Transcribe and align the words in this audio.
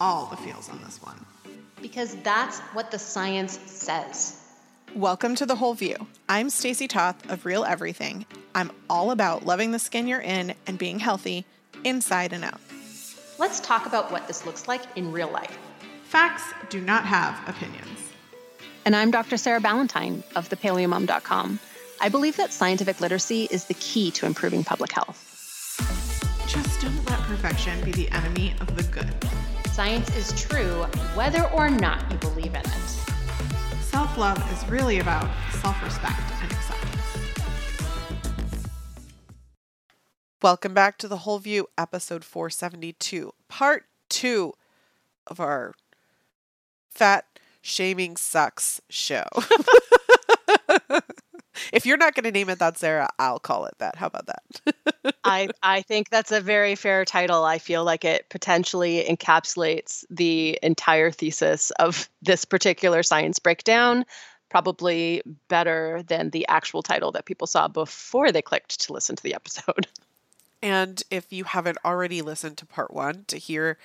all 0.00 0.26
the 0.26 0.36
feels 0.36 0.68
on 0.68 0.80
this 0.82 1.00
one. 1.02 1.24
Because 1.80 2.16
that's 2.22 2.58
what 2.72 2.90
the 2.90 2.98
science 2.98 3.58
says. 3.66 4.40
Welcome 4.94 5.34
to 5.36 5.46
The 5.46 5.56
Whole 5.56 5.74
View. 5.74 5.96
I'm 6.28 6.50
Stacy 6.50 6.86
Toth 6.86 7.30
of 7.30 7.44
Real 7.44 7.64
Everything. 7.64 8.26
I'm 8.54 8.70
all 8.88 9.10
about 9.10 9.44
loving 9.44 9.72
the 9.72 9.78
skin 9.78 10.06
you're 10.06 10.20
in 10.20 10.54
and 10.66 10.78
being 10.78 10.98
healthy 10.98 11.44
inside 11.82 12.32
and 12.32 12.44
out. 12.44 12.60
Let's 13.38 13.60
talk 13.60 13.86
about 13.86 14.12
what 14.12 14.28
this 14.28 14.46
looks 14.46 14.68
like 14.68 14.82
in 14.96 15.10
real 15.10 15.30
life. 15.30 15.58
Facts 16.04 16.44
do 16.70 16.80
not 16.80 17.04
have 17.04 17.36
opinions. 17.48 17.98
And 18.84 18.94
I'm 18.94 19.10
Dr. 19.10 19.36
Sarah 19.36 19.60
Ballantyne 19.60 20.22
of 20.36 20.48
thepaleomom.com. 20.48 21.58
I 22.00 22.08
believe 22.08 22.36
that 22.36 22.52
scientific 22.52 23.00
literacy 23.00 23.48
is 23.50 23.64
the 23.64 23.74
key 23.74 24.10
to 24.12 24.26
improving 24.26 24.62
public 24.62 24.92
health. 24.92 25.30
Just 26.46 26.80
don't 26.80 27.10
let 27.10 27.18
perfection 27.20 27.82
be 27.84 27.92
the 27.92 28.08
enemy 28.10 28.54
of 28.60 28.76
the 28.76 28.82
good. 28.84 29.12
Science 29.74 30.14
is 30.14 30.32
true 30.40 30.84
whether 31.16 31.50
or 31.50 31.68
not 31.68 32.08
you 32.08 32.16
believe 32.18 32.54
in 32.54 32.60
it. 32.60 32.78
Self 33.80 34.16
love 34.16 34.38
is 34.52 34.70
really 34.70 35.00
about 35.00 35.28
self 35.50 35.82
respect 35.82 36.22
and 36.40 36.52
acceptance. 36.52 38.68
Welcome 40.40 40.74
back 40.74 40.96
to 40.98 41.08
The 41.08 41.16
Whole 41.16 41.40
View, 41.40 41.66
episode 41.76 42.24
472, 42.24 43.32
part 43.48 43.86
two 44.08 44.52
of 45.26 45.40
our 45.40 45.74
Fat 46.88 47.26
Shaming 47.60 48.16
Sucks 48.16 48.80
show. 48.88 49.26
if 51.72 51.86
you're 51.86 51.96
not 51.96 52.14
going 52.14 52.24
to 52.24 52.30
name 52.30 52.48
it 52.48 52.58
that, 52.58 52.78
Sarah, 52.78 53.08
I'll 53.18 53.38
call 53.38 53.66
it 53.66 53.74
that. 53.78 53.96
How 53.96 54.06
about 54.06 54.26
that? 54.26 55.14
I 55.24 55.48
I 55.62 55.82
think 55.82 56.10
that's 56.10 56.32
a 56.32 56.40
very 56.40 56.74
fair 56.74 57.04
title. 57.04 57.44
I 57.44 57.58
feel 57.58 57.84
like 57.84 58.04
it 58.04 58.28
potentially 58.28 59.04
encapsulates 59.08 60.04
the 60.10 60.58
entire 60.62 61.10
thesis 61.10 61.70
of 61.72 62.08
this 62.22 62.44
particular 62.44 63.02
science 63.02 63.38
breakdown, 63.38 64.04
probably 64.48 65.22
better 65.48 66.02
than 66.06 66.30
the 66.30 66.46
actual 66.48 66.82
title 66.82 67.12
that 67.12 67.24
people 67.24 67.46
saw 67.46 67.68
before 67.68 68.32
they 68.32 68.42
clicked 68.42 68.80
to 68.82 68.92
listen 68.92 69.16
to 69.16 69.22
the 69.22 69.34
episode. 69.34 69.86
And 70.62 71.02
if 71.10 71.30
you 71.30 71.44
haven't 71.44 71.76
already 71.84 72.22
listened 72.22 72.56
to 72.58 72.66
part 72.66 72.92
one 72.92 73.24
to 73.26 73.36
hear 73.36 73.76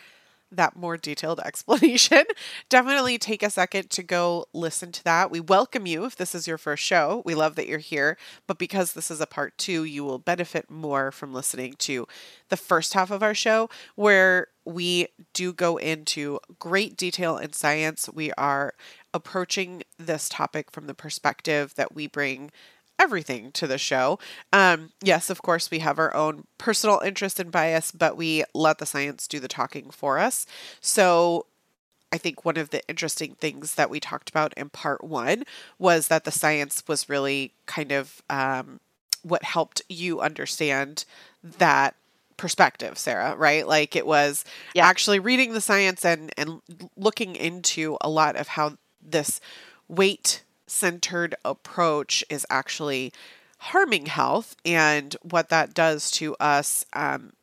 that 0.51 0.75
more 0.75 0.97
detailed 0.97 1.39
explanation, 1.45 2.23
definitely 2.69 3.17
take 3.17 3.43
a 3.43 3.49
second 3.49 3.89
to 3.91 4.03
go 4.03 4.45
listen 4.53 4.91
to 4.91 5.03
that. 5.03 5.31
We 5.31 5.39
welcome 5.39 5.85
you 5.85 6.05
if 6.05 6.15
this 6.15 6.33
is 6.35 6.47
your 6.47 6.57
first 6.57 6.83
show. 6.83 7.21
We 7.25 7.35
love 7.35 7.55
that 7.55 7.67
you're 7.67 7.79
here, 7.79 8.17
but 8.47 8.57
because 8.57 8.93
this 8.93 9.11
is 9.11 9.21
a 9.21 9.27
part 9.27 9.57
two, 9.57 9.83
you 9.83 10.03
will 10.03 10.19
benefit 10.19 10.69
more 10.69 11.11
from 11.11 11.33
listening 11.33 11.73
to 11.79 12.07
the 12.49 12.57
first 12.57 12.93
half 12.93 13.11
of 13.11 13.23
our 13.23 13.33
show, 13.33 13.69
where 13.95 14.47
we 14.65 15.07
do 15.33 15.53
go 15.53 15.77
into 15.77 16.39
great 16.59 16.95
detail 16.95 17.37
in 17.37 17.53
science. 17.53 18.09
We 18.13 18.31
are 18.33 18.73
approaching 19.13 19.83
this 19.97 20.29
topic 20.29 20.71
from 20.71 20.87
the 20.87 20.93
perspective 20.93 21.73
that 21.75 21.95
we 21.95 22.07
bring 22.07 22.51
everything 22.99 23.51
to 23.53 23.65
the 23.65 23.77
show. 23.77 24.19
Um, 24.53 24.91
yes, 25.01 25.29
of 25.29 25.41
course, 25.41 25.71
we 25.71 25.79
have 25.79 25.97
our 25.97 26.13
own 26.15 26.45
personal 26.57 26.99
interest 26.99 27.39
and 27.39 27.51
bias, 27.51 27.91
but 27.91 28.17
we 28.17 28.43
let 28.53 28.77
the 28.77 28.85
science 28.85 29.27
do 29.27 29.39
the 29.39 29.47
talking 29.47 29.89
for 29.89 30.19
us. 30.19 30.45
So 30.81 31.45
I 32.11 32.17
think 32.17 32.43
one 32.43 32.57
of 32.57 32.71
the 32.71 32.85
interesting 32.87 33.35
things 33.35 33.75
that 33.75 33.89
we 33.89 33.99
talked 33.99 34.29
about 34.29 34.53
in 34.55 34.69
part 34.69 35.03
one 35.03 35.43
was 35.77 36.07
that 36.07 36.23
the 36.23 36.31
science 36.31 36.83
was 36.87 37.09
really 37.09 37.53
kind 37.65 37.91
of 37.91 38.21
um, 38.29 38.79
what 39.23 39.43
helped 39.43 39.81
you 39.89 40.19
understand 40.19 41.05
that 41.43 41.95
perspective 42.37 42.97
sarah 42.97 43.35
right 43.35 43.67
like 43.67 43.97
it 43.97 44.07
was 44.07 44.45
yeah. 44.73 44.87
actually 44.87 45.19
reading 45.19 45.51
the 45.51 45.59
science 45.59 46.05
and 46.05 46.31
and 46.37 46.61
looking 46.95 47.35
into 47.35 47.97
a 47.99 48.09
lot 48.09 48.37
of 48.37 48.47
how 48.47 48.77
this 49.01 49.41
weight 49.89 50.41
centered 50.69 51.35
approach 51.43 52.23
is 52.29 52.45
actually 52.49 53.13
harming 53.59 54.05
health 54.05 54.55
and 54.63 55.15
what 55.21 55.49
that 55.49 55.73
does 55.73 56.09
to 56.11 56.35
us 56.35 56.85
um, 56.93 57.33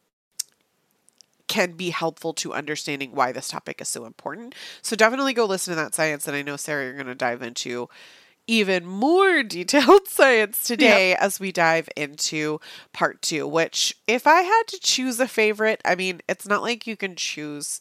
can 1.47 1.73
be 1.73 1.91
helpful 1.91 2.33
to 2.33 2.53
understanding 2.53 3.12
why 3.12 3.33
this 3.33 3.49
topic 3.49 3.81
is 3.81 3.89
so 3.89 4.05
important. 4.05 4.55
So 4.83 4.97
definitely 4.97 5.34
go 5.34 5.45
listen 5.45 5.73
to 5.73 5.77
that 5.77 5.95
science. 5.95 6.27
And 6.27 6.37
I 6.37 6.43
know, 6.43 6.56
Sarah, 6.56 6.84
you're 6.84 6.95
going 6.95 7.06
to 7.06 7.15
dive 7.15 7.43
into 7.43 7.89
even 8.47 8.87
more 8.87 9.43
detailed 9.43 10.09
science 10.09 10.65
today 10.65 11.11
yep. 11.11 11.19
as 11.21 11.39
we 11.39 11.53
dive 11.53 11.89
into 11.97 12.61
part 12.93 13.23
two, 13.23 13.47
which, 13.47 13.95
if 14.06 14.27
I 14.27 14.43
had 14.43 14.62
to 14.69 14.79
choose 14.81 15.21
a 15.21 15.29
favorite, 15.29 15.81
I 15.84 15.95
mean, 15.95 16.21
it's 16.29 16.47
not 16.47 16.62
like 16.62 16.87
you 16.87 16.97
can 16.97 17.15
choose 17.15 17.81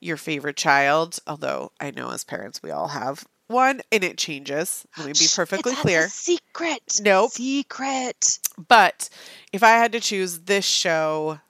your 0.00 0.16
favorite 0.16 0.56
child, 0.56 1.18
although 1.26 1.72
I 1.80 1.90
know 1.90 2.10
as 2.10 2.24
parents 2.24 2.62
we 2.62 2.70
all 2.70 2.88
have 2.88 3.24
one 3.48 3.80
and 3.92 4.02
it 4.02 4.18
changes. 4.18 4.86
Let 4.96 5.06
me 5.06 5.12
be 5.12 5.26
perfectly 5.34 5.72
it's 5.72 5.80
clear. 5.80 6.08
secret. 6.08 7.00
Nope. 7.02 7.32
Secret. 7.32 8.38
But 8.68 9.08
if 9.52 9.62
I 9.62 9.70
had 9.70 9.92
to 9.92 10.00
choose, 10.00 10.40
this 10.40 10.64
show 10.64 11.40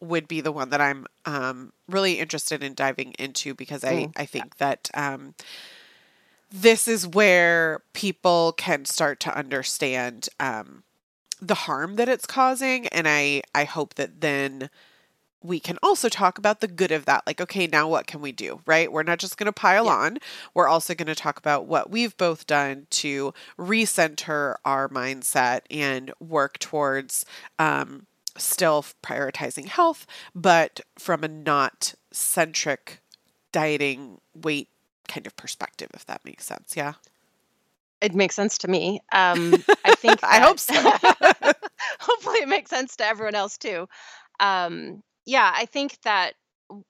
would 0.00 0.28
be 0.28 0.40
the 0.40 0.52
one 0.52 0.70
that 0.70 0.80
I'm 0.80 1.06
um, 1.24 1.72
really 1.88 2.18
interested 2.18 2.62
in 2.62 2.74
diving 2.74 3.14
into 3.18 3.54
because 3.54 3.84
I, 3.84 3.94
mm. 3.94 4.12
I 4.16 4.26
think 4.26 4.56
that 4.56 4.90
um, 4.94 5.34
this 6.50 6.86
is 6.86 7.06
where 7.06 7.80
people 7.92 8.52
can 8.52 8.84
start 8.84 9.20
to 9.20 9.36
understand 9.36 10.28
um, 10.38 10.82
the 11.40 11.54
harm 11.54 11.96
that 11.96 12.08
it's 12.08 12.26
causing. 12.26 12.86
And 12.88 13.08
I, 13.08 13.42
I 13.54 13.64
hope 13.64 13.94
that 13.94 14.20
then 14.20 14.70
we 15.44 15.60
can 15.60 15.78
also 15.82 16.08
talk 16.08 16.38
about 16.38 16.60
the 16.60 16.66
good 16.66 16.90
of 16.90 17.04
that. 17.04 17.22
Like, 17.26 17.38
okay, 17.38 17.66
now 17.66 17.86
what 17.86 18.06
can 18.06 18.22
we 18.22 18.32
do, 18.32 18.60
right? 18.64 18.90
We're 18.90 19.02
not 19.02 19.18
just 19.18 19.36
going 19.36 19.46
to 19.46 19.52
pile 19.52 19.84
yeah. 19.84 19.92
on. 19.92 20.18
We're 20.54 20.68
also 20.68 20.94
going 20.94 21.06
to 21.06 21.14
talk 21.14 21.38
about 21.38 21.66
what 21.66 21.90
we've 21.90 22.16
both 22.16 22.46
done 22.46 22.86
to 22.90 23.34
recenter 23.58 24.56
our 24.64 24.88
mindset 24.88 25.60
and 25.70 26.12
work 26.18 26.58
towards 26.58 27.26
um, 27.58 28.06
still 28.38 28.86
prioritizing 29.02 29.66
health, 29.66 30.06
but 30.34 30.80
from 30.98 31.22
a 31.22 31.28
not 31.28 31.94
centric 32.10 33.00
dieting 33.52 34.20
weight 34.34 34.68
kind 35.08 35.26
of 35.26 35.36
perspective, 35.36 35.90
if 35.92 36.06
that 36.06 36.24
makes 36.24 36.46
sense. 36.46 36.72
Yeah. 36.74 36.94
It 38.00 38.14
makes 38.14 38.34
sense 38.34 38.56
to 38.58 38.68
me. 38.68 39.00
Um, 39.12 39.54
I 39.84 39.94
think. 39.94 40.20
I 40.24 40.40
hope 40.40 40.58
so. 40.58 40.74
hopefully, 42.00 42.38
it 42.38 42.48
makes 42.48 42.70
sense 42.70 42.96
to 42.96 43.04
everyone 43.06 43.34
else 43.34 43.58
too. 43.58 43.88
Um, 44.40 45.02
yeah, 45.24 45.52
I 45.54 45.66
think 45.66 46.00
that 46.02 46.34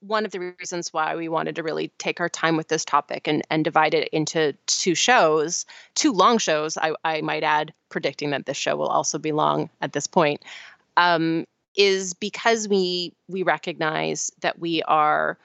one 0.01 0.25
of 0.25 0.31
the 0.31 0.55
reasons 0.59 0.93
why 0.93 1.17
we 1.17 1.29
wanted 1.29 1.57
to 1.57 1.63
really 1.63 1.89
take 1.99 2.21
our 2.21 2.29
time 2.29 2.57
with 2.57 2.69
this 2.69 2.85
topic 2.85 3.27
and, 3.27 3.43
and 3.51 3.65
divide 3.65 3.95
it 3.95 4.09
into 4.13 4.55
two 4.67 4.95
shows, 4.95 5.67
two 5.95 6.13
long 6.13 6.39
shows, 6.39 6.77
I, 6.79 6.95
I 7.05 7.21
might 7.21 7.43
add, 7.43 7.73
predicting 7.89 8.31
that 8.31 8.47
this 8.47 8.57
show 8.57 8.77
will 8.77 8.89
also 8.89 9.19
be 9.19 9.33
long 9.33 9.71
at 9.81 9.93
this 9.93 10.07
point, 10.07 10.43
um, 10.97 11.45
is 11.77 12.15
because 12.15 12.69
we 12.69 13.13
we 13.29 13.43
recognize 13.43 14.31
that 14.41 14.59
we 14.59 14.83
are 14.85 15.39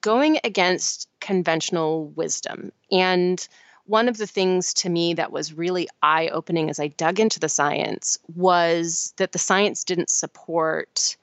going 0.00 0.38
against 0.44 1.08
conventional 1.20 2.08
wisdom. 2.08 2.72
And 2.90 3.46
one 3.84 4.08
of 4.08 4.16
the 4.16 4.26
things 4.26 4.74
to 4.74 4.88
me 4.88 5.14
that 5.14 5.32
was 5.32 5.52
really 5.52 5.88
eye 6.02 6.28
opening 6.28 6.70
as 6.70 6.78
I 6.78 6.88
dug 6.88 7.20
into 7.20 7.40
the 7.40 7.48
science 7.48 8.18
was 8.34 9.12
that 9.16 9.32
the 9.32 9.38
science 9.38 9.84
didn't 9.84 10.10
support 10.10 11.16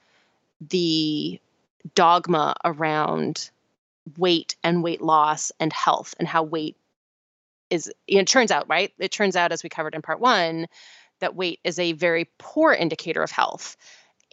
the 0.61 1.39
dogma 1.95 2.55
around 2.63 3.49
weight 4.17 4.55
and 4.63 4.83
weight 4.83 5.01
loss 5.01 5.51
and 5.59 5.71
health 5.71 6.15
and 6.19 6.27
how 6.27 6.43
weight 6.43 6.75
is 7.69 7.91
it 8.07 8.27
turns 8.27 8.51
out 8.51 8.67
right? 8.67 8.91
It 8.99 9.11
turns 9.11 9.35
out 9.35 9.51
as 9.51 9.63
we 9.63 9.69
covered 9.69 9.95
in 9.95 10.01
part 10.01 10.19
1 10.19 10.67
that 11.19 11.35
weight 11.35 11.59
is 11.63 11.77
a 11.79 11.93
very 11.93 12.29
poor 12.37 12.73
indicator 12.73 13.21
of 13.21 13.31
health. 13.31 13.77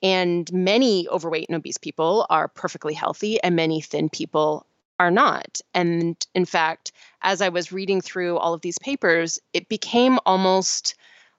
And 0.03 0.51
many 0.53 1.09
overweight 1.09 1.49
and 1.49 1.57
obese 1.57 1.79
people 1.79 2.27
are 2.31 2.49
perfectly 2.49 2.95
healthy 2.95 3.43
and 3.43 3.57
many 3.57 3.81
thin 3.81 4.09
people 4.09 4.67
are 4.99 5.11
not. 5.11 5.61
And 5.75 6.27
in 6.35 6.45
fact 6.45 6.93
as 7.23 7.43
i 7.43 7.49
was 7.49 7.73
reading 7.73 8.01
through 8.01 8.39
all 8.39 8.55
of 8.55 8.61
these 8.61 8.79
papers 8.79 9.39
it 9.53 9.69
became 9.69 10.19
almost 10.27 10.95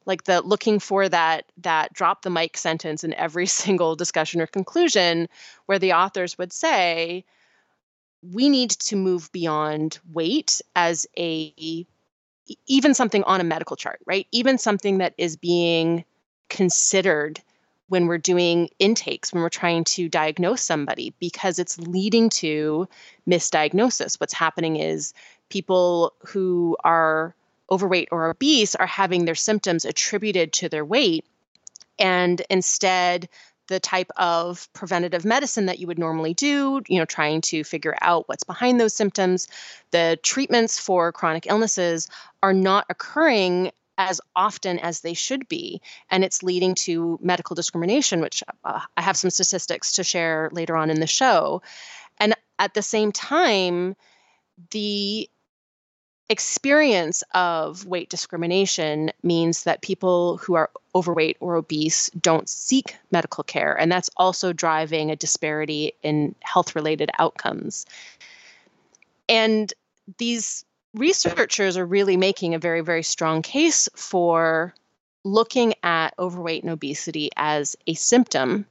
like 0.08 0.24
the 0.24 0.42
looking 0.42 0.80
for 0.80 1.08
that 1.08 1.46
that 1.58 1.94
drop 1.94 2.24
the 2.24 2.30
mic 2.32 2.58
sentence 2.58 3.04
in 3.04 3.14
every 3.14 3.46
single 3.64 3.96
discussion 3.96 4.42
or 4.42 4.48
conclusion 4.48 5.28
where 5.68 5.78
the 5.78 5.94
authors 5.94 6.38
would 6.38 6.52
say 6.52 7.24
we 8.24 8.50
need 8.50 8.72
to 8.72 8.96
move 8.96 9.32
beyond 9.32 10.00
weight 10.12 10.62
as 10.76 11.06
a 11.20 11.86
even 12.66 12.94
something 12.94 13.24
on 13.26 13.42
a 13.42 13.44
medical 13.44 13.76
chart 13.76 14.00
right? 14.08 14.26
Even 14.32 14.58
something 14.58 14.98
that 14.98 15.14
is 15.18 15.36
being 15.36 16.04
considered 16.50 17.42
when 17.90 18.08
we're 18.08 18.18
doing 18.18 18.70
intakes 18.80 19.32
when 19.32 19.42
we're 19.42 19.50
trying 19.50 19.84
to 19.84 20.10
diagnose 20.10 20.62
somebody 20.62 21.14
because 21.20 21.60
it's 21.60 21.78
leading 21.80 22.30
to 22.30 22.88
misdiagnosis. 23.30 24.20
What's 24.20 24.34
happening 24.34 24.78
is 24.78 25.14
people 25.50 26.14
who 26.26 26.76
are 26.84 27.34
overweight 27.70 28.10
or 28.12 28.30
obese 28.30 28.76
are 28.76 28.88
having 28.88 29.26
their 29.26 29.36
symptoms 29.36 29.86
attributed 29.86 30.54
to 30.54 30.70
their 30.70 30.86
weight. 30.86 31.26
And 32.00 32.42
instead, 32.50 33.30
the 33.68 33.80
type 33.80 34.12
of 34.16 34.72
preventative 34.74 35.26
medicine 35.26 35.66
that 35.66 35.80
you 35.80 35.88
would 35.88 36.00
normally 36.00 36.34
do, 36.34 36.82
you 36.88 37.00
know, 37.00 37.06
trying 37.06 37.42
to 37.42 37.64
figure 37.64 37.98
out 38.02 38.28
what's 38.28 38.44
behind 38.44 38.80
those 38.80 38.94
symptoms. 38.94 39.48
The 39.92 40.18
treatments 40.24 40.80
for 40.80 41.12
chronic 41.12 41.48
illnesses 41.48 42.10
are 42.42 42.54
not 42.54 42.86
occurring 42.90 43.72
as 43.98 44.22
often 44.36 44.80
as 44.80 45.02
they 45.02 45.14
should 45.14 45.48
be. 45.48 45.82
And 46.10 46.24
it's 46.24 46.44
leading 46.44 46.76
to 46.76 47.20
medical 47.22 47.56
discrimination, 47.56 48.22
which 48.22 48.44
uh, 48.64 48.82
I 48.96 49.02
have 49.02 49.18
some 49.18 49.32
statistics 49.32 49.94
to 49.94 50.04
share 50.04 50.50
later 50.54 50.78
on 50.78 50.90
in 50.90 51.00
the 51.00 51.08
show. 51.08 51.62
And 52.20 52.36
at 52.60 52.74
the 52.74 52.82
same 52.82 53.12
time, 53.12 53.96
the 54.72 55.30
experience 56.30 57.24
of 57.34 57.86
weight 57.86 58.10
discrimination 58.10 59.12
means 59.24 59.64
that 59.64 59.82
people 59.82 60.38
who 60.38 60.56
are 60.56 60.70
overweight 60.94 61.38
or 61.40 61.56
obese 61.56 62.10
don't 62.20 62.50
seek 62.50 62.96
medical 63.12 63.44
care. 63.44 63.80
And 63.80 63.92
that's 63.92 64.10
also 64.18 64.52
driving 64.52 65.10
a 65.10 65.16
disparity 65.16 65.94
in 66.04 66.36
health 66.42 66.76
related 66.76 67.10
outcomes. 67.20 67.86
And 69.30 69.74
these 70.18 70.66
researchers 70.94 71.78
are 71.78 71.86
really 71.86 72.18
making 72.18 72.56
a 72.56 72.60
very, 72.60 72.82
very 72.82 73.04
strong 73.04 73.42
case 73.42 73.88
for 73.96 74.74
looking 75.24 75.74
at 75.84 76.14
overweight 76.20 76.64
and 76.64 76.72
obesity 76.72 77.30
as 77.36 77.76
a 77.86 77.94
symptom 77.94 78.66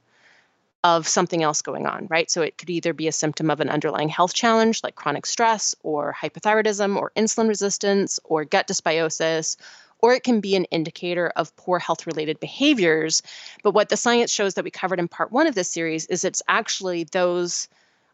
of 0.87 1.05
something 1.05 1.43
else 1.43 1.61
going 1.61 1.85
on, 1.85 2.07
right? 2.09 2.31
So 2.31 2.41
it 2.41 2.57
could 2.57 2.69
either 2.69 2.93
be 2.93 3.09
a 3.09 3.11
symptom 3.11 3.49
of 3.49 3.59
an 3.59 3.67
underlying 3.67 4.07
health 4.07 4.33
challenge 4.33 4.81
like 4.85 4.95
chronic 4.95 5.25
stress 5.25 5.75
or 5.83 6.15
hypothyroidism 6.17 6.95
or 6.95 7.11
insulin 7.17 7.49
resistance 7.49 8.21
or 8.23 8.45
gut 8.45 8.69
dysbiosis, 8.69 9.57
or 9.99 10.13
it 10.13 10.23
can 10.23 10.39
be 10.39 10.55
an 10.55 10.63
indicator 10.65 11.27
of 11.35 11.53
poor 11.57 11.77
health 11.77 12.07
related 12.07 12.39
behaviors. 12.39 13.21
But 13.63 13.73
what 13.73 13.89
the 13.89 13.97
science 13.97 14.31
shows 14.31 14.53
that 14.53 14.63
we 14.63 14.71
covered 14.71 14.99
in 14.99 15.09
part 15.09 15.29
one 15.29 15.45
of 15.45 15.55
this 15.55 15.69
series 15.69 16.05
is 16.05 16.23
it's 16.23 16.41
actually 16.47 17.03
those 17.03 17.67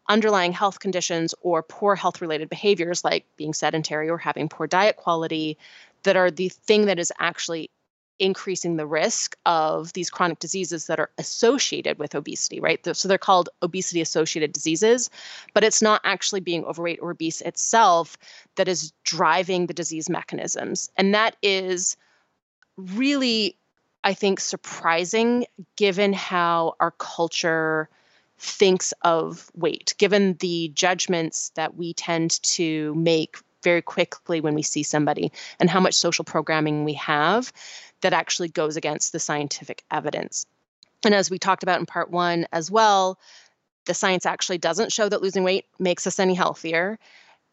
underlying 0.09 0.51
health 0.51 0.79
conditions 0.79 1.35
or 1.43 1.61
poor 1.61 1.95
health 1.95 2.21
related 2.21 2.49
behaviors 2.49 3.03
like 3.03 3.23
being 3.37 3.53
sedentary 3.53 4.09
or 4.09 4.17
having 4.17 4.49
poor 4.49 4.65
diet 4.65 4.95
quality 4.95 5.59
that 6.01 6.17
are 6.17 6.31
the 6.31 6.49
thing 6.49 6.87
that 6.87 6.97
is 6.97 7.13
actually 7.19 7.69
increasing 8.23 8.77
the 8.77 8.87
risk 8.87 9.35
of 9.45 9.91
these 9.91 10.09
chronic 10.09 10.39
diseases 10.39 10.87
that 10.87 10.99
are 10.99 11.09
associated 11.17 11.99
with 11.99 12.15
obesity, 12.15 12.61
right? 12.61 12.79
So 12.95 13.07
they're 13.07 13.17
called 13.17 13.49
obesity 13.61 13.99
associated 13.99 14.53
diseases, 14.53 15.09
but 15.53 15.65
it's 15.65 15.81
not 15.81 15.99
actually 16.05 16.39
being 16.39 16.63
overweight 16.63 16.99
or 17.01 17.11
obese 17.11 17.41
itself 17.41 18.17
that 18.55 18.69
is 18.69 18.93
driving 19.03 19.67
the 19.67 19.73
disease 19.73 20.09
mechanisms. 20.09 20.89
And 20.95 21.13
that 21.13 21.35
is 21.43 21.97
really, 22.77 23.57
I 24.05 24.13
think, 24.13 24.39
surprising 24.39 25.45
given 25.75 26.13
how 26.13 26.75
our 26.79 26.91
culture 26.91 27.89
thinks 28.39 28.93
of 29.01 29.51
weight, 29.53 29.95
given 29.97 30.35
the 30.39 30.71
judgments 30.73 31.51
that 31.55 31.75
we 31.75 31.93
tend 31.93 32.41
to 32.43 32.95
make 32.95 33.35
very 33.63 33.81
quickly 33.81 34.41
when 34.41 34.53
we 34.53 34.61
see 34.61 34.83
somebody 34.83 35.31
and 35.59 35.69
how 35.69 35.79
much 35.79 35.95
social 35.95 36.25
programming 36.25 36.83
we 36.83 36.93
have 36.93 37.51
that 38.03 38.13
actually 38.13 38.49
goes 38.49 38.77
against 38.77 39.11
the 39.11 39.19
scientific 39.19 39.83
evidence. 39.89 40.45
And 41.03 41.15
as 41.15 41.29
we 41.29 41.39
talked 41.39 41.63
about 41.63 41.79
in 41.79 41.85
part 41.85 42.11
one 42.11 42.45
as 42.51 42.69
well, 42.69 43.17
the 43.85 43.93
science 43.93 44.25
actually 44.25 44.59
doesn't 44.59 44.93
show 44.93 45.09
that 45.09 45.21
losing 45.21 45.43
weight 45.43 45.65
makes 45.79 46.07
us 46.07 46.19
any 46.19 46.33
healthier. 46.33 46.99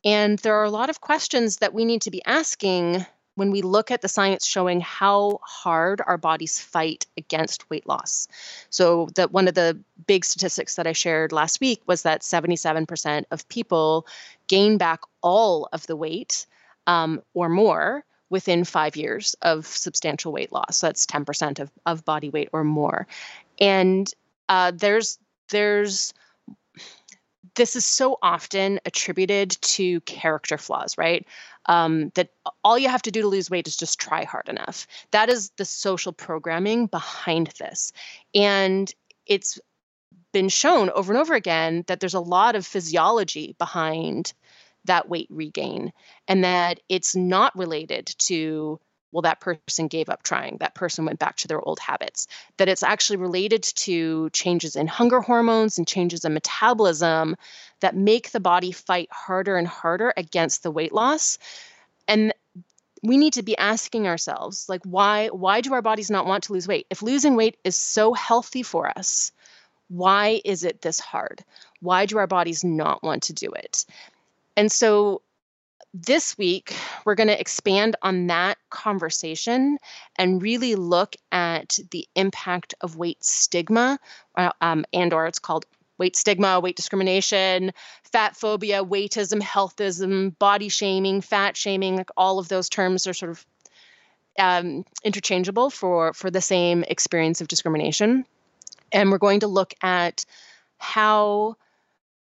And 0.05 0.38
there 0.41 0.56
are 0.56 0.64
a 0.64 0.70
lot 0.70 0.91
of 0.91 1.00
questions 1.00 1.56
that 1.56 1.75
we 1.75 1.85
need 1.85 2.02
to 2.02 2.11
be 2.11 2.25
asking 2.25 3.05
when 3.35 3.50
we 3.50 3.62
look 3.62 3.91
at 3.91 4.02
the 4.02 4.08
science 4.08 4.47
showing 4.47 4.81
how 4.81 5.41
hard 5.43 6.02
our 6.06 6.19
bodies 6.19 6.61
fight 6.61 7.06
against 7.17 7.69
weight 7.70 7.87
loss. 7.87 8.29
So 8.70 9.08
that 9.14 9.32
one 9.32 9.49
of 9.49 9.55
the 9.55 9.79
big 10.06 10.25
statistics 10.25 10.76
that 10.76 10.87
I 10.87 10.93
shared 10.93 11.32
last 11.32 11.61
week 11.61 11.81
was 11.87 12.02
that 12.02 12.23
77% 12.23 13.25
of 13.31 13.49
people 13.49 14.06
gain 14.47 14.79
back 14.79 15.00
all 15.23 15.69
of 15.73 15.87
the 15.87 15.97
weight 15.97 16.47
um, 16.87 17.23
or 17.35 17.49
more 17.49 18.05
within 18.30 18.64
five 18.64 18.96
years 18.96 19.34
of 19.42 19.66
substantial 19.66 20.32
weight 20.32 20.52
loss. 20.52 20.78
So 20.78 20.86
that's 20.86 21.04
10% 21.04 21.58
of, 21.58 21.70
of 21.84 22.04
body 22.04 22.30
weight 22.30 22.48
or 22.52 22.64
more. 22.64 23.06
And 23.60 24.10
uh, 24.48 24.72
there's 24.74 25.18
there's 25.50 26.14
this 27.56 27.76
is 27.76 27.84
so 27.84 28.16
often 28.22 28.80
attributed 28.86 29.50
to 29.60 30.00
character 30.02 30.56
flaws, 30.56 30.96
right? 30.96 31.26
Um, 31.66 32.10
that 32.14 32.30
all 32.64 32.78
you 32.78 32.88
have 32.88 33.02
to 33.02 33.10
do 33.10 33.22
to 33.22 33.28
lose 33.28 33.50
weight 33.50 33.66
is 33.66 33.76
just 33.76 34.00
try 34.00 34.24
hard 34.24 34.48
enough. 34.48 34.86
That 35.10 35.28
is 35.28 35.50
the 35.56 35.64
social 35.64 36.12
programming 36.12 36.86
behind 36.86 37.48
this. 37.58 37.92
And 38.34 38.92
it's 39.26 39.58
been 40.32 40.48
shown 40.48 40.90
over 40.90 41.12
and 41.12 41.20
over 41.20 41.34
again 41.34 41.84
that 41.86 42.00
there's 42.00 42.14
a 42.14 42.20
lot 42.20 42.56
of 42.56 42.66
physiology 42.66 43.56
behind 43.58 44.32
that 44.84 45.08
weight 45.08 45.28
regain 45.30 45.92
and 46.28 46.44
that 46.44 46.80
it's 46.88 47.14
not 47.14 47.56
related 47.56 48.06
to 48.18 48.80
well, 49.12 49.22
that 49.22 49.40
person 49.40 49.88
gave 49.88 50.08
up 50.08 50.22
trying, 50.22 50.58
that 50.60 50.76
person 50.76 51.04
went 51.04 51.18
back 51.18 51.36
to 51.36 51.48
their 51.48 51.60
old 51.60 51.80
habits, 51.80 52.28
that 52.58 52.68
it's 52.68 52.84
actually 52.84 53.16
related 53.16 53.62
to 53.62 54.30
changes 54.30 54.76
in 54.76 54.86
hunger 54.86 55.20
hormones 55.20 55.78
and 55.78 55.88
changes 55.88 56.24
in 56.24 56.32
metabolism 56.32 57.34
that 57.80 57.96
make 57.96 58.30
the 58.30 58.38
body 58.38 58.70
fight 58.70 59.08
harder 59.10 59.56
and 59.56 59.66
harder 59.66 60.12
against 60.16 60.62
the 60.62 60.70
weight 60.70 60.92
loss. 60.92 61.38
And 62.06 62.32
we 63.02 63.16
need 63.16 63.32
to 63.32 63.42
be 63.42 63.58
asking 63.58 64.06
ourselves 64.06 64.68
like 64.68 64.82
why 64.84 65.28
why 65.28 65.60
do 65.60 65.72
our 65.72 65.82
bodies 65.82 66.10
not 66.10 66.26
want 66.26 66.44
to 66.44 66.52
lose 66.52 66.68
weight? 66.68 66.86
If 66.90 67.02
losing 67.02 67.34
weight 67.34 67.56
is 67.64 67.74
so 67.74 68.12
healthy 68.12 68.62
for 68.62 68.96
us 68.96 69.32
why 69.88 70.40
is 70.44 70.62
it 70.62 70.82
this 70.82 71.00
hard? 71.00 71.44
Why 71.80 72.06
do 72.06 72.18
our 72.18 72.28
bodies 72.28 72.62
not 72.62 73.02
want 73.02 73.24
to 73.24 73.32
do 73.32 73.50
it 73.50 73.84
and 74.56 74.70
so 74.70 75.23
this 75.93 76.38
week, 76.38 76.75
we're 77.05 77.17
going 77.17 77.29
to 77.29 77.41
expand 77.41 77.97
on 78.02 78.29
that 78.29 78.58
conversation 78.70 79.79
and 80.17 80.41
really 80.41 80.76
look 80.76 81.17
at 81.32 81.79
the 81.91 82.06
impact 82.14 82.75
of 82.81 82.97
weight 82.97 83.25
stigma, 83.25 83.99
uh, 84.37 84.52
um, 84.61 84.85
and 84.93 85.12
or 85.12 85.26
it's 85.26 85.41
called 85.41 85.67
weight 85.99 86.17
stigma, 86.17 86.61
weight 86.61 86.76
discrimination, 86.76 87.73
fat 88.05 88.37
phobia, 88.37 88.85
weightism, 88.85 89.41
healthism, 89.41 90.38
body 90.38 90.69
shaming, 90.69 91.20
fat 91.20 91.56
shaming. 91.56 91.97
Like 91.97 92.11
all 92.17 92.38
of 92.38 92.49
those 92.49 92.69
terms 92.69 93.06
are 93.06 93.12
sort 93.12 93.32
of 93.32 93.47
um, 94.38 94.85
interchangeable 95.05 95.70
for 95.70 96.12
for 96.14 96.31
the 96.31 96.41
same 96.41 96.85
experience 96.85 97.41
of 97.41 97.49
discrimination. 97.49 98.25
And 98.93 99.11
we're 99.11 99.19
going 99.19 99.41
to 99.41 99.49
look 99.49 99.75
at 99.82 100.25
how 100.79 101.56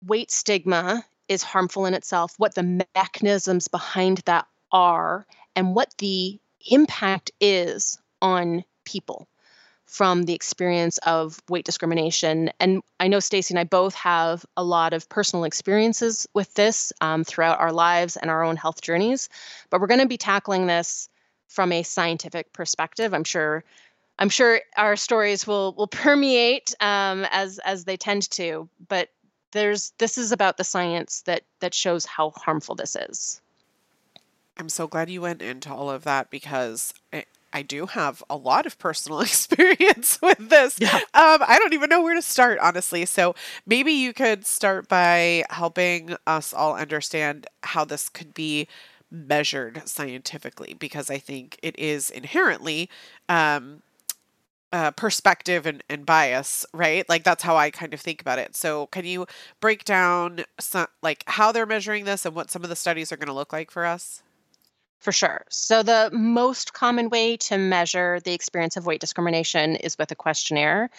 weight 0.05 0.31
stigma 0.31 1.05
is 1.29 1.43
harmful 1.43 1.87
in 1.87 1.95
itself, 1.95 2.35
what 2.39 2.55
the 2.55 2.85
mechanisms 2.95 3.69
behind 3.69 4.19
that 4.27 4.47
are, 4.71 5.27
and 5.55 5.75
what 5.75 5.95
the 5.99 6.39
impact 6.71 7.31
is 7.41 7.99
on 8.21 8.65
people 8.85 9.29
from 9.93 10.23
the 10.23 10.33
experience 10.33 10.97
of 10.99 11.39
weight 11.51 11.67
discrimination. 11.67 12.51
And 12.59 12.83
I 12.99 13.09
know 13.09 13.21
Stacy 13.21 13.53
and 13.53 13.59
I 13.59 13.65
both 13.65 13.95
have 13.95 14.47
a 14.57 14.65
lot 14.65 14.95
of 14.95 15.07
personal 15.11 15.45
experiences 15.45 16.27
with 16.33 16.55
this 16.55 16.95
um, 17.03 17.25
throughout 17.25 17.61
our 17.61 17.73
lives 17.73 18.17
and 18.17 18.31
our 18.31 18.43
own 18.43 18.57
health 18.57 18.81
journeys. 18.81 19.29
But 19.69 19.83
we're 19.83 19.89
going 19.89 20.01
to 20.01 20.07
be 20.07 20.17
tackling 20.17 20.67
this 20.67 21.11
from 21.49 21.73
a 21.73 21.83
scientific 21.83 22.53
perspective. 22.55 23.13
I'm 23.13 23.25
sure. 23.25 23.65
I'm 24.19 24.29
sure 24.29 24.61
our 24.77 24.97
stories 24.97 25.47
will 25.47 25.75
will 25.75 25.87
permeate 26.05 26.75
um, 26.81 27.27
as 27.31 27.59
as 27.59 27.85
they 27.85 27.97
tend 27.97 28.31
to, 28.33 28.69
but 28.89 29.09
there's 29.53 29.93
this 29.99 30.19
is 30.19 30.33
about 30.33 30.57
the 30.57 30.65
science 30.65 31.23
that 31.23 31.43
that 31.61 31.75
shows 31.75 32.05
how 32.05 32.31
harmful 32.31 32.75
this 32.75 32.97
is. 32.97 33.41
I'm 34.59 34.69
so 34.69 34.87
glad 34.87 35.09
you 35.09 35.23
went 35.23 35.41
into 35.41 35.73
all 35.73 35.91
of 35.91 36.05
that 36.05 36.31
because 36.31 36.93
I, 37.13 37.25
I 37.53 37.63
do 37.63 37.87
have 37.87 38.23
a 38.29 38.37
lot 38.37 38.67
of 38.67 38.79
personal 38.79 39.21
experience 39.23 40.19
with 40.21 40.49
this. 40.51 40.79
Yeah. 40.79 40.97
Um, 40.97 41.43
I 41.47 41.59
don't 41.59 41.73
even 41.75 41.91
know 41.91 42.03
where 42.03 42.15
to 42.15 42.23
start, 42.23 42.59
honestly. 42.59 43.05
So 43.07 43.35
maybe 43.67 43.93
you 43.93 44.13
could 44.13 44.47
start 44.47 44.89
by 44.89 45.45
helping 45.51 46.17
us 46.27 46.53
all 46.53 46.77
understand 46.77 47.47
how 47.63 47.85
this 47.85 48.09
could 48.09 48.35
be 48.35 48.69
measured 49.11 49.83
scientifically, 49.87 50.75
because 50.75 51.11
I 51.11 51.19
think 51.19 51.59
it 51.63 51.79
is 51.79 52.11
inherently 52.11 52.89
um, 53.29 53.83
uh, 54.73 54.91
perspective 54.93 55.67
and, 55.67 55.83
and 55.89 56.07
bias, 56.07 56.65
right? 56.73 57.07
Like 57.09 57.25
that's 57.25 57.43
how 57.43 57.57
I 57.57 57.71
kind 57.71 57.93
of 57.93 58.01
think 58.01 58.21
about 58.21 58.39
it. 58.39 58.57
So, 58.57 58.87
can 58.87 59.05
you 59.05 59.27
break 59.61 59.85
down 59.85 60.45
some 60.59 60.87
like 61.03 61.25
how 61.27 61.53
they're 61.53 61.67
measuring 61.67 62.05
this 62.05 62.25
and 62.25 62.35
what 62.35 62.51
some 62.51 62.63
of 62.63 62.71
the 62.71 62.77
studies 62.77 63.13
are 63.13 63.17
going 63.17 63.29
to 63.29 63.35
look 63.35 63.53
like 63.53 63.71
for 63.71 63.85
us? 63.85 64.23
For 65.01 65.13
sure. 65.13 65.45
So, 65.51 65.83
the 65.83 66.11
most 66.13 66.75
common 66.75 67.11
way 67.11 67.37
to 67.39 67.59
measure 67.59 68.21
the 68.21 68.33
experience 68.33 68.77
of 68.77 68.87
weight 68.87 69.01
discrimination 69.01 69.77
is 69.77 69.99
with 69.99 70.13
a 70.13 70.15
questionnaire. 70.15 70.91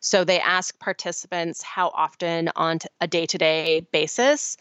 So, 0.00 0.24
they 0.24 0.40
ask 0.40 0.78
participants 0.78 1.62
how 1.62 1.88
often 1.94 2.50
on 2.56 2.80
a 3.00 3.06
day 3.06 3.24
to 3.26 3.38
day 3.38 3.86
basis, 3.92 4.56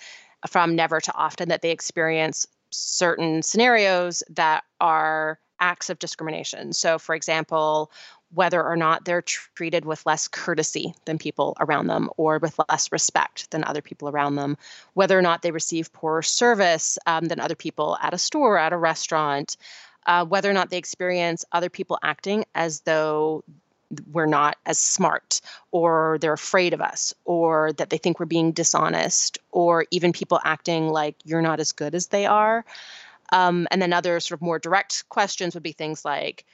from 0.47 0.75
never 0.75 1.01
to 1.01 1.13
often, 1.15 1.49
that 1.49 1.61
they 1.61 1.71
experience 1.71 2.45
certain 2.69 3.41
scenarios 3.41 4.23
that 4.29 4.63
are 4.79 5.39
acts 5.59 5.89
of 5.89 5.99
discrimination. 5.99 6.73
So, 6.73 6.99
for 6.99 7.15
example, 7.15 7.91
whether 8.33 8.63
or 8.63 8.75
not 8.75 9.05
they're 9.05 9.21
treated 9.21 9.85
with 9.85 10.05
less 10.05 10.27
courtesy 10.27 10.93
than 11.05 11.17
people 11.17 11.55
around 11.59 11.87
them 11.87 12.09
or 12.17 12.39
with 12.39 12.59
less 12.69 12.91
respect 12.91 13.51
than 13.51 13.63
other 13.63 13.81
people 13.81 14.09
around 14.09 14.35
them, 14.35 14.57
whether 14.93 15.17
or 15.17 15.21
not 15.21 15.41
they 15.41 15.51
receive 15.51 15.91
poorer 15.93 16.21
service 16.21 16.97
um, 17.05 17.25
than 17.25 17.39
other 17.39 17.55
people 17.55 17.97
at 18.01 18.13
a 18.13 18.17
store, 18.17 18.57
at 18.57 18.73
a 18.73 18.77
restaurant, 18.77 19.57
uh, 20.05 20.25
whether 20.25 20.49
or 20.49 20.53
not 20.53 20.69
they 20.69 20.77
experience 20.77 21.45
other 21.51 21.69
people 21.69 21.99
acting 22.01 22.45
as 22.55 22.81
though 22.81 23.43
we're 24.11 24.25
not 24.25 24.57
as 24.65 24.79
smart 24.79 25.41
or 25.71 26.17
they're 26.21 26.33
afraid 26.33 26.73
of 26.73 26.81
us 26.81 27.13
or 27.25 27.73
that 27.73 27.89
they 27.89 27.97
think 27.97 28.19
we're 28.19 28.25
being 28.25 28.53
dishonest 28.53 29.37
or 29.51 29.85
even 29.91 30.13
people 30.13 30.39
acting 30.43 30.87
like 30.87 31.15
you're 31.25 31.41
not 31.41 31.59
as 31.59 31.73
good 31.73 31.93
as 31.93 32.07
they 32.07 32.25
are. 32.25 32.63
Um, 33.33 33.67
and 33.71 33.81
then 33.81 33.93
other 33.93 34.19
sort 34.19 34.37
of 34.37 34.41
more 34.41 34.59
direct 34.59 35.07
questions 35.09 35.53
would 35.53 35.63
be 35.63 35.71
things 35.71 36.03
like, 36.05 36.45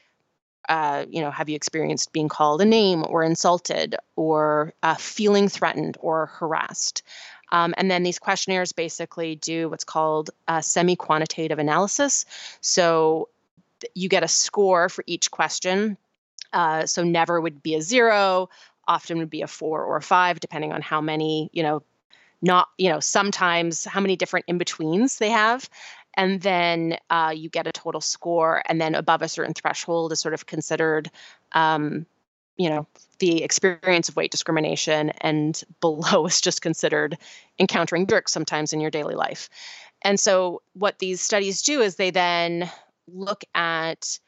uh, 0.68 1.06
you 1.10 1.22
know, 1.22 1.32
have 1.32 1.50
you 1.50 1.56
experienced 1.56 2.12
being 2.12 2.28
called 2.30 2.62
a 2.62 2.66
name 2.66 3.06
or 3.08 3.24
insulted 3.24 3.96
or 4.16 4.74
uh, 4.84 4.96
feeling 4.96 5.48
threatened 5.50 5.98
or 6.00 6.28
harassed? 6.28 7.04
Um, 7.52 7.74
and 7.78 7.90
then 7.90 8.04
these 8.04 8.20
questionnaires 8.20 8.74
basically 8.74 9.36
do 9.36 9.70
what's 9.70 9.86
called 9.86 10.32
a 10.48 10.62
semi 10.62 10.96
quantitative 10.96 11.60
analysis. 11.60 12.26
So 12.62 13.30
you 13.94 14.10
get 14.10 14.24
a 14.24 14.28
score 14.28 14.90
for 14.90 15.04
each 15.08 15.32
question. 15.32 15.98
Uh, 16.52 16.86
so 16.86 17.04
never 17.04 17.40
would 17.40 17.62
be 17.62 17.76
a 17.76 17.82
zero, 17.82 18.50
often 18.88 19.18
would 19.20 19.30
be 19.30 19.42
a 19.42 19.48
four 19.48 19.84
or 19.84 19.98
a 19.98 20.02
five, 20.02 20.40
depending 20.40 20.72
on 20.72 20.82
how 20.82 21.02
many, 21.02 21.50
you 21.54 21.64
know, 21.64 21.84
not, 22.42 22.70
you 22.78 22.90
know, 22.90 23.00
sometimes 23.00 23.84
how 23.86 24.00
many 24.00 24.16
different 24.16 24.46
in 24.48 24.58
betweens 24.58 25.18
they 25.18 25.30
have 25.30 25.70
and 26.18 26.42
then 26.42 26.98
uh, 27.10 27.32
you 27.34 27.48
get 27.48 27.68
a 27.68 27.72
total 27.72 28.02
score 28.02 28.62
and 28.66 28.82
then 28.82 28.96
above 28.96 29.22
a 29.22 29.30
certain 29.30 29.54
threshold 29.54 30.12
is 30.12 30.20
sort 30.20 30.34
of 30.34 30.48
considered 30.48 31.10
um, 31.54 32.06
you 32.58 32.70
know 32.70 32.88
the 33.20 33.44
experience 33.44 34.10
of 34.10 34.16
weight 34.16 34.32
discrimination 34.32 35.12
and 35.22 35.64
below 35.80 36.26
is 36.26 36.42
just 36.42 36.62
considered 36.62 37.18
encountering 37.60 38.08
jerks 38.08 38.32
sometimes 38.34 38.74
in 38.74 38.82
your 38.82 38.92
daily 38.92 39.16
life. 39.16 39.50
And 40.02 40.20
so 40.20 40.62
what 40.74 41.00
these 41.00 41.22
studies 41.22 41.62
do 41.62 41.82
is 41.82 41.96
they 41.96 42.12
then 42.12 42.70
look 43.08 43.44
at 43.56 44.20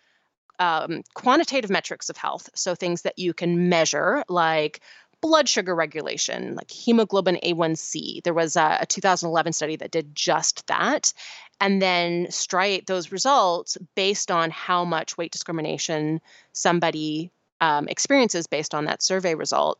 um, 0.58 1.03
quantitative 1.13 1.69
metrics 1.69 2.10
of 2.10 2.17
health 2.17 2.50
so 2.53 2.75
things 2.75 3.03
that 3.03 3.17
you 3.17 3.34
can 3.34 3.69
measure 3.69 4.24
like 4.27 4.81
blood 5.21 5.49
sugar 5.49 5.75
regulation, 5.75 6.55
like 6.55 6.71
hemoglobin 6.71 7.39
A1C. 7.43 8.23
There 8.23 8.33
was 8.33 8.55
a, 8.55 8.79
a 8.81 8.85
2011 8.85 9.53
study 9.53 9.75
that 9.77 9.91
did 9.91 10.15
just 10.15 10.67
that. 10.67 11.13
And 11.61 11.81
then 11.81 12.27
striate 12.27 12.85
those 12.85 13.11
results 13.11 13.77
based 13.95 14.31
on 14.31 14.49
how 14.49 14.85
much 14.85 15.17
weight 15.17 15.31
discrimination 15.31 16.21
somebody 16.53 17.31
um, 17.59 17.88
experiences 17.89 18.47
based 18.47 18.73
on 18.73 18.85
that 18.85 19.01
survey 19.01 19.35
result. 19.35 19.79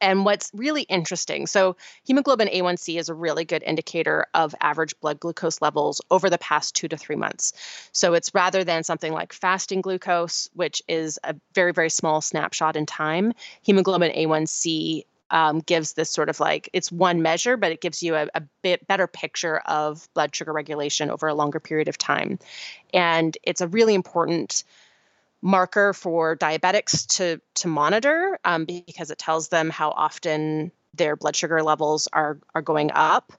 And 0.00 0.24
what's 0.24 0.50
really 0.54 0.82
interesting 0.82 1.46
so, 1.46 1.76
hemoglobin 2.04 2.48
A1C 2.48 2.98
is 2.98 3.08
a 3.08 3.14
really 3.14 3.44
good 3.44 3.62
indicator 3.62 4.26
of 4.34 4.54
average 4.60 4.98
blood 5.00 5.20
glucose 5.20 5.62
levels 5.62 6.00
over 6.10 6.28
the 6.28 6.38
past 6.38 6.74
two 6.74 6.88
to 6.88 6.96
three 6.96 7.16
months. 7.16 7.52
So, 7.92 8.14
it's 8.14 8.34
rather 8.34 8.64
than 8.64 8.84
something 8.84 9.12
like 9.12 9.32
fasting 9.32 9.80
glucose, 9.80 10.48
which 10.54 10.82
is 10.88 11.18
a 11.24 11.34
very, 11.54 11.72
very 11.72 11.90
small 11.90 12.20
snapshot 12.20 12.76
in 12.76 12.86
time, 12.86 13.32
hemoglobin 13.62 14.12
A1C 14.12 15.04
um, 15.30 15.60
gives 15.60 15.94
this 15.94 16.10
sort 16.10 16.28
of 16.28 16.40
like 16.40 16.68
it's 16.72 16.92
one 16.92 17.22
measure, 17.22 17.56
but 17.56 17.72
it 17.72 17.80
gives 17.80 18.02
you 18.02 18.14
a, 18.14 18.28
a 18.34 18.42
bit 18.62 18.86
better 18.86 19.06
picture 19.06 19.58
of 19.66 20.08
blood 20.14 20.34
sugar 20.34 20.52
regulation 20.52 21.10
over 21.10 21.26
a 21.26 21.34
longer 21.34 21.60
period 21.60 21.88
of 21.88 21.98
time. 21.98 22.38
And 22.94 23.36
it's 23.42 23.60
a 23.60 23.68
really 23.68 23.94
important 23.94 24.64
marker 25.46 25.92
for 25.92 26.36
diabetics 26.36 27.06
to 27.06 27.40
to 27.54 27.68
monitor 27.68 28.38
um, 28.44 28.64
because 28.64 29.12
it 29.12 29.18
tells 29.18 29.48
them 29.48 29.70
how 29.70 29.90
often 29.90 30.72
their 30.94 31.14
blood 31.14 31.36
sugar 31.36 31.62
levels 31.62 32.08
are 32.12 32.38
are 32.54 32.62
going 32.62 32.90
up. 32.92 33.32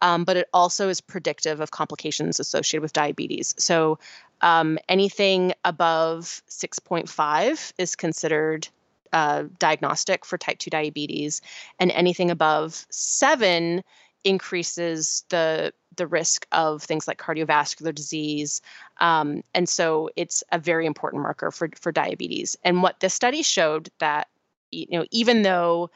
Um, 0.00 0.22
but 0.22 0.36
it 0.36 0.48
also 0.54 0.88
is 0.88 1.00
predictive 1.00 1.60
of 1.60 1.72
complications 1.72 2.38
associated 2.38 2.82
with 2.82 2.92
diabetes. 2.92 3.56
So 3.58 3.98
um, 4.40 4.78
anything 4.88 5.54
above 5.64 6.40
6.5 6.48 7.72
is 7.78 7.96
considered 7.96 8.68
uh, 9.12 9.44
diagnostic 9.58 10.24
for 10.24 10.38
type 10.38 10.58
2 10.58 10.70
diabetes, 10.70 11.42
and 11.80 11.90
anything 11.90 12.30
above 12.30 12.86
seven 12.90 13.82
increases 14.24 15.24
the 15.28 15.72
the 15.96 16.06
risk 16.06 16.46
of 16.52 16.82
things 16.82 17.08
like 17.08 17.18
cardiovascular 17.18 17.94
disease. 17.94 18.62
Um, 19.00 19.42
and 19.52 19.68
so 19.68 20.10
it's 20.14 20.44
a 20.52 20.58
very 20.58 20.86
important 20.86 21.22
marker 21.22 21.50
for, 21.50 21.70
for 21.80 21.90
diabetes. 21.90 22.56
And 22.62 22.84
what 22.84 23.00
this 23.00 23.14
study 23.14 23.42
showed 23.42 23.90
that, 23.98 24.28
you 24.70 24.86
know, 24.90 25.06
even 25.10 25.42
though 25.42 25.90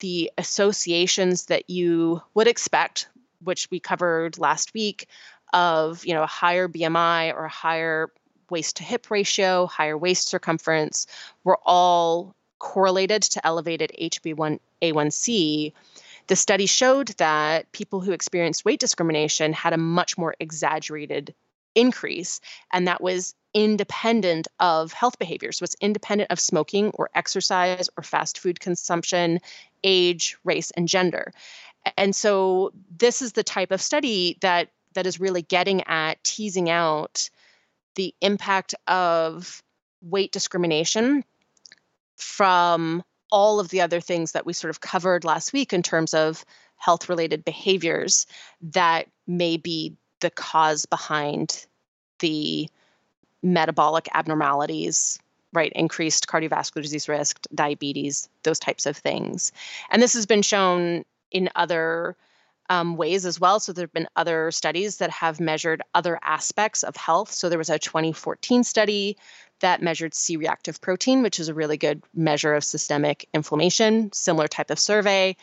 the 0.00 0.30
associations 0.36 1.46
that 1.46 1.70
you 1.70 2.20
would 2.34 2.46
expect, 2.46 3.08
which 3.42 3.70
we 3.70 3.80
covered 3.80 4.38
last 4.38 4.74
week, 4.74 5.08
of 5.52 6.04
you 6.04 6.14
know 6.14 6.22
a 6.22 6.28
higher 6.28 6.68
BMI 6.68 7.34
or 7.34 7.46
a 7.46 7.50
higher 7.50 8.10
waist 8.50 8.76
to 8.76 8.82
hip 8.82 9.10
ratio, 9.10 9.66
higher 9.66 9.96
waist 9.96 10.28
circumference, 10.28 11.06
were 11.44 11.58
all 11.64 12.34
correlated 12.58 13.22
to 13.22 13.44
elevated 13.46 13.92
HbA1c 14.00 15.72
the 16.30 16.36
study 16.36 16.66
showed 16.66 17.08
that 17.18 17.72
people 17.72 18.00
who 18.00 18.12
experienced 18.12 18.64
weight 18.64 18.78
discrimination 18.78 19.52
had 19.52 19.72
a 19.72 19.76
much 19.76 20.16
more 20.16 20.36
exaggerated 20.38 21.34
increase, 21.74 22.40
and 22.72 22.86
that 22.86 23.00
was 23.00 23.34
independent 23.52 24.46
of 24.60 24.92
health 24.92 25.18
behaviors. 25.18 25.58
So 25.58 25.64
it's 25.64 25.74
independent 25.80 26.30
of 26.30 26.38
smoking 26.38 26.90
or 26.90 27.10
exercise 27.16 27.90
or 27.96 28.04
fast 28.04 28.38
food 28.38 28.60
consumption, 28.60 29.40
age, 29.82 30.36
race, 30.44 30.70
and 30.70 30.86
gender. 30.86 31.32
And 31.96 32.14
so 32.14 32.70
this 32.96 33.22
is 33.22 33.32
the 33.32 33.42
type 33.42 33.72
of 33.72 33.82
study 33.82 34.38
that 34.40 34.68
that 34.94 35.08
is 35.08 35.18
really 35.18 35.42
getting 35.42 35.82
at 35.88 36.22
teasing 36.22 36.70
out 36.70 37.28
the 37.96 38.14
impact 38.20 38.76
of 38.86 39.64
weight 40.00 40.30
discrimination 40.30 41.24
from 42.18 43.02
all 43.30 43.60
of 43.60 43.68
the 43.68 43.80
other 43.80 44.00
things 44.00 44.32
that 44.32 44.46
we 44.46 44.52
sort 44.52 44.70
of 44.70 44.80
covered 44.80 45.24
last 45.24 45.52
week 45.52 45.72
in 45.72 45.82
terms 45.82 46.14
of 46.14 46.44
health 46.76 47.08
related 47.08 47.44
behaviors 47.44 48.26
that 48.60 49.06
may 49.26 49.56
be 49.56 49.94
the 50.20 50.30
cause 50.30 50.86
behind 50.86 51.66
the 52.18 52.68
metabolic 53.42 54.08
abnormalities 54.14 55.18
right 55.52 55.72
increased 55.74 56.26
cardiovascular 56.26 56.82
disease 56.82 57.08
risk 57.08 57.46
diabetes 57.54 58.28
those 58.42 58.58
types 58.58 58.86
of 58.86 58.96
things 58.96 59.52
and 59.90 60.02
this 60.02 60.12
has 60.14 60.26
been 60.26 60.42
shown 60.42 61.04
in 61.30 61.48
other 61.54 62.16
um, 62.70 62.96
ways 62.96 63.26
as 63.26 63.40
well. 63.40 63.58
So 63.58 63.72
there 63.72 63.82
have 63.82 63.92
been 63.92 64.08
other 64.14 64.50
studies 64.52 64.98
that 64.98 65.10
have 65.10 65.40
measured 65.40 65.82
other 65.92 66.18
aspects 66.22 66.84
of 66.84 66.94
health. 66.96 67.32
So 67.32 67.48
there 67.48 67.58
was 67.58 67.68
a 67.68 67.80
2014 67.80 68.62
study 68.62 69.18
that 69.60 69.82
measured 69.82 70.14
C 70.14 70.36
reactive 70.36 70.80
protein, 70.80 71.22
which 71.22 71.38
is 71.40 71.48
a 71.48 71.54
really 71.54 71.76
good 71.76 72.02
measure 72.14 72.54
of 72.54 72.64
systemic 72.64 73.28
inflammation, 73.34 74.12
similar 74.12 74.48
type 74.48 74.70
of 74.70 74.78
survey. 74.78 75.36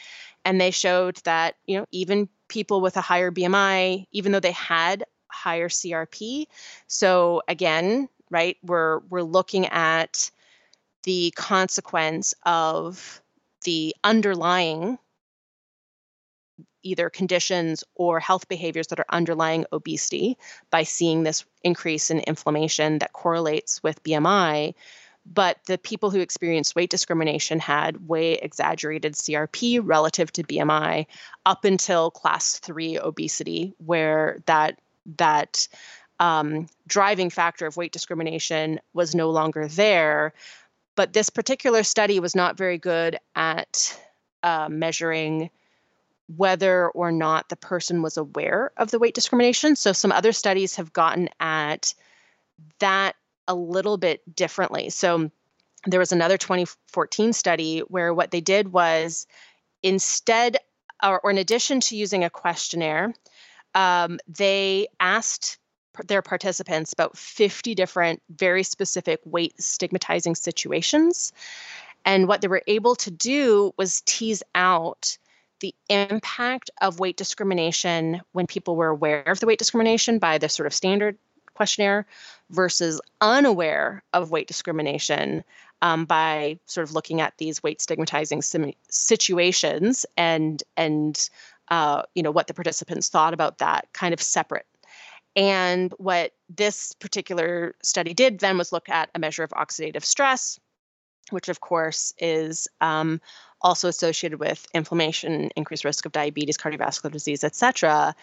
And 0.45 0.59
they 0.59 0.71
showed 0.71 1.17
that, 1.23 1.55
you 1.65 1.77
know, 1.77 1.85
even 1.91 2.29
people 2.47 2.81
with 2.81 2.97
a 2.97 3.01
higher 3.01 3.31
BMI, 3.31 4.07
even 4.11 4.31
though 4.31 4.39
they 4.39 4.51
had 4.51 5.03
higher 5.29 5.69
CRP, 5.69 6.47
so 6.87 7.41
again, 7.47 8.09
right, 8.29 8.57
we're 8.63 8.99
we're 9.09 9.23
looking 9.23 9.67
at 9.67 10.31
the 11.03 11.31
consequence 11.35 12.33
of 12.43 13.21
the 13.63 13.95
underlying 14.03 14.97
either 16.87 17.09
conditions 17.09 17.83
or 17.95 18.19
health 18.19 18.47
behaviors 18.47 18.87
that 18.87 18.99
are 18.99 19.05
underlying 19.09 19.65
obesity 19.71 20.37
by 20.71 20.83
seeing 20.83 21.23
this 21.23 21.45
increase 21.63 22.09
in 22.09 22.19
inflammation 22.19 22.99
that 22.99 23.13
correlates 23.13 23.83
with 23.83 24.03
BMI. 24.03 24.73
But 25.25 25.57
the 25.65 25.77
people 25.77 26.09
who 26.09 26.21
experienced 26.21 26.75
weight 26.75 26.89
discrimination 26.89 27.59
had 27.59 28.07
way 28.07 28.33
exaggerated 28.33 29.13
CRP 29.13 29.81
relative 29.83 30.31
to 30.33 30.43
BMI 30.43 31.05
up 31.45 31.65
until 31.65 32.11
class 32.11 32.59
three 32.59 32.97
obesity, 32.97 33.73
where 33.77 34.41
that 34.45 34.79
that 35.17 35.67
um, 36.19 36.67
driving 36.87 37.29
factor 37.29 37.65
of 37.65 37.77
weight 37.77 37.91
discrimination 37.91 38.79
was 38.93 39.13
no 39.13 39.29
longer 39.29 39.67
there. 39.67 40.33
But 40.95 41.13
this 41.13 41.29
particular 41.29 41.83
study 41.83 42.19
was 42.19 42.33
not 42.33 42.57
very 42.57 42.77
good 42.77 43.19
at 43.35 43.99
uh, 44.43 44.69
measuring 44.69 45.49
whether 46.35 46.89
or 46.89 47.11
not 47.11 47.49
the 47.49 47.55
person 47.55 48.01
was 48.01 48.17
aware 48.17 48.71
of 48.77 48.91
the 48.91 48.99
weight 48.99 49.13
discrimination. 49.13 49.75
So 49.75 49.93
some 49.93 50.11
other 50.11 50.31
studies 50.31 50.75
have 50.75 50.93
gotten 50.93 51.29
at 51.39 51.93
that 52.79 53.15
a 53.47 53.55
little 53.55 53.97
bit 53.97 54.35
differently. 54.35 54.89
So 54.89 55.31
there 55.85 55.99
was 55.99 56.11
another 56.11 56.37
2014 56.37 57.33
study 57.33 57.79
where 57.79 58.13
what 58.13 58.31
they 58.31 58.41
did 58.41 58.73
was 58.73 59.25
instead, 59.83 60.57
or, 61.01 61.21
or 61.21 61.31
in 61.31 61.37
addition 61.37 61.79
to 61.81 61.95
using 61.95 62.23
a 62.23 62.29
questionnaire, 62.29 63.13
um, 63.73 64.19
they 64.27 64.87
asked 64.99 65.57
their 66.05 66.21
participants 66.21 66.93
about 66.93 67.17
50 67.17 67.73
different, 67.73 68.21
very 68.29 68.63
specific 68.63 69.19
weight 69.23 69.59
stigmatizing 69.61 70.35
situations. 70.35 71.31
And 72.05 72.27
what 72.27 72.41
they 72.41 72.47
were 72.47 72.63
able 72.67 72.95
to 72.97 73.11
do 73.11 73.73
was 73.77 74.01
tease 74.05 74.43
out 74.53 75.17
the 75.59 75.73
impact 75.89 76.69
of 76.81 76.99
weight 76.99 77.17
discrimination 77.17 78.21
when 78.31 78.47
people 78.47 78.75
were 78.75 78.87
aware 78.87 79.23
of 79.23 79.39
the 79.39 79.47
weight 79.47 79.59
discrimination 79.59 80.19
by 80.19 80.37
the 80.37 80.49
sort 80.49 80.67
of 80.67 80.73
standard 80.73 81.17
questionnaire 81.53 82.05
versus 82.51 83.01
unaware 83.19 84.03
of 84.13 84.31
weight 84.31 84.47
discrimination 84.47 85.43
um, 85.81 86.05
by 86.05 86.59
sort 86.65 86.87
of 86.87 86.93
looking 86.93 87.21
at 87.21 87.37
these 87.37 87.61
weight 87.63 87.81
stigmatizing 87.81 88.41
sim- 88.41 88.73
situations 88.89 90.05
and 90.15 90.63
and 90.75 91.29
uh, 91.69 92.03
you 92.15 92.23
know 92.23 92.31
what 92.31 92.47
the 92.47 92.53
participants 92.53 93.09
thought 93.09 93.33
about 93.33 93.57
that 93.57 93.87
kind 93.93 94.13
of 94.13 94.21
separate. 94.21 94.65
And 95.35 95.93
what 95.97 96.31
this 96.49 96.93
particular 96.93 97.75
study 97.83 98.13
did 98.13 98.39
then 98.39 98.57
was 98.57 98.71
look 98.71 98.89
at 98.89 99.09
a 99.13 99.19
measure 99.19 99.43
of 99.43 99.51
oxidative 99.51 100.03
stress 100.03 100.59
which 101.31 101.49
of 101.49 101.59
course 101.59 102.13
is 102.17 102.67
um, 102.81 103.21
also 103.61 103.87
associated 103.87 104.39
with 104.39 104.67
inflammation 104.73 105.49
increased 105.55 105.85
risk 105.85 106.05
of 106.05 106.11
diabetes 106.11 106.57
cardiovascular 106.57 107.11
disease 107.11 107.43
etc 107.43 108.15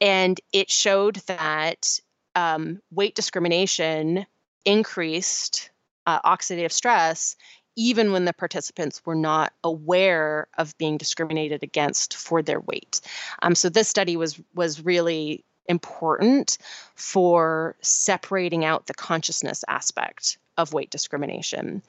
and 0.00 0.40
it 0.52 0.70
showed 0.70 1.16
that 1.26 1.98
um, 2.34 2.80
weight 2.90 3.14
discrimination 3.14 4.26
increased 4.64 5.70
uh, 6.06 6.20
oxidative 6.22 6.72
stress 6.72 7.36
even 7.76 8.10
when 8.10 8.24
the 8.24 8.32
participants 8.32 9.02
were 9.04 9.14
not 9.14 9.52
aware 9.62 10.48
of 10.56 10.76
being 10.78 10.96
discriminated 10.96 11.62
against 11.62 12.16
for 12.16 12.42
their 12.42 12.60
weight. 12.60 13.00
Um, 13.42 13.54
so 13.54 13.68
this 13.68 13.88
study 13.88 14.16
was 14.16 14.40
was 14.54 14.82
really 14.84 15.44
important 15.68 16.58
for 16.94 17.76
separating 17.82 18.64
out 18.64 18.86
the 18.86 18.94
consciousness 18.94 19.62
aspect 19.68 20.38
of 20.56 20.72
weight 20.72 20.90
discrimination. 20.90 21.82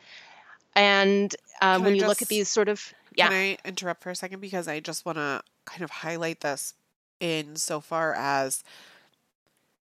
And 0.76 1.36
um, 1.62 1.84
when 1.84 1.96
you 1.96 2.02
just, 2.02 2.10
look 2.10 2.22
at 2.22 2.28
these 2.28 2.50
sort 2.50 2.70
of 2.70 2.94
yeah, 3.16 3.30
can 3.30 3.36
I 3.36 3.58
interrupt 3.66 4.04
for 4.04 4.10
a 4.10 4.16
second 4.16 4.40
because 4.40 4.68
I 4.68 4.80
just 4.80 5.06
want 5.06 5.18
to 5.18 5.42
kind 5.66 5.84
of 5.84 5.90
highlight 5.90 6.42
this 6.42 6.74
in 7.20 7.56
so 7.56 7.80
far 7.80 8.14
as 8.14 8.64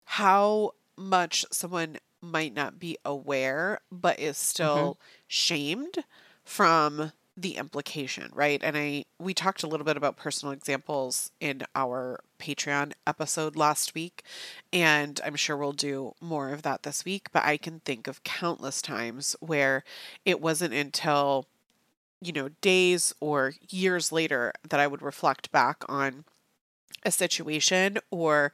how 0.05 0.73
much 0.97 1.45
someone 1.51 1.99
might 2.21 2.53
not 2.55 2.79
be 2.79 2.99
aware 3.05 3.81
but 3.91 4.19
is 4.19 4.37
mm-hmm. 4.37 4.45
still 4.45 4.77
mm-hmm. 4.77 5.01
shamed 5.29 6.05
from 6.45 7.13
the 7.37 7.57
implication, 7.57 8.31
right? 8.35 8.61
And 8.63 8.77
I 8.77 9.05
we 9.19 9.33
talked 9.33 9.63
a 9.63 9.67
little 9.67 9.85
bit 9.85 9.97
about 9.97 10.17
personal 10.17 10.53
examples 10.53 11.31
in 11.41 11.63
our 11.75 12.21
Patreon 12.39 12.93
episode 13.07 13.57
last 13.57 13.95
week, 13.95 14.25
and 14.73 15.21
I'm 15.25 15.37
sure 15.37 15.57
we'll 15.57 15.73
do 15.73 16.15
more 16.21 16.53
of 16.53 16.63
that 16.63 16.83
this 16.83 17.05
week, 17.05 17.29
but 17.33 17.45
I 17.45 17.57
can 17.57 17.81
think 17.81 18.07
of 18.07 18.25
countless 18.25 18.83
times 18.83 19.37
where 19.41 19.85
it 20.25 20.41
wasn't 20.41 20.75
until 20.75 21.47
you 22.21 22.33
know, 22.33 22.49
days 22.61 23.15
or 23.21 23.55
years 23.69 24.13
later 24.13 24.53
that 24.69 24.81
I 24.81 24.87
would 24.87 25.03
reflect 25.03 25.51
back 25.53 25.85
on 25.89 26.25
a 27.05 27.11
situation 27.11 27.99
or 28.11 28.53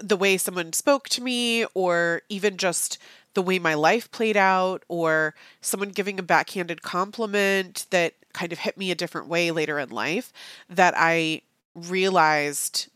the 0.00 0.16
way 0.16 0.36
someone 0.36 0.72
spoke 0.72 1.08
to 1.10 1.22
me 1.22 1.64
or 1.74 2.22
even 2.28 2.56
just 2.56 2.98
the 3.34 3.42
way 3.42 3.58
my 3.58 3.74
life 3.74 4.10
played 4.10 4.36
out 4.36 4.82
or 4.88 5.34
someone 5.60 5.90
giving 5.90 6.18
a 6.18 6.22
backhanded 6.22 6.82
compliment 6.82 7.86
that 7.90 8.14
kind 8.32 8.52
of 8.52 8.58
hit 8.60 8.76
me 8.76 8.90
a 8.90 8.94
different 8.94 9.28
way 9.28 9.50
later 9.50 9.78
in 9.78 9.88
life 9.90 10.32
that 10.68 10.94
I 10.96 11.42
realized 11.74 12.88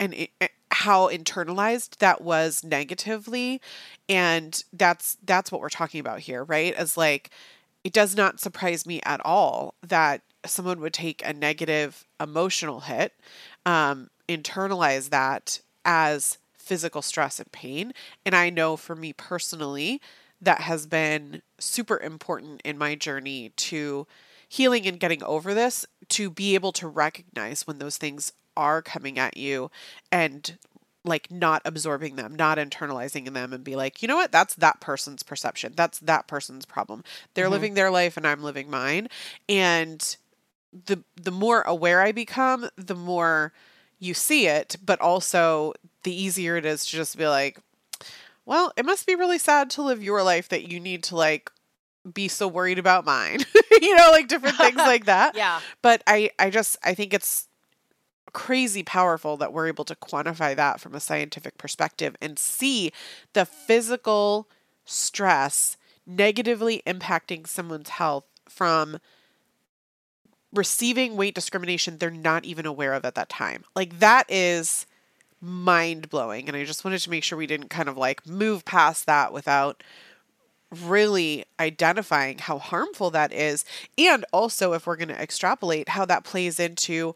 and 0.00 0.14
it, 0.14 0.30
eh, 0.40 0.48
how 0.70 1.08
internalized 1.08 1.98
that 1.98 2.20
was 2.20 2.64
negatively. 2.64 3.60
And 4.08 4.62
that's 4.72 5.16
that's 5.24 5.52
what 5.52 5.60
we're 5.60 5.68
talking 5.68 6.00
about 6.00 6.20
here 6.20 6.42
right? 6.44 6.74
As 6.74 6.96
like 6.96 7.30
it 7.84 7.92
does 7.92 8.16
not 8.16 8.40
surprise 8.40 8.86
me 8.86 9.00
at 9.04 9.20
all 9.24 9.74
that 9.86 10.22
someone 10.46 10.80
would 10.80 10.92
take 10.94 11.24
a 11.24 11.32
negative 11.32 12.04
emotional 12.20 12.80
hit 12.80 13.12
um, 13.66 14.08
internalize 14.28 15.10
that 15.10 15.60
as 15.84 16.38
physical 16.56 17.02
stress 17.02 17.38
and 17.38 17.50
pain. 17.52 17.92
And 18.24 18.34
I 18.34 18.50
know 18.50 18.76
for 18.76 18.96
me 18.96 19.12
personally, 19.12 20.00
that 20.40 20.62
has 20.62 20.86
been 20.86 21.42
super 21.58 21.98
important 21.98 22.60
in 22.64 22.78
my 22.78 22.94
journey 22.94 23.52
to 23.56 24.06
healing 24.48 24.86
and 24.86 25.00
getting 25.00 25.22
over 25.22 25.54
this 25.54 25.86
to 26.08 26.30
be 26.30 26.54
able 26.54 26.72
to 26.72 26.88
recognize 26.88 27.66
when 27.66 27.78
those 27.78 27.96
things 27.96 28.32
are 28.56 28.82
coming 28.82 29.18
at 29.18 29.36
you 29.36 29.70
and 30.12 30.58
like 31.04 31.30
not 31.30 31.62
absorbing 31.64 32.16
them, 32.16 32.34
not 32.34 32.58
internalizing 32.58 33.32
them 33.32 33.52
and 33.52 33.62
be 33.62 33.76
like, 33.76 34.00
you 34.00 34.08
know 34.08 34.16
what? 34.16 34.32
That's 34.32 34.54
that 34.56 34.80
person's 34.80 35.22
perception. 35.22 35.74
That's 35.76 35.98
that 36.00 36.26
person's 36.26 36.64
problem. 36.64 37.04
They're 37.34 37.44
mm-hmm. 37.44 37.52
living 37.52 37.74
their 37.74 37.90
life 37.90 38.16
and 38.16 38.26
I'm 38.26 38.42
living 38.42 38.70
mine. 38.70 39.08
And 39.48 40.16
the 40.86 41.02
the 41.20 41.30
more 41.30 41.62
aware 41.62 42.00
I 42.00 42.12
become, 42.12 42.68
the 42.76 42.94
more 42.94 43.52
you 43.98 44.14
see 44.14 44.46
it, 44.46 44.76
but 44.84 45.00
also 45.00 45.74
the 46.02 46.14
easier 46.14 46.56
it 46.56 46.64
is 46.64 46.84
to 46.86 46.92
just 46.92 47.16
be 47.16 47.28
like, 47.28 47.58
well, 48.46 48.72
it 48.76 48.84
must 48.84 49.06
be 49.06 49.14
really 49.14 49.38
sad 49.38 49.70
to 49.70 49.82
live 49.82 50.02
your 50.02 50.22
life 50.22 50.48
that 50.48 50.70
you 50.70 50.80
need 50.80 51.02
to 51.04 51.16
like 51.16 51.50
be 52.12 52.28
so 52.28 52.48
worried 52.48 52.78
about 52.78 53.04
mine. 53.04 53.40
you 53.80 53.94
know, 53.94 54.10
like 54.10 54.28
different 54.28 54.56
things 54.56 54.76
like 54.76 55.06
that. 55.06 55.36
Yeah. 55.44 55.60
But 55.82 56.02
I 56.06 56.30
I 56.38 56.50
just 56.50 56.76
I 56.82 56.94
think 56.94 57.12
it's 57.14 57.48
crazy 58.34 58.82
powerful 58.82 59.38
that 59.38 59.52
we're 59.52 59.68
able 59.68 59.86
to 59.86 59.94
quantify 59.94 60.54
that 60.54 60.80
from 60.80 60.94
a 60.94 61.00
scientific 61.00 61.56
perspective 61.56 62.14
and 62.20 62.38
see 62.38 62.92
the 63.32 63.46
physical 63.46 64.46
stress 64.84 65.78
negatively 66.06 66.82
impacting 66.86 67.46
someone's 67.46 67.88
health 67.88 68.24
from 68.46 68.98
receiving 70.52 71.16
weight 71.16 71.34
discrimination 71.34 71.96
they're 71.96 72.10
not 72.10 72.44
even 72.44 72.66
aware 72.66 72.92
of 72.92 73.04
at 73.04 73.14
that 73.14 73.28
time. 73.28 73.64
Like 73.74 73.98
that 74.00 74.26
is 74.28 74.86
mind 75.40 76.10
blowing. 76.10 76.48
And 76.48 76.56
I 76.56 76.64
just 76.64 76.84
wanted 76.84 77.00
to 77.00 77.10
make 77.10 77.24
sure 77.24 77.38
we 77.38 77.46
didn't 77.46 77.70
kind 77.70 77.88
of 77.88 77.96
like 77.96 78.26
move 78.26 78.64
past 78.64 79.06
that 79.06 79.32
without 79.32 79.82
really 80.82 81.44
identifying 81.60 82.38
how 82.38 82.58
harmful 82.58 83.10
that 83.10 83.32
is. 83.32 83.64
And 83.96 84.24
also, 84.32 84.72
if 84.72 84.86
we're 84.86 84.96
going 84.96 85.08
to 85.08 85.20
extrapolate, 85.20 85.90
how 85.90 86.04
that 86.06 86.24
plays 86.24 86.58
into 86.58 87.14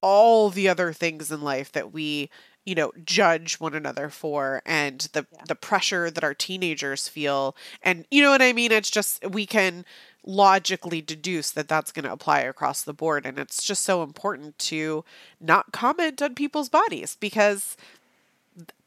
all 0.00 0.50
the 0.50 0.68
other 0.68 0.92
things 0.92 1.30
in 1.30 1.40
life 1.42 1.72
that 1.72 1.92
we 1.92 2.30
you 2.64 2.74
know 2.74 2.92
judge 3.04 3.54
one 3.60 3.74
another 3.74 4.08
for 4.08 4.62
and 4.66 5.08
the 5.12 5.26
yeah. 5.32 5.42
the 5.46 5.54
pressure 5.54 6.10
that 6.10 6.24
our 6.24 6.34
teenagers 6.34 7.08
feel 7.08 7.56
and 7.82 8.04
you 8.10 8.22
know 8.22 8.30
what 8.30 8.42
i 8.42 8.52
mean 8.52 8.70
it's 8.70 8.90
just 8.90 9.24
we 9.30 9.46
can 9.46 9.84
logically 10.28 11.00
deduce 11.00 11.50
that 11.50 11.68
that's 11.68 11.90
going 11.90 12.04
to 12.04 12.12
apply 12.12 12.40
across 12.40 12.82
the 12.82 12.92
board. 12.92 13.24
And 13.24 13.38
it's 13.38 13.62
just 13.62 13.82
so 13.82 14.02
important 14.02 14.58
to 14.58 15.04
not 15.40 15.72
comment 15.72 16.20
on 16.20 16.34
people's 16.34 16.68
bodies 16.68 17.16
because 17.18 17.76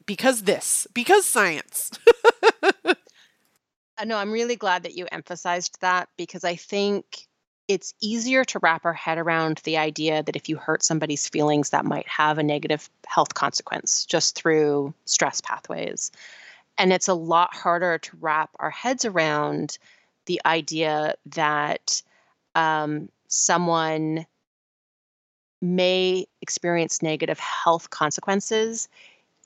because 0.05 0.43
this, 0.43 0.87
because 0.93 1.25
science. 1.25 1.91
no, 4.05 4.17
I'm 4.17 4.31
really 4.31 4.55
glad 4.55 4.83
that 4.83 4.95
you 4.95 5.07
emphasized 5.11 5.79
that 5.81 6.09
because 6.17 6.43
I 6.43 6.55
think 6.55 7.27
it's 7.71 7.93
easier 8.01 8.43
to 8.43 8.59
wrap 8.59 8.83
our 8.83 8.93
head 8.93 9.17
around 9.17 9.61
the 9.63 9.77
idea 9.77 10.21
that 10.21 10.35
if 10.35 10.49
you 10.49 10.57
hurt 10.57 10.83
somebody's 10.83 11.29
feelings, 11.29 11.69
that 11.69 11.85
might 11.85 12.05
have 12.05 12.37
a 12.37 12.43
negative 12.43 12.89
health 13.07 13.33
consequence 13.33 14.05
just 14.05 14.35
through 14.35 14.93
stress 15.05 15.39
pathways. 15.39 16.11
And 16.77 16.91
it's 16.91 17.07
a 17.07 17.13
lot 17.13 17.53
harder 17.53 17.97
to 17.97 18.17
wrap 18.19 18.49
our 18.59 18.71
heads 18.71 19.05
around 19.05 19.77
the 20.25 20.41
idea 20.45 21.15
that 21.27 22.01
um, 22.55 23.07
someone 23.29 24.25
may 25.61 26.25
experience 26.41 27.01
negative 27.01 27.39
health 27.39 27.89
consequences 27.89 28.89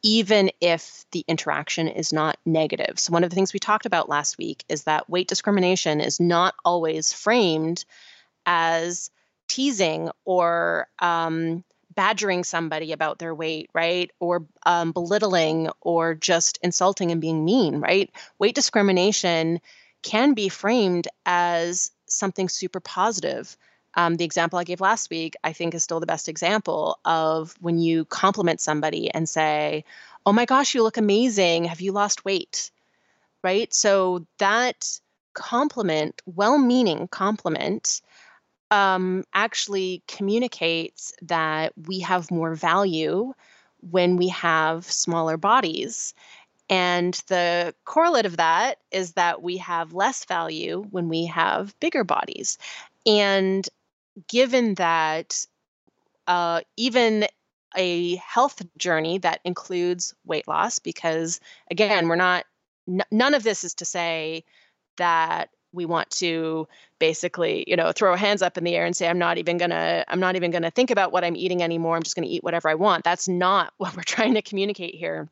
even 0.02 0.52
if 0.62 1.04
the 1.12 1.26
interaction 1.28 1.88
is 1.88 2.14
not 2.14 2.38
negative. 2.46 3.00
So, 3.00 3.12
one 3.12 3.24
of 3.24 3.32
the 3.32 3.36
things 3.36 3.54
we 3.54 3.60
talked 3.60 3.88
about 3.88 4.08
last 4.08 4.38
week 4.38 4.64
is 4.70 4.84
that 4.84 5.10
weight 5.10 5.28
discrimination 5.28 6.00
is 6.00 6.20
not 6.20 6.54
always 6.64 7.12
framed 7.12 7.86
as 8.46 9.10
teasing 9.48 10.10
or 10.26 10.88
um, 11.00 11.64
badgering 11.96 12.44
somebody 12.44 12.92
about 12.92 13.20
their 13.20 13.34
weight, 13.34 13.70
right? 13.74 14.12
Or 14.20 14.46
um, 14.66 14.92
belittling 14.92 15.70
or 15.82 16.14
just 16.14 16.60
insulting 16.62 17.12
and 17.12 17.22
being 17.22 17.46
mean, 17.46 17.78
right? 17.80 18.12
Weight 18.38 18.56
discrimination 18.56 19.62
can 20.04 20.34
be 20.34 20.50
framed 20.50 21.08
as 21.26 21.92
something 22.06 22.50
super 22.50 22.80
positive. 22.80 23.58
Um, 23.96 24.16
the 24.16 24.26
example 24.26 24.60
I 24.60 24.66
gave 24.66 24.82
last 24.82 25.10
week, 25.10 25.36
I 25.44 25.54
think, 25.54 25.74
is 25.74 25.84
still 25.84 26.00
the 26.00 26.06
best 26.06 26.28
example 26.28 27.00
of 27.06 27.56
when 27.60 27.80
you 27.80 28.06
compliment 28.06 28.60
somebody 28.60 29.10
and 29.10 29.28
say, 29.28 29.86
Oh 30.26 30.34
my 30.34 30.46
gosh, 30.46 30.76
you 30.76 30.84
look 30.84 30.98
amazing. 30.98 31.66
Have 31.66 31.82
you 31.82 31.92
lost 31.92 32.26
weight? 32.26 32.72
Right? 33.44 33.74
So 33.74 34.26
that 34.40 35.00
compliment, 35.34 36.22
well 36.26 36.58
meaning 36.58 37.08
compliment, 37.08 38.02
um, 38.72 39.24
actually 39.34 40.04
communicates 40.08 41.14
that 41.24 41.74
we 41.88 42.00
have 42.02 42.32
more 42.32 42.56
value 42.56 43.34
when 43.92 44.18
we 44.18 44.30
have 44.30 44.90
smaller 44.92 45.38
bodies 45.38 46.14
And 46.70 47.14
the 47.28 47.76
correlate 47.86 48.26
of 48.26 48.38
that 48.38 48.80
is 48.92 49.14
that 49.14 49.44
we 49.44 49.58
have 49.58 49.94
less 49.94 50.26
value 50.26 50.84
when 50.92 51.10
we 51.10 51.26
have 51.28 51.80
bigger 51.80 52.04
bodies. 52.04 52.58
And 53.06 53.68
given 54.28 54.76
that 54.76 55.46
uh, 56.28 56.62
even 56.78 57.28
a 57.76 58.16
health 58.18 58.62
journey 58.78 59.20
that 59.20 59.42
includes 59.44 60.14
weight 60.26 60.48
loss, 60.48 60.80
because 60.80 61.40
again, 61.70 62.08
we're 62.08 62.16
not, 62.16 62.46
n- 62.88 63.02
none 63.12 63.34
of 63.34 63.44
this 63.44 63.64
is 63.64 63.76
to 63.76 63.86
say 63.86 64.44
that 64.98 65.50
we 65.76 65.86
want 65.86 66.10
to 66.10 66.68
basically 67.00 67.64
you 67.68 67.76
know 67.76 67.92
throw 67.92 68.12
our 68.12 68.18
hands 68.18 68.42
up 68.42 68.58
in 68.58 68.64
the 68.64 68.76
air 68.76 68.86
and 68.86 68.96
say 68.96 69.08
i'm 69.08 69.20
not 69.20 69.38
even 69.38 69.58
gonna 69.58 70.04
i'm 70.08 70.20
not 70.20 70.36
even 70.36 70.52
gonna 70.52 70.72
think 70.72 70.90
about 70.92 71.12
what 71.12 71.24
i'm 71.24 71.36
eating 71.36 71.62
anymore. 71.62 71.96
I'm 71.96 72.04
just 72.04 72.16
gonna 72.16 72.28
eat 72.28 72.44
whatever 72.44 72.70
i 72.70 72.76
want. 72.76 73.04
That's 73.04 73.28
not 73.28 73.74
what 73.78 73.96
we're 73.96 74.04
trying 74.04 74.34
to 74.36 74.42
communicate 74.42 74.96
here. 74.96 75.30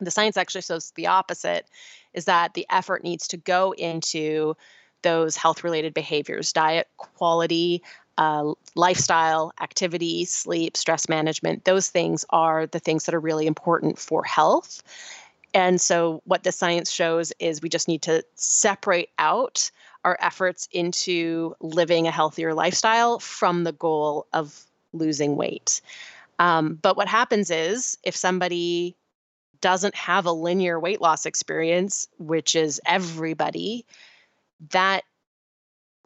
The 0.00 0.10
science 0.10 0.36
actually 0.36 0.60
shows 0.60 0.92
the 0.94 1.06
opposite 1.06 1.66
is 2.12 2.26
that 2.26 2.54
the 2.54 2.66
effort 2.70 3.02
needs 3.02 3.28
to 3.28 3.38
go 3.38 3.72
into 3.72 4.56
those 5.02 5.36
health 5.36 5.64
related 5.64 5.94
behaviors 5.94 6.52
diet 6.52 6.88
quality 6.96 7.82
uh, 8.18 8.52
lifestyle 8.74 9.52
activity 9.60 10.24
sleep 10.24 10.76
stress 10.76 11.08
management. 11.08 11.64
Those 11.64 11.90
things 11.90 12.24
are 12.30 12.66
the 12.66 12.78
things 12.78 13.04
that 13.04 13.14
are 13.14 13.20
really 13.20 13.46
important 13.46 13.98
for 13.98 14.24
health 14.24 14.82
and 15.54 15.80
so 15.80 16.22
what 16.24 16.42
the 16.42 16.52
science 16.52 16.90
shows 16.90 17.32
is 17.38 17.62
we 17.62 17.68
just 17.68 17.88
need 17.88 18.02
to 18.02 18.24
separate 18.34 19.10
out 19.18 19.70
our 20.04 20.16
efforts 20.20 20.68
into 20.70 21.54
living 21.60 22.06
a 22.06 22.10
healthier 22.10 22.54
lifestyle 22.54 23.18
from 23.18 23.64
the 23.64 23.72
goal 23.72 24.26
of 24.32 24.64
losing 24.92 25.36
weight. 25.36 25.80
Um, 26.38 26.78
but 26.80 26.96
what 26.96 27.08
happens 27.08 27.50
is 27.50 27.98
if 28.02 28.14
somebody 28.14 28.96
doesn't 29.60 29.94
have 29.94 30.26
a 30.26 30.32
linear 30.32 30.78
weight 30.78 31.00
loss 31.00 31.26
experience, 31.26 32.08
which 32.18 32.54
is 32.54 32.80
everybody, 32.86 33.86
that 34.70 35.02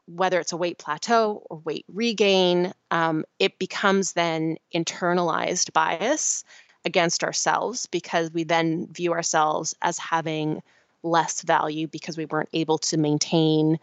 whether 0.07 0.41
it's 0.41 0.53
a 0.53 0.57
weight 0.57 0.79
plateau 0.79 1.45
or 1.51 1.59
weight 1.59 1.85
regain, 1.93 2.73
um, 2.91 3.25
it 3.39 3.59
becomes 3.59 4.13
then 4.13 4.57
internalized 4.75 5.73
bias 5.73 6.45
against 6.85 7.25
ourselves 7.25 7.87
because 7.87 8.31
we 8.33 8.45
then 8.45 8.87
view 8.93 9.13
ourselves 9.13 9.75
as 9.83 9.99
having 9.99 10.63
less 11.03 11.43
value 11.43 11.87
because 11.87 12.17
we 12.17 12.27
weren't 12.27 12.49
able 12.53 12.79
to 12.79 12.97
maintain. 12.97 13.79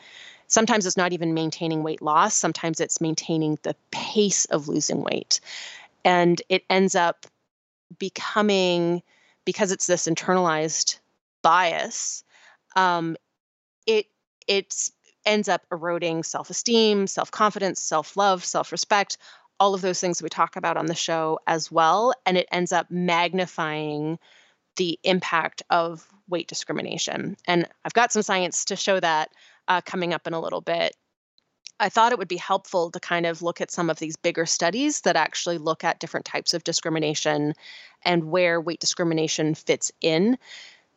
Sometimes 0.48 0.86
it's 0.86 0.98
not 0.98 1.14
even 1.14 1.34
maintaining 1.34 1.84
weight 1.84 2.02
loss, 2.02 2.36
sometimes 2.36 2.80
it's 2.80 3.02
maintaining 3.02 3.58
the 3.64 3.76
pace 3.92 4.46
of 4.46 4.68
losing 4.68 5.02
weight. 5.02 5.40
And 6.06 6.42
it 6.50 6.64
ends 6.70 6.96
up 6.96 7.26
becoming 8.00 9.02
because 9.46 9.72
it's 9.72 9.88
this 9.88 10.08
internalized 10.08 11.00
bias, 11.42 12.24
um, 12.76 13.16
it 13.86 14.08
it 14.48 14.90
ends 15.26 15.50
up 15.50 15.66
eroding 15.72 16.24
self-esteem, 16.24 17.06
self-confidence, 17.08 17.82
self-love, 17.82 18.46
self-respect, 18.46 19.18
all 19.60 19.74
of 19.74 19.82
those 19.82 20.00
things 20.00 20.22
we 20.22 20.30
talk 20.30 20.56
about 20.56 20.78
on 20.78 20.86
the 20.86 20.96
show 20.96 21.39
as 21.48 21.72
well, 21.72 22.13
and 22.26 22.38
it 22.38 22.48
ends 22.52 22.72
up 22.72 22.89
magnifying 22.89 24.20
the 24.76 25.00
impact 25.04 25.63
of 25.70 26.08
weight 26.30 26.48
discrimination. 26.48 27.36
And 27.46 27.67
I've 27.84 27.93
got 27.93 28.12
some 28.12 28.22
science 28.22 28.65
to 28.65 28.76
show 28.76 29.00
that 29.00 29.30
uh, 29.67 29.82
coming 29.82 30.13
up 30.13 30.28
in 30.28 30.34
a 30.34 30.39
little 30.39 30.62
bit. 30.62 30.96
I 31.80 31.89
thought 31.89 32.12
it 32.12 32.17
would 32.17 32.28
be 32.28 32.38
helpful 32.38 32.89
to 32.91 33.00
kind 33.00 33.26
of 33.26 33.41
look 33.41 33.62
at 33.62 33.72
some 33.72 33.89
of 33.89 34.00
these 34.00 34.15
bigger 34.15 34.46
studies 34.46 35.02
that 35.02 35.15
actually 35.15 35.60
look 35.60 35.84
at 35.84 36.00
different 36.00 36.26
types 36.26 36.54
of 36.54 36.63
discrimination 36.63 37.54
and 38.04 38.26
where 38.26 38.60
weight 38.60 38.80
discrimination 38.80 39.54
fits 39.54 39.91
in. 40.02 40.38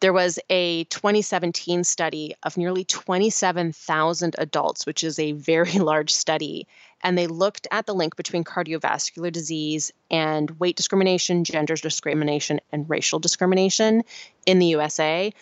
There 0.00 0.14
was 0.14 0.38
a 0.48 0.84
2017 0.84 1.84
study 1.84 2.34
of 2.42 2.56
nearly 2.56 2.84
27,000 2.84 4.36
adults, 4.38 4.86
which 4.86 5.04
is 5.04 5.18
a 5.18 5.32
very 5.32 5.72
large 5.78 6.12
study. 6.12 6.66
And 7.02 7.16
they 7.16 7.26
looked 7.26 7.66
at 7.70 7.86
the 7.86 7.94
link 7.94 8.16
between 8.16 8.44
cardiovascular 8.44 9.32
disease 9.32 9.92
and 10.10 10.50
weight 10.60 10.76
discrimination, 10.76 11.44
gender 11.44 11.74
discrimination, 11.74 12.60
and 12.72 12.88
racial 12.88 13.18
discrimination 13.18 14.02
in 14.46 14.58
the 14.58 14.66
USA, 14.66 15.32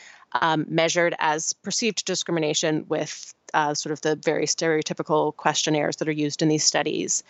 um, 0.40 0.66
measured 0.68 1.14
as 1.18 1.52
perceived 1.52 2.04
discrimination 2.04 2.84
with 2.88 3.34
uh, 3.54 3.74
sort 3.74 3.92
of 3.92 4.00
the 4.02 4.16
very 4.16 4.46
stereotypical 4.46 5.34
questionnaires 5.36 5.96
that 5.96 6.08
are 6.08 6.12
used 6.12 6.42
in 6.42 6.48
these 6.48 6.64
studies. 6.64 7.22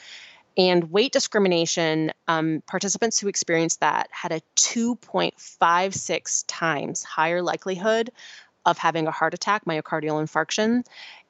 And 0.57 0.91
weight 0.91 1.13
discrimination, 1.13 2.13
um, 2.27 2.63
participants 2.67 3.21
who 3.21 3.29
experienced 3.29 3.81
that 3.81 4.09
had 4.11 4.33
a 4.33 4.41
2.56 4.57 6.45
times 6.49 7.05
higher 7.05 7.43
likelihood 7.43 8.11
of 8.67 8.77
having 8.77 9.07
a 9.07 9.13
heart 9.13 9.35
attack, 9.35 9.65
myocardial 9.65 10.21
infarction, 10.21 10.85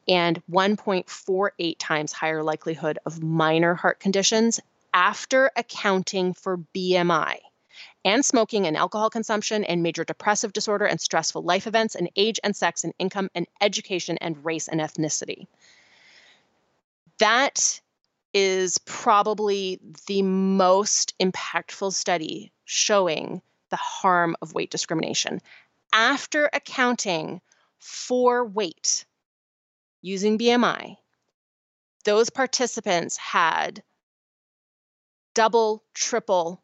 and 0.09 0.43
1.48 0.51 1.77
times 1.79 2.13
higher 2.13 2.43
likelihood 2.43 2.99
of 3.05 3.23
minor 3.23 3.75
heart 3.75 4.01
conditions 4.01 4.61
after 4.95 5.51
accounting 5.55 6.33
for 6.33 6.59
BMI 6.75 7.37
and 8.05 8.25
smoking 8.25 8.67
and 8.67 8.77
alcohol 8.77 9.11
consumption 9.11 9.65
and 9.65 9.83
major 9.83 10.05
depressive 10.05 10.53
disorder 10.53 10.87
and 10.87 11.01
stressful 11.01 11.43
life 11.43 11.67
events 11.67 11.95
and 11.95 12.11
age 12.17 12.41
and 12.43 12.57
sex 12.57 12.85
and 12.85 12.95
income 12.99 13.29
and 13.35 13.47
education 13.61 14.17
and 14.21 14.45
race 14.45 14.69
and 14.69 14.81
ethnicity. 14.81 15.47
That 17.19 17.81
is 18.33 18.79
probably 18.79 19.81
the 20.07 20.23
most 20.23 21.15
impactful 21.19 21.93
study 21.93 22.53
showing 22.65 23.43
the 23.71 23.77
harm 23.77 24.37
of 24.41 24.55
weight 24.55 24.71
discrimination. 24.71 25.41
After 25.93 26.49
accounting 26.53 27.41
for 27.79 28.45
weight 28.45 29.05
using 30.03 30.39
BMI, 30.39 30.97
those 32.05 32.31
participants 32.31 33.17
had 33.17 33.83
double, 35.35 35.85
triple 35.95 36.63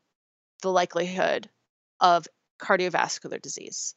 the 0.62 0.70
likelihood 0.70 1.48
of 2.00 2.26
cardiovascular 2.60 3.40
disease 3.40 3.94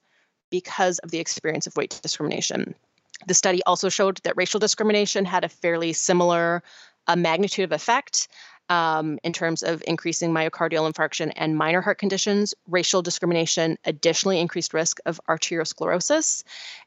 because 0.50 1.00
of 1.00 1.12
the 1.12 1.20
experience 1.20 1.68
of 1.68 1.76
weight 1.76 2.00
discrimination. 2.02 2.76
The 3.28 3.34
study 3.34 3.62
also 3.66 3.90
showed 3.90 4.20
that 4.24 4.38
racial 4.38 4.60
discrimination 4.60 5.26
had 5.26 5.44
a 5.44 5.50
fairly 5.50 5.94
similar 5.94 6.64
a 7.08 7.16
magnitude 7.16 7.64
of 7.64 7.72
effect 7.72 8.28
um, 8.70 9.20
in 9.24 9.34
terms 9.34 9.64
of 9.64 9.84
increasing 9.88 10.32
myocardial 10.32 10.92
infarction 10.92 11.32
and 11.36 11.58
minor 11.58 11.82
heart 11.82 11.98
conditions. 11.98 12.54
Racial 12.68 13.02
discrimination 13.02 13.78
additionally 13.86 14.40
increased 14.40 14.74
risk 14.74 15.00
of 15.06 15.20
arteriosclerosis, 15.30 16.44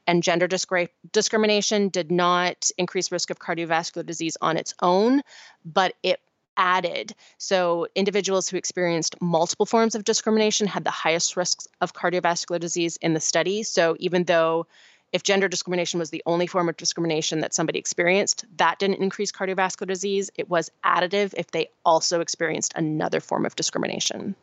and 0.07 0.23
gender 0.23 0.47
discri- 0.47 0.89
discrimination 1.11 1.89
did 1.89 2.11
not 2.11 2.69
increase 2.77 3.11
risk 3.11 3.29
of 3.29 3.39
cardiovascular 3.39 4.05
disease 4.05 4.37
on 4.41 4.57
its 4.57 4.73
own, 4.81 5.21
but 5.65 5.93
it 6.03 6.19
added. 6.57 7.13
So, 7.37 7.87
individuals 7.95 8.49
who 8.49 8.57
experienced 8.57 9.15
multiple 9.21 9.65
forms 9.65 9.95
of 9.95 10.03
discrimination 10.03 10.67
had 10.67 10.83
the 10.83 10.91
highest 10.91 11.37
risks 11.37 11.67
of 11.79 11.93
cardiovascular 11.93 12.59
disease 12.59 12.97
in 12.97 13.13
the 13.13 13.19
study. 13.19 13.63
So, 13.63 13.95
even 13.99 14.25
though 14.25 14.67
if 15.13 15.23
gender 15.23 15.47
discrimination 15.47 15.99
was 15.99 16.09
the 16.09 16.23
only 16.25 16.47
form 16.47 16.69
of 16.69 16.77
discrimination 16.77 17.41
that 17.41 17.53
somebody 17.53 17.79
experienced, 17.79 18.45
that 18.57 18.79
didn't 18.79 19.01
increase 19.01 19.31
cardiovascular 19.31 19.87
disease. 19.87 20.29
It 20.35 20.49
was 20.49 20.71
additive 20.85 21.33
if 21.37 21.51
they 21.51 21.69
also 21.85 22.21
experienced 22.21 22.73
another 22.75 23.19
form 23.19 23.45
of 23.45 23.55
discrimination. 23.55 24.35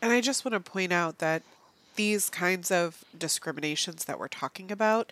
And 0.00 0.12
I 0.12 0.20
just 0.20 0.44
want 0.44 0.52
to 0.52 0.70
point 0.70 0.92
out 0.92 1.18
that 1.18 1.42
these 1.96 2.30
kinds 2.30 2.70
of 2.70 3.04
discriminations 3.18 4.04
that 4.04 4.18
we're 4.18 4.28
talking 4.28 4.70
about 4.70 5.10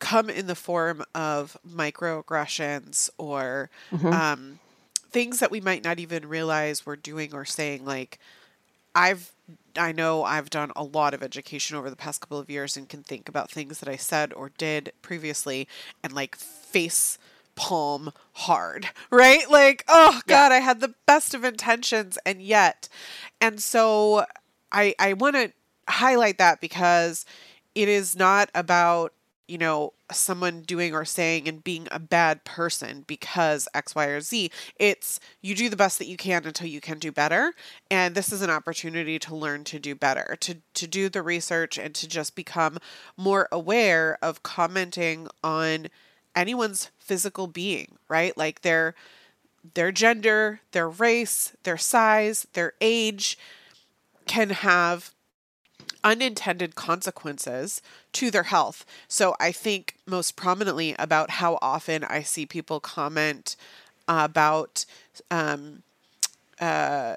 come 0.00 0.28
in 0.28 0.46
the 0.46 0.54
form 0.54 1.04
of 1.14 1.56
microaggressions 1.68 3.10
or 3.18 3.70
mm-hmm. 3.92 4.08
um, 4.08 4.58
things 5.10 5.40
that 5.40 5.50
we 5.50 5.60
might 5.60 5.84
not 5.84 5.98
even 5.98 6.28
realize 6.28 6.84
we're 6.84 6.96
doing 6.96 7.32
or 7.32 7.44
saying. 7.44 7.84
Like, 7.84 8.18
I've 8.94 9.32
I 9.76 9.92
know 9.92 10.24
I've 10.24 10.50
done 10.50 10.72
a 10.76 10.84
lot 10.84 11.14
of 11.14 11.22
education 11.22 11.76
over 11.76 11.90
the 11.90 11.96
past 11.96 12.20
couple 12.20 12.38
of 12.38 12.50
years 12.50 12.76
and 12.76 12.88
can 12.88 13.02
think 13.02 13.28
about 13.28 13.50
things 13.50 13.80
that 13.80 13.88
I 13.88 13.96
said 13.96 14.32
or 14.32 14.50
did 14.58 14.92
previously 15.02 15.68
and 16.02 16.12
like 16.12 16.36
face 16.36 17.18
palm 17.54 18.12
hard, 18.32 18.88
right? 19.10 19.50
Like, 19.50 19.84
oh 19.88 20.20
god, 20.26 20.50
yeah. 20.50 20.56
I 20.56 20.60
had 20.60 20.80
the 20.80 20.94
best 21.06 21.34
of 21.34 21.44
intentions 21.44 22.18
and 22.24 22.42
yet. 22.42 22.88
And 23.40 23.62
so 23.62 24.24
I 24.72 24.94
I 24.98 25.12
want 25.14 25.36
to 25.36 25.52
highlight 25.88 26.38
that 26.38 26.60
because 26.60 27.24
it 27.74 27.88
is 27.88 28.16
not 28.16 28.50
about 28.54 29.12
you 29.50 29.58
know, 29.58 29.92
someone 30.12 30.62
doing 30.62 30.94
or 30.94 31.04
saying 31.04 31.48
and 31.48 31.64
being 31.64 31.88
a 31.90 31.98
bad 31.98 32.44
person 32.44 33.04
because 33.06 33.66
X, 33.74 33.96
Y, 33.96 34.06
or 34.06 34.20
Z. 34.20 34.50
It's 34.76 35.18
you 35.42 35.56
do 35.56 35.68
the 35.68 35.76
best 35.76 35.98
that 35.98 36.06
you 36.06 36.16
can 36.16 36.46
until 36.46 36.68
you 36.68 36.80
can 36.80 37.00
do 37.00 37.10
better. 37.10 37.52
And 37.90 38.14
this 38.14 38.32
is 38.32 38.42
an 38.42 38.50
opportunity 38.50 39.18
to 39.18 39.34
learn 39.34 39.64
to 39.64 39.80
do 39.80 39.96
better, 39.96 40.36
to, 40.40 40.58
to 40.74 40.86
do 40.86 41.08
the 41.08 41.22
research 41.22 41.78
and 41.78 41.94
to 41.96 42.06
just 42.06 42.36
become 42.36 42.78
more 43.16 43.48
aware 43.50 44.18
of 44.22 44.44
commenting 44.44 45.26
on 45.42 45.88
anyone's 46.36 46.90
physical 46.98 47.48
being, 47.48 47.96
right? 48.08 48.36
Like 48.36 48.62
their 48.62 48.94
their 49.74 49.92
gender, 49.92 50.60
their 50.72 50.88
race, 50.88 51.54
their 51.64 51.76
size, 51.76 52.46
their 52.54 52.72
age 52.80 53.36
can 54.26 54.50
have 54.50 55.12
unintended 56.04 56.74
consequences 56.74 57.82
to 58.12 58.30
their 58.30 58.44
health. 58.44 58.84
So 59.08 59.34
I 59.40 59.52
think 59.52 59.96
most 60.06 60.36
prominently 60.36 60.94
about 60.98 61.30
how 61.30 61.58
often 61.60 62.04
I 62.04 62.22
see 62.22 62.46
people 62.46 62.80
comment 62.80 63.56
about 64.08 64.84
um, 65.30 65.82
uh, 66.60 67.16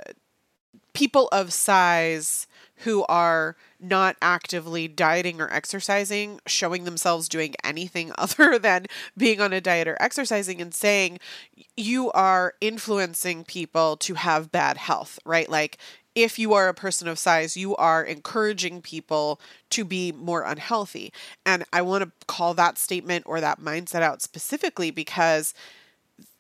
people 0.94 1.28
of 1.32 1.52
size 1.52 2.48
who 2.78 3.04
are 3.06 3.56
not 3.80 4.16
actively 4.22 4.88
dieting 4.88 5.42
or 5.42 5.52
exercising, 5.54 6.40
showing 6.46 6.84
themselves 6.84 7.30
doing 7.30 7.56
anything 7.64 8.12
other 8.18 8.60
than 8.60 8.86
being 9.18 9.42
on 9.42 9.54
a 9.54 9.62
diet 9.62 9.88
or 9.88 9.98
exercising 10.00 10.62
and 10.62 10.74
saying 10.74 11.20
you 11.76 12.12
are 12.12 12.54
influencing 12.62 13.44
people 13.44 13.98
to 13.98 14.14
have 14.16 14.52
bad 14.52 14.78
health, 14.78 15.20
right? 15.26 15.50
Like 15.50 15.78
if 16.16 16.38
you 16.38 16.54
are 16.54 16.68
a 16.68 16.74
person 16.74 17.08
of 17.08 17.18
size, 17.20 17.58
you 17.58 17.76
are 17.76 18.04
encouraging 18.04 18.82
people 18.82 19.40
to 19.72 19.84
be 19.84 20.12
more 20.12 20.44
unhealthy. 20.44 21.12
And 21.46 21.64
I 21.74 21.82
want 21.82 22.04
to 22.04 22.26
call 22.28 22.54
that 22.54 22.78
statement 22.78 23.26
or 23.28 23.42
that 23.42 23.60
mindset 23.60 24.02
out 24.02 24.22
specifically 24.22 24.92
because 24.92 25.54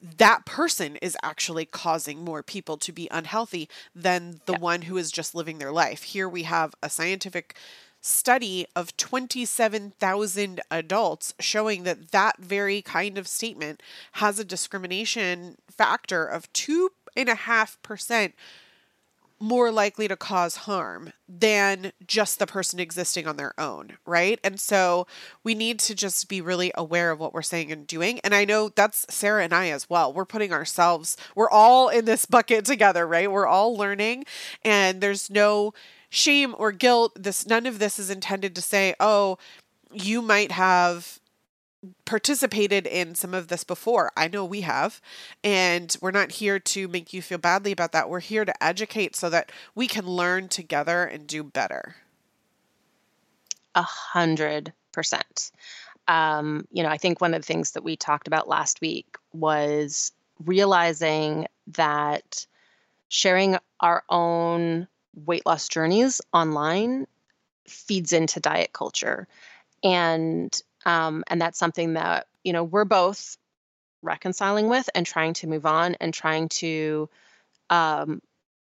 that 0.02 0.46
person 0.46 0.98
is 0.98 1.18
actually 1.24 1.66
causing 1.66 2.24
more 2.24 2.44
people 2.44 2.78
to 2.78 2.92
be 2.92 3.08
unhealthy 3.10 3.70
than 3.96 4.42
the 4.46 4.54
yeah. 4.54 4.60
one 4.60 4.84
who 4.84 4.98
is 4.98 5.12
just 5.12 5.34
living 5.34 5.58
their 5.58 5.72
life. 5.72 6.04
Here 6.04 6.30
we 6.30 6.44
have 6.44 6.76
a 6.84 6.90
scientific 6.90 7.56
study 8.02 8.66
of 8.76 8.96
27,000 8.98 10.62
adults 10.70 11.34
showing 11.40 11.84
that 11.84 12.12
that 12.12 12.38
very 12.38 12.82
kind 12.82 13.18
of 13.18 13.28
statement 13.28 13.82
has 14.14 14.38
a 14.38 14.44
discrimination 14.44 15.56
factor 15.70 16.26
of 16.26 16.52
2.5% 16.52 18.34
more 19.44 19.72
likely 19.72 20.08
to 20.08 20.16
cause 20.16 20.56
harm 20.56 21.12
than 21.28 21.92
just 22.08 22.40
the 22.40 22.48
person 22.48 22.80
existing 22.80 23.28
on 23.28 23.36
their 23.36 23.54
own, 23.60 23.98
right? 24.06 24.40
And 24.42 24.58
so 24.58 25.06
we 25.44 25.54
need 25.54 25.80
to 25.80 25.94
just 25.94 26.30
be 26.30 26.40
really 26.40 26.72
aware 26.76 27.12
of 27.12 27.20
what 27.20 27.34
we're 27.34 27.42
saying 27.42 27.70
and 27.70 27.86
doing. 27.86 28.22
And 28.22 28.34
I 28.34 28.46
know 28.46 28.70
that's 28.70 29.06
Sarah 29.14 29.44
and 29.44 29.54
I 29.54 29.68
as 29.68 29.90
well. 29.90 30.14
We're 30.14 30.24
putting 30.24 30.54
ourselves, 30.54 31.18
we're 31.36 31.50
all 31.50 31.90
in 31.90 32.06
this 32.06 32.26
bucket 32.26 32.64
together, 32.74 33.06
right? 33.06 33.30
We're 33.30 33.46
all 33.46 33.76
learning, 33.76 34.24
and 34.64 35.02
there's 35.02 35.30
no 35.30 35.74
shame 36.10 36.56
or 36.58 36.72
guilt. 36.72 37.12
This 37.22 37.46
none 37.46 37.66
of 37.66 37.80
this 37.80 38.00
is 38.00 38.10
intended 38.10 38.56
to 38.56 38.62
say, 38.62 38.96
"Oh, 38.98 39.38
you 39.92 40.22
might 40.22 40.54
have 40.54 41.20
participated 42.06 42.88
in 42.88 43.16
some 43.16 43.34
of 43.34 43.48
this 43.48 43.64
before. 43.64 44.12
I 44.16 44.28
know 44.28 44.46
we 44.46 44.62
have. 44.62 45.02
And 45.44 45.96
we're 46.02 46.12
not 46.12 46.34
here 46.34 46.60
to 46.60 46.88
make 46.88 47.14
you 47.14 47.22
feel 47.22 47.38
badly 47.38 47.72
about 47.72 47.92
that. 47.92 48.10
We're 48.10 48.20
here 48.20 48.46
to 48.46 48.64
educate 48.64 49.16
so 49.16 49.30
that 49.30 49.52
we 49.76 49.88
can 49.88 50.06
learn 50.06 50.48
together 50.48 51.04
and 51.04 51.28
do 51.28 51.44
better. 51.44 51.96
A 53.76 53.82
hundred 53.82 54.74
percent. 54.92 55.52
Um, 56.08 56.68
you 56.72 56.84
know, 56.84 56.90
I 56.90 56.98
think 56.98 57.22
one 57.22 57.34
of 57.34 57.42
the 57.42 57.46
things 57.46 57.72
that 57.72 57.84
we 57.84 57.96
talked 57.96 58.28
about 58.28 58.48
last 58.48 58.82
week 58.82 59.16
was 59.34 60.12
realizing 60.44 61.48
that 61.68 62.46
sharing 63.08 63.58
our 63.80 64.04
own 64.10 64.88
weight 65.16 65.46
loss 65.46 65.68
journeys 65.68 66.22
online 66.34 67.08
feeds 67.68 68.14
into 68.14 68.40
diet 68.40 68.74
culture. 68.74 69.28
And 69.84 70.62
um, 70.86 71.24
and 71.28 71.42
that's 71.42 71.60
something 71.60 71.94
that, 71.94 72.28
you 72.44 72.54
know, 72.54 72.64
we're 72.64 72.86
both 72.86 73.38
reconciling 74.02 74.68
with 74.68 74.90
and 74.94 75.06
trying 75.06 75.34
to 75.34 75.48
move 75.48 75.66
on 75.66 75.96
and 75.96 76.14
trying 76.14 76.50
to 76.50 77.10
um, 77.70 78.22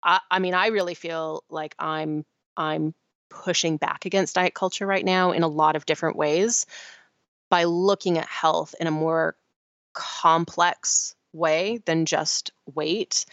I, 0.04 0.20
I 0.32 0.40
mean, 0.40 0.54
I 0.54 0.68
really 0.68 0.96
feel 0.96 1.44
like 1.50 1.76
I'm 1.78 2.26
I'm 2.56 2.94
pushing 3.30 3.78
back 3.78 4.06
against 4.06 4.36
diet 4.36 4.54
culture 4.54 4.88
right 4.88 5.06
now 5.06 5.32
in 5.32 5.44
a 5.44 5.48
lot 5.48 5.76
of 5.76 5.86
different 5.86 6.16
ways 6.16 6.66
by 7.50 7.66
looking 7.66 8.18
at 8.18 8.28
health 8.28 8.74
in 8.80 8.88
a 8.88 8.92
more 8.92 9.36
complex 9.94 11.16
way 11.34 11.80
than 11.86 12.06
just 12.06 12.52
weight. 12.74 13.26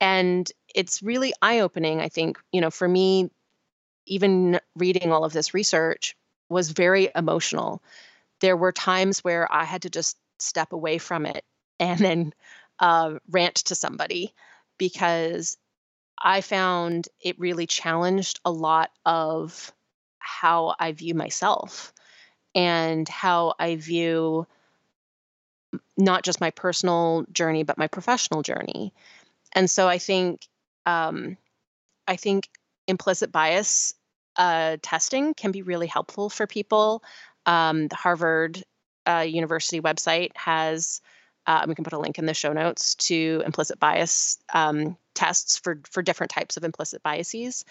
And 0.00 0.50
it's 0.74 1.02
really 1.02 1.32
eye 1.40 1.60
opening, 1.60 2.00
I 2.00 2.08
think, 2.08 2.38
you 2.52 2.60
know, 2.60 2.70
for 2.70 2.86
me, 2.86 3.30
even 4.06 4.60
reading 4.76 5.12
all 5.12 5.24
of 5.24 5.32
this 5.32 5.54
research 5.54 6.16
was 6.48 6.70
very 6.70 7.10
emotional 7.14 7.82
there 8.40 8.56
were 8.56 8.72
times 8.72 9.20
where 9.20 9.52
I 9.52 9.64
had 9.64 9.82
to 9.82 9.90
just 9.90 10.16
step 10.38 10.72
away 10.72 10.98
from 10.98 11.26
it 11.26 11.44
and 11.80 11.98
then 11.98 12.34
uh, 12.78 13.14
rant 13.30 13.56
to 13.56 13.74
somebody 13.74 14.34
because 14.78 15.56
I 16.20 16.40
found 16.40 17.08
it 17.20 17.38
really 17.38 17.66
challenged 17.66 18.40
a 18.44 18.50
lot 18.50 18.90
of 19.04 19.72
how 20.18 20.74
I 20.78 20.92
view 20.92 21.14
myself 21.14 21.92
and 22.54 23.08
how 23.08 23.54
I 23.58 23.76
view 23.76 24.46
not 25.96 26.24
just 26.24 26.40
my 26.40 26.50
personal 26.50 27.24
journey 27.32 27.62
but 27.62 27.78
my 27.78 27.88
professional 27.88 28.42
journey. 28.42 28.94
And 29.52 29.70
so 29.70 29.88
I 29.88 29.98
think 29.98 30.46
um, 30.86 31.36
I 32.06 32.16
think 32.16 32.48
implicit 32.86 33.30
bias 33.30 33.94
uh, 34.36 34.78
testing 34.82 35.34
can 35.34 35.52
be 35.52 35.62
really 35.62 35.86
helpful 35.86 36.30
for 36.30 36.46
people. 36.46 37.02
Um, 37.48 37.88
the 37.88 37.96
Harvard 37.96 38.62
uh, 39.06 39.24
University 39.26 39.80
website 39.80 40.36
has, 40.36 41.00
uh, 41.46 41.64
we 41.66 41.74
can 41.74 41.84
put 41.84 41.94
a 41.94 41.98
link 41.98 42.18
in 42.18 42.26
the 42.26 42.34
show 42.34 42.52
notes 42.52 42.94
to 42.96 43.42
implicit 43.46 43.80
bias 43.80 44.38
um, 44.52 44.98
tests 45.14 45.58
for, 45.58 45.80
for 45.90 46.02
different 46.02 46.30
types 46.30 46.58
of 46.58 46.64
implicit 46.64 47.02
biases. 47.02 47.64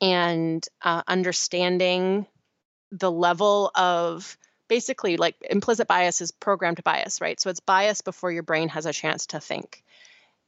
And 0.00 0.66
uh, 0.82 1.02
understanding 1.06 2.26
the 2.90 3.10
level 3.10 3.70
of 3.74 4.38
basically 4.68 5.18
like 5.18 5.36
implicit 5.50 5.86
bias 5.86 6.22
is 6.22 6.30
programmed 6.30 6.82
bias, 6.82 7.20
right? 7.20 7.38
So 7.38 7.50
it's 7.50 7.60
bias 7.60 8.00
before 8.00 8.32
your 8.32 8.42
brain 8.42 8.70
has 8.70 8.86
a 8.86 8.92
chance 8.92 9.26
to 9.26 9.40
think. 9.40 9.84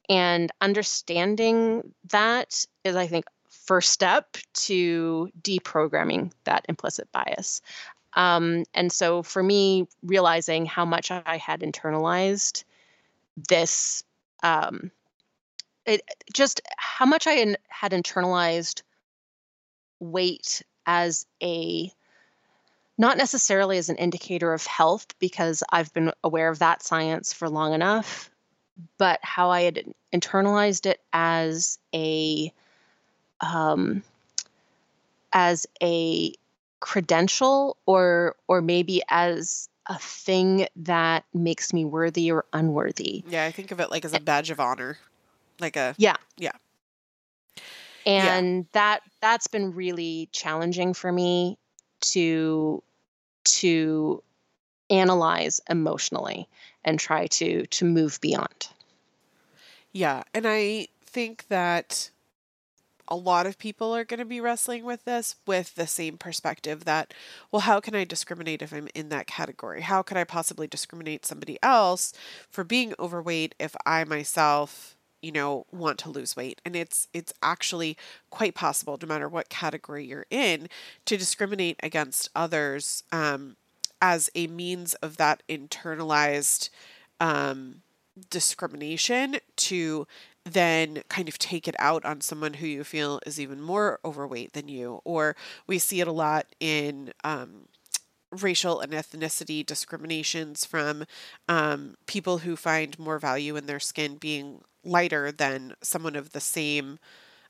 And 0.09 0.51
understanding 0.63 1.93
that 2.11 2.65
is, 2.85 2.97
I 2.97 3.07
think, 3.07 3.27
first 3.49 3.93
step 3.93 4.37
to 4.55 5.31
deprogramming 5.41 6.33
that 6.45 6.65
implicit 6.69 7.13
bias. 7.13 7.61
Um, 8.15 8.65
and 8.75 8.93
so 8.93 9.23
for 9.23 9.43
me, 9.43 9.87
realizing 10.03 10.67
how 10.67 10.85
much 10.85 11.11
I 11.11 11.39
had 11.39 11.61
internalized 11.61 12.65
this, 13.49 14.05
um, 14.43 14.91
it 15.87 16.03
just 16.33 16.61
how 16.77 17.07
much 17.07 17.27
I 17.27 17.33
in, 17.33 17.57
had 17.69 17.93
internalized 17.93 18.83
weight 19.99 20.63
as 20.87 21.27
a 21.43 21.91
not 22.99 23.17
necessarily 23.17 23.79
as 23.79 23.89
an 23.89 23.97
indicator 23.97 24.53
of 24.53 24.67
health 24.67 25.07
because 25.19 25.63
I've 25.71 25.93
been 25.93 26.13
aware 26.23 26.51
of 26.51 26.59
that 26.59 26.83
science 26.83 27.33
for 27.33 27.49
long 27.49 27.73
enough, 27.73 28.31
but 28.99 29.19
how 29.23 29.51
I 29.51 29.63
had 29.63 29.93
internalized 30.15 30.87
it 30.87 31.01
as 31.13 31.79
a 31.95 32.53
um, 33.41 34.03
as 35.33 35.67
a 35.83 36.35
credential 36.83 37.77
or 37.87 38.35
or 38.49 38.61
maybe 38.61 39.03
as 39.09 39.69
a 39.87 39.97
thing 39.99 40.67
that 40.75 41.25
makes 41.33 41.73
me 41.73 41.85
worthy 41.85 42.31
or 42.31 42.45
unworthy. 42.53 43.23
Yeah, 43.29 43.45
I 43.45 43.53
think 43.53 43.71
of 43.71 43.79
it 43.79 43.91
like 43.91 44.05
as 44.05 44.13
a 44.13 44.21
badge 44.21 44.51
of 44.51 44.59
honor. 44.59 44.99
Like 45.61 45.77
a 45.77 45.95
Yeah. 45.97 46.17
Yeah. 46.37 46.51
And 48.05 48.57
yeah. 48.57 48.69
that 48.73 49.03
that's 49.21 49.47
been 49.47 49.75
really 49.75 50.29
challenging 50.33 50.93
for 50.93 51.11
me 51.13 51.57
to 52.01 52.83
to 53.45 54.23
analyze 54.91 55.61
emotionally 55.71 56.49
and 56.85 56.99
try 56.99 57.29
to 57.29 57.65
to 57.67 57.85
move 57.85 58.21
beyond. 58.21 58.69
Yeah, 59.93 60.25
and 60.35 60.47
I 60.49 60.89
think 61.05 61.47
that 61.49 62.11
a 63.09 63.17
lot 63.17 63.47
of 63.47 63.59
people 63.59 63.95
are 63.95 64.05
going 64.05 64.19
to 64.19 64.25
be 64.25 64.41
wrestling 64.41 64.85
with 64.85 65.05
this 65.05 65.37
with 65.47 65.75
the 65.75 65.87
same 65.87 66.17
perspective 66.17 66.85
that, 66.85 67.13
well, 67.51 67.61
how 67.61 67.81
can 67.81 67.95
I 67.95 68.05
discriminate 68.05 68.63
if 68.63 68.73
I'm 68.73 68.89
in 68.95 69.09
that 69.11 69.27
category? 69.27 69.83
How 69.83 70.03
could 70.03 70.17
I 70.17 70.25
possibly 70.25 70.67
discriminate 70.67 71.27
somebody 71.27 71.59
else 71.63 72.13
for 72.49 72.65
being 72.65 72.95
overweight 72.99 73.55
if 73.59 73.75
I 73.85 74.05
myself 74.05 74.97
you 75.21 75.31
know 75.33 75.65
want 75.71 75.99
to 76.01 76.11
lose 76.11 76.35
weight 76.35 76.61
and 76.65 76.75
it's 76.75 77.07
it's 77.15 77.33
actually 77.43 77.97
quite 78.29 78.57
possible 78.57 78.99
no 79.01 79.07
matter 79.07 79.29
what 79.29 79.49
category 79.49 80.05
you're 80.05 80.27
in 80.31 80.69
to 81.05 81.17
discriminate 81.17 81.79
against 81.81 82.29
others 82.35 83.05
um, 83.13 83.57
as 84.01 84.29
a 84.35 84.49
means 84.49 84.95
of 84.95 85.17
that 85.17 85.45
internalized 85.49 86.71
um, 87.21 87.83
discrimination 88.29 89.37
to 89.57 90.07
then 90.45 91.03
kind 91.09 91.29
of 91.29 91.39
take 91.39 91.69
it 91.69 91.77
out 91.79 92.05
on 92.05 92.21
someone 92.21 92.55
who 92.55 92.67
you 92.67 92.85
feel 92.85 93.21
is 93.25 93.39
even 93.41 93.61
more 93.61 94.01
overweight 94.05 94.53
than 94.53 94.69
you. 94.69 95.01
Or 95.05 95.37
we 95.67 95.79
see 95.79 96.01
it 96.01 96.09
a 96.09 96.13
lot 96.13 96.47
in 96.59 97.13
um, 97.23 97.69
racial 98.31 98.81
and 98.81 98.93
ethnicity 98.93 99.65
discriminations 99.65 100.65
from 100.65 101.05
um, 101.49 101.97
people 102.07 102.39
who 102.39 102.57
find 102.57 102.99
more 102.99 103.19
value 103.19 103.57
in 103.57 103.67
their 103.67 103.81
skin 103.81 104.17
being 104.17 104.63
lighter 104.85 105.31
than 105.31 105.75
someone 105.83 106.17
of 106.17 106.33
the 106.33 106.41
same 106.41 106.99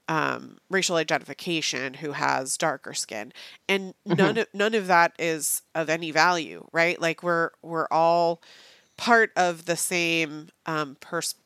um, 0.08 0.58
racial 0.68 0.96
identification 0.96 1.94
who 1.94 2.12
has 2.12 2.56
darker 2.56 2.92
skin 2.92 3.32
and 3.68 3.94
mm-hmm. 4.06 4.14
none 4.14 4.38
of 4.38 4.46
none 4.52 4.74
of 4.74 4.88
that 4.88 5.12
is 5.18 5.62
of 5.76 5.88
any 5.88 6.10
value 6.10 6.66
right 6.72 7.00
like 7.00 7.22
we're 7.22 7.50
we're 7.62 7.86
all 7.90 8.42
part 8.96 9.30
of 9.36 9.64
the 9.64 9.76
same 9.76 10.48
um, 10.66 10.96
pers- 11.00 11.36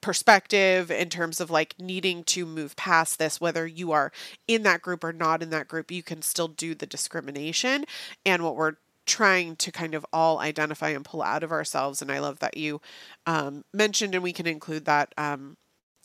perspective 0.00 0.90
in 0.90 1.08
terms 1.08 1.40
of 1.40 1.50
like 1.50 1.74
needing 1.78 2.22
to 2.24 2.46
move 2.46 2.76
past 2.76 3.18
this 3.18 3.40
whether 3.40 3.66
you 3.66 3.92
are 3.92 4.12
in 4.46 4.62
that 4.62 4.82
group 4.82 5.02
or 5.02 5.12
not 5.12 5.42
in 5.42 5.50
that 5.50 5.68
group 5.68 5.90
you 5.90 6.02
can 6.02 6.22
still 6.22 6.48
do 6.48 6.74
the 6.74 6.86
discrimination 6.86 7.84
and 8.24 8.42
what 8.42 8.56
we're 8.56 8.76
trying 9.06 9.56
to 9.56 9.72
kind 9.72 9.94
of 9.94 10.04
all 10.12 10.38
identify 10.38 10.90
and 10.90 11.04
pull 11.04 11.22
out 11.22 11.42
of 11.42 11.50
ourselves 11.50 12.00
and 12.00 12.12
i 12.12 12.18
love 12.18 12.38
that 12.38 12.56
you 12.56 12.80
um, 13.26 13.64
mentioned 13.72 14.14
and 14.14 14.22
we 14.22 14.32
can 14.32 14.46
include 14.46 14.84
that 14.84 15.12
um, 15.16 15.56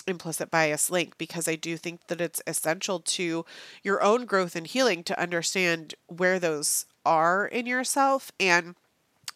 implicit 0.07 0.51
bias 0.51 0.89
link 0.89 1.17
because 1.17 1.47
I 1.47 1.55
do 1.55 1.77
think 1.77 2.07
that 2.07 2.21
it's 2.21 2.41
essential 2.45 2.99
to 2.99 3.45
your 3.83 4.03
own 4.03 4.25
growth 4.25 4.55
and 4.55 4.67
healing 4.67 5.03
to 5.05 5.19
understand 5.19 5.95
where 6.07 6.39
those 6.39 6.85
are 7.05 7.45
in 7.45 7.65
yourself 7.65 8.31
and 8.39 8.75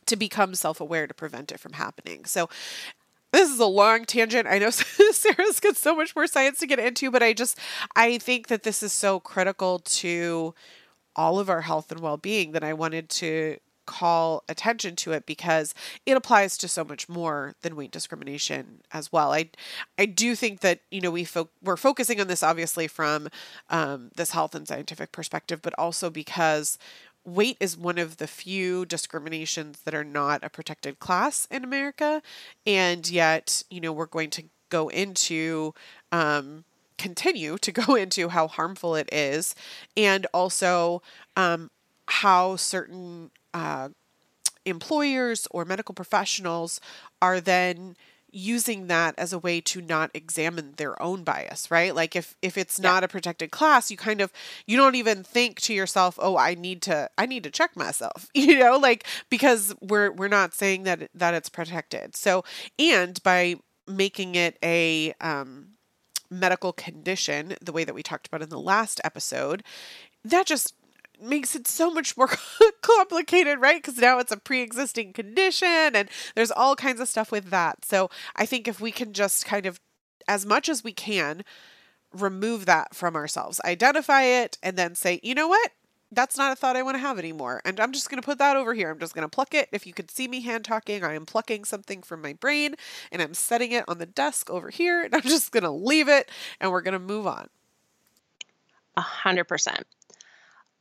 to 0.06 0.16
become 0.16 0.56
self 0.56 0.80
aware 0.82 1.06
to 1.06 1.14
prevent 1.14 1.52
it 1.52 1.60
from 1.60 1.74
happening. 1.74 2.26
So, 2.26 2.50
this 3.38 3.52
is 3.52 3.60
a 3.60 3.65
long 3.65 4.06
tangent. 4.06 4.47
I 4.47 4.58
know 4.58 4.69
Sarah's 5.12 5.60
got 5.60 5.78
so 5.78 5.95
much 5.95 6.15
more 6.15 6.28
science 6.28 6.60
to 6.60 6.67
get 6.67 6.80
into, 6.80 7.12
but 7.12 7.21
I 7.21 7.34
just 7.34 7.58
I 7.95 8.17
think 8.17 8.47
that 8.47 8.63
this 8.63 8.82
is 8.82 8.91
so 8.91 9.19
critical 9.19 9.80
to 9.80 10.54
all 11.15 11.39
of 11.39 11.50
our 11.50 11.62
health 11.62 11.91
and 11.91 12.02
well-being 12.02 12.52
that 12.54 12.63
I 12.63 12.73
wanted 12.73 13.10
to 13.10 13.58
call 13.86 14.43
attention 14.50 14.95
to 14.97 15.13
it 15.13 15.26
because 15.26 15.73
it 16.06 16.17
applies 16.17 16.58
to 16.58 16.67
so 16.67 16.84
much 16.84 17.08
more 17.08 17.56
than 17.62 17.76
weight 17.76 17.91
discrimination 17.91 18.82
as 18.91 19.12
well. 19.12 19.32
I 19.32 19.50
I 19.97 20.06
do 20.06 20.36
think 20.36 20.62
that 20.62 20.82
you 20.91 21.02
know 21.02 21.12
we 21.12 21.23
fo- 21.23 21.50
we're 21.63 21.78
focusing 21.78 22.19
on 22.19 22.28
this 22.28 22.43
obviously 22.43 22.88
from 22.88 23.30
um, 23.69 24.12
this 24.15 24.32
health 24.32 24.56
and 24.56 24.67
scientific 24.67 25.12
perspective, 25.12 25.62
but 25.62 25.73
also 25.78 26.10
because 26.10 26.78
weight 27.28 27.58
is 27.60 27.78
one 27.78 27.98
of 27.98 28.18
the 28.18 28.28
few 28.28 28.86
discriminations 28.86 29.82
that 29.84 29.94
are 29.94 30.04
not 30.04 30.44
a 30.44 30.50
protected 30.50 31.00
class 31.00 31.48
in 31.52 31.63
America, 31.63 32.22
and 32.66 33.08
yet 33.10 33.63
you 33.70 33.82
know 33.82 33.92
we're 33.92 34.06
going 34.08 34.30
to 34.32 34.44
go 34.70 34.88
into 34.88 35.74
um, 36.12 36.63
continue 36.98 37.58
to 37.60 37.72
go 37.86 37.96
into 37.96 38.30
how 38.30 38.48
harmful 38.48 38.96
it 38.96 39.10
is. 39.12 39.56
And 39.96 40.26
also 40.34 41.02
um, 41.36 41.70
how 42.08 42.56
certain 42.56 43.32
uh, 43.54 43.90
employers 44.66 45.48
or 45.52 45.66
medical 45.66 45.96
professionals 45.96 46.80
are 47.22 47.40
then 47.40 47.96
using 48.32 48.88
that 48.88 49.16
as 49.18 49.34
a 49.34 49.40
way 49.40 49.62
to 49.62 49.82
not 49.82 50.12
examine 50.13 50.74
their 50.78 51.02
own 51.02 51.24
bias 51.24 51.72
right? 51.72 51.96
Like 51.96 52.16
if 52.16 52.36
if 52.42 52.58
it's 52.58 52.80
not 52.80 53.04
a 53.04 53.08
protected 53.08 53.52
class 53.52 53.90
you 53.92 53.98
kind 53.98 54.22
of 54.22 54.32
you 54.66 54.78
don't 54.78 54.96
even 54.96 55.24
think 55.24 55.60
to 55.62 55.74
yourself 55.74 56.18
oh 56.22 56.38
i 56.38 56.54
need 56.54 56.82
to 56.84 57.10
i 57.18 57.26
need 57.26 57.44
to 57.44 57.52
check 57.52 57.76
myself 57.76 58.30
you 58.34 58.60
know? 58.60 58.78
Like 58.78 59.06
because 59.30 59.74
we're 59.82 60.12
we're 60.12 60.28
not 60.28 60.54
saying 60.54 60.84
that 60.84 61.10
that 61.13 61.34
it's 61.34 61.50
protected. 61.50 62.16
So 62.16 62.44
and 62.78 63.22
by 63.24 63.56
making 63.88 64.36
it 64.36 64.58
a 64.63 65.13
um 65.22 65.70
medical 66.30 66.74
condition 66.74 67.56
the 67.62 67.72
way 67.72 67.84
that 67.86 67.96
we 67.96 68.04
talked 68.04 68.28
about 68.28 68.42
in 68.42 68.50
the 68.50 68.60
last 68.60 69.00
episode 69.04 69.63
that 70.26 70.46
just 70.46 70.74
makes 71.22 71.56
it 71.56 71.68
so 71.68 71.92
much 71.92 72.18
more 72.18 72.30
complicated, 72.82 73.60
right? 73.60 73.82
Because 73.82 73.98
now 73.98 74.20
it's 74.20 74.32
a 74.32 74.38
pre 74.38 74.62
existing 74.62 75.14
condition 75.14 75.96
and 75.96 76.10
there's 76.36 76.52
all 76.52 76.76
kinds 76.76 77.00
of 77.00 77.08
stuff 77.10 77.32
with 77.32 77.50
that. 77.50 77.86
So 77.86 78.10
I 78.36 78.46
think 78.46 78.68
if 78.68 78.80
we 78.80 78.92
can 78.92 79.14
just 79.14 79.46
kind 79.46 79.66
of, 79.66 79.80
as 80.28 80.46
much 80.46 80.70
as 80.70 80.84
we 80.84 80.94
can, 80.94 81.44
remove 82.14 82.66
that 82.66 82.96
from 82.96 83.16
ourselves, 83.16 83.62
identify 83.66 84.24
it, 84.24 84.58
and 84.64 84.78
then 84.78 84.96
say, 84.96 85.20
you 85.24 85.36
know 85.36 85.48
what? 85.48 85.72
That's 86.12 86.38
not 86.38 86.54
a 86.54 86.56
thought 86.56 86.78
I 86.78 86.84
want 86.84 86.96
to 86.96 87.00
have 87.00 87.20
anymore. 87.20 87.62
And 87.66 87.80
I'm 87.82 87.92
just 87.92 88.10
going 88.10 88.22
to 88.22 88.26
put 88.26 88.38
that 88.38 88.56
over 88.56 88.74
here. 88.74 88.90
I'm 88.90 89.00
just 89.00 89.14
going 89.14 89.26
to 89.26 89.30
pluck 89.30 89.54
it. 89.54 89.68
If 89.74 89.86
you 89.86 89.94
could 89.94 90.10
see 90.10 90.28
me 90.28 90.42
hand 90.42 90.64
talking, 90.64 91.04
I 91.04 91.16
am 91.16 91.26
plucking 91.26 91.66
something 91.66 92.02
from 92.02 92.22
my 92.22 92.32
brain 92.34 92.76
and 93.12 93.22
I'm 93.22 93.34
setting 93.34 93.74
it 93.74 93.84
on 93.90 93.98
the 93.98 94.06
desk 94.06 94.50
over 94.50 94.70
here. 94.70 95.04
And 95.04 95.14
I'm 95.14 95.22
just 95.24 95.52
going 95.52 95.64
to 95.64 95.70
leave 95.70 96.08
it 96.08 96.32
and 96.62 96.72
we're 96.72 96.82
going 96.82 96.94
to 96.94 97.00
move 97.00 97.28
on. 97.28 97.50
A 98.96 99.02
hundred 99.02 99.46
percent. 99.46 99.86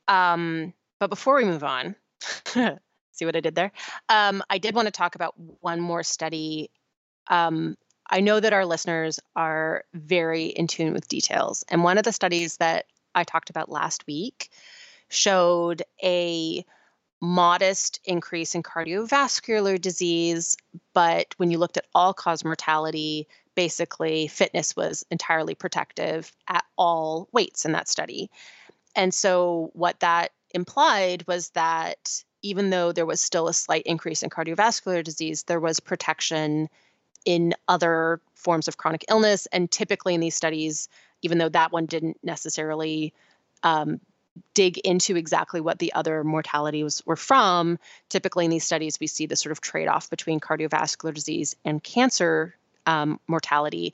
Um, 0.08 0.72
but 0.98 1.10
before 1.10 1.36
we 1.36 1.44
move 1.44 1.64
on, 1.64 1.96
see 3.12 3.24
what 3.24 3.36
I 3.36 3.40
did 3.40 3.54
there? 3.54 3.72
Um, 4.08 4.42
I 4.48 4.58
did 4.58 4.74
want 4.74 4.86
to 4.86 4.92
talk 4.92 5.14
about 5.14 5.34
one 5.60 5.80
more 5.80 6.02
study. 6.02 6.70
Um, 7.28 7.76
I 8.08 8.20
know 8.20 8.38
that 8.38 8.52
our 8.52 8.64
listeners 8.64 9.18
are 9.34 9.84
very 9.92 10.46
in 10.46 10.66
tune 10.66 10.92
with 10.92 11.08
details. 11.08 11.64
And 11.68 11.82
one 11.82 11.98
of 11.98 12.04
the 12.04 12.12
studies 12.12 12.58
that 12.58 12.86
I 13.14 13.24
talked 13.24 13.50
about 13.50 13.70
last 13.70 14.06
week 14.06 14.50
showed 15.08 15.82
a 16.02 16.64
modest 17.20 18.00
increase 18.04 18.54
in 18.54 18.62
cardiovascular 18.62 19.80
disease. 19.80 20.56
But 20.94 21.34
when 21.38 21.50
you 21.50 21.58
looked 21.58 21.78
at 21.78 21.86
all 21.94 22.14
cause 22.14 22.44
mortality, 22.44 23.26
basically 23.54 24.28
fitness 24.28 24.76
was 24.76 25.04
entirely 25.10 25.54
protective 25.54 26.30
at 26.46 26.64
all 26.76 27.28
weights 27.32 27.64
in 27.64 27.72
that 27.72 27.88
study. 27.88 28.30
And 28.96 29.14
so 29.14 29.70
what 29.74 30.00
that 30.00 30.32
implied 30.52 31.26
was 31.26 31.50
that 31.50 32.24
even 32.42 32.70
though 32.70 32.92
there 32.92 33.06
was 33.06 33.20
still 33.20 33.48
a 33.48 33.54
slight 33.54 33.82
increase 33.84 34.22
in 34.22 34.30
cardiovascular 34.30 35.04
disease, 35.04 35.42
there 35.44 35.60
was 35.60 35.80
protection 35.80 36.68
in 37.24 37.54
other 37.68 38.20
forms 38.34 38.68
of 38.68 38.76
chronic 38.76 39.04
illness. 39.08 39.46
And 39.52 39.70
typically 39.70 40.14
in 40.14 40.20
these 40.20 40.34
studies, 40.34 40.88
even 41.22 41.38
though 41.38 41.48
that 41.48 41.72
one 41.72 41.86
didn't 41.86 42.18
necessarily 42.22 43.12
um, 43.62 44.00
dig 44.54 44.78
into 44.78 45.16
exactly 45.16 45.60
what 45.60 45.78
the 45.78 45.92
other 45.92 46.22
mortalities 46.22 47.02
were 47.04 47.16
from, 47.16 47.78
typically 48.08 48.44
in 48.44 48.50
these 48.50 48.64
studies, 48.64 49.00
we 49.00 49.06
see 49.06 49.26
the 49.26 49.36
sort 49.36 49.52
of 49.52 49.60
trade 49.60 49.88
off 49.88 50.08
between 50.08 50.40
cardiovascular 50.40 51.12
disease 51.12 51.56
and 51.64 51.82
cancer 51.82 52.54
um, 52.86 53.18
mortality. 53.26 53.92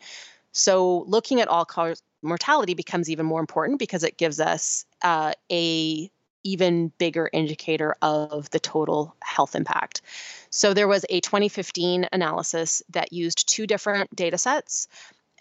So, 0.52 1.04
looking 1.06 1.40
at 1.40 1.48
all 1.48 1.64
cause 1.64 2.02
mortality 2.22 2.74
becomes 2.74 3.10
even 3.10 3.26
more 3.26 3.40
important 3.40 3.78
because 3.78 4.04
it 4.04 4.16
gives 4.16 4.40
us 4.40 4.86
uh, 5.02 5.32
a 5.50 6.10
even 6.44 6.92
bigger 6.98 7.28
indicator 7.32 7.94
of 8.02 8.50
the 8.50 8.60
total 8.60 9.14
health 9.22 9.54
impact. 9.54 10.02
So 10.50 10.74
there 10.74 10.88
was 10.88 11.04
a 11.08 11.20
2015 11.20 12.08
analysis 12.12 12.82
that 12.90 13.12
used 13.12 13.48
two 13.48 13.66
different 13.66 14.14
data 14.14 14.38
sets. 14.38 14.88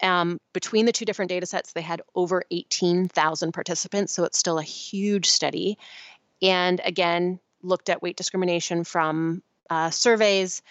Um, 0.02 0.38
between 0.52 0.86
the 0.86 0.92
two 0.92 1.04
different 1.04 1.28
data 1.28 1.46
sets, 1.46 1.72
they 1.72 1.80
had 1.80 2.02
over 2.14 2.42
18,000 2.50 3.52
participants, 3.52 4.12
so 4.12 4.24
it's 4.24 4.38
still 4.38 4.58
a 4.58 4.64
huge 4.64 5.28
study. 5.28 5.78
And 6.40 6.80
again, 6.84 7.38
looked 7.62 7.88
at 7.88 8.02
weight 8.02 8.16
discrimination 8.16 8.84
from 8.84 9.42
uh, 9.70 9.90
surveys, 9.90 10.62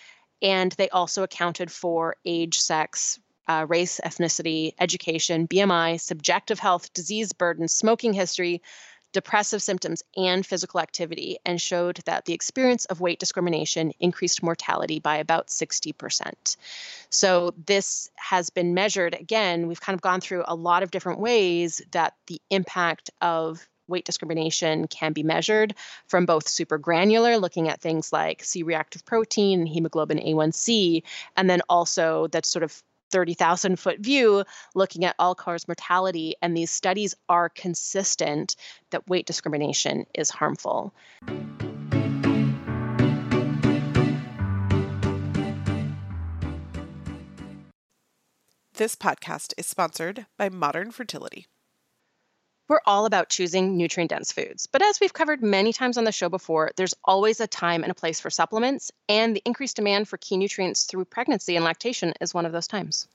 and 0.42 0.72
they 0.74 0.90
also 0.90 1.24
accounted 1.24 1.72
for 1.72 2.16
age, 2.26 2.60
sex, 2.60 3.20
uh, 3.48 3.66
race, 3.68 4.00
ethnicity, 4.04 4.74
education, 4.80 5.48
BMI, 5.48 6.00
subjective 6.00 6.60
health, 6.60 6.94
disease 6.94 7.34
burden, 7.34 7.68
smoking 7.68 8.14
history, 8.14 8.62
depressive 9.14 9.62
symptoms, 9.62 10.04
and 10.16 10.46
physical 10.46 10.80
activity, 10.80 11.38
and 11.46 11.60
showed 11.60 11.98
that 12.06 12.26
the 12.26 12.34
experience 12.34 12.86
of 12.86 13.02
weight 13.02 13.20
discrimination 13.20 13.92
increased 14.00 14.42
mortality 14.42 15.00
by 15.00 15.18
about 15.18 15.48
60%. 15.48 16.58
So, 17.10 17.54
this 17.66 18.10
has 18.16 18.50
been 18.50 18.74
measured 18.74 19.14
again. 19.14 19.68
We've 19.68 19.82
kind 19.82 19.96
of 19.96 20.02
gone 20.02 20.22
through 20.22 20.44
a 20.48 20.56
lot 20.56 20.84
of 20.84 20.92
different 20.92 21.20
ways 21.20 21.82
that 21.92 22.14
the 22.28 22.42
impact 22.50 23.10
of 23.22 23.68
weight 23.88 24.06
discrimination 24.06 24.88
can 24.88 25.12
be 25.12 25.22
measured 25.22 25.76
from 26.08 26.26
both 26.26 26.48
super 26.48 26.78
granular, 26.78 27.38
looking 27.38 27.68
at 27.68 27.82
things 27.82 28.14
like 28.14 28.44
C 28.44 28.64
reactive 28.64 29.06
protein, 29.06 29.66
hemoglobin 29.66 30.20
A1C, 30.20 31.04
and 31.36 31.50
then 31.50 31.62
also 31.70 32.28
that 32.28 32.46
sort 32.46 32.64
of 32.64 32.82
30,000 33.12 33.78
foot 33.78 34.00
view 34.00 34.44
looking 34.74 35.06
at 35.06 35.16
all 35.20 35.36
cause 35.36 35.68
mortality, 35.68 36.36
and 36.42 36.56
these 36.56 36.72
studies 36.72 37.14
are 37.30 37.50
consistent 37.50 38.56
that 38.90 39.08
weight 39.08 39.26
discrimination 39.26 40.06
is 40.14 40.30
harmful. 40.30 40.94
This 48.74 48.96
podcast 48.96 49.54
is 49.58 49.68
sponsored 49.68 50.26
by 50.38 50.50
Modern 50.50 50.90
Fertility. 50.90 51.46
We're 52.72 52.80
all 52.86 53.06
about 53.06 53.28
choosing 53.28 53.76
nutrient 53.76 54.12
dense 54.12 54.32
foods. 54.32 54.66
But 54.66 54.82
as 54.82 55.02
we've 55.02 55.12
covered 55.12 55.44
many 55.44 55.74
times 55.74 55.98
on 55.98 56.06
the 56.06 56.12
show 56.14 56.30
before, 56.30 56.72
there's 56.78 56.94
always 57.04 57.42
a 57.42 57.46
time 57.46 57.84
and 57.84 57.92
a 57.92 57.94
place 57.94 58.22
for 58.22 58.30
supplements, 58.30 58.94
and 59.10 59.36
the 59.36 59.42
increased 59.44 59.76
demand 59.76 60.08
for 60.08 60.16
key 60.16 60.38
nutrients 60.38 60.86
through 60.86 61.04
pregnancy 61.04 61.58
and 61.58 61.66
lactation 61.66 62.14
is 62.22 62.34
one 62.34 62.46
of 62.46 62.54
those 62.54 62.68
times. 62.68 63.10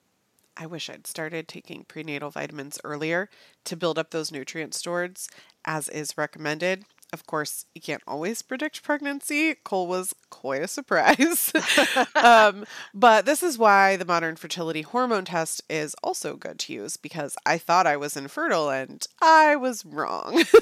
I 0.58 0.66
wish 0.66 0.90
I'd 0.90 1.06
started 1.06 1.48
taking 1.48 1.84
prenatal 1.84 2.28
vitamins 2.28 2.78
earlier 2.84 3.30
to 3.64 3.76
build 3.76 3.98
up 3.98 4.10
those 4.10 4.30
nutrient 4.30 4.74
stores 4.74 5.26
as 5.64 5.88
is 5.88 6.18
recommended. 6.18 6.84
Of 7.12 7.26
course, 7.26 7.66
you 7.74 7.80
can't 7.80 8.02
always 8.06 8.42
predict 8.42 8.82
pregnancy. 8.82 9.54
Cole 9.64 9.86
was 9.86 10.14
quite 10.30 10.62
a 10.62 10.68
surprise. 10.68 11.52
um, 12.16 12.64
but 12.92 13.26
this 13.26 13.42
is 13.42 13.58
why 13.58 13.96
the 13.96 14.04
modern 14.04 14.36
fertility 14.36 14.82
hormone 14.82 15.24
test 15.24 15.62
is 15.70 15.94
also 16.02 16.36
good 16.36 16.58
to 16.60 16.72
use 16.72 16.96
because 16.96 17.36
I 17.46 17.58
thought 17.58 17.86
I 17.86 17.96
was 17.96 18.16
infertile 18.16 18.70
and 18.70 19.06
I 19.20 19.56
was 19.56 19.84
wrong. 19.84 20.42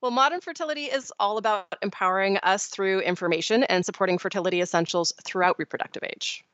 Well, 0.00 0.12
modern 0.12 0.40
fertility 0.40 0.84
is 0.84 1.12
all 1.18 1.38
about 1.38 1.74
empowering 1.82 2.36
us 2.38 2.66
through 2.66 3.00
information 3.00 3.64
and 3.64 3.84
supporting 3.84 4.18
fertility 4.18 4.60
essentials 4.60 5.12
throughout 5.24 5.58
reproductive 5.58 6.04
age. 6.04 6.44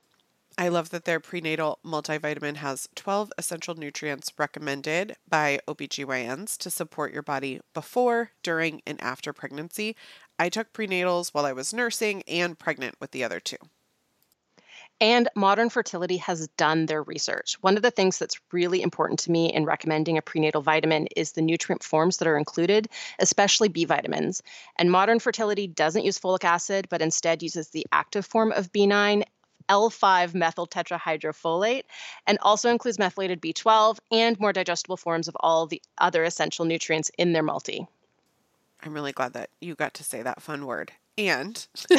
I 0.57 0.69
love 0.69 0.91
that 0.91 1.05
their 1.05 1.19
prenatal 1.19 1.81
multivitamin 1.85 2.57
has 2.57 2.89
12 2.95 3.33
essential 3.37 3.75
nutrients 3.75 4.33
recommended 4.39 5.17
by 5.29 5.59
OBGYNs 5.67 6.57
to 6.59 6.71
support 6.71 7.13
your 7.13 7.23
body 7.23 7.61
before, 7.73 8.31
during, 8.45 8.81
and 8.87 9.01
after 9.03 9.33
pregnancy. 9.33 9.97
I 10.39 10.49
took 10.49 10.73
prenatals 10.73 11.31
while 11.35 11.45
I 11.45 11.53
was 11.53 11.75
nursing 11.75 12.23
and 12.29 12.57
pregnant 12.57 12.95
with 13.01 13.11
the 13.11 13.25
other 13.25 13.41
two. 13.41 13.57
And 15.01 15.29
Modern 15.35 15.71
Fertility 15.71 16.19
has 16.19 16.47
done 16.57 16.87
their 16.87 17.03
research. 17.03 17.57
One 17.61 17.77
of 17.77 17.83
the 17.83 17.91
things 17.91 18.19
that's 18.19 18.41
really 18.53 18.81
important 18.81 19.19
to 19.21 19.33
me 19.33 19.53
in 19.53 19.65
recommending 19.65 20.19
a 20.19 20.23
prenatal 20.23 20.63
vitamin 20.63 21.09
is 21.17 21.33
the 21.33 21.43
nutrient 21.43 21.83
forms 21.83 22.19
that 22.19 22.29
are 22.29 22.39
included, 22.39 22.89
especially 23.19 23.69
B 23.69 23.87
vitamins. 23.87 24.41
And 24.79 24.93
Modern 24.93 25.19
Fertility 25.19 25.67
doesn't 25.67 26.05
use 26.05 26.19
folic 26.19 26.45
acid, 26.45 26.87
but 26.89 27.03
instead 27.03 27.43
uses 27.43 27.71
the 27.71 27.87
active 27.91 28.25
form 28.25 28.53
of 28.53 28.73
B9 28.73 29.25
L5 29.69 30.35
methyl 30.35 30.67
tetrahydrofolate 30.67 31.83
and 32.27 32.39
also 32.43 32.71
includes 32.71 32.99
methylated 32.99 33.41
B12 33.41 33.99
and 34.13 34.39
more 34.39 34.53
digestible 34.53 34.97
forms 34.97 35.29
of 35.29 35.37
all 35.41 35.67
the 35.67 35.83
other 35.99 36.25
essential 36.25 36.65
nutrients 36.65 37.11
in 37.19 37.33
their 37.33 37.43
multi. 37.43 37.87
I'm 38.83 38.93
really 38.93 39.13
glad 39.13 39.33
that 39.33 39.51
you 39.61 39.75
got 39.75 39.95
to 39.95 40.05
say 40.05 40.23
that 40.23 40.43
fun 40.43 40.67
word. 40.67 40.93
And 41.17 41.67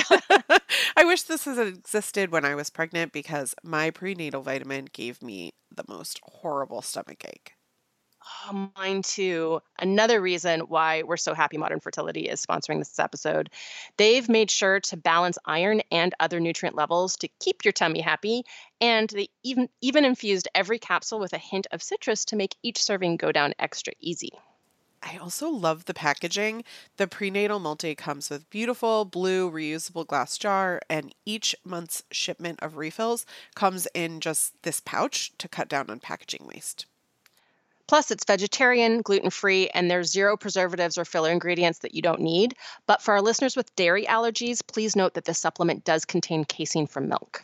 I 0.97 1.03
wish 1.03 1.24
this 1.24 1.45
had 1.45 1.57
existed 1.57 2.32
when 2.32 2.45
I 2.45 2.55
was 2.55 2.70
pregnant 2.70 3.11
because 3.11 3.55
my 3.63 3.89
prenatal 3.89 4.41
vitamin 4.41 4.88
gave 4.91 5.24
me 5.24 5.51
the 5.74 5.86
most 5.88 6.20
horrible 6.24 6.82
stomach 6.82 7.26
ache. 7.26 7.55
Oh, 8.26 8.72
mine 8.76 9.02
too. 9.04 9.62
Another 9.80 10.20
reason 10.22 10.62
why 10.62 11.04
we're 11.04 11.18
so 11.18 11.34
happy 11.34 11.58
Modern 11.58 11.80
Fertility 11.80 12.28
is 12.28 12.44
sponsoring 12.46 12.80
this 12.80 13.00
episode. 13.00 13.50
They've 13.98 14.28
made 14.28 14.50
sure 14.50 14.80
to 14.82 14.98
balance 14.98 15.38
iron 15.46 15.82
and 15.92 16.14
other 16.20 16.40
nutrient 16.40 16.76
levels 16.76 17.16
to 17.18 17.28
keep 17.40 17.64
your 17.64 17.72
tummy 17.72 18.02
happy, 18.02 18.44
and 18.82 19.10
they 19.10 19.30
even 19.44 19.70
even 19.82 20.06
infused 20.06 20.48
every 20.56 20.80
capsule 20.80 21.20
with 21.20 21.34
a 21.34 21.38
hint 21.38 21.68
of 21.72 21.84
citrus 21.84 22.26
to 22.26 22.36
make 22.36 22.56
each 22.64 22.82
serving 22.82 23.18
go 23.18 23.32
down 23.32 23.54
extra 23.60 23.94
easy. 24.00 24.32
I 25.02 25.18
also 25.18 25.50
love 25.50 25.86
the 25.86 25.94
packaging. 25.94 26.64
The 26.98 27.08
prenatal 27.08 27.60
multi 27.60 27.96
comes 27.96 28.30
with 28.30 28.50
beautiful 28.50 29.06
blue 29.06 29.50
reusable 29.52 30.06
glass 30.08 30.38
jar, 30.38 30.82
and 30.90 31.14
each 31.26 31.56
month's 31.64 32.04
shipment 32.12 32.60
of 32.62 32.76
refills 32.76 33.26
comes 33.56 33.88
in 33.94 34.20
just 34.20 34.62
this 34.64 34.82
pouch 34.82 35.32
to 35.38 35.48
cut 35.48 35.70
down 35.70 35.90
on 35.90 36.00
packaging 36.00 36.46
waste. 36.46 36.88
Plus, 37.88 38.12
it's 38.12 38.26
vegetarian, 38.26 39.02
gluten 39.02 39.30
free, 39.30 39.70
and 39.70 39.90
there's 39.90 40.12
zero 40.12 40.36
preservatives 40.38 40.98
or 40.98 41.06
filler 41.06 41.32
ingredients 41.32 41.80
that 41.80 41.94
you 41.94 42.02
don't 42.02 42.22
need. 42.22 42.56
But 42.88 43.02
for 43.02 43.14
our 43.14 43.22
listeners 43.22 43.56
with 43.56 43.76
dairy 43.76 44.06
allergies, 44.06 44.66
please 44.66 44.96
note 44.96 45.14
that 45.14 45.26
this 45.26 45.40
supplement 45.40 45.84
does 45.84 46.06
contain 46.06 46.46
casein 46.46 46.88
from 46.88 47.08
milk. 47.08 47.42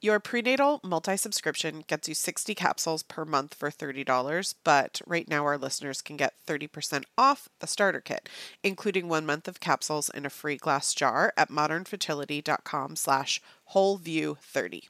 Your 0.00 0.20
prenatal 0.20 0.78
multi 0.84 1.16
subscription 1.16 1.82
gets 1.88 2.06
you 2.08 2.14
60 2.14 2.54
capsules 2.54 3.02
per 3.02 3.24
month 3.24 3.54
for 3.54 3.68
$30, 3.68 4.54
but 4.62 5.00
right 5.08 5.28
now 5.28 5.44
our 5.44 5.58
listeners 5.58 6.02
can 6.02 6.16
get 6.16 6.34
30% 6.46 7.02
off 7.16 7.48
the 7.58 7.66
starter 7.66 8.00
kit, 8.00 8.28
including 8.62 9.08
one 9.08 9.26
month 9.26 9.48
of 9.48 9.58
capsules 9.58 10.08
in 10.08 10.24
a 10.24 10.30
free 10.30 10.56
glass 10.56 10.94
jar 10.94 11.32
at 11.36 11.50
modernfertility.com 11.50 12.94
slash 12.94 13.40
wholeview30. 13.74 14.82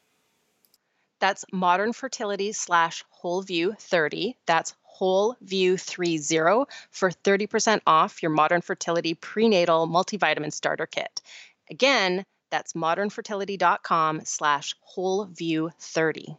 That's 1.21 1.45
modern 1.53 1.93
fertility 1.93 2.53
slash 2.53 3.05
whole 3.09 3.43
view 3.43 3.75
30. 3.79 4.37
That's 4.47 4.75
whole 4.83 5.37
view 5.41 5.77
30 5.77 6.19
for 6.91 7.11
30% 7.11 7.81
off 7.87 8.23
your 8.23 8.31
modern 8.31 8.61
fertility 8.61 9.15
prenatal 9.15 9.87
multivitamin 9.89 10.53
starter 10.53 10.87
kit. 10.87 11.23
Again, 11.71 12.25
that's 12.51 12.73
modernfertility.com 12.73 14.23
slash 14.25 14.75
whole 14.81 15.27
view 15.27 15.71
30. 15.79 16.37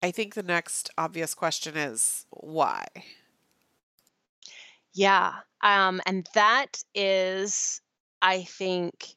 I 0.00 0.12
think 0.12 0.34
the 0.34 0.44
next 0.44 0.90
obvious 0.96 1.34
question 1.34 1.76
is 1.76 2.24
why? 2.30 2.86
Yeah. 4.98 5.32
Um, 5.62 6.00
and 6.06 6.26
that 6.34 6.82
is, 6.92 7.80
I 8.20 8.42
think, 8.42 9.14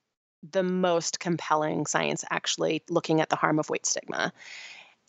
the 0.52 0.62
most 0.62 1.20
compelling 1.20 1.88
science 1.88 2.24
actually 2.30 2.84
looking 2.88 3.20
at 3.20 3.30
the 3.30 3.36
harm 3.36 3.58
of 3.58 3.68
weight 3.70 3.88
stigma. 3.88 4.32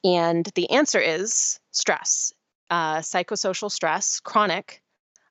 And 0.05 0.49
the 0.55 0.70
answer 0.70 0.99
is 1.01 1.61
stress, 1.73 2.33
uh, 2.70 2.99
psychosocial 2.99 3.70
stress, 3.70 4.20
chronic, 4.20 4.83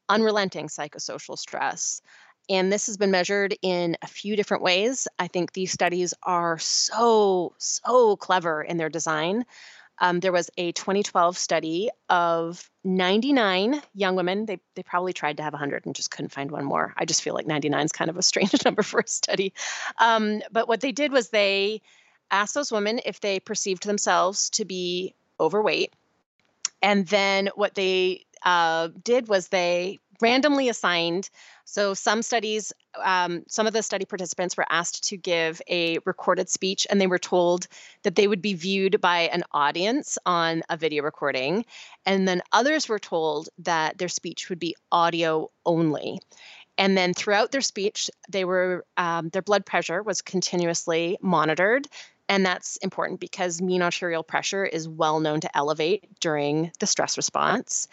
unrelenting 0.10 0.68
psychosocial 0.68 1.38
stress. 1.40 2.02
And 2.50 2.72
this 2.72 2.88
has 2.88 2.98
been 2.98 3.12
measured 3.12 3.56
in 3.64 3.98
a 4.04 4.08
few 4.08 4.36
different 4.36 4.64
ways. 4.64 5.08
I 5.20 5.28
think 5.28 5.54
these 5.54 5.72
studies 5.72 6.14
are 6.24 6.60
so, 6.60 7.56
so 7.58 8.16
clever 8.18 8.62
in 8.62 8.78
their 8.78 8.90
design. 8.90 9.46
Um, 10.02 10.20
there 10.20 10.32
was 10.32 10.50
a 10.58 10.72
2012 10.72 11.38
study 11.38 11.90
of 12.10 12.70
99 12.84 13.82
young 13.94 14.16
women. 14.16 14.48
They, 14.48 14.60
they 14.76 14.82
probably 14.82 15.14
tried 15.14 15.38
to 15.38 15.44
have 15.44 15.54
100 15.54 15.86
and 15.86 15.96
just 15.96 16.10
couldn't 16.10 16.32
find 16.32 16.50
one 16.50 16.66
more. 16.66 16.94
I 16.98 17.06
just 17.06 17.22
feel 17.22 17.36
like 17.36 17.46
99 17.46 17.86
is 17.86 17.92
kind 17.92 18.10
of 18.10 18.18
a 18.18 18.24
strange 18.24 18.54
number 18.66 18.82
for 18.82 19.00
a 19.00 19.08
study. 19.08 19.54
Um, 20.00 20.42
but 20.52 20.68
what 20.68 20.82
they 20.82 20.92
did 20.92 21.12
was 21.12 21.30
they 21.30 21.82
asked 22.32 22.56
those 22.56 22.72
women 22.72 23.00
if 23.06 23.22
they 23.22 23.40
perceived 23.40 23.86
themselves 23.86 24.50
to 24.52 24.66
be 24.66 25.14
overweight. 25.40 25.94
And 26.82 27.08
then 27.08 27.50
what 27.56 27.76
they 27.76 28.26
uh, 28.44 28.90
did 29.04 29.28
was 29.28 29.50
they 29.50 30.00
randomly 30.22 30.70
assigned. 30.70 31.30
So 31.66 31.94
some 31.94 32.22
studies, 32.22 32.74
um, 33.04 33.44
some 33.48 33.68
of 33.68 33.74
the 33.74 33.84
study 33.84 34.06
participants 34.06 34.58
were 34.58 34.66
asked 34.70 35.10
to 35.10 35.18
give 35.18 35.62
a 35.70 36.00
recorded 36.06 36.50
speech, 36.50 36.86
and 36.90 37.00
they 37.00 37.08
were 37.08 37.20
told 37.20 37.68
that 38.04 38.16
they 38.16 38.28
would 38.28 38.42
be 38.42 38.54
viewed 38.54 39.00
by 39.02 39.22
an 39.34 39.44
audience 39.52 40.18
on 40.26 40.64
a 40.70 40.78
video 40.78 41.04
recording. 41.04 41.66
And 42.06 42.28
then 42.28 42.42
others 42.52 42.90
were 42.90 43.00
told 43.00 43.50
that 43.60 43.98
their 43.98 44.10
speech 44.10 44.50
would 44.50 44.60
be 44.60 44.76
audio 44.92 45.50
only. 45.66 46.20
And 46.78 46.98
then 46.98 47.14
throughout 47.14 47.52
their 47.52 47.62
speech, 47.62 48.10
they 48.30 48.44
were 48.44 48.86
um, 48.98 49.30
their 49.30 49.42
blood 49.42 49.66
pressure 49.66 50.02
was 50.02 50.22
continuously 50.22 51.18
monitored. 51.22 51.88
And 52.32 52.46
that's 52.46 52.78
important 52.78 53.20
because 53.20 53.62
mean 53.62 53.82
arterial 53.82 54.24
pressure 54.24 54.64
is 54.64 54.88
well 54.88 55.20
known 55.20 55.42
to 55.42 55.58
elevate 55.58 56.18
during 56.22 56.72
the 56.80 56.88
stress 56.88 57.18
response. 57.18 57.90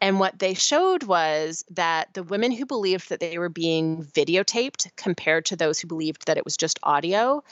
And 0.00 0.18
what 0.18 0.38
they 0.38 0.54
showed 0.54 1.02
was 1.02 1.62
that 1.72 2.08
the 2.14 2.22
women 2.22 2.52
who 2.52 2.64
believed 2.64 3.10
that 3.10 3.20
they 3.20 3.36
were 3.36 3.50
being 3.50 4.02
videotaped 4.02 4.90
compared 4.96 5.44
to 5.44 5.56
those 5.56 5.78
who 5.78 5.88
believed 5.88 6.26
that 6.26 6.38
it 6.38 6.44
was 6.46 6.56
just 6.56 6.80
audio, 6.82 7.44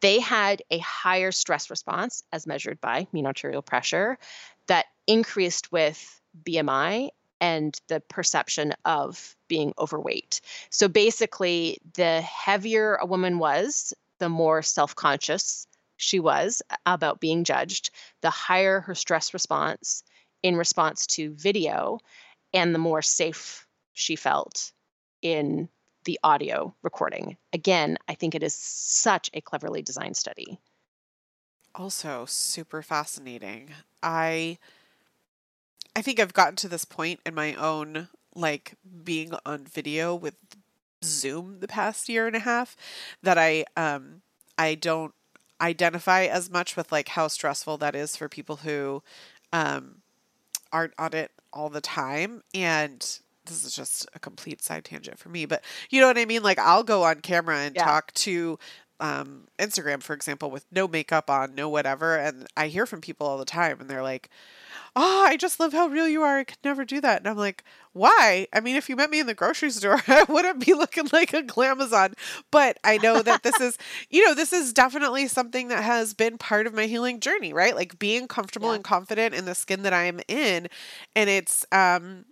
they 0.00 0.18
had 0.18 0.60
a 0.72 0.78
higher 0.78 1.30
stress 1.30 1.70
response 1.70 2.24
as 2.32 2.48
measured 2.48 2.80
by 2.80 3.06
mean 3.12 3.24
arterial 3.24 3.62
pressure 3.62 4.18
that 4.66 4.86
increased 5.06 5.70
with 5.70 6.20
BMI 6.44 7.10
and 7.40 7.80
the 7.86 8.00
perception 8.00 8.74
of 8.84 9.36
being 9.46 9.72
overweight. 9.78 10.40
So 10.70 10.88
basically, 10.88 11.78
the 11.94 12.22
heavier 12.22 12.96
a 12.96 13.06
woman 13.06 13.38
was, 13.38 13.94
the 14.20 14.28
more 14.28 14.62
self 14.62 14.94
conscious 14.94 15.66
she 15.96 16.20
was 16.20 16.62
about 16.86 17.20
being 17.20 17.44
judged, 17.44 17.90
the 18.22 18.30
higher 18.30 18.80
her 18.80 18.94
stress 18.94 19.34
response 19.34 20.02
in 20.42 20.56
response 20.56 21.06
to 21.06 21.34
video, 21.34 21.98
and 22.54 22.74
the 22.74 22.78
more 22.78 23.02
safe 23.02 23.66
she 23.92 24.16
felt 24.16 24.72
in 25.20 25.68
the 26.04 26.18
audio 26.22 26.74
recording. 26.82 27.36
Again, 27.52 27.98
I 28.08 28.14
think 28.14 28.34
it 28.34 28.42
is 28.42 28.54
such 28.54 29.28
a 29.34 29.42
cleverly 29.42 29.82
designed 29.82 30.16
study. 30.16 30.58
Also, 31.74 32.24
super 32.26 32.82
fascinating. 32.82 33.70
I 34.02 34.58
I 35.94 36.02
think 36.02 36.18
I've 36.18 36.32
gotten 36.32 36.56
to 36.56 36.68
this 36.68 36.84
point 36.84 37.20
in 37.26 37.34
my 37.34 37.54
own 37.54 38.08
like 38.34 38.74
being 39.04 39.32
on 39.44 39.66
video 39.66 40.14
with 40.14 40.36
Zoom 41.04 41.60
the 41.60 41.68
past 41.68 42.08
year 42.08 42.26
and 42.26 42.36
a 42.36 42.40
half 42.40 42.76
that 43.22 43.38
I 43.38 43.64
um 43.76 44.22
I 44.58 44.74
don't 44.74 45.14
identify 45.60 46.24
as 46.24 46.50
much 46.50 46.76
with 46.76 46.90
like 46.92 47.08
how 47.08 47.28
stressful 47.28 47.78
that 47.78 47.94
is 47.94 48.16
for 48.16 48.28
people 48.28 48.56
who 48.56 49.02
um 49.52 49.96
aren't 50.72 50.94
on 50.98 51.14
it 51.14 51.30
all 51.52 51.68
the 51.68 51.80
time 51.80 52.42
and 52.54 53.00
this 53.46 53.64
is 53.64 53.74
just 53.74 54.08
a 54.14 54.18
complete 54.18 54.62
side 54.62 54.84
tangent 54.84 55.18
for 55.18 55.28
me 55.28 55.44
but 55.46 55.64
you 55.90 56.00
know 56.00 56.06
what 56.06 56.18
I 56.18 56.24
mean 56.24 56.42
like 56.42 56.58
I'll 56.58 56.84
go 56.84 57.02
on 57.04 57.20
camera 57.20 57.58
and 57.58 57.74
Yeah. 57.74 57.84
talk 57.84 58.12
to 58.14 58.58
um, 59.02 59.48
Instagram, 59.58 60.02
for 60.02 60.12
example, 60.12 60.50
with 60.50 60.66
no 60.70 60.86
makeup 60.86 61.30
on, 61.30 61.54
no 61.54 61.70
whatever. 61.70 62.16
And 62.18 62.46
I 62.54 62.66
hear 62.68 62.84
from 62.84 63.00
people 63.00 63.26
all 63.26 63.38
the 63.38 63.46
time, 63.46 63.80
and 63.80 63.88
they're 63.88 64.02
like, 64.02 64.28
oh, 64.96 65.24
I 65.26 65.36
just 65.36 65.60
love 65.60 65.72
how 65.72 65.86
real 65.88 66.08
you 66.08 66.22
are. 66.22 66.38
I 66.38 66.44
could 66.44 66.58
never 66.64 66.84
do 66.84 67.00
that. 67.00 67.18
And 67.20 67.28
I'm 67.28 67.36
like, 67.36 67.64
why? 67.92 68.46
I 68.52 68.60
mean, 68.60 68.76
if 68.76 68.88
you 68.88 68.94
met 68.94 69.10
me 69.10 69.18
in 69.18 69.26
the 69.26 69.34
grocery 69.34 69.70
store, 69.70 70.00
I 70.08 70.24
wouldn't 70.28 70.64
be 70.64 70.74
looking 70.74 71.08
like 71.12 71.32
a 71.32 71.42
glamazon. 71.42 72.14
But 72.50 72.78
I 72.84 72.98
know 72.98 73.22
that 73.22 73.42
this 73.42 73.60
is, 73.60 73.76
you 74.10 74.24
know, 74.24 74.34
this 74.34 74.52
is 74.52 74.72
definitely 74.72 75.26
something 75.26 75.68
that 75.68 75.82
has 75.82 76.14
been 76.14 76.38
part 76.38 76.66
of 76.66 76.74
my 76.74 76.86
healing 76.86 77.20
journey, 77.20 77.52
right? 77.52 77.74
Like 77.74 77.98
being 77.98 78.28
comfortable 78.28 78.68
yeah. 78.68 78.76
and 78.76 78.84
confident 78.84 79.34
in 79.34 79.44
the 79.44 79.54
skin 79.54 79.82
that 79.82 79.92
I 79.92 80.04
am 80.04 80.20
in. 80.28 80.68
And 81.16 81.28
it's, 81.28 81.66
um, 81.72 82.26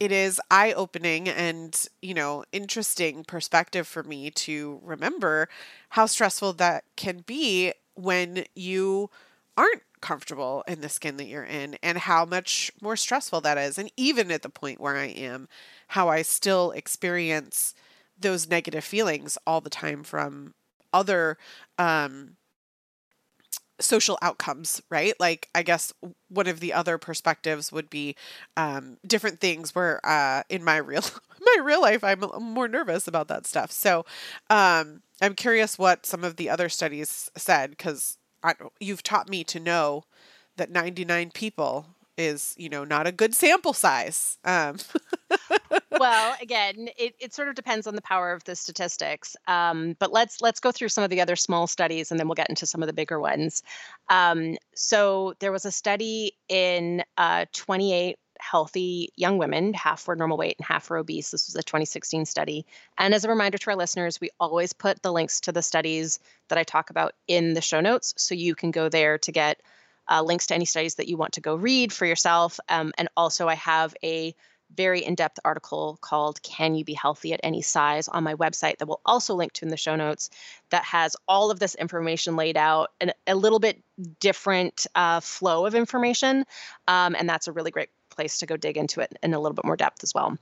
it 0.00 0.10
is 0.10 0.40
eye 0.50 0.72
opening 0.72 1.28
and, 1.28 1.86
you 2.02 2.14
know, 2.14 2.44
interesting 2.52 3.24
perspective 3.24 3.86
for 3.86 4.02
me 4.02 4.30
to 4.30 4.80
remember 4.82 5.48
how 5.90 6.06
stressful 6.06 6.54
that 6.54 6.84
can 6.96 7.22
be 7.26 7.72
when 7.94 8.44
you 8.54 9.10
aren't 9.56 9.82
comfortable 10.04 10.62
in 10.68 10.82
the 10.82 10.88
skin 10.90 11.16
that 11.16 11.26
you're 11.26 11.44
in 11.44 11.78
and 11.82 11.96
how 11.96 12.26
much 12.26 12.70
more 12.82 12.94
stressful 12.94 13.40
that 13.40 13.56
is. 13.56 13.78
And 13.78 13.90
even 13.96 14.30
at 14.30 14.42
the 14.42 14.50
point 14.50 14.78
where 14.80 14.96
I 14.96 15.06
am, 15.06 15.48
how 15.88 16.10
I 16.10 16.20
still 16.20 16.72
experience 16.72 17.74
those 18.20 18.46
negative 18.46 18.84
feelings 18.84 19.38
all 19.46 19.62
the 19.62 19.70
time 19.70 20.04
from 20.04 20.52
other 20.92 21.38
um, 21.78 22.36
social 23.80 24.18
outcomes, 24.20 24.82
right? 24.90 25.14
Like, 25.18 25.48
I 25.54 25.62
guess 25.62 25.92
one 26.28 26.46
of 26.46 26.60
the 26.60 26.74
other 26.74 26.98
perspectives 26.98 27.72
would 27.72 27.88
be 27.88 28.14
um, 28.58 28.98
different 29.06 29.40
things 29.40 29.74
where 29.74 30.04
uh, 30.06 30.42
in 30.50 30.62
my 30.62 30.76
real 30.76 31.02
my 31.40 31.62
real 31.62 31.80
life 31.80 32.04
I'm 32.04 32.20
more 32.40 32.68
nervous 32.68 33.08
about 33.08 33.28
that 33.28 33.46
stuff. 33.46 33.72
So 33.72 34.04
um, 34.50 35.02
I'm 35.22 35.34
curious 35.34 35.78
what 35.78 36.06
some 36.06 36.24
of 36.24 36.36
the 36.36 36.50
other 36.50 36.68
studies 36.68 37.30
said 37.36 37.70
because 37.70 38.18
I, 38.44 38.54
you've 38.78 39.02
taught 39.02 39.28
me 39.28 39.42
to 39.44 39.58
know 39.58 40.04
that 40.56 40.70
99 40.70 41.30
people 41.32 41.86
is 42.16 42.54
you 42.56 42.68
know 42.68 42.84
not 42.84 43.08
a 43.08 43.12
good 43.12 43.34
sample 43.34 43.72
size 43.72 44.38
um. 44.44 44.76
well 45.98 46.36
again 46.40 46.88
it, 46.96 47.14
it 47.18 47.34
sort 47.34 47.48
of 47.48 47.56
depends 47.56 47.88
on 47.88 47.96
the 47.96 48.02
power 48.02 48.32
of 48.32 48.44
the 48.44 48.54
statistics 48.54 49.36
um, 49.48 49.96
but 49.98 50.12
let's 50.12 50.40
let's 50.40 50.60
go 50.60 50.70
through 50.70 50.88
some 50.88 51.02
of 51.02 51.10
the 51.10 51.20
other 51.20 51.34
small 51.34 51.66
studies 51.66 52.12
and 52.12 52.20
then 52.20 52.28
we'll 52.28 52.36
get 52.36 52.48
into 52.48 52.66
some 52.66 52.82
of 52.82 52.86
the 52.86 52.92
bigger 52.92 53.18
ones 53.18 53.64
um, 54.10 54.56
so 54.76 55.34
there 55.40 55.50
was 55.50 55.64
a 55.64 55.72
study 55.72 56.32
in 56.48 57.02
uh, 57.18 57.46
28 57.52 58.16
healthy 58.50 59.08
young 59.16 59.38
women, 59.38 59.72
half 59.72 60.06
were 60.06 60.16
normal 60.16 60.36
weight 60.36 60.56
and 60.58 60.66
half 60.66 60.90
were 60.90 60.98
obese. 60.98 61.30
This 61.30 61.46
was 61.46 61.56
a 61.56 61.62
2016 61.62 62.26
study. 62.26 62.66
And 62.98 63.14
as 63.14 63.24
a 63.24 63.28
reminder 63.28 63.58
to 63.58 63.70
our 63.70 63.76
listeners, 63.76 64.20
we 64.20 64.30
always 64.38 64.72
put 64.72 65.02
the 65.02 65.12
links 65.12 65.40
to 65.40 65.52
the 65.52 65.62
studies 65.62 66.20
that 66.48 66.58
I 66.58 66.64
talk 66.64 66.90
about 66.90 67.14
in 67.26 67.54
the 67.54 67.62
show 67.62 67.80
notes. 67.80 68.12
So 68.18 68.34
you 68.34 68.54
can 68.54 68.70
go 68.70 68.88
there 68.88 69.18
to 69.18 69.32
get 69.32 69.62
uh, 70.10 70.22
links 70.22 70.48
to 70.48 70.54
any 70.54 70.66
studies 70.66 70.96
that 70.96 71.08
you 71.08 71.16
want 71.16 71.34
to 71.34 71.40
go 71.40 71.54
read 71.54 71.92
for 71.92 72.04
yourself. 72.04 72.60
Um, 72.68 72.92
and 72.98 73.08
also, 73.16 73.48
I 73.48 73.54
have 73.54 73.94
a 74.04 74.34
very 74.74 75.04
in 75.04 75.14
depth 75.14 75.38
article 75.44 75.98
called 76.00 76.42
Can 76.42 76.74
You 76.74 76.84
Be 76.84 76.94
Healthy 76.94 77.32
at 77.32 77.40
Any 77.42 77.62
Size 77.62 78.08
on 78.08 78.24
my 78.24 78.34
website 78.34 78.78
that 78.78 78.86
we'll 78.86 79.00
also 79.06 79.34
link 79.34 79.52
to 79.54 79.64
in 79.64 79.70
the 79.70 79.76
show 79.76 79.96
notes 79.96 80.30
that 80.70 80.84
has 80.84 81.16
all 81.28 81.50
of 81.50 81.58
this 81.58 81.74
information 81.74 82.36
laid 82.36 82.56
out 82.56 82.90
and 83.00 83.14
a 83.26 83.34
little 83.34 83.60
bit 83.60 83.82
different 84.20 84.86
uh, 84.94 85.20
flow 85.20 85.66
of 85.66 85.74
information. 85.74 86.44
Um, 86.88 87.14
and 87.18 87.28
that's 87.28 87.48
a 87.48 87.52
really 87.52 87.70
great 87.70 87.90
place 88.14 88.38
to 88.38 88.46
go 88.46 88.56
dig 88.56 88.76
into 88.76 89.00
it 89.00 89.16
in 89.22 89.34
a 89.34 89.40
little 89.40 89.54
bit 89.54 89.64
more 89.64 89.76
depth 89.76 90.02
as 90.02 90.14
well. 90.14 90.38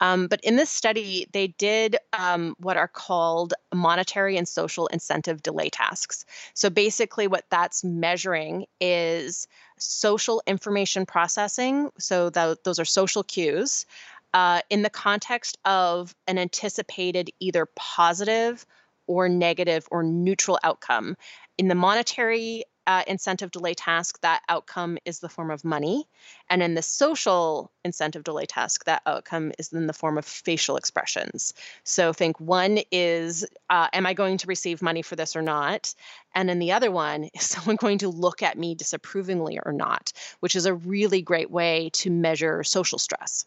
Um, 0.00 0.28
but 0.28 0.40
in 0.42 0.56
this 0.56 0.70
study, 0.70 1.26
they 1.32 1.48
did 1.48 1.96
um, 2.18 2.56
what 2.58 2.78
are 2.78 2.88
called 2.88 3.52
monetary 3.74 4.38
and 4.38 4.48
social 4.48 4.86
incentive 4.86 5.42
delay 5.42 5.68
tasks. 5.68 6.24
So 6.54 6.70
basically, 6.70 7.26
what 7.26 7.44
that's 7.50 7.84
measuring 7.84 8.66
is 8.80 9.46
social 9.78 10.42
information 10.46 11.04
processing. 11.04 11.90
So 11.98 12.30
those 12.30 12.78
are 12.78 12.84
social 12.84 13.22
cues 13.22 13.84
uh, 14.32 14.60
in 14.70 14.82
the 14.82 14.90
context 14.90 15.58
of 15.64 16.14
an 16.26 16.38
anticipated 16.38 17.30
either 17.40 17.66
positive 17.76 18.64
or 19.06 19.28
negative 19.28 19.86
or 19.90 20.02
neutral 20.02 20.58
outcome. 20.62 21.16
In 21.58 21.68
the 21.68 21.74
monetary 21.74 22.64
uh, 22.86 23.02
incentive 23.06 23.50
delay 23.50 23.74
task, 23.74 24.20
that 24.22 24.42
outcome 24.48 24.98
is 25.04 25.20
the 25.20 25.28
form 25.28 25.50
of 25.50 25.64
money. 25.64 26.08
And 26.48 26.62
in 26.62 26.74
the 26.74 26.82
social 26.82 27.70
incentive 27.84 28.24
delay 28.24 28.46
task, 28.46 28.84
that 28.84 29.02
outcome 29.06 29.52
is 29.58 29.72
in 29.72 29.86
the 29.86 29.92
form 29.92 30.18
of 30.18 30.24
facial 30.24 30.76
expressions. 30.76 31.54
So 31.84 32.12
think 32.12 32.40
one 32.40 32.80
is, 32.90 33.46
uh, 33.68 33.88
am 33.92 34.06
I 34.06 34.14
going 34.14 34.38
to 34.38 34.46
receive 34.46 34.82
money 34.82 35.02
for 35.02 35.16
this 35.16 35.36
or 35.36 35.42
not? 35.42 35.94
And 36.34 36.48
then 36.48 36.58
the 36.58 36.72
other 36.72 36.90
one, 36.90 37.24
is 37.34 37.44
someone 37.44 37.76
going 37.76 37.98
to 37.98 38.08
look 38.08 38.42
at 38.42 38.58
me 38.58 38.74
disapprovingly 38.74 39.58
or 39.64 39.72
not? 39.72 40.12
Which 40.40 40.56
is 40.56 40.66
a 40.66 40.74
really 40.74 41.22
great 41.22 41.50
way 41.50 41.90
to 41.94 42.10
measure 42.10 42.64
social 42.64 42.98
stress. 42.98 43.44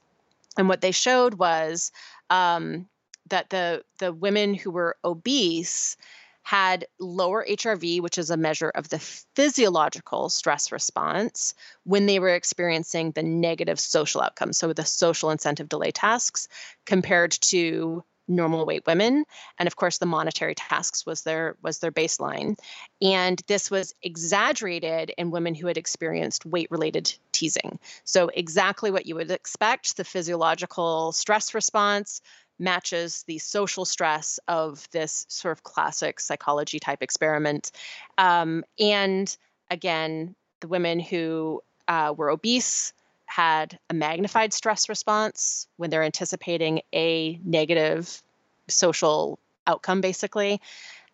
And 0.58 0.70
what 0.70 0.82
they 0.82 0.92
showed 0.92 1.36
was 1.36 1.92
um, 2.30 2.88
that 3.30 3.50
the 3.50 3.84
the 4.00 4.14
women 4.14 4.54
who 4.54 4.72
were 4.72 4.98
obese 5.04 5.98
had 6.44 6.86
lower 7.00 7.46
HRV, 7.50 8.02
which 8.02 8.18
is 8.18 8.30
a 8.30 8.38
measure 8.38 8.70
of 8.70 8.90
the 8.90 9.00
physiological 9.00 10.30
stress 10.30 10.72
response, 10.72 11.54
when 11.84 12.06
they 12.06 12.20
were 12.20 12.36
experiencing 12.36 13.12
the 13.12 13.24
negative 13.24 13.80
social 13.80 14.22
outcomes, 14.22 14.58
so 14.58 14.74
the 14.74 14.86
social 14.86 15.32
incentive 15.32 15.70
delay 15.70 15.92
tasks, 15.92 16.48
compared 16.86 17.32
to 17.32 18.04
normal 18.28 18.66
weight 18.66 18.86
women. 18.88 19.26
And 19.60 19.68
of 19.68 19.76
course 19.76 19.98
the 19.98 20.06
monetary 20.06 20.56
tasks 20.56 21.06
was 21.06 21.24
their 21.24 21.58
was 21.62 21.80
their 21.80 21.92
baseline. 21.92 22.58
And 23.02 23.42
this 23.48 23.70
was 23.70 23.94
exaggerated 24.02 25.14
in 25.18 25.32
women 25.32 25.56
who 25.56 25.68
had 25.68 25.78
experienced 25.78 26.46
weight 26.46 26.70
related 26.72 27.14
teasing. 27.32 27.80
So 28.06 28.30
exactly 28.34 28.92
what 28.92 29.06
you 29.06 29.16
would 29.16 29.32
expect 29.32 29.98
the 29.98 30.06
physiological 30.06 31.12
stress 31.12 31.54
response 31.54 32.22
matches 32.60 33.24
the 33.28 33.38
social 33.40 33.86
stress 33.86 34.40
of 34.48 34.88
this 34.92 35.26
sort 35.30 35.52
of 35.52 35.64
classic 35.64 36.20
psychology 36.20 36.80
type 36.80 37.02
experiment. 37.02 37.72
Um, 38.18 38.64
and 38.80 39.36
again, 39.70 40.36
the 40.62 40.68
women 40.68 41.00
who 41.00 41.62
uh, 41.88 42.14
were 42.16 42.30
obese 42.30 42.94
had 43.26 43.80
a 43.90 43.94
magnified 43.94 44.54
stress 44.54 44.90
response 44.90 45.68
when 45.78 45.90
they're 45.90 46.04
anticipating 46.04 46.82
a 46.94 47.40
negative 47.44 48.22
social 48.70 49.40
outcome, 49.66 50.02
basically. 50.02 50.62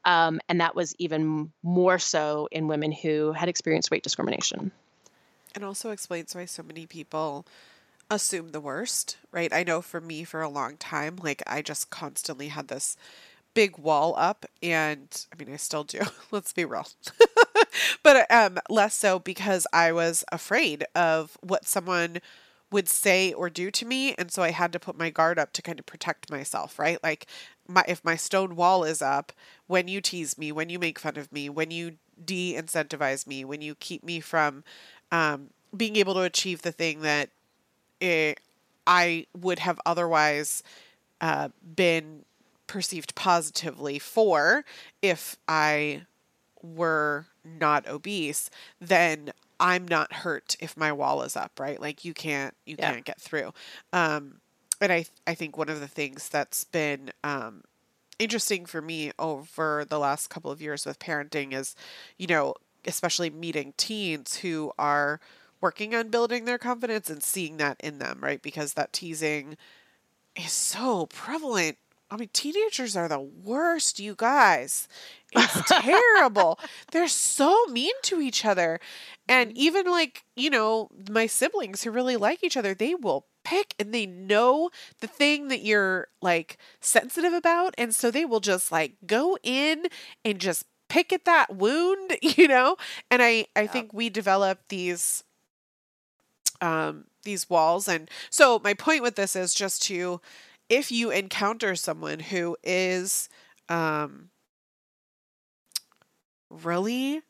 Um, 0.06 0.40
and 0.50 0.62
that 0.62 0.76
was 0.76 0.96
even 0.98 1.52
more 1.64 2.00
so 2.00 2.48
in 2.52 2.68
women 2.68 2.92
who 2.92 3.32
had 3.32 3.50
experienced 3.50 3.92
weight 3.92 4.04
discrimination. 4.04 4.72
And 5.56 5.64
also 5.64 5.92
explains 5.92 6.36
why 6.36 6.46
so 6.46 6.64
many 6.64 6.86
people 6.86 7.46
assume 8.10 8.49
the 8.49 8.62
worst, 8.62 9.18
right? 9.32 9.53
I 9.53 9.64
know 9.64 9.82
for 9.82 10.01
me 10.01 10.24
for 10.24 10.41
a 10.41 10.49
long 10.49 10.78
time, 10.78 11.18
like 11.18 11.43
I 11.47 11.62
just 11.62 11.89
constantly 11.89 12.49
had 12.49 12.68
this 12.68 12.97
big 13.53 13.78
wall 13.78 14.16
up 14.18 14.45
and 14.64 15.26
I 15.34 15.43
mean 15.43 15.53
I 15.53 15.57
still 15.57 15.84
do, 15.84 16.01
let's 16.32 16.53
be 16.53 16.66
real. 16.66 16.88
but 18.03 18.30
um 18.32 18.60
less 18.70 18.95
so 18.95 19.20
because 19.20 19.68
I 19.74 19.91
was 19.91 20.24
afraid 20.32 20.86
of 20.95 21.38
what 21.41 21.68
someone 21.68 22.20
would 22.72 22.88
say 22.88 23.34
or 23.34 23.49
do 23.49 23.72
to 23.72 23.86
me 23.86 24.14
and 24.16 24.32
so 24.32 24.43
I 24.43 24.51
had 24.51 24.72
to 24.74 24.80
put 24.80 24.97
my 24.97 25.10
guard 25.10 25.39
up 25.39 25.53
to 25.53 25.62
kind 25.62 25.80
of 25.80 25.86
protect 25.86 26.30
myself, 26.32 26.78
right? 26.80 27.01
Like 27.03 27.28
my 27.68 27.84
if 27.88 28.03
my 28.03 28.16
stone 28.16 28.55
wall 28.55 28.84
is 28.84 29.01
up, 29.01 29.32
when 29.68 29.88
you 29.88 30.01
tease 30.01 30.38
me, 30.38 30.51
when 30.51 30.70
you 30.70 30.80
make 30.80 30.99
fun 30.99 31.18
of 31.18 31.32
me, 31.32 31.49
when 31.49 31.72
you 31.72 31.93
de-incentivize 32.24 33.26
me, 33.28 33.45
when 33.45 33.62
you 33.62 33.76
keep 33.76 34.03
me 34.03 34.20
from 34.20 34.64
um 35.12 35.49
being 35.76 35.95
able 35.95 36.14
to 36.16 36.22
achieve 36.22 36.62
the 36.64 36.72
thing 36.72 37.01
that 37.01 37.30
it, 38.00 38.39
I 38.88 39.26
would 39.39 39.60
have 39.60 39.80
otherwise 39.86 40.64
uh, 41.22 41.50
been 41.76 42.26
perceived 42.68 43.16
positively 43.16 44.00
for 44.00 44.64
if 45.02 45.38
I 45.47 46.04
were 46.62 47.26
not 47.43 47.88
obese, 47.88 48.50
then 48.80 49.32
I'm 49.60 49.88
not 49.88 50.14
hurt 50.14 50.56
if 50.60 50.78
my 50.78 50.91
wall 50.91 51.24
is 51.24 51.36
up, 51.36 51.60
right? 51.60 51.80
Like 51.82 52.06
you 52.06 52.14
can't 52.14 52.56
you 52.66 52.76
yeah. 52.80 52.93
can't 52.93 53.06
get 53.06 53.20
through. 53.20 53.54
Um, 53.91 54.39
and 54.80 54.91
I 54.91 55.06
I 55.28 55.34
think 55.34 55.58
one 55.58 55.70
of 55.70 55.80
the 55.80 55.88
things 55.88 56.30
that's 56.30 56.64
been 56.64 57.12
um, 57.24 57.64
interesting 58.20 58.66
for 58.66 58.82
me 58.82 59.12
over 59.20 59.86
the 59.86 60.00
last 60.00 60.30
couple 60.30 60.52
of 60.52 60.62
years 60.62 60.86
with 60.86 61.00
parenting 61.00 61.54
is, 61.54 61.76
you 62.18 62.28
know, 62.28 62.54
especially 62.86 63.30
meeting 63.30 63.74
teens 63.78 64.38
who 64.38 64.72
are 64.78 65.20
working 65.62 65.95
on 65.95 66.10
building 66.10 66.45
their 66.45 66.57
confidence 66.57 67.10
and 67.10 67.24
seeing 67.24 67.57
that 67.57 67.78
in 67.82 67.99
them, 67.99 68.20
right? 68.22 68.41
Because 68.41 68.74
that 68.74 68.93
teasing 68.93 69.57
is 70.36 70.51
so 70.51 71.05
prevalent. 71.07 71.78
I 72.12 72.18
mean, 72.18 72.30
teenagers 72.34 72.95
are 72.95 73.07
the 73.07 73.20
worst, 73.20 73.99
you 73.99 74.16
guys. 74.16 74.88
It's 75.32 75.62
terrible. 75.68 76.60
They're 76.91 77.07
so 77.07 77.66
mean 77.68 77.93
to 78.03 78.20
each 78.20 78.45
other. 78.45 78.80
And 79.28 79.51
mm-hmm. 79.51 79.60
even 79.60 79.86
like, 79.86 80.24
you 80.36 80.49
know, 80.49 80.89
my 81.10 81.28
siblings 81.28 81.84
who 81.84 81.91
really 81.91 82.18
like 82.18 82.43
each 82.43 82.57
other, 82.57 82.74
they 82.74 82.95
will 82.95 83.26
pick 83.43 83.74
and 83.80 83.93
they 83.93 84.05
know 84.05 84.70
the 85.01 85.07
thing 85.07 85.47
that 85.47 85.62
you're 85.62 86.07
like 86.22 86.57
sensitive 86.82 87.34
about 87.34 87.74
and 87.78 87.95
so 87.95 88.12
they 88.12 88.26
will 88.26 88.41
just 88.41 88.72
like 88.72 88.93
go 89.07 89.38
in 89.43 89.88
and 90.26 90.39
just 90.39 90.66
pick 90.89 91.14
at 91.14 91.26
that 91.26 91.55
wound 91.55 92.18
you 92.22 92.47
know 92.47 92.76
and 93.10 93.22
i 93.24 93.45
i 93.55 93.62
yeah. 93.62 93.68
think 93.68 93.93
we 93.93 94.10
develop 94.10 94.60
these 94.70 95.24
um 96.62 97.05
these 97.24 97.49
walls. 97.49 97.88
And 97.88 98.10
so 98.30 98.60
my 98.64 98.74
point 98.74 99.03
with 99.03 99.16
this 99.16 99.36
is 99.36 99.53
just 99.53 99.84
to 99.84 100.22
if 100.70 100.91
you 100.91 101.12
encounter 101.12 101.76
someone 101.76 102.20
who 102.20 102.57
is 102.64 103.30
um 103.70 104.30
really 106.49 107.22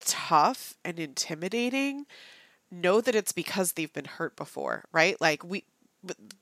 tough 0.00 0.74
and 0.84 0.98
intimidating 0.98 2.06
know 2.70 3.00
that 3.00 3.14
it's 3.16 3.32
because 3.32 3.72
they've 3.72 3.92
been 3.92 4.06
hurt 4.06 4.36
before, 4.36 4.84
right? 4.92 5.20
Like 5.20 5.44
we 5.44 5.64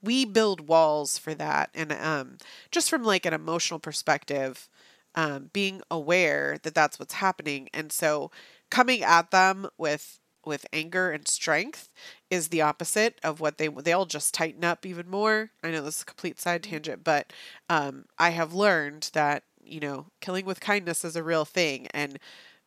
we 0.02 0.24
build 0.24 0.68
walls 0.68 1.18
for 1.18 1.34
that. 1.34 1.70
And 1.74 1.92
um 1.92 2.38
just 2.72 2.90
from 2.90 3.04
like 3.04 3.26
an 3.26 3.34
emotional 3.34 3.80
perspective 3.80 4.68
um 5.14 5.50
being 5.52 5.82
aware 5.90 6.58
that 6.62 6.74
that's 6.74 6.98
what's 7.00 7.14
happening. 7.14 7.68
And 7.74 7.92
so 7.92 8.30
coming 8.70 9.02
at 9.02 9.30
them 9.32 9.68
with 9.78 10.17
with 10.48 10.66
anger 10.72 11.10
and 11.12 11.28
strength 11.28 11.90
is 12.30 12.48
the 12.48 12.62
opposite 12.62 13.18
of 13.22 13.40
what 13.40 13.58
they 13.58 13.68
they'll 13.68 14.06
just 14.06 14.34
tighten 14.34 14.64
up 14.64 14.84
even 14.84 15.08
more. 15.08 15.50
I 15.62 15.70
know 15.70 15.82
this 15.82 15.96
is 15.96 16.02
a 16.02 16.06
complete 16.06 16.40
side 16.40 16.62
mm-hmm. 16.62 16.72
tangent, 16.72 17.04
but 17.04 17.32
um 17.68 18.06
I 18.18 18.30
have 18.30 18.52
learned 18.52 19.10
that, 19.12 19.44
you 19.62 19.80
know, 19.80 20.06
killing 20.20 20.44
with 20.44 20.60
kindness 20.60 21.04
is 21.04 21.16
a 21.16 21.22
real 21.22 21.44
thing 21.44 21.86
and 21.92 22.18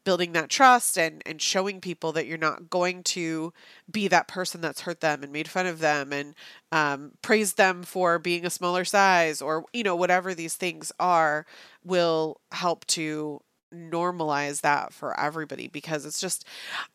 building 0.03 0.31
that 0.31 0.49
trust 0.49 0.97
and 0.97 1.21
and 1.25 1.41
showing 1.41 1.79
people 1.79 2.11
that 2.11 2.25
you're 2.25 2.37
not 2.37 2.69
going 2.69 3.03
to 3.03 3.53
be 3.89 4.07
that 4.07 4.27
person 4.27 4.61
that's 4.61 4.81
hurt 4.81 5.01
them 5.01 5.23
and 5.23 5.31
made 5.31 5.47
fun 5.47 5.67
of 5.67 5.79
them 5.79 6.11
and 6.11 6.33
um, 6.71 7.11
praised 7.21 7.57
them 7.57 7.83
for 7.83 8.17
being 8.17 8.45
a 8.45 8.49
smaller 8.49 8.85
size 8.85 9.41
or 9.41 9.65
you 9.73 9.83
know 9.83 9.95
whatever 9.95 10.33
these 10.33 10.55
things 10.55 10.91
are 10.99 11.45
will 11.83 12.39
help 12.51 12.85
to 12.85 13.39
normalize 13.73 14.61
that 14.61 14.93
for 14.93 15.17
everybody 15.19 15.67
because 15.67 16.05
it's 16.05 16.19
just 16.19 16.45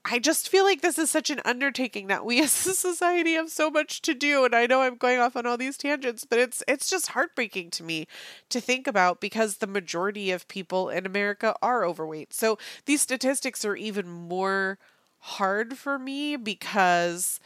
I 0.05 0.18
just 0.18 0.49
feel 0.49 0.64
like 0.64 0.83
this 0.83 0.99
is 0.99 1.11
such 1.11 1.31
an 1.31 1.41
undertaking 1.45 2.09
that 2.09 2.24
we 2.24 2.41
as 2.43 2.66
a 2.66 2.74
society 2.74 3.35
have 3.35 3.51
so 3.51 3.70
much 3.70 4.03
to 4.03 4.14
do 4.14 4.45
and 4.45 4.55
I 4.55 4.66
know 4.66 4.83
I'm 4.83 4.97
going 4.97 5.18
off 5.18 5.37
on 5.37 5.47
all 5.47 5.57
these 5.57 5.77
tangents 5.79 6.24
but 6.24 6.39
it's 6.39 6.62
it's 6.68 6.91
just 6.91 7.09
heartbreaking 7.09 7.70
to 7.70 7.83
me 7.83 8.07
to 8.51 8.61
think 8.61 8.87
about 8.87 9.20
because 9.20 9.57
the 9.59 9.66
majority 9.66 10.31
of 10.31 10.49
people 10.49 10.89
in 10.89 11.07
America 11.07 11.55
are 11.62 11.85
overweight. 11.85 12.33
So 12.35 12.59
these 12.87 13.03
statistics 13.03 13.64
are 13.64 13.77
even 13.77 14.09
more 14.09 14.79
hard 15.20 15.77
for 15.77 15.99
me 15.99 16.37
because 16.37 17.41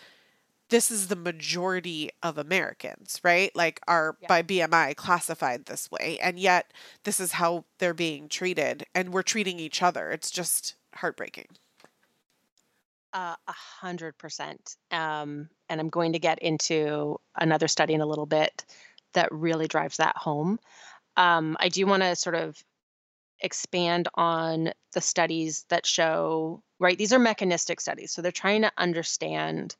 this 0.70 0.90
is 0.90 1.08
the 1.08 1.16
majority 1.16 2.10
of 2.22 2.38
Americans, 2.38 3.20
right? 3.22 3.54
Like 3.54 3.80
are 3.86 4.16
yeah. 4.22 4.28
by 4.28 4.42
BMI 4.42 4.96
classified 4.96 5.66
this 5.66 5.90
way. 5.90 6.18
And 6.22 6.38
yet 6.38 6.72
this 7.04 7.20
is 7.20 7.32
how 7.32 7.64
they're 7.78 7.94
being 7.94 8.28
treated 8.28 8.84
and 8.94 9.12
we're 9.12 9.22
treating 9.22 9.58
each 9.58 9.82
other. 9.82 10.10
It's 10.10 10.30
just 10.30 10.76
heartbreaking. 10.94 11.48
A 13.12 13.36
hundred 13.46 14.16
percent. 14.18 14.76
Um, 14.92 15.48
and 15.68 15.80
I'm 15.80 15.88
going 15.88 16.12
to 16.12 16.20
get 16.20 16.38
into 16.38 17.18
another 17.36 17.66
study 17.66 17.94
in 17.94 18.00
a 18.00 18.06
little 18.06 18.26
bit 18.26 18.64
that 19.14 19.32
really 19.32 19.66
drives 19.66 19.96
that 19.96 20.16
home. 20.16 20.60
Um, 21.16 21.56
I 21.58 21.68
do 21.68 21.86
want 21.86 22.04
to 22.04 22.14
sort 22.14 22.36
of 22.36 22.62
expand 23.40 24.08
on 24.14 24.72
the 24.92 25.00
studies 25.00 25.64
that 25.70 25.86
show, 25.86 26.62
right? 26.78 26.96
These 26.96 27.12
are 27.12 27.18
mechanistic 27.18 27.80
studies. 27.80 28.12
So 28.12 28.22
they're 28.22 28.30
trying 28.30 28.62
to 28.62 28.72
understand 28.78 29.74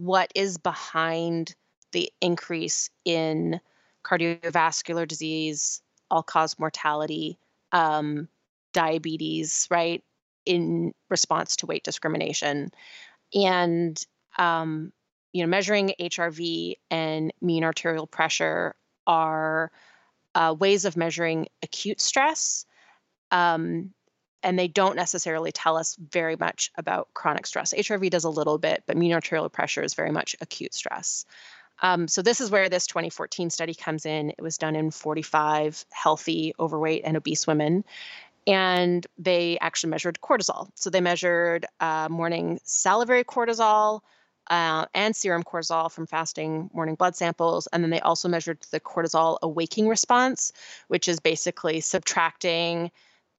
what 0.00 0.32
is 0.34 0.56
behind 0.56 1.54
the 1.92 2.10
increase 2.22 2.88
in 3.04 3.60
cardiovascular 4.02 5.06
disease, 5.06 5.82
all 6.10 6.22
cause 6.22 6.58
mortality, 6.58 7.38
um, 7.72 8.26
diabetes, 8.72 9.68
right, 9.70 10.02
in 10.46 10.94
response 11.10 11.56
to 11.56 11.66
weight 11.66 11.84
discrimination. 11.84 12.70
And, 13.34 14.02
um, 14.38 14.90
you 15.34 15.42
know, 15.42 15.50
measuring 15.50 15.92
HRV 16.00 16.76
and 16.90 17.30
mean 17.42 17.62
arterial 17.62 18.06
pressure 18.06 18.74
are 19.06 19.70
uh, 20.34 20.56
ways 20.58 20.86
of 20.86 20.96
measuring 20.96 21.48
acute 21.62 22.00
stress. 22.00 22.64
Um, 23.30 23.92
and 24.42 24.58
they 24.58 24.68
don't 24.68 24.96
necessarily 24.96 25.52
tell 25.52 25.76
us 25.76 25.96
very 25.96 26.36
much 26.36 26.70
about 26.76 27.08
chronic 27.14 27.46
stress. 27.46 27.74
HRV 27.74 28.10
does 28.10 28.24
a 28.24 28.30
little 28.30 28.58
bit, 28.58 28.82
but 28.86 28.96
mean 28.96 29.12
arterial 29.12 29.48
pressure 29.48 29.82
is 29.82 29.94
very 29.94 30.10
much 30.10 30.36
acute 30.40 30.74
stress. 30.74 31.24
Um, 31.82 32.08
so 32.08 32.22
this 32.22 32.40
is 32.40 32.50
where 32.50 32.68
this 32.68 32.86
2014 32.86 33.50
study 33.50 33.74
comes 33.74 34.04
in. 34.04 34.30
It 34.30 34.42
was 34.42 34.58
done 34.58 34.76
in 34.76 34.90
45 34.90 35.84
healthy, 35.90 36.54
overweight, 36.58 37.02
and 37.04 37.16
obese 37.16 37.46
women, 37.46 37.84
and 38.46 39.06
they 39.18 39.58
actually 39.60 39.90
measured 39.90 40.18
cortisol. 40.22 40.70
So 40.74 40.90
they 40.90 41.00
measured 41.00 41.66
uh, 41.80 42.08
morning 42.10 42.60
salivary 42.64 43.24
cortisol. 43.24 44.00
Uh, 44.46 44.84
and 44.94 45.14
serum 45.14 45.44
cortisol 45.44 45.92
from 45.92 46.08
fasting 46.08 46.68
morning 46.74 46.96
blood 46.96 47.14
samples. 47.14 47.68
And 47.68 47.84
then 47.84 47.90
they 47.90 48.00
also 48.00 48.28
measured 48.28 48.58
the 48.72 48.80
cortisol 48.80 49.38
awaking 49.42 49.86
response, 49.86 50.52
which 50.88 51.06
is 51.06 51.20
basically 51.20 51.80
subtracting 51.80 52.90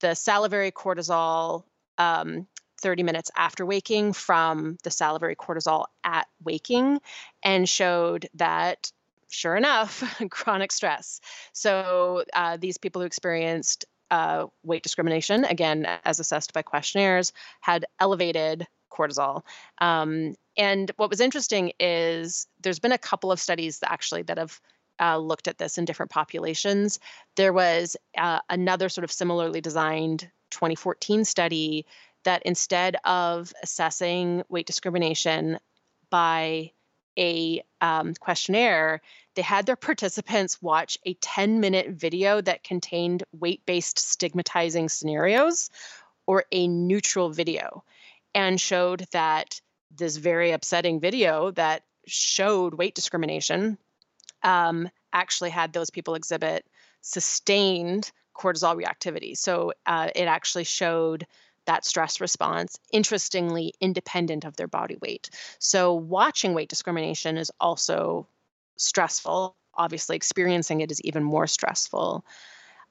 the 0.02 0.16
salivary 0.16 0.72
cortisol 0.72 1.64
um, 1.98 2.48
30 2.82 3.04
minutes 3.04 3.32
after 3.38 3.66
waking 3.66 4.14
from 4.14 4.78
the 4.84 4.92
salivary 4.92 5.36
cortisol 5.36 5.86
at 6.04 6.28
waking 6.44 7.00
and 7.44 7.70
showed 7.70 8.28
that 8.36 8.92
sure 9.30 9.56
enough 9.56 10.04
chronic 10.30 10.72
stress. 10.72 11.22
So 11.54 12.26
uh, 12.34 12.58
these 12.58 12.78
people 12.78 13.02
who 13.02 13.06
experienced 13.06 13.86
uh, 14.10 14.48
weight 14.64 14.84
discrimination 14.84 15.46
again 15.46 15.88
as 16.04 16.20
assessed 16.20 16.54
by 16.54 16.62
questionnaires 16.62 17.32
had 17.62 17.86
elevated 18.00 18.68
cortisol. 18.92 19.44
Um, 19.78 20.36
and 20.58 20.92
what 20.98 21.10
was 21.10 21.22
interesting 21.22 21.72
is 21.80 22.46
there's 22.62 22.80
been 22.80 22.92
a 22.92 22.98
couple 22.98 23.32
of 23.32 23.40
studies 23.40 23.80
that 23.80 23.92
actually 23.92 24.24
that 24.24 24.38
have 24.38 24.60
uh, 25.02 25.18
looked 25.18 25.48
at 25.48 25.58
this 25.58 25.78
in 25.78 25.86
different 25.86 26.12
populations. 26.12 27.00
There 27.36 27.54
was 27.54 27.98
uh, 28.18 28.40
another 28.50 28.88
sort 28.88 29.04
of 29.04 29.12
similarly 29.12 29.62
designed 29.62 30.30
2014 30.52 31.26
study 31.26 31.86
that 32.24 32.44
instead 32.44 32.98
of 33.04 33.52
assessing 33.64 34.44
weight 34.48 34.68
discrimination 34.68 35.58
by 36.10 36.72
a 37.18 37.64
um, 37.82 38.14
questionnaire, 38.20 39.02
they 39.36 39.42
had 39.42 39.66
their 39.66 39.76
participants 39.88 40.62
watch 40.62 40.98
a 41.06 41.16
10 41.16 41.60
minute 41.60 41.90
video 41.90 42.42
that 42.42 42.64
contained 42.64 43.24
weight 43.32 43.66
based 43.66 44.00
stigmatizing 44.00 44.90
scenarios 44.90 45.70
or 46.28 46.46
a 46.52 46.68
neutral 46.68 47.30
video 47.30 47.84
and 48.34 48.62
showed 48.62 49.06
that 49.12 49.60
this 49.94 50.16
very 50.18 50.52
upsetting 50.52 51.00
video 51.00 51.52
that 51.52 51.84
showed 52.08 52.76
weight 52.76 52.96
discrimination 52.96 53.78
um, 54.44 54.90
actually 55.14 55.50
had 55.50 55.74
those 55.74 55.90
people 55.90 56.16
exhibit 56.16 56.66
sustained 57.02 58.12
cortisol 58.36 58.82
reactivity. 58.82 59.36
So 59.38 59.74
uh, 59.86 60.10
it 60.16 60.26
actually 60.26 60.64
showed 60.64 61.26
that 61.66 61.86
stress 61.86 62.20
response, 62.22 62.80
interestingly, 62.92 63.74
independent 63.80 64.46
of 64.46 64.56
their 64.56 64.68
body 64.68 64.98
weight. 65.02 65.30
So 65.60 65.94
watching 65.94 66.54
weight 66.54 66.70
discrimination 66.70 67.38
is 67.38 67.52
also 67.60 68.28
stressful. 68.78 69.56
Obviously, 69.76 70.16
experiencing 70.16 70.82
it 70.82 70.92
is 70.92 71.02
even 71.02 71.24
more 71.24 71.48
stressful. 71.48 72.26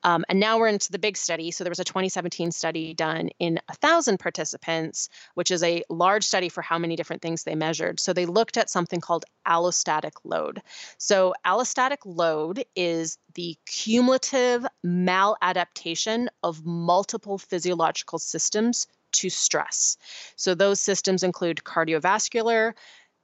Um, 0.02 0.24
and 0.28 0.40
now 0.40 0.58
we're 0.58 0.68
into 0.68 0.92
the 0.92 0.98
big 0.98 1.16
study. 1.16 1.50
So 1.50 1.64
there 1.64 1.70
was 1.70 1.80
a 1.80 1.84
2017 1.84 2.52
study 2.52 2.94
done 2.94 3.30
in 3.38 3.60
1,000 3.68 4.18
participants, 4.18 5.08
which 5.34 5.50
is 5.50 5.62
a 5.62 5.82
large 5.88 6.24
study 6.24 6.48
for 6.48 6.62
how 6.62 6.78
many 6.78 6.96
different 6.96 7.22
things 7.22 7.44
they 7.44 7.54
measured. 7.54 8.00
So 8.00 8.12
they 8.12 8.26
looked 8.26 8.56
at 8.56 8.70
something 8.70 9.00
called 9.00 9.24
allostatic 9.46 10.12
load. 10.24 10.62
So 10.98 11.34
allostatic 11.44 11.98
load 12.04 12.64
is 12.74 13.18
the 13.34 13.56
cumulative 13.66 14.66
maladaptation 14.84 16.28
of 16.42 16.64
multiple 16.64 17.38
physiological 17.38 18.18
systems 18.18 18.86
to 19.12 19.30
stress. 19.30 19.96
So 20.36 20.54
those 20.54 20.80
systems 20.80 21.22
include 21.22 21.58
cardiovascular, 21.64 22.74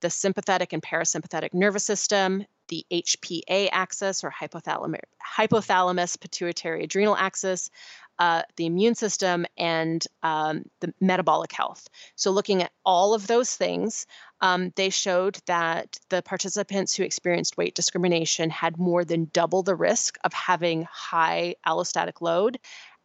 the 0.00 0.10
sympathetic 0.10 0.72
and 0.72 0.82
parasympathetic 0.82 1.54
nervous 1.54 1.84
system, 1.84 2.44
the 2.68 2.84
HPA 2.92 3.68
axis 3.72 4.24
or 4.24 4.30
hypothalamus, 4.30 5.00
hypothalamus 5.36 6.20
pituitary 6.20 6.84
adrenal 6.84 7.16
axis, 7.16 7.70
uh, 8.18 8.42
the 8.56 8.66
immune 8.66 8.94
system, 8.94 9.44
and 9.58 10.04
um, 10.22 10.64
the 10.80 10.92
metabolic 11.00 11.52
health. 11.52 11.86
So, 12.14 12.30
looking 12.30 12.62
at 12.62 12.72
all 12.84 13.14
of 13.14 13.26
those 13.26 13.54
things, 13.54 14.06
um, 14.40 14.72
they 14.74 14.90
showed 14.90 15.38
that 15.46 15.98
the 16.08 16.22
participants 16.22 16.94
who 16.94 17.02
experienced 17.02 17.56
weight 17.56 17.74
discrimination 17.74 18.50
had 18.50 18.78
more 18.78 19.04
than 19.04 19.30
double 19.32 19.62
the 19.62 19.76
risk 19.76 20.16
of 20.24 20.32
having 20.32 20.86
high 20.90 21.56
allostatic 21.66 22.20
load 22.20 22.58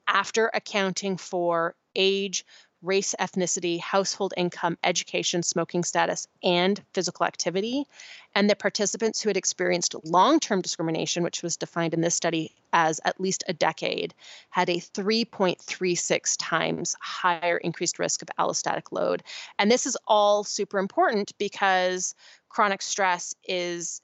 after 0.07 0.49
accounting 0.53 1.17
for 1.17 1.75
age, 1.95 2.45
race, 2.81 3.13
ethnicity, 3.19 3.79
household 3.79 4.33
income, 4.35 4.77
education, 4.83 5.43
smoking 5.43 5.83
status, 5.83 6.27
and 6.43 6.81
physical 6.93 7.25
activity. 7.25 7.85
And 8.33 8.49
the 8.49 8.55
participants 8.55 9.21
who 9.21 9.29
had 9.29 9.37
experienced 9.37 9.95
long 10.03 10.39
term 10.39 10.61
discrimination, 10.61 11.23
which 11.23 11.43
was 11.43 11.57
defined 11.57 11.93
in 11.93 12.01
this 12.01 12.15
study 12.15 12.55
as 12.73 12.99
at 13.05 13.19
least 13.19 13.43
a 13.47 13.53
decade, 13.53 14.13
had 14.49 14.69
a 14.69 14.77
3.36 14.77 16.35
times 16.39 16.95
higher 17.01 17.57
increased 17.57 17.99
risk 17.99 18.21
of 18.21 18.29
allostatic 18.39 18.91
load. 18.91 19.23
And 19.59 19.69
this 19.69 19.85
is 19.85 19.97
all 20.07 20.43
super 20.43 20.79
important 20.79 21.37
because 21.37 22.15
chronic 22.49 22.81
stress 22.81 23.35
is 23.43 24.01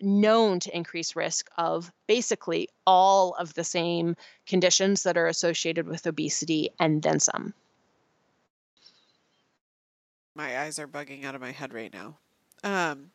known 0.00 0.60
to 0.60 0.76
increase 0.76 1.16
risk 1.16 1.48
of 1.56 1.92
basically 2.06 2.68
all 2.86 3.34
of 3.34 3.54
the 3.54 3.64
same 3.64 4.16
conditions 4.46 5.02
that 5.04 5.16
are 5.16 5.26
associated 5.26 5.86
with 5.86 6.06
obesity 6.06 6.70
and 6.80 7.02
then 7.02 7.20
some. 7.20 7.54
My 10.38 10.60
eyes 10.60 10.78
are 10.78 10.86
bugging 10.86 11.24
out 11.24 11.34
of 11.34 11.40
my 11.40 11.50
head 11.50 11.74
right 11.74 11.92
now. 11.92 12.18
Um, 12.62 13.10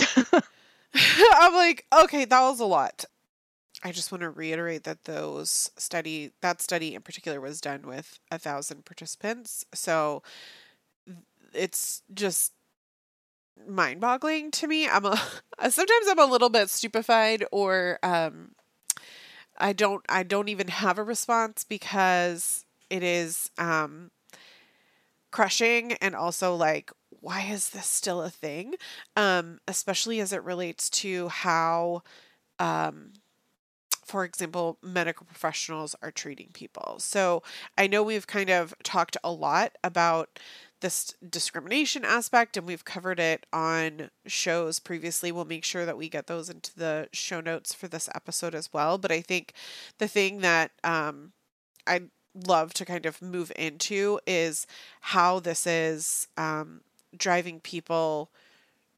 I'm 0.94 1.54
like, 1.54 1.86
okay, 2.02 2.24
that 2.24 2.40
was 2.40 2.58
a 2.58 2.64
lot. 2.64 3.04
I 3.84 3.92
just 3.92 4.10
want 4.10 4.22
to 4.22 4.30
reiterate 4.30 4.82
that 4.82 5.04
those 5.04 5.70
study 5.76 6.32
that 6.40 6.60
study 6.60 6.96
in 6.96 7.02
particular 7.02 7.40
was 7.40 7.60
done 7.60 7.82
with 7.82 8.18
a 8.28 8.38
thousand 8.40 8.84
participants. 8.84 9.64
So 9.72 10.24
it's 11.52 12.02
just 12.12 12.52
mind 13.68 14.00
boggling 14.00 14.50
to 14.52 14.66
me. 14.66 14.88
I'm 14.88 15.04
a 15.04 15.16
sometimes 15.70 16.08
I'm 16.08 16.18
a 16.18 16.26
little 16.26 16.50
bit 16.50 16.70
stupefied 16.70 17.44
or 17.52 18.00
um 18.02 18.56
I 19.56 19.74
don't 19.74 20.04
I 20.08 20.24
don't 20.24 20.48
even 20.48 20.66
have 20.66 20.98
a 20.98 21.04
response 21.04 21.62
because 21.62 22.64
it 22.90 23.04
is 23.04 23.52
um 23.58 24.10
crushing 25.34 25.94
and 25.94 26.14
also 26.14 26.54
like 26.54 26.92
why 27.20 27.42
is 27.42 27.70
this 27.70 27.86
still 27.86 28.22
a 28.22 28.30
thing? 28.30 28.74
Um 29.16 29.58
especially 29.66 30.20
as 30.20 30.32
it 30.32 30.44
relates 30.44 30.88
to 31.02 31.28
how 31.28 32.02
um 32.58 33.12
for 34.04 34.24
example, 34.24 34.78
medical 34.82 35.26
professionals 35.26 35.96
are 36.02 36.10
treating 36.10 36.50
people. 36.52 36.96
So 36.98 37.42
I 37.78 37.86
know 37.86 38.02
we've 38.02 38.26
kind 38.26 38.50
of 38.50 38.74
talked 38.82 39.16
a 39.24 39.32
lot 39.32 39.72
about 39.82 40.38
this 40.80 41.14
discrimination 41.28 42.04
aspect, 42.04 42.56
and 42.56 42.66
we've 42.66 42.84
covered 42.84 43.18
it 43.18 43.46
on 43.52 44.10
shows 44.26 44.78
previously. 44.78 45.32
We'll 45.32 45.46
make 45.46 45.64
sure 45.64 45.86
that 45.86 45.96
we 45.96 46.08
get 46.10 46.26
those 46.26 46.50
into 46.50 46.76
the 46.78 47.08
show 47.12 47.40
notes 47.40 47.72
for 47.72 47.88
this 47.88 48.08
episode 48.14 48.54
as 48.54 48.72
well. 48.72 48.98
But 48.98 49.10
I 49.10 49.22
think 49.22 49.54
the 49.98 50.08
thing 50.08 50.40
that 50.40 50.72
um, 50.84 51.32
I'd 51.86 52.10
love 52.34 52.74
to 52.74 52.84
kind 52.84 53.06
of 53.06 53.22
move 53.22 53.52
into 53.56 54.20
is 54.26 54.66
how 55.00 55.40
this 55.40 55.66
is 55.66 56.28
um, 56.36 56.80
driving 57.16 57.60
people 57.60 58.30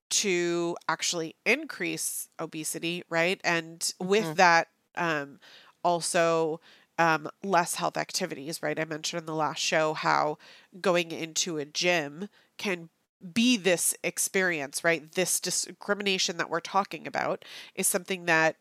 to 0.08 0.76
actually 0.88 1.34
increase 1.44 2.28
obesity, 2.38 3.02
right? 3.08 3.40
And 3.44 3.92
with 3.98 4.24
mm-hmm. 4.24 4.34
that, 4.34 4.68
um, 4.96 5.40
also 5.82 6.60
um, 6.98 7.28
less 7.42 7.76
health 7.76 7.96
activities, 7.96 8.62
right? 8.62 8.78
I 8.78 8.84
mentioned 8.84 9.20
in 9.20 9.26
the 9.26 9.34
last 9.34 9.60
show 9.60 9.94
how 9.94 10.38
going 10.80 11.12
into 11.12 11.58
a 11.58 11.64
gym 11.64 12.28
can 12.56 12.88
be 13.32 13.56
this 13.56 13.94
experience, 14.02 14.84
right? 14.84 15.12
This 15.12 15.40
discrimination 15.40 16.36
that 16.36 16.50
we're 16.50 16.60
talking 16.60 17.06
about 17.06 17.44
is 17.74 17.86
something 17.86 18.26
that 18.26 18.56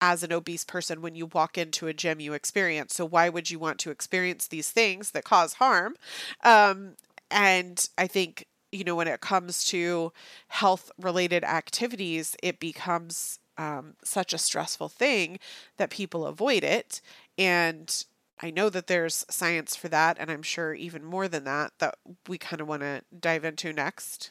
as 0.00 0.22
an 0.22 0.32
obese 0.32 0.64
person 0.64 1.02
when 1.02 1.14
you 1.14 1.26
walk 1.26 1.58
into 1.58 1.86
a 1.86 1.94
gym 1.94 2.20
you 2.20 2.32
experience 2.32 2.94
so 2.94 3.04
why 3.04 3.28
would 3.28 3.50
you 3.50 3.58
want 3.58 3.78
to 3.78 3.90
experience 3.90 4.46
these 4.46 4.70
things 4.70 5.10
that 5.12 5.24
cause 5.24 5.54
harm 5.54 5.96
um, 6.44 6.94
and 7.30 7.88
i 7.98 8.06
think 8.06 8.46
you 8.72 8.84
know 8.84 8.94
when 8.96 9.08
it 9.08 9.20
comes 9.20 9.64
to 9.64 10.12
health 10.48 10.90
related 10.98 11.42
activities 11.44 12.36
it 12.42 12.60
becomes 12.60 13.38
um, 13.58 13.94
such 14.04 14.32
a 14.32 14.38
stressful 14.38 14.88
thing 14.88 15.38
that 15.76 15.90
people 15.90 16.24
avoid 16.24 16.64
it. 16.64 17.00
And 17.36 18.04
I 18.40 18.50
know 18.50 18.70
that 18.70 18.86
there's 18.86 19.26
science 19.28 19.74
for 19.74 19.88
that, 19.88 20.16
and 20.18 20.30
I'm 20.30 20.42
sure 20.42 20.72
even 20.72 21.04
more 21.04 21.28
than 21.28 21.44
that, 21.44 21.72
that 21.80 21.96
we 22.28 22.38
kind 22.38 22.60
of 22.60 22.68
want 22.68 22.82
to 22.82 23.02
dive 23.18 23.44
into 23.44 23.72
next. 23.72 24.30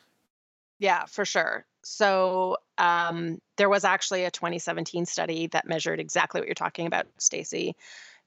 Yeah, 0.79 1.05
for 1.05 1.25
sure. 1.25 1.65
So 1.89 2.57
um, 2.77 3.39
there 3.55 3.69
was 3.69 3.85
actually 3.85 4.25
a 4.25 4.31
2017 4.31 5.05
study 5.05 5.47
that 5.47 5.67
measured 5.67 6.01
exactly 6.01 6.41
what 6.41 6.47
you're 6.47 6.53
talking 6.53 6.85
about, 6.85 7.07
Stacy, 7.17 7.75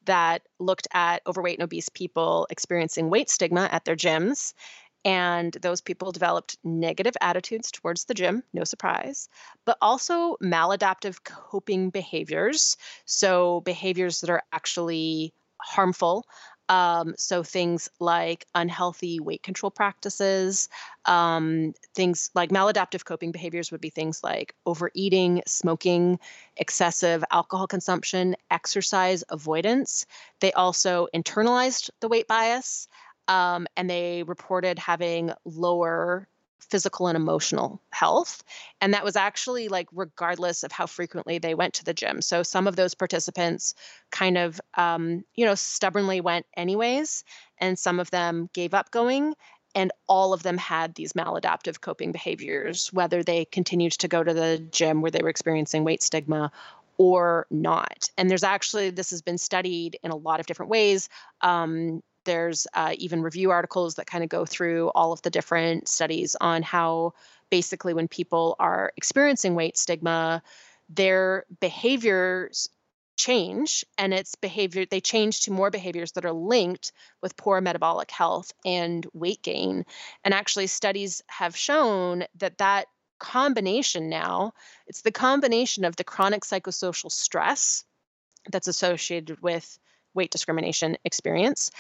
that 0.07 0.43
looked 0.59 0.89
at 0.93 1.23
overweight 1.27 1.59
and 1.59 1.65
obese 1.65 1.91
people 1.91 2.47
experiencing 2.51 3.11
weight 3.11 3.29
stigma 3.29 3.69
at 3.71 3.85
their 3.85 3.97
gyms 3.97 4.55
and 5.05 5.53
those 5.63 5.81
people 5.83 6.13
developed 6.13 6.57
negative 6.65 7.15
attitudes 7.21 7.71
towards 7.71 8.05
the 8.05 8.15
gym, 8.15 8.43
no 8.53 8.65
surprise, 8.65 9.29
but 9.67 9.79
also 9.81 10.37
maladaptive 10.43 11.23
coping 11.25 11.91
behaviors. 11.91 12.77
So, 13.07 13.61
behaviors 13.63 14.21
that 14.21 14.31
are 14.31 14.43
actually 14.53 15.33
harmful. 15.63 16.27
Um, 16.71 17.15
so, 17.19 17.43
things 17.43 17.91
like 17.99 18.47
unhealthy 18.55 19.19
weight 19.19 19.43
control 19.43 19.73
practices, 19.73 20.69
um, 21.05 21.75
things 21.97 22.31
like 22.33 22.51
maladaptive 22.51 23.05
coping 23.05 23.33
behaviors 23.33 23.73
would 23.73 23.81
be 23.81 23.91
things 23.91 24.23
like 24.23 24.55
overeating, 24.65 25.43
smoking, 25.49 26.21
excessive 26.57 27.25
alcohol 27.33 27.67
consumption, 27.67 28.37
exercise 28.53 29.25
avoidance. 29.31 30.07
They 30.39 30.53
also 30.53 31.09
internalized 31.13 31.91
the 31.99 32.09
weight 32.09 32.29
bias 32.29 32.87
um, 33.27 33.67
and 33.77 33.91
they 33.91 34.23
reported 34.23 34.79
having 34.79 35.33
lower 35.45 36.29
physical 36.61 37.07
and 37.07 37.17
emotional 37.17 37.81
health. 37.91 38.43
And 38.81 38.95
that 38.95 39.05
was 39.05 39.17
actually 39.17 39.69
like 39.69 39.89
regardless 39.93 40.63
of 40.63 40.73
how 40.73 40.87
frequently 40.87 41.39
they 41.39 41.55
went 41.55 41.75
to 41.75 41.85
the 41.85 41.95
gym. 41.95 42.23
So 42.23 42.43
some 42.43 42.67
of 42.67 42.77
those 42.77 42.95
participants 42.95 43.75
kind 44.11 44.39
of, 44.39 44.61
um, 44.75 45.25
you 45.35 45.45
know, 45.45 45.55
stubbornly 45.55 46.21
went 46.21 46.47
anyways, 46.57 47.25
and 47.59 47.79
some 47.79 48.01
of 48.01 48.11
them 48.11 48.49
gave 48.53 48.75
up 48.75 48.91
going. 48.91 49.35
And 49.77 49.93
all 50.09 50.33
of 50.33 50.43
them 50.43 50.59
had 50.59 50.97
these 50.97 51.13
maladaptive 51.13 51.81
coping 51.81 52.11
behaviors, 52.11 52.93
whether 52.93 53.23
they 53.23 53.45
continued 53.45 53.93
to 53.93 54.09
go 54.09 54.25
to 54.25 54.35
the 54.35 54.59
gym 54.73 55.01
where 55.01 55.13
they 55.13 55.23
were 55.23 55.29
experiencing 55.29 55.85
weight 55.85 56.03
stigma 56.03 56.51
or 56.99 57.47
not. 57.51 58.11
And 58.19 58.29
there's 58.29 58.43
actually, 58.43 58.91
this 58.91 59.11
has 59.11 59.23
been 59.23 59.39
studied 59.39 59.97
in 60.03 60.11
a 60.11 60.17
lot 60.17 60.41
of 60.41 60.47
different 60.47 60.71
ways. 60.71 61.09
Um, 61.41 62.03
there's 62.25 62.67
uh, 62.75 62.95
even 62.99 63.23
review 63.23 63.51
articles 63.51 63.95
that 63.95 64.07
kind 64.07 64.25
of 64.25 64.31
go 64.31 64.45
through 64.45 64.89
all 64.91 65.13
of 65.13 65.23
the 65.23 65.31
different 65.31 65.89
studies 65.89 66.37
on 66.41 66.63
how 66.63 67.15
basically 67.51 67.95
when 67.95 68.09
people 68.09 68.57
are 68.59 68.93
experiencing 68.97 69.55
weight 69.55 69.77
stigma, 69.77 70.43
their 70.89 71.45
behaviors 71.61 72.69
change 73.17 73.85
and 73.99 74.15
it's 74.15 74.35
behavior 74.35 74.87
they 74.87 75.01
change 75.01 75.43
to 75.43 75.53
more 75.53 75.71
behaviors 75.71 76.13
that 76.13 76.25
are 76.25 76.33
linked 76.33 76.93
with 77.21 77.37
poor 77.37 77.61
metabolic 77.61 78.11
health 78.11 78.53
and 78.65 79.07
weight 79.13 79.43
gain. 79.43 79.85
And 80.25 80.33
actually 80.33 80.69
studies 80.69 81.23
have 81.29 81.55
shown 81.55 82.25
that 82.39 82.59
that 82.59 82.87
combination 83.19 84.09
now 84.09 84.55
it's 84.87 85.03
the 85.03 85.13
combination 85.13 85.85
of 85.85 85.95
the 85.97 86.05
chronic 86.05 86.43
psychosocial 86.43 87.13
stress 87.13 87.85
that's 88.51 88.69
associated 88.69 89.43
with 89.43 89.79
weight 90.15 90.31
discrimination 90.31 90.97
experience 91.05 91.71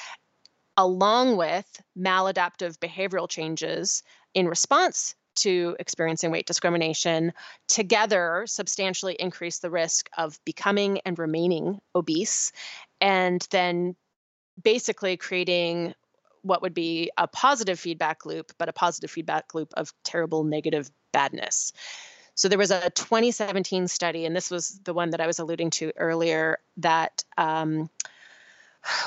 along 0.81 1.37
with 1.37 1.83
maladaptive 1.97 2.79
behavioral 2.79 3.29
changes 3.29 4.03
in 4.33 4.49
response 4.49 5.15
to 5.35 5.77
experiencing 5.79 6.31
weight 6.31 6.47
discrimination 6.47 7.35
together 7.69 8.45
substantially 8.47 9.15
increase 9.19 9.59
the 9.59 9.71
risk 9.71 10.09
of 10.17 10.43
becoming 10.47 10.99
and 11.05 11.19
remaining 11.19 11.79
obese 11.95 12.51
and 12.99 13.47
then 13.51 13.95
basically 14.63 15.19
creating 15.19 15.95
what 16.41 16.63
would 16.63 16.73
be 16.73 17.11
a 17.19 17.29
positive 17.29 17.79
feedback 17.79 18.25
loop 18.25 18.51
but 18.57 18.71
a 18.71 18.73
positive 18.73 19.11
feedback 19.11 19.55
loop 19.55 19.75
of 19.77 19.93
terrible 20.03 20.45
negative 20.45 20.91
badness. 21.13 21.75
So 22.35 22.49
there 22.49 22.59
was 22.59 22.71
a 22.71 22.89
2017 22.89 23.87
study 23.87 24.25
and 24.25 24.35
this 24.35 24.51
was 24.51 24.81
the 24.85 24.95
one 24.95 25.11
that 25.11 25.21
i 25.21 25.27
was 25.27 25.39
alluding 25.39 25.69
to 25.69 25.93
earlier 25.99 26.59
that 26.79 27.23
um, 27.37 27.91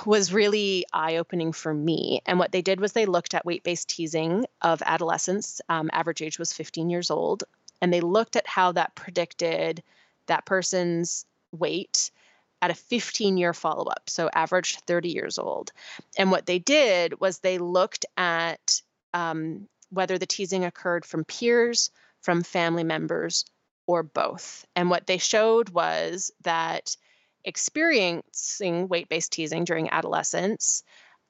was 0.05 0.33
really 0.33 0.85
eye 0.93 1.17
opening 1.17 1.51
for 1.51 1.73
me. 1.73 2.21
And 2.25 2.39
what 2.39 2.51
they 2.51 2.61
did 2.61 2.79
was 2.79 2.93
they 2.93 3.05
looked 3.05 3.33
at 3.33 3.45
weight 3.45 3.63
based 3.63 3.89
teasing 3.89 4.45
of 4.61 4.81
adolescents. 4.85 5.61
Um, 5.69 5.89
average 5.93 6.21
age 6.21 6.39
was 6.39 6.53
15 6.53 6.89
years 6.89 7.11
old. 7.11 7.43
And 7.81 7.91
they 7.91 8.01
looked 8.01 8.35
at 8.35 8.47
how 8.47 8.71
that 8.73 8.95
predicted 8.95 9.83
that 10.27 10.45
person's 10.45 11.25
weight 11.51 12.11
at 12.61 12.71
a 12.71 12.75
15 12.75 13.37
year 13.37 13.53
follow 13.53 13.85
up. 13.85 14.09
So, 14.09 14.29
average 14.33 14.77
30 14.87 15.09
years 15.09 15.37
old. 15.37 15.71
And 16.17 16.31
what 16.31 16.45
they 16.45 16.59
did 16.59 17.19
was 17.19 17.39
they 17.39 17.57
looked 17.57 18.05
at 18.15 18.81
um, 19.13 19.67
whether 19.89 20.17
the 20.17 20.25
teasing 20.25 20.63
occurred 20.63 21.05
from 21.05 21.25
peers, 21.25 21.91
from 22.21 22.41
family 22.41 22.83
members, 22.83 23.45
or 23.85 24.01
both. 24.01 24.65
And 24.75 24.89
what 24.89 25.07
they 25.07 25.17
showed 25.17 25.69
was 25.69 26.31
that 26.43 26.95
experiencing 27.45 28.87
weight 28.87 29.09
based 29.09 29.31
teasing 29.31 29.63
during 29.63 29.89
adolescence 29.89 30.83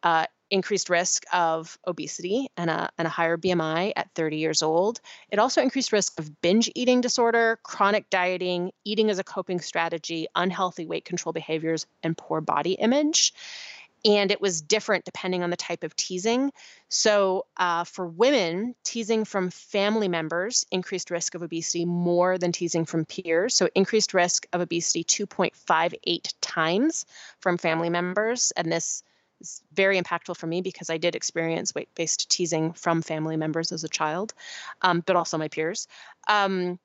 uh, 0.04 0.26
increased 0.52 0.90
risk 0.90 1.24
of 1.34 1.80
obesity 1.88 2.48
and 2.58 2.70
a, 2.70 2.90
and 2.98 3.08
a 3.08 3.10
higher 3.10 3.38
BMI 3.38 3.94
at 3.96 4.10
30 4.14 4.38
years 4.38 4.62
old. 4.62 5.00
It 5.30 5.40
also 5.40 5.62
increased 5.62 5.92
risk 5.92 6.20
of 6.20 6.42
binge 6.42 6.70
eating 6.76 7.02
disorder, 7.02 7.60
chronic 7.64 8.10
dieting, 8.12 8.72
eating 8.86 9.10
as 9.10 9.18
a 9.18 9.24
coping 9.24 9.60
strategy, 9.62 10.28
unhealthy 10.36 10.86
weight 10.86 11.06
control 11.06 11.34
behaviors, 11.34 11.88
and 12.04 12.16
poor 12.16 12.40
body 12.40 12.74
image. 12.74 13.34
And 14.06 14.32
it 14.32 14.42
was 14.42 14.62
different 14.62 15.06
depending 15.06 15.44
on 15.44 15.50
the 15.50 15.56
type 15.56 15.84
of 15.84 15.96
teasing. 15.96 16.52
So, 16.90 17.46
uh, 17.56 17.86
for 17.86 18.06
women, 18.06 18.76
teasing 18.84 19.24
from 19.24 19.50
family 19.50 20.08
members 20.08 20.66
increased 20.72 21.10
risk 21.10 21.36
of 21.36 21.42
obesity 21.42 21.86
more 21.86 22.38
than 22.38 22.52
teasing 22.52 22.86
from 22.86 23.06
peers. 23.06 23.56
So, 23.56 23.70
increased 23.76 24.14
risk 24.14 24.46
of 24.52 24.62
obesity 24.62 25.04
2.58 25.04 26.34
times 26.42 27.06
from 27.40 27.58
family 27.58 27.90
members. 27.90 28.52
And 28.58 28.72
this 28.72 29.04
is 29.40 29.62
very 29.74 30.02
impactful 30.02 30.38
for 30.38 30.48
me 30.48 30.62
because 30.62 30.90
I 30.90 30.98
did 30.98 31.16
experience 31.16 31.74
weight 31.74 31.90
based 31.96 32.30
teasing 32.30 32.74
from 32.74 33.02
family 33.02 33.38
members 33.38 33.72
as 33.72 33.84
a 33.84 33.90
child, 33.90 34.34
um, 34.82 35.02
but 35.06 35.16
also 35.16 35.38
my 35.38 35.48
peers. 35.48 35.88
Um, 36.28 36.80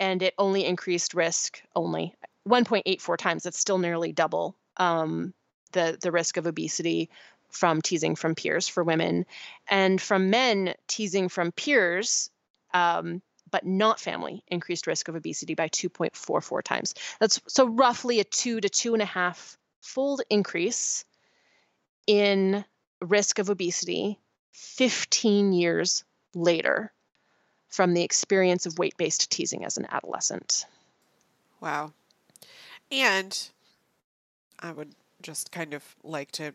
and 0.00 0.22
it 0.22 0.34
only 0.38 0.64
increased 0.64 1.14
risk 1.14 1.62
only 1.76 2.14
1.84 2.48 3.16
times. 3.18 3.42
That's 3.42 3.58
still 3.58 3.78
nearly 3.78 4.12
double 4.12 4.56
um, 4.76 5.32
the, 5.72 5.98
the 6.00 6.12
risk 6.12 6.36
of 6.36 6.46
obesity 6.46 7.10
from 7.50 7.82
teasing 7.82 8.16
from 8.16 8.34
peers 8.34 8.68
for 8.68 8.82
women. 8.82 9.26
And 9.68 10.00
from 10.00 10.30
men, 10.30 10.74
teasing 10.86 11.28
from 11.28 11.52
peers 11.52 12.30
um, 12.72 13.20
but 13.50 13.66
not 13.66 14.00
family, 14.00 14.42
increased 14.48 14.86
risk 14.86 15.08
of 15.08 15.14
obesity 15.14 15.54
by 15.54 15.68
2.44 15.68 16.62
times. 16.62 16.94
That's 17.20 17.40
so 17.46 17.66
roughly 17.66 18.18
a 18.18 18.24
two 18.24 18.60
to 18.60 18.68
two 18.68 18.94
and 18.94 19.02
a 19.02 19.06
half 19.06 19.56
fold 19.80 20.22
increase 20.30 21.04
in 22.06 22.64
risk 23.00 23.38
of 23.38 23.50
obesity 23.50 24.18
15 24.52 25.52
years 25.52 26.04
later 26.34 26.92
from 27.68 27.94
the 27.94 28.02
experience 28.02 28.66
of 28.66 28.78
weight 28.78 28.96
based 28.96 29.30
teasing 29.30 29.64
as 29.64 29.76
an 29.76 29.86
adolescent. 29.90 30.66
Wow. 31.60 31.92
And 32.90 33.38
I 34.58 34.72
would 34.72 34.94
just 35.22 35.52
kind 35.52 35.74
of 35.74 35.96
like 36.02 36.30
to 36.32 36.54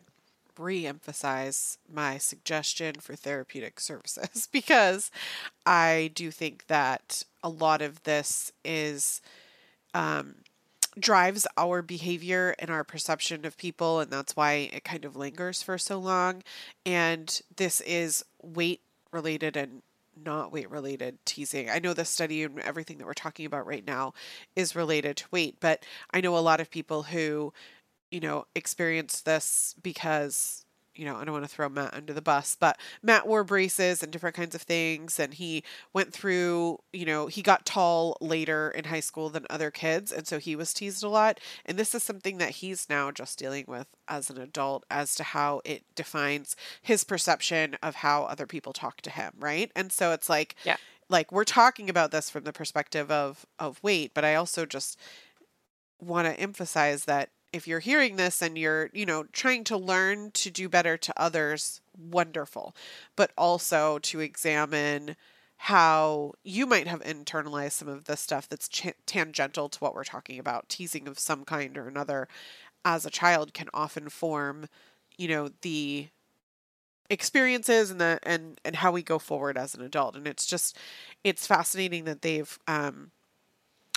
re 0.58 0.86
emphasize 0.86 1.78
my 1.92 2.18
suggestion 2.18 2.96
for 2.96 3.14
therapeutic 3.14 3.80
services 3.80 4.48
because 4.50 5.10
I 5.64 6.10
do 6.14 6.30
think 6.30 6.66
that 6.66 7.22
a 7.42 7.48
lot 7.48 7.82
of 7.82 8.02
this 8.02 8.52
is 8.64 9.20
um, 9.94 10.36
drives 10.98 11.46
our 11.56 11.82
behavior 11.82 12.54
and 12.58 12.70
our 12.70 12.84
perception 12.84 13.44
of 13.44 13.56
people, 13.56 14.00
and 14.00 14.10
that's 14.10 14.36
why 14.36 14.70
it 14.72 14.84
kind 14.84 15.04
of 15.04 15.16
lingers 15.16 15.62
for 15.62 15.78
so 15.78 15.98
long. 15.98 16.42
And 16.84 17.40
this 17.56 17.80
is 17.82 18.24
weight 18.42 18.80
related 19.12 19.56
and 19.56 19.82
not 20.24 20.52
weight 20.52 20.70
related 20.70 21.18
teasing. 21.24 21.70
I 21.70 21.78
know 21.78 21.94
the 21.94 22.04
study 22.04 22.42
and 22.42 22.58
everything 22.60 22.98
that 22.98 23.06
we're 23.06 23.14
talking 23.14 23.46
about 23.46 23.66
right 23.66 23.86
now 23.86 24.14
is 24.56 24.74
related 24.74 25.16
to 25.18 25.26
weight, 25.30 25.56
but 25.60 25.84
I 26.12 26.20
know 26.20 26.36
a 26.36 26.40
lot 26.40 26.60
of 26.60 26.70
people 26.70 27.04
who, 27.04 27.52
you 28.10 28.20
know, 28.20 28.46
experience 28.54 29.20
this 29.20 29.74
because 29.82 30.64
you 30.98 31.04
know, 31.04 31.14
I 31.14 31.24
don't 31.24 31.32
want 31.32 31.44
to 31.44 31.50
throw 31.50 31.68
Matt 31.68 31.94
under 31.94 32.12
the 32.12 32.20
bus, 32.20 32.56
but 32.58 32.76
Matt 33.02 33.26
wore 33.26 33.44
braces 33.44 34.02
and 34.02 34.10
different 34.10 34.34
kinds 34.34 34.56
of 34.56 34.62
things. 34.62 35.20
And 35.20 35.32
he 35.32 35.62
went 35.92 36.12
through, 36.12 36.78
you 36.92 37.06
know, 37.06 37.28
he 37.28 37.40
got 37.40 37.64
tall 37.64 38.16
later 38.20 38.70
in 38.70 38.84
high 38.84 38.98
school 39.00 39.30
than 39.30 39.46
other 39.48 39.70
kids. 39.70 40.10
And 40.10 40.26
so 40.26 40.40
he 40.40 40.56
was 40.56 40.74
teased 40.74 41.04
a 41.04 41.08
lot. 41.08 41.38
And 41.64 41.78
this 41.78 41.94
is 41.94 42.02
something 42.02 42.38
that 42.38 42.50
he's 42.50 42.88
now 42.90 43.12
just 43.12 43.38
dealing 43.38 43.64
with 43.68 43.86
as 44.08 44.28
an 44.28 44.40
adult 44.40 44.84
as 44.90 45.14
to 45.14 45.22
how 45.22 45.60
it 45.64 45.84
defines 45.94 46.56
his 46.82 47.04
perception 47.04 47.76
of 47.80 47.96
how 47.96 48.24
other 48.24 48.46
people 48.46 48.72
talk 48.72 49.00
to 49.02 49.10
him. 49.10 49.34
Right. 49.38 49.70
And 49.76 49.92
so 49.92 50.10
it's 50.10 50.28
like, 50.28 50.56
yeah. 50.64 50.78
like 51.08 51.30
we're 51.30 51.44
talking 51.44 51.88
about 51.88 52.10
this 52.10 52.28
from 52.28 52.42
the 52.42 52.52
perspective 52.52 53.08
of, 53.08 53.46
of 53.60 53.80
weight, 53.84 54.14
but 54.14 54.24
I 54.24 54.34
also 54.34 54.66
just 54.66 54.98
want 56.00 56.26
to 56.26 56.40
emphasize 56.40 57.04
that 57.04 57.30
if 57.52 57.66
you're 57.66 57.80
hearing 57.80 58.16
this 58.16 58.42
and 58.42 58.58
you're, 58.58 58.90
you 58.92 59.06
know, 59.06 59.24
trying 59.32 59.64
to 59.64 59.76
learn 59.76 60.30
to 60.32 60.50
do 60.50 60.68
better 60.68 60.96
to 60.98 61.20
others, 61.20 61.80
wonderful. 61.96 62.74
But 63.16 63.32
also 63.38 63.98
to 64.00 64.20
examine 64.20 65.16
how 65.56 66.32
you 66.44 66.66
might 66.66 66.86
have 66.86 67.02
internalized 67.02 67.72
some 67.72 67.88
of 67.88 68.04
the 68.04 68.16
stuff 68.16 68.48
that's 68.48 68.68
ch- 68.68 68.92
tangential 69.06 69.68
to 69.68 69.78
what 69.80 69.94
we're 69.94 70.04
talking 70.04 70.38
about. 70.38 70.68
Teasing 70.68 71.08
of 71.08 71.18
some 71.18 71.44
kind 71.44 71.76
or 71.78 71.88
another 71.88 72.28
as 72.84 73.06
a 73.06 73.10
child 73.10 73.54
can 73.54 73.68
often 73.74 74.08
form, 74.10 74.68
you 75.18 75.28
know, 75.28 75.50
the 75.62 76.08
experiences 77.10 77.90
and 77.90 78.00
the 78.00 78.18
and 78.22 78.60
and 78.64 78.76
how 78.76 78.92
we 78.92 79.02
go 79.02 79.18
forward 79.18 79.56
as 79.56 79.74
an 79.74 79.80
adult 79.82 80.14
and 80.14 80.26
it's 80.26 80.44
just 80.44 80.76
it's 81.24 81.46
fascinating 81.46 82.04
that 82.04 82.20
they've 82.20 82.58
um 82.68 83.10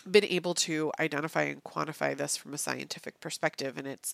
been 0.10 0.26
able 0.26 0.54
to 0.54 0.92
identify 1.00 1.44
and 1.44 1.64
quantify 1.64 2.16
this 2.16 2.38
from 2.38 2.54
a 2.54 2.58
scientific 2.58 3.20
perspective 3.20 3.78
and 3.78 3.88
it's 3.88 4.14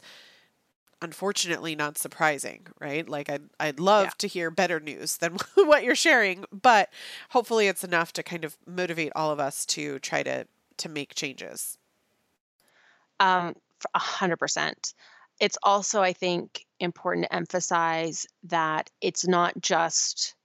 unfortunately 1.02 1.76
not 1.76 1.98
surprising 1.98 2.68
right? 2.80 3.08
Like 3.08 3.30
i'd, 3.30 3.50
I'd 3.60 3.80
love 3.80 4.08
yeah. 4.08 4.12
to 4.20 4.28
hear 4.28 4.50
better 4.52 4.80
news 4.80 5.18
than 5.18 5.38
what 5.56 5.84
you're 5.84 5.96
sharing 5.96 6.46
but 6.52 6.90
hopefully 7.30 7.68
it's 7.68 7.84
enough 7.84 8.14
to 8.14 8.24
kind 8.24 8.44
of 8.44 8.58
motivate 8.66 9.12
all 9.16 9.32
of 9.32 9.40
us 9.40 9.66
to 9.68 10.00
try 10.00 10.24
to 10.24 10.48
to 10.78 10.90
make 10.90 11.16
changes. 11.16 11.78
Um 13.20 13.56
a 13.94 14.00
hundred 14.00 14.38
percent. 14.38 14.94
It's 15.40 15.58
also 15.62 16.02
i 16.02 16.14
think 16.14 16.66
important 16.80 17.26
to 17.26 17.36
emphasize 17.36 18.26
that 18.44 18.90
it's 19.02 19.28
not 19.28 19.54
just 19.62 20.36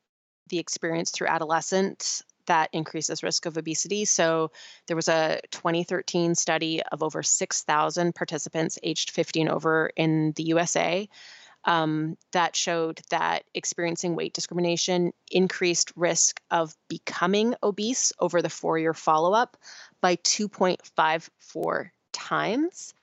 the 0.49 0.59
experience 0.59 1.11
through 1.11 1.29
adolescence 1.29 2.23
that 2.47 2.71
increases 2.73 3.23
risk 3.23 3.47
of 3.47 3.57
obesity. 3.57 4.05
So 4.05 4.51
there 4.87 4.97
was 4.97 5.09
a 5.09 5.41
2013 5.51 6.35
study 6.35 6.83
of 6.93 7.03
over 7.03 7.23
6,000 7.23 8.15
participants 8.15 8.79
aged 8.83 9.11
15 9.11 9.43
and 9.43 9.55
over 9.55 9.91
in 9.97 10.33
the 10.37 10.45
USA 10.45 11.09
um, 11.65 12.17
that 12.33 12.57
showed 12.57 13.01
that 13.11 13.45
experiencing 13.55 14.17
weight 14.17 14.35
discrimination 14.35 15.13
increased 15.31 15.93
risk 15.97 16.41
of 16.51 16.75
becoming 16.89 17.55
obese 17.63 18.13
over 18.19 18.43
the 18.43 18.51
four 18.51 18.79
year 18.79 18.95
follow 18.95 19.33
up 19.33 19.57
by 20.01 20.17
2.54 20.17 21.91
times 22.13 22.95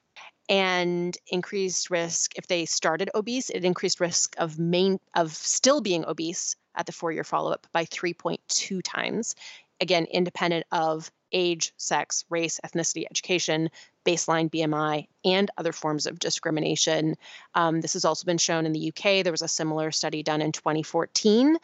and 0.50 1.18
increased 1.28 1.90
risk 1.90 2.34
if 2.36 2.48
they 2.48 2.66
started 2.66 3.10
obese 3.14 3.50
it 3.50 3.64
increased 3.64 4.00
risk 4.00 4.36
of 4.38 4.58
main 4.58 5.00
of 5.16 5.32
still 5.32 5.80
being 5.80 6.04
obese 6.06 6.56
at 6.80 6.88
the 6.88 6.92
four 6.92 7.12
year 7.12 7.24
follow 7.24 7.52
up 7.52 7.68
by 7.72 7.86
3.2 7.86 8.82
times. 8.84 9.36
Again, 9.82 10.06
independent 10.06 10.66
of 10.72 11.12
age, 11.32 11.74
sex, 11.78 12.26
race, 12.30 12.60
ethnicity, 12.66 13.06
education, 13.12 13.70
baseline 14.06 14.50
BMI, 14.50 15.08
and 15.24 15.52
other 15.58 15.72
forms 15.72 16.08
of 16.08 16.18
discrimination. 16.18 17.16
Um, 17.54 17.82
this 17.82 17.94
has 17.94 18.06
also 18.06 18.26
been 18.26 18.40
shown 18.40 18.66
in 18.66 18.72
the 18.72 18.90
UK. 18.90 19.24
There 19.24 19.32
was 19.32 19.44
a 19.44 19.48
similar 19.48 19.92
study 19.92 20.24
done 20.24 20.42
in 20.42 20.52
2014, 20.52 21.58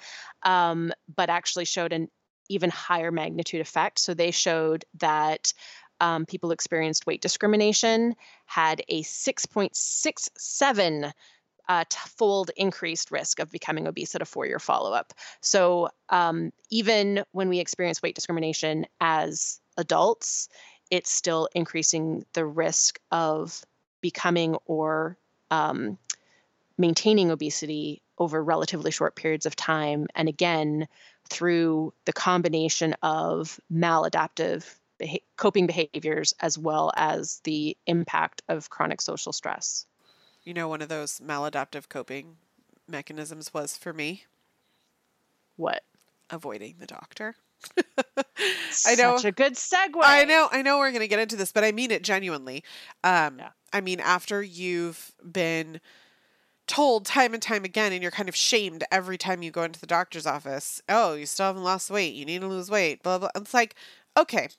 um, 0.44 0.94
but 1.16 1.32
actually 1.32 1.66
showed 1.66 1.94
an 1.94 2.10
even 2.48 2.70
higher 2.70 3.12
magnitude 3.12 3.62
effect. 3.62 3.98
So 4.00 4.14
they 4.14 4.30
showed 4.32 4.86
that 5.00 5.52
um, 6.00 6.26
people 6.26 6.52
experienced 6.52 7.08
weight 7.08 7.22
discrimination 7.22 8.16
had 8.46 8.84
a 8.90 9.02
6.67 9.02 11.12
uh, 11.68 11.84
fold 11.92 12.52
increased 12.56 13.12
risk 13.12 13.40
of 13.40 13.52
becoming 13.52 13.88
obese 13.88 14.16
at 14.16 14.22
a 14.22 14.26
four 14.26 14.46
year 14.46 14.60
follow 14.60 14.94
up. 14.94 15.14
So, 15.42 15.90
um, 16.10 16.52
even 16.70 17.24
when 17.32 17.50
we 17.50 17.60
experience 17.60 18.02
weight 18.02 18.16
discrimination 18.16 18.86
as 19.02 19.60
adults, 19.78 20.50
it's 20.92 21.12
still 21.12 21.50
increasing 21.56 22.26
the 22.34 22.46
risk 22.46 23.00
of 23.12 23.64
becoming 24.02 24.56
or 24.66 25.18
um, 25.52 25.98
maintaining 26.78 27.32
obesity 27.32 28.02
over 28.18 28.44
relatively 28.44 28.92
short 28.92 29.16
periods 29.16 29.46
of 29.46 29.56
time. 29.56 30.08
And 30.16 30.30
again, 30.30 30.88
through 31.30 31.94
the 32.06 32.14
combination 32.14 32.96
of 33.02 33.60
maladaptive 33.72 34.64
beha- 34.98 35.20
coping 35.38 35.68
behaviors 35.68 36.34
as 36.40 36.58
well 36.58 36.92
as 36.96 37.42
the 37.44 37.76
impact 37.88 38.42
of 38.48 38.70
chronic 38.70 39.02
social 39.02 39.34
stress 39.34 39.86
you 40.46 40.54
know, 40.54 40.68
one 40.68 40.82
of 40.82 40.90
those 40.90 41.20
maladaptive 41.20 41.90
coping 41.90 42.38
mechanisms 42.88 43.54
was 43.54 43.76
for 43.76 43.92
me 43.92 44.26
what? 45.56 45.84
Avoiding 46.30 46.76
the 46.80 46.86
doctor. 46.86 47.36
I 48.86 48.96
know. 48.96 49.18
Such 49.18 49.26
a 49.26 49.32
good 49.32 49.54
segue. 49.54 50.02
I 50.02 50.26
know. 50.26 50.50
I 50.52 50.62
know 50.62 50.78
we're 50.78 50.92
going 50.92 51.02
to 51.02 51.08
get 51.08 51.20
into 51.20 51.36
this, 51.36 51.52
but 51.52 51.64
I 51.64 51.72
mean 51.72 51.92
it 51.92 52.04
genuinely. 52.04 52.64
Um, 53.04 53.40
yeah. 53.40 53.50
I 53.72 53.82
mean, 53.82 54.00
after 54.00 54.42
you've 54.42 55.14
been 55.30 55.80
told 56.68 57.06
time 57.06 57.34
and 57.34 57.42
time 57.42 57.64
again, 57.64 57.94
and 57.94 58.02
you're 58.02 58.12
kind 58.12 58.30
of 58.30 58.36
shamed 58.36 58.84
every 58.92 59.18
time 59.18 59.44
you 59.44 59.52
go 59.52 59.64
into 59.64 59.80
the 59.80 59.88
doctor's 59.88 60.26
office. 60.26 60.82
Oh, 60.90 61.14
you 61.14 61.26
still 61.26 61.48
haven't 61.48 61.64
lost 61.64 61.90
weight. 61.90 62.16
You 62.16 62.26
need 62.26 62.42
to 62.42 62.48
lose 62.48 62.70
weight. 62.70 63.04
Blah 63.04 63.20
blah. 63.20 63.30
It's 63.36 63.54
like, 63.54 63.76
okay, 64.18 64.50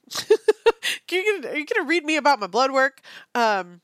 you, 1.10 1.42
are 1.46 1.56
you 1.56 1.66
gonna 1.66 1.88
read 1.88 2.04
me 2.04 2.16
about 2.16 2.38
my 2.38 2.46
blood 2.46 2.70
work? 2.70 3.00
Um, 3.34 3.80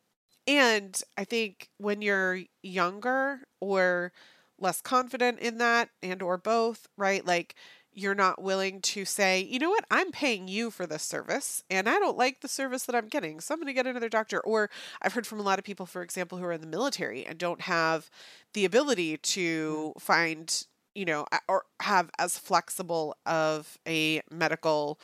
and 0.46 1.00
I 1.16 1.24
think 1.24 1.68
when 1.78 2.02
you're 2.02 2.40
younger 2.62 3.40
or 3.60 4.12
less 4.58 4.80
confident 4.80 5.40
in 5.40 5.58
that 5.58 5.90
and 6.02 6.22
or 6.22 6.38
both, 6.38 6.86
right? 6.96 7.24
Like 7.26 7.54
you're 7.92 8.14
not 8.14 8.42
willing 8.42 8.80
to 8.80 9.04
say, 9.04 9.40
you 9.42 9.58
know 9.58 9.70
what, 9.70 9.84
I'm 9.90 10.12
paying 10.12 10.48
you 10.48 10.70
for 10.70 10.86
this 10.86 11.02
service 11.02 11.62
and 11.68 11.88
I 11.88 11.98
don't 11.98 12.16
like 12.16 12.40
the 12.40 12.48
service 12.48 12.84
that 12.84 12.94
I'm 12.94 13.08
getting. 13.08 13.40
So 13.40 13.52
I'm 13.52 13.60
going 13.60 13.66
to 13.66 13.74
get 13.74 13.86
another 13.86 14.08
doctor. 14.08 14.40
Or 14.40 14.70
I've 15.02 15.12
heard 15.12 15.26
from 15.26 15.40
a 15.40 15.42
lot 15.42 15.58
of 15.58 15.64
people, 15.64 15.84
for 15.84 16.02
example, 16.02 16.38
who 16.38 16.44
are 16.44 16.52
in 16.52 16.62
the 16.62 16.66
military 16.66 17.26
and 17.26 17.38
don't 17.38 17.62
have 17.62 18.08
the 18.54 18.64
ability 18.64 19.18
mm. 19.18 19.22
to 19.22 19.92
find, 19.98 20.64
you 20.94 21.04
know, 21.04 21.26
or 21.48 21.64
have 21.80 22.10
as 22.18 22.38
flexible 22.38 23.16
of 23.26 23.78
a 23.86 24.22
medical 24.30 24.98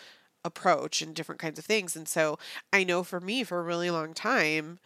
approach 0.45 1.03
and 1.03 1.15
different 1.15 1.41
kinds 1.41 1.59
of 1.59 1.67
things. 1.67 1.95
And 1.95 2.09
so 2.09 2.39
I 2.73 2.85
know 2.85 3.03
for 3.03 3.21
me, 3.21 3.45
for 3.45 3.59
a 3.59 3.65
really 3.65 3.91
long 3.91 4.15
time, 4.15 4.79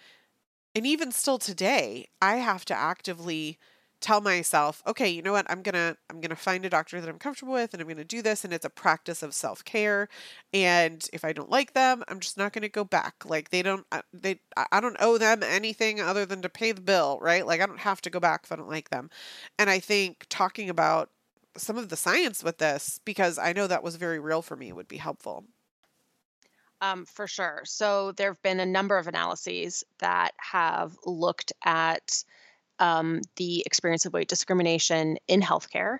and 0.74 0.86
even 0.86 1.12
still 1.12 1.38
today, 1.38 2.06
I 2.20 2.36
have 2.36 2.64
to 2.66 2.74
actively 2.74 3.58
tell 4.00 4.20
myself, 4.20 4.82
okay, 4.86 5.08
you 5.08 5.22
know 5.22 5.32
what? 5.32 5.46
I'm 5.48 5.62
going 5.62 5.74
to 5.74 5.96
I'm 6.10 6.20
going 6.20 6.30
to 6.30 6.36
find 6.36 6.64
a 6.64 6.70
doctor 6.70 7.00
that 7.00 7.08
I'm 7.08 7.18
comfortable 7.18 7.52
with 7.54 7.72
and 7.72 7.80
I'm 7.80 7.86
going 7.86 7.96
to 7.98 8.04
do 8.04 8.20
this 8.20 8.44
and 8.44 8.52
it's 8.52 8.64
a 8.64 8.70
practice 8.70 9.22
of 9.22 9.32
self-care 9.32 10.08
and 10.52 11.08
if 11.12 11.24
I 11.24 11.32
don't 11.32 11.48
like 11.50 11.72
them, 11.72 12.02
I'm 12.08 12.20
just 12.20 12.36
not 12.36 12.52
going 12.52 12.62
to 12.62 12.68
go 12.68 12.84
back. 12.84 13.24
Like 13.24 13.50
they 13.50 13.62
don't 13.62 13.86
uh, 13.92 14.02
they 14.12 14.40
I 14.70 14.80
don't 14.80 14.96
owe 15.00 15.18
them 15.18 15.42
anything 15.42 16.00
other 16.00 16.26
than 16.26 16.42
to 16.42 16.48
pay 16.48 16.72
the 16.72 16.80
bill, 16.80 17.18
right? 17.22 17.46
Like 17.46 17.60
I 17.60 17.66
don't 17.66 17.80
have 17.80 18.00
to 18.02 18.10
go 18.10 18.20
back 18.20 18.42
if 18.44 18.52
I 18.52 18.56
don't 18.56 18.68
like 18.68 18.90
them. 18.90 19.08
And 19.58 19.70
I 19.70 19.78
think 19.78 20.26
talking 20.28 20.68
about 20.68 21.10
some 21.56 21.78
of 21.78 21.88
the 21.88 21.96
science 21.96 22.42
with 22.42 22.58
this 22.58 23.00
because 23.04 23.38
I 23.38 23.52
know 23.52 23.66
that 23.66 23.82
was 23.84 23.96
very 23.96 24.18
real 24.18 24.42
for 24.42 24.56
me 24.56 24.72
would 24.72 24.88
be 24.88 24.96
helpful. 24.96 25.44
Um, 26.82 27.06
for 27.06 27.28
sure. 27.28 27.62
So 27.64 28.10
there 28.10 28.32
have 28.32 28.42
been 28.42 28.58
a 28.58 28.66
number 28.66 28.98
of 28.98 29.06
analyses 29.06 29.84
that 30.00 30.32
have 30.38 30.96
looked 31.06 31.52
at 31.64 32.24
um, 32.80 33.20
the 33.36 33.62
experience 33.64 34.04
of 34.04 34.12
weight 34.12 34.28
discrimination 34.28 35.16
in 35.28 35.40
healthcare, 35.40 35.98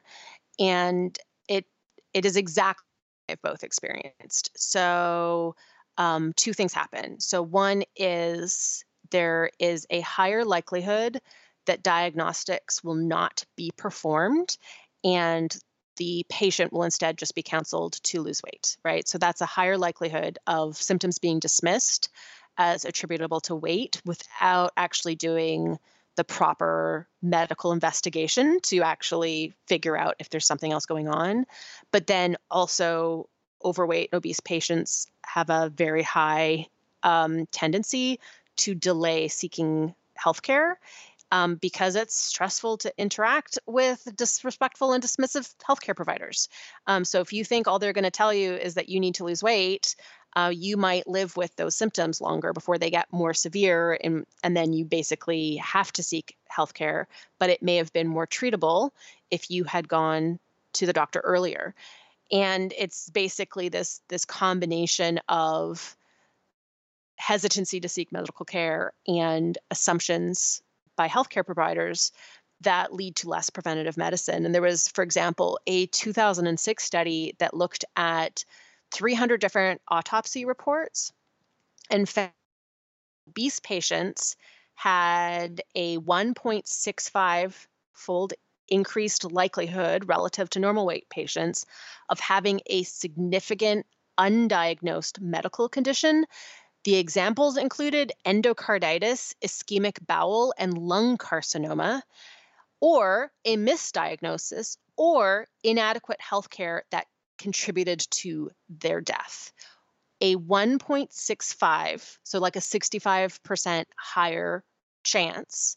and 0.58 1.16
it 1.48 1.66
it 2.12 2.26
is 2.26 2.36
exactly 2.36 2.84
I've 3.28 3.40
both 3.42 3.62
experienced. 3.62 4.50
So 4.56 5.54
um, 5.98 6.32
two 6.34 6.52
things 6.52 6.72
happen. 6.72 7.20
So 7.20 7.42
one 7.42 7.84
is 7.94 8.84
there 9.12 9.50
is 9.60 9.86
a 9.88 10.00
higher 10.00 10.44
likelihood 10.44 11.20
that 11.66 11.84
diagnostics 11.84 12.82
will 12.82 12.96
not 12.96 13.44
be 13.56 13.70
performed, 13.76 14.58
and 15.04 15.56
the 15.96 16.24
patient 16.28 16.72
will 16.72 16.82
instead 16.84 17.18
just 17.18 17.34
be 17.34 17.42
counseled 17.42 17.94
to 18.04 18.22
lose 18.22 18.42
weight, 18.42 18.76
right? 18.84 19.06
So 19.06 19.18
that's 19.18 19.40
a 19.40 19.46
higher 19.46 19.78
likelihood 19.78 20.38
of 20.46 20.76
symptoms 20.76 21.18
being 21.18 21.38
dismissed 21.38 22.08
as 22.58 22.84
attributable 22.84 23.40
to 23.40 23.54
weight 23.54 24.00
without 24.04 24.72
actually 24.76 25.14
doing 25.14 25.78
the 26.16 26.24
proper 26.24 27.08
medical 27.22 27.72
investigation 27.72 28.60
to 28.60 28.80
actually 28.82 29.54
figure 29.66 29.96
out 29.96 30.16
if 30.18 30.28
there's 30.28 30.46
something 30.46 30.70
else 30.70 30.84
going 30.84 31.08
on. 31.08 31.46
But 31.90 32.06
then 32.06 32.36
also, 32.50 33.28
overweight 33.64 34.10
and 34.12 34.18
obese 34.18 34.40
patients 34.40 35.06
have 35.24 35.48
a 35.50 35.70
very 35.74 36.02
high 36.02 36.66
um, 37.02 37.46
tendency 37.46 38.18
to 38.56 38.74
delay 38.74 39.28
seeking 39.28 39.94
healthcare 40.22 40.74
um, 41.32 41.54
because 41.56 41.96
it's 41.96 42.14
stressful 42.14 42.76
to 42.76 42.92
interact 42.98 43.58
with 43.66 44.06
disrespectful 44.14 44.92
and 44.92 45.02
dismissive 45.02 45.52
healthcare 45.66 45.96
providers. 45.96 46.50
Um, 46.86 47.06
so 47.06 47.20
if 47.20 47.32
you 47.32 47.42
think 47.42 47.66
all 47.66 47.78
they're 47.78 47.94
going 47.94 48.04
to 48.04 48.10
tell 48.10 48.34
you 48.34 48.52
is 48.52 48.74
that 48.74 48.90
you 48.90 49.00
need 49.00 49.14
to 49.16 49.24
lose 49.24 49.42
weight, 49.42 49.96
uh, 50.36 50.52
you 50.54 50.76
might 50.76 51.08
live 51.08 51.34
with 51.34 51.56
those 51.56 51.74
symptoms 51.74 52.20
longer 52.20 52.52
before 52.52 52.76
they 52.76 52.90
get 52.90 53.10
more 53.10 53.32
severe, 53.32 53.98
and, 54.04 54.26
and 54.44 54.54
then 54.54 54.74
you 54.74 54.84
basically 54.84 55.56
have 55.56 55.90
to 55.92 56.02
seek 56.02 56.36
healthcare. 56.54 57.06
But 57.38 57.48
it 57.48 57.62
may 57.62 57.76
have 57.76 57.94
been 57.94 58.08
more 58.08 58.26
treatable 58.26 58.90
if 59.30 59.50
you 59.50 59.64
had 59.64 59.88
gone 59.88 60.38
to 60.74 60.86
the 60.86 60.92
doctor 60.92 61.20
earlier. 61.20 61.74
And 62.30 62.74
it's 62.76 63.08
basically 63.10 63.68
this 63.68 64.00
this 64.08 64.24
combination 64.24 65.20
of 65.28 65.96
hesitancy 67.16 67.80
to 67.80 67.88
seek 67.88 68.10
medical 68.10 68.44
care 68.44 68.92
and 69.06 69.56
assumptions 69.70 70.62
by 71.02 71.08
healthcare 71.08 71.44
providers 71.44 72.12
that 72.60 72.94
lead 72.94 73.16
to 73.16 73.28
less 73.28 73.50
preventative 73.50 73.96
medicine. 73.96 74.46
And 74.46 74.54
there 74.54 74.62
was, 74.62 74.86
for 74.86 75.02
example, 75.02 75.58
a 75.66 75.86
2006 75.86 76.84
study 76.84 77.34
that 77.40 77.54
looked 77.54 77.84
at 77.96 78.44
300 78.92 79.40
different 79.40 79.80
autopsy 79.88 80.44
reports 80.44 81.12
and 81.90 82.08
found 82.08 82.30
obese 83.28 83.58
patients 83.58 84.36
had 84.76 85.60
a 85.74 85.98
1.65 85.98 87.66
fold 87.94 88.32
increased 88.68 89.24
likelihood 89.24 90.06
relative 90.06 90.48
to 90.50 90.60
normal 90.60 90.86
weight 90.86 91.08
patients 91.10 91.66
of 92.10 92.20
having 92.20 92.60
a 92.66 92.84
significant 92.84 93.86
undiagnosed 94.20 95.20
medical 95.20 95.68
condition 95.68 96.26
the 96.84 96.96
examples 96.96 97.56
included 97.56 98.12
endocarditis, 98.26 99.34
ischemic 99.44 100.04
bowel, 100.06 100.52
and 100.58 100.76
lung 100.76 101.16
carcinoma, 101.16 102.02
or 102.80 103.30
a 103.44 103.56
misdiagnosis 103.56 104.76
or 104.96 105.46
inadequate 105.62 106.20
health 106.20 106.50
care 106.50 106.84
that 106.90 107.06
contributed 107.38 108.00
to 108.10 108.50
their 108.68 109.00
death. 109.00 109.52
A 110.20 110.36
1.65, 110.36 112.18
so 112.22 112.38
like 112.38 112.56
a 112.56 112.60
65% 112.60 113.84
higher 113.96 114.64
chance 115.04 115.76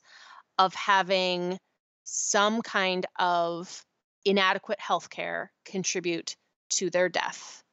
of 0.57 0.73
having 0.73 1.57
some 2.03 2.61
kind 2.61 3.05
of 3.17 3.83
inadequate 4.23 4.79
health 4.79 5.09
care 5.09 5.51
contribute 5.65 6.35
to 6.69 6.89
their 6.89 7.09
death. 7.09 7.63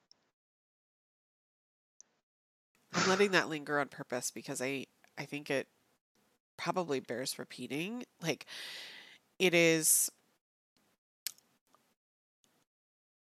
I'm 2.93 3.09
letting 3.09 3.31
that 3.33 3.49
linger 3.49 3.79
on 3.81 3.89
purpose 3.89 4.31
because 4.31 4.61
I 4.61 4.87
I 5.19 5.25
think 5.25 5.51
it 5.51 5.69
probably 6.57 7.01
bears 7.01 7.39
repeating. 7.39 8.05
Like 8.23 8.47
it 9.39 9.55
is 9.55 10.11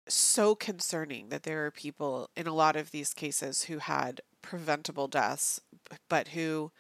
so 0.09 0.55
concerning 0.55 1.29
that 1.29 1.43
there 1.43 1.67
are 1.67 1.71
people 1.71 2.31
in 2.37 2.47
a 2.47 2.55
lot 2.55 2.77
of 2.77 2.91
these 2.91 3.13
cases 3.13 3.65
who 3.65 3.79
had 3.79 4.21
preventable 4.41 5.09
deaths 5.09 5.61
but 6.09 6.29
who 6.29 6.73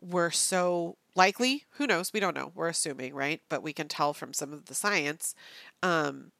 were 0.00 0.30
so 0.30 0.96
likely 1.14 1.64
who 1.72 1.86
knows 1.86 2.12
we 2.12 2.20
don't 2.20 2.36
know 2.36 2.52
we're 2.54 2.68
assuming 2.68 3.14
right 3.14 3.40
but 3.48 3.62
we 3.62 3.72
can 3.72 3.88
tell 3.88 4.12
from 4.12 4.32
some 4.32 4.52
of 4.52 4.66
the 4.66 4.74
science 4.74 5.34
um, 5.82 6.30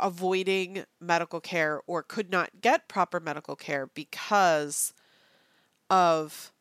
avoiding 0.00 0.84
medical 1.00 1.40
care 1.40 1.80
or 1.86 2.02
could 2.02 2.30
not 2.30 2.60
get 2.60 2.88
proper 2.88 3.20
medical 3.20 3.56
care 3.56 3.86
because 3.86 4.92
of 5.90 6.52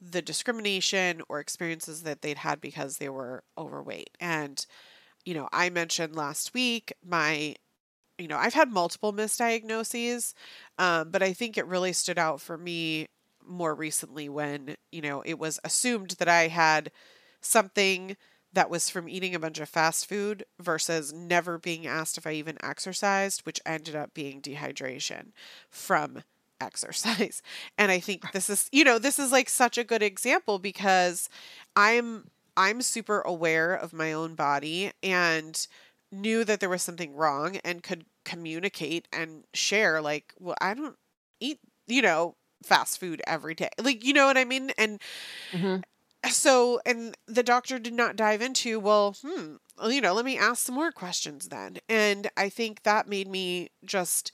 the 0.00 0.22
discrimination 0.22 1.22
or 1.28 1.38
experiences 1.38 2.02
that 2.02 2.22
they'd 2.22 2.38
had 2.38 2.60
because 2.60 2.98
they 2.98 3.08
were 3.08 3.44
overweight. 3.56 4.10
And, 4.20 4.64
you 5.24 5.34
know, 5.34 5.48
I 5.52 5.70
mentioned 5.70 6.16
last 6.16 6.54
week 6.54 6.92
my, 7.04 7.56
you 8.18 8.28
know, 8.28 8.38
I've 8.38 8.54
had 8.54 8.70
multiple 8.72 9.12
misdiagnoses, 9.12 10.34
um, 10.78 11.10
but 11.10 11.22
I 11.22 11.32
think 11.32 11.58
it 11.58 11.66
really 11.66 11.92
stood 11.92 12.18
out 12.18 12.40
for 12.40 12.58
me 12.58 13.08
more 13.46 13.74
recently 13.74 14.28
when, 14.28 14.76
you 14.92 15.02
know, 15.02 15.22
it 15.22 15.38
was 15.38 15.60
assumed 15.64 16.12
that 16.18 16.28
I 16.28 16.48
had 16.48 16.90
something 17.40 18.16
that 18.52 18.70
was 18.70 18.88
from 18.90 19.08
eating 19.08 19.34
a 19.34 19.40
bunch 19.40 19.58
of 19.58 19.68
fast 19.68 20.08
food 20.08 20.44
versus 20.60 21.12
never 21.12 21.58
being 21.58 21.86
asked 21.86 22.18
if 22.18 22.26
I 22.26 22.32
even 22.32 22.56
exercised, 22.62 23.40
which 23.42 23.60
ended 23.64 23.96
up 23.96 24.14
being 24.14 24.40
dehydration 24.40 25.28
from 25.70 26.22
exercise. 26.60 27.42
And 27.78 27.90
I 27.90 27.98
think 28.00 28.32
this 28.32 28.48
is, 28.50 28.68
you 28.72 28.84
know, 28.84 28.98
this 28.98 29.18
is 29.18 29.32
like 29.32 29.48
such 29.48 29.78
a 29.78 29.84
good 29.84 30.02
example 30.02 30.58
because 30.58 31.28
I'm 31.76 32.26
I'm 32.56 32.82
super 32.82 33.20
aware 33.22 33.74
of 33.74 33.92
my 33.92 34.12
own 34.12 34.34
body 34.34 34.92
and 35.02 35.66
knew 36.10 36.44
that 36.44 36.60
there 36.60 36.68
was 36.68 36.82
something 36.82 37.14
wrong 37.14 37.56
and 37.64 37.82
could 37.82 38.04
communicate 38.24 39.08
and 39.12 39.44
share 39.54 40.00
like, 40.02 40.34
well, 40.38 40.56
I 40.60 40.74
don't 40.74 40.96
eat, 41.40 41.58
you 41.86 42.02
know, 42.02 42.34
fast 42.62 43.00
food 43.00 43.22
every 43.26 43.54
day. 43.54 43.70
Like, 43.82 44.04
you 44.04 44.12
know 44.12 44.26
what 44.26 44.36
I 44.38 44.44
mean? 44.44 44.70
And 44.78 45.00
mm-hmm 45.52 45.80
so 46.28 46.80
and 46.86 47.16
the 47.26 47.42
doctor 47.42 47.78
did 47.78 47.92
not 47.92 48.16
dive 48.16 48.40
into 48.42 48.78
well 48.78 49.16
hmm 49.22 49.56
you 49.88 50.00
know 50.00 50.12
let 50.12 50.24
me 50.24 50.38
ask 50.38 50.66
some 50.66 50.74
more 50.74 50.92
questions 50.92 51.48
then. 51.48 51.78
And 51.88 52.30
i 52.36 52.48
think 52.48 52.82
that 52.82 53.08
made 53.08 53.28
me 53.28 53.70
just 53.84 54.32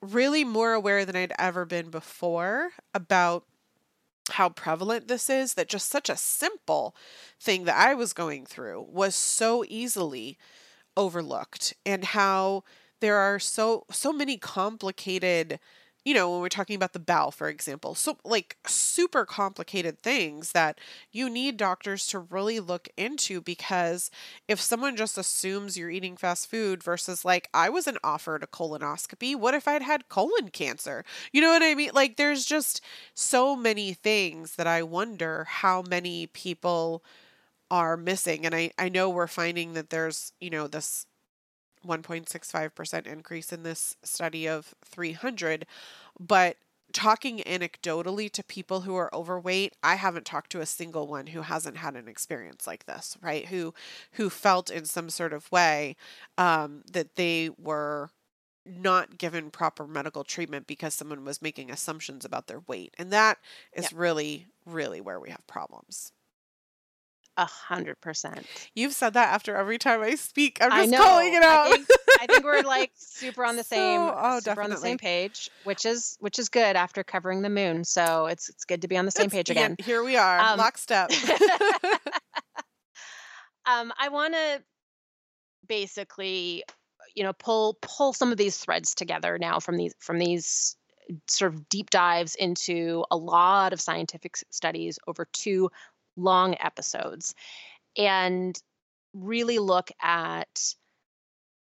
really 0.00 0.44
more 0.44 0.72
aware 0.72 1.04
than 1.04 1.16
i'd 1.16 1.32
ever 1.38 1.64
been 1.64 1.90
before 1.90 2.70
about 2.92 3.44
how 4.32 4.48
prevalent 4.48 5.08
this 5.08 5.30
is 5.30 5.54
that 5.54 5.68
just 5.68 5.90
such 5.90 6.08
a 6.10 6.16
simple 6.16 6.94
thing 7.40 7.64
that 7.64 7.76
i 7.76 7.94
was 7.94 8.12
going 8.12 8.46
through 8.46 8.86
was 8.90 9.14
so 9.14 9.64
easily 9.68 10.38
overlooked 10.96 11.74
and 11.86 12.04
how 12.06 12.64
there 13.00 13.16
are 13.16 13.38
so 13.38 13.84
so 13.90 14.12
many 14.12 14.36
complicated 14.38 15.60
you 16.04 16.12
know, 16.12 16.30
when 16.30 16.40
we're 16.40 16.48
talking 16.48 16.76
about 16.76 16.92
the 16.92 16.98
bowel, 16.98 17.30
for 17.30 17.48
example, 17.48 17.94
so 17.94 18.18
like 18.24 18.56
super 18.66 19.24
complicated 19.24 20.02
things 20.02 20.52
that 20.52 20.78
you 21.10 21.30
need 21.30 21.56
doctors 21.56 22.06
to 22.08 22.18
really 22.18 22.60
look 22.60 22.88
into 22.96 23.40
because 23.40 24.10
if 24.46 24.60
someone 24.60 24.96
just 24.96 25.16
assumes 25.16 25.76
you're 25.76 25.90
eating 25.90 26.16
fast 26.16 26.50
food 26.50 26.82
versus 26.82 27.24
like, 27.24 27.48
I 27.54 27.70
wasn't 27.70 27.98
offered 28.04 28.42
a 28.42 28.46
colonoscopy, 28.46 29.34
what 29.34 29.54
if 29.54 29.66
I'd 29.66 29.82
had 29.82 30.08
colon 30.08 30.50
cancer? 30.50 31.04
You 31.32 31.40
know 31.40 31.50
what 31.50 31.62
I 31.62 31.74
mean? 31.74 31.90
Like, 31.94 32.16
there's 32.16 32.44
just 32.44 32.82
so 33.14 33.56
many 33.56 33.94
things 33.94 34.56
that 34.56 34.66
I 34.66 34.82
wonder 34.82 35.44
how 35.44 35.82
many 35.82 36.26
people 36.26 37.02
are 37.70 37.96
missing. 37.96 38.44
And 38.44 38.54
I, 38.54 38.70
I 38.78 38.88
know 38.88 39.08
we're 39.08 39.26
finding 39.26 39.72
that 39.72 39.90
there's, 39.90 40.32
you 40.40 40.50
know, 40.50 40.68
this 40.68 41.06
1.65% 41.84 43.06
increase 43.06 43.52
in 43.52 43.62
this 43.62 43.96
study 44.02 44.46
of 44.48 44.74
300. 44.84 45.66
But 46.18 46.56
talking 46.94 47.38
anecdotally 47.40 48.30
to 48.30 48.42
people 48.42 48.82
who 48.82 48.94
are 48.96 49.14
overweight, 49.14 49.74
I 49.82 49.96
haven't 49.96 50.24
talked 50.24 50.50
to 50.52 50.60
a 50.60 50.66
single 50.66 51.06
one 51.06 51.26
who 51.26 51.42
hasn't 51.42 51.78
had 51.78 51.96
an 51.96 52.08
experience 52.08 52.66
like 52.66 52.86
this, 52.86 53.18
right? 53.20 53.46
Who 53.46 53.74
who 54.12 54.30
felt 54.30 54.70
in 54.70 54.86
some 54.86 55.10
sort 55.10 55.32
of 55.32 55.50
way 55.52 55.96
um, 56.38 56.82
that 56.92 57.16
they 57.16 57.50
were 57.58 58.10
not 58.64 59.18
given 59.18 59.50
proper 59.50 59.86
medical 59.86 60.24
treatment 60.24 60.66
because 60.66 60.94
someone 60.94 61.24
was 61.24 61.42
making 61.42 61.70
assumptions 61.70 62.24
about 62.24 62.46
their 62.46 62.60
weight, 62.60 62.94
and 62.96 63.12
that 63.12 63.38
is 63.74 63.92
yeah. 63.92 63.98
really, 63.98 64.46
really 64.64 65.00
where 65.00 65.20
we 65.20 65.30
have 65.30 65.46
problems. 65.46 66.12
A 67.36 67.46
hundred 67.46 68.00
percent. 68.00 68.46
You've 68.74 68.92
said 68.92 69.14
that 69.14 69.34
after 69.34 69.56
every 69.56 69.76
time 69.76 70.00
I 70.02 70.14
speak. 70.14 70.58
I'm 70.60 70.70
just 70.70 71.02
calling 71.02 71.34
it 71.34 71.42
out. 71.42 71.66
I 71.66 71.70
think, 71.70 71.88
I 72.20 72.26
think 72.26 72.44
we're 72.44 72.62
like 72.62 72.92
super 72.96 73.44
on 73.44 73.56
the 73.56 73.64
same, 73.64 74.00
so, 74.00 74.14
oh, 74.16 74.38
super 74.38 74.44
definitely. 74.44 74.64
on 74.64 74.70
the 74.70 74.76
same 74.76 74.98
page, 74.98 75.50
which 75.64 75.84
is 75.84 76.16
which 76.20 76.38
is 76.38 76.48
good 76.48 76.76
after 76.76 77.02
covering 77.02 77.42
the 77.42 77.50
moon. 77.50 77.82
So 77.82 78.26
it's 78.26 78.48
it's 78.48 78.64
good 78.64 78.82
to 78.82 78.88
be 78.88 78.96
on 78.96 79.04
the 79.04 79.10
same 79.10 79.26
it's, 79.26 79.34
page 79.34 79.50
again. 79.50 79.74
Yeah, 79.80 79.84
here 79.84 80.04
we 80.04 80.16
are, 80.16 80.38
um, 80.38 80.58
lockstep. 80.58 81.10
um, 83.66 83.92
I 83.98 84.10
want 84.10 84.34
to 84.34 84.62
basically, 85.66 86.62
you 87.16 87.24
know, 87.24 87.32
pull 87.32 87.78
pull 87.82 88.12
some 88.12 88.30
of 88.30 88.38
these 88.38 88.56
threads 88.58 88.94
together 88.94 89.38
now 89.38 89.58
from 89.58 89.76
these 89.76 89.94
from 89.98 90.18
these 90.18 90.76
sort 91.26 91.52
of 91.52 91.68
deep 91.68 91.90
dives 91.90 92.34
into 92.34 93.04
a 93.10 93.16
lot 93.16 93.72
of 93.72 93.80
scientific 93.80 94.36
studies 94.50 94.98
over 95.06 95.26
two 95.32 95.70
long 96.16 96.56
episodes 96.60 97.34
and 97.96 98.60
really 99.12 99.58
look 99.58 99.90
at 100.02 100.74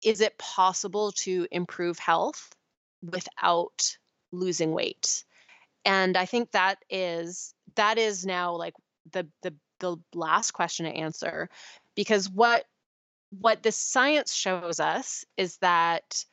is 0.02 0.20
it 0.20 0.36
possible 0.38 1.12
to 1.12 1.46
improve 1.50 1.98
health 1.98 2.50
without 3.02 3.96
losing 4.32 4.72
weight? 4.72 5.24
And 5.84 6.16
i 6.16 6.24
think 6.24 6.50
that 6.52 6.78
is 6.88 7.54
that 7.76 7.98
is 7.98 8.24
now 8.24 8.54
like 8.54 8.74
the 9.12 9.26
the 9.42 9.54
the 9.80 9.96
last 10.14 10.52
question 10.52 10.86
to 10.86 10.92
answer 10.92 11.48
because 11.94 12.30
what 12.30 12.64
what 13.40 13.62
the 13.62 13.72
science 13.72 14.32
shows 14.32 14.80
us 14.80 15.24
is 15.36 15.58
that 15.58 16.24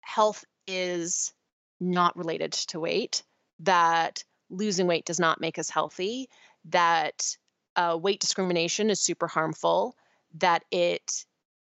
health 0.00 0.44
is 0.66 1.32
not 1.80 2.16
related 2.16 2.52
to 2.52 2.80
weight 2.80 3.22
that 3.60 4.24
losing 4.50 4.86
weight 4.86 5.04
does 5.04 5.20
not 5.20 5.40
make 5.40 5.58
us 5.58 5.68
healthy 5.68 6.28
that 6.66 7.36
uh, 7.76 7.98
weight 8.00 8.20
discrimination 8.20 8.90
is 8.90 9.00
super 9.00 9.26
harmful, 9.26 9.94
that 10.38 10.64
it 10.70 11.24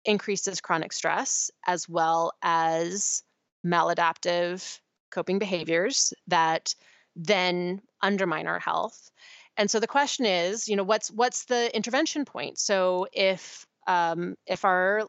increases 0.05 0.61
chronic 0.61 0.93
stress 0.93 1.51
as 1.67 1.89
well 1.89 2.33
as 2.43 3.23
maladaptive 3.65 4.81
coping 5.11 5.39
behaviors 5.39 6.13
that 6.27 6.75
then 7.17 7.81
undermine 8.03 8.47
our 8.47 8.59
health. 8.59 9.11
And 9.57 9.71
so 9.71 9.81
the 9.81 9.87
question 9.87 10.27
is, 10.27 10.69
you 10.69 10.77
know, 10.77 10.83
what's 10.83 11.11
what's 11.11 11.45
the 11.45 11.75
intervention 11.75 12.25
point? 12.25 12.59
So 12.59 13.07
if 13.13 13.67
um, 13.87 14.35
if 14.47 14.65
our 14.65 15.07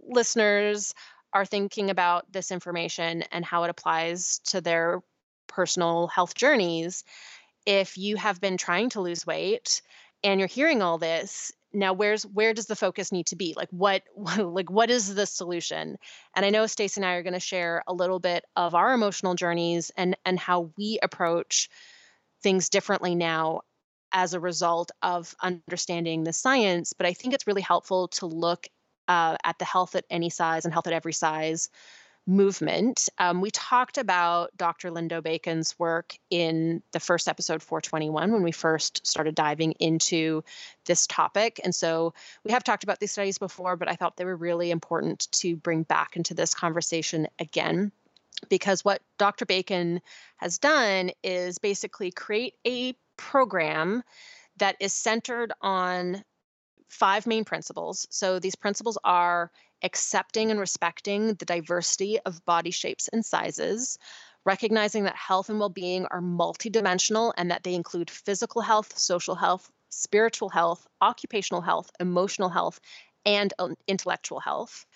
listeners 0.00 0.94
are 1.32 1.44
thinking 1.44 1.90
about 1.90 2.30
this 2.32 2.50
information 2.50 3.22
and 3.32 3.44
how 3.44 3.64
it 3.64 3.70
applies 3.70 4.40
to 4.46 4.60
their 4.60 5.00
personal 5.46 6.08
health 6.08 6.34
journeys, 6.34 7.04
if 7.66 7.96
you 7.96 8.16
have 8.16 8.40
been 8.40 8.56
trying 8.56 8.90
to 8.90 9.00
lose 9.00 9.26
weight 9.26 9.82
and 10.22 10.40
you're 10.40 10.48
hearing 10.48 10.82
all 10.82 10.98
this 10.98 11.52
now 11.74 11.92
where's 11.92 12.24
where 12.24 12.54
does 12.54 12.66
the 12.66 12.76
focus 12.76 13.10
need 13.10 13.26
to 13.26 13.36
be? 13.36 13.52
Like 13.56 13.68
what 13.70 14.02
like 14.16 14.70
what 14.70 14.90
is 14.90 15.14
the 15.14 15.26
solution? 15.26 15.96
And 16.34 16.46
i 16.46 16.50
know 16.50 16.66
stacy 16.66 17.00
and 17.00 17.06
i 17.06 17.14
are 17.14 17.22
going 17.22 17.34
to 17.34 17.40
share 17.40 17.82
a 17.86 17.92
little 17.92 18.20
bit 18.20 18.44
of 18.56 18.74
our 18.74 18.94
emotional 18.94 19.34
journeys 19.34 19.90
and 19.96 20.16
and 20.24 20.38
how 20.38 20.70
we 20.78 20.98
approach 21.02 21.68
things 22.42 22.68
differently 22.68 23.14
now 23.14 23.62
as 24.12 24.32
a 24.32 24.40
result 24.40 24.92
of 25.02 25.34
understanding 25.42 26.22
the 26.24 26.32
science 26.32 26.92
but 26.92 27.06
i 27.06 27.12
think 27.12 27.34
it's 27.34 27.46
really 27.46 27.62
helpful 27.62 28.08
to 28.08 28.26
look 28.26 28.68
uh, 29.08 29.36
at 29.44 29.58
the 29.58 29.64
health 29.64 29.94
at 29.96 30.04
any 30.08 30.30
size 30.30 30.64
and 30.64 30.72
health 30.72 30.86
at 30.86 30.92
every 30.92 31.12
size 31.12 31.68
movement. 32.26 33.08
Um, 33.18 33.40
we 33.40 33.50
talked 33.50 33.98
about 33.98 34.56
Dr. 34.56 34.90
Lindo 34.90 35.22
Bacon's 35.22 35.78
work 35.78 36.16
in 36.30 36.82
the 36.92 37.00
first 37.00 37.28
episode 37.28 37.62
421 37.62 38.32
when 38.32 38.42
we 38.42 38.52
first 38.52 39.06
started 39.06 39.34
diving 39.34 39.72
into 39.72 40.42
this 40.86 41.06
topic. 41.06 41.60
And 41.62 41.74
so 41.74 42.14
we 42.44 42.52
have 42.52 42.64
talked 42.64 42.84
about 42.84 43.00
these 43.00 43.12
studies 43.12 43.38
before, 43.38 43.76
but 43.76 43.88
I 43.90 43.94
thought 43.94 44.16
they 44.16 44.24
were 44.24 44.36
really 44.36 44.70
important 44.70 45.30
to 45.32 45.56
bring 45.56 45.82
back 45.82 46.16
into 46.16 46.34
this 46.34 46.54
conversation 46.54 47.28
again. 47.38 47.92
Because 48.48 48.84
what 48.84 49.00
Dr. 49.16 49.46
Bacon 49.46 50.00
has 50.36 50.58
done 50.58 51.10
is 51.22 51.58
basically 51.58 52.10
create 52.10 52.54
a 52.66 52.94
program 53.16 54.02
that 54.56 54.76
is 54.80 54.92
centered 54.92 55.52
on 55.60 56.24
five 56.88 57.26
main 57.26 57.44
principles. 57.44 58.06
So 58.10 58.38
these 58.38 58.54
principles 58.54 58.98
are 59.04 59.50
accepting 59.84 60.50
and 60.50 60.58
respecting 60.58 61.34
the 61.34 61.44
diversity 61.44 62.18
of 62.20 62.44
body 62.44 62.72
shapes 62.72 63.08
and 63.08 63.24
sizes, 63.24 63.98
recognizing 64.44 65.04
that 65.04 65.14
health 65.14 65.50
and 65.50 65.60
well 65.60 65.68
being 65.68 66.06
are 66.06 66.20
multidimensional 66.20 67.32
and 67.36 67.50
that 67.50 67.62
they 67.62 67.74
include 67.74 68.10
physical 68.10 68.62
health, 68.62 68.98
social 68.98 69.34
health, 69.34 69.70
spiritual 69.90 70.48
health, 70.48 70.86
occupational 71.00 71.60
health, 71.60 71.90
emotional 72.00 72.48
health, 72.48 72.80
and 73.24 73.52
um, 73.58 73.76
intellectual 73.86 74.40
health. 74.40 74.86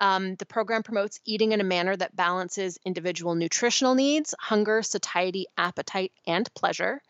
Um, 0.00 0.34
the 0.36 0.46
program 0.46 0.82
promotes 0.82 1.20
eating 1.24 1.52
in 1.52 1.60
a 1.60 1.64
manner 1.64 1.96
that 1.96 2.16
balances 2.16 2.78
individual 2.84 3.34
nutritional 3.34 3.94
needs, 3.94 4.34
hunger, 4.40 4.82
satiety, 4.82 5.46
appetite, 5.56 6.12
and 6.26 6.52
pleasure. 6.54 7.00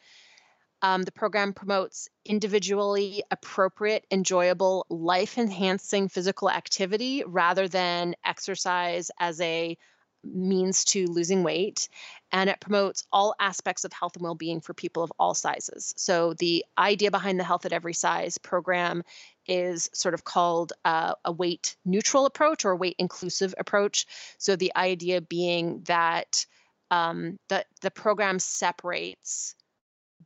Um, 0.83 1.03
the 1.03 1.13
program 1.13 1.53
promotes 1.53 2.09
individually 2.25 3.23
appropriate, 3.31 4.05
enjoyable, 4.11 4.85
life 4.91 5.39
enhancing 5.39 6.09
physical 6.09 6.51
activity 6.51 7.23
rather 7.25 7.69
than 7.69 8.17
exercise 8.25 9.11
as 9.19 9.41
a 9.41 9.79
means 10.25 10.85
to 10.85 11.07
losing 11.07 11.43
weight. 11.43 11.89
And 12.31 12.49
it 12.49 12.61
promotes 12.61 13.05
all 13.13 13.35
aspects 13.41 13.85
of 13.85 13.93
health 13.93 14.17
and 14.17 14.23
well 14.23 14.35
being 14.35 14.61
for 14.61 14.75
people 14.75 15.03
of 15.03 15.13
all 15.19 15.35
sizes. 15.35 15.95
So, 15.97 16.35
the 16.35 16.65
idea 16.79 17.11
behind 17.11 17.39
the 17.39 17.45
Health 17.45 17.67
at 17.67 17.73
Every 17.73 17.95
Size 17.95 18.39
program 18.39 19.03
is 19.47 19.91
sort 19.93 20.15
of 20.15 20.25
called 20.25 20.73
uh, 20.85 21.15
a 21.25 21.33
weight 21.33 21.77
neutral 21.85 22.27
approach 22.27 22.65
or 22.65 22.77
weight 22.77 22.97
inclusive 22.99 23.55
approach. 23.59 24.07
So, 24.39 24.57
the 24.57 24.73
idea 24.77 25.21
being 25.21 25.83
that 25.85 26.47
um, 26.91 27.39
the, 27.49 27.65
the 27.81 27.91
program 27.91 28.39
separates 28.39 29.55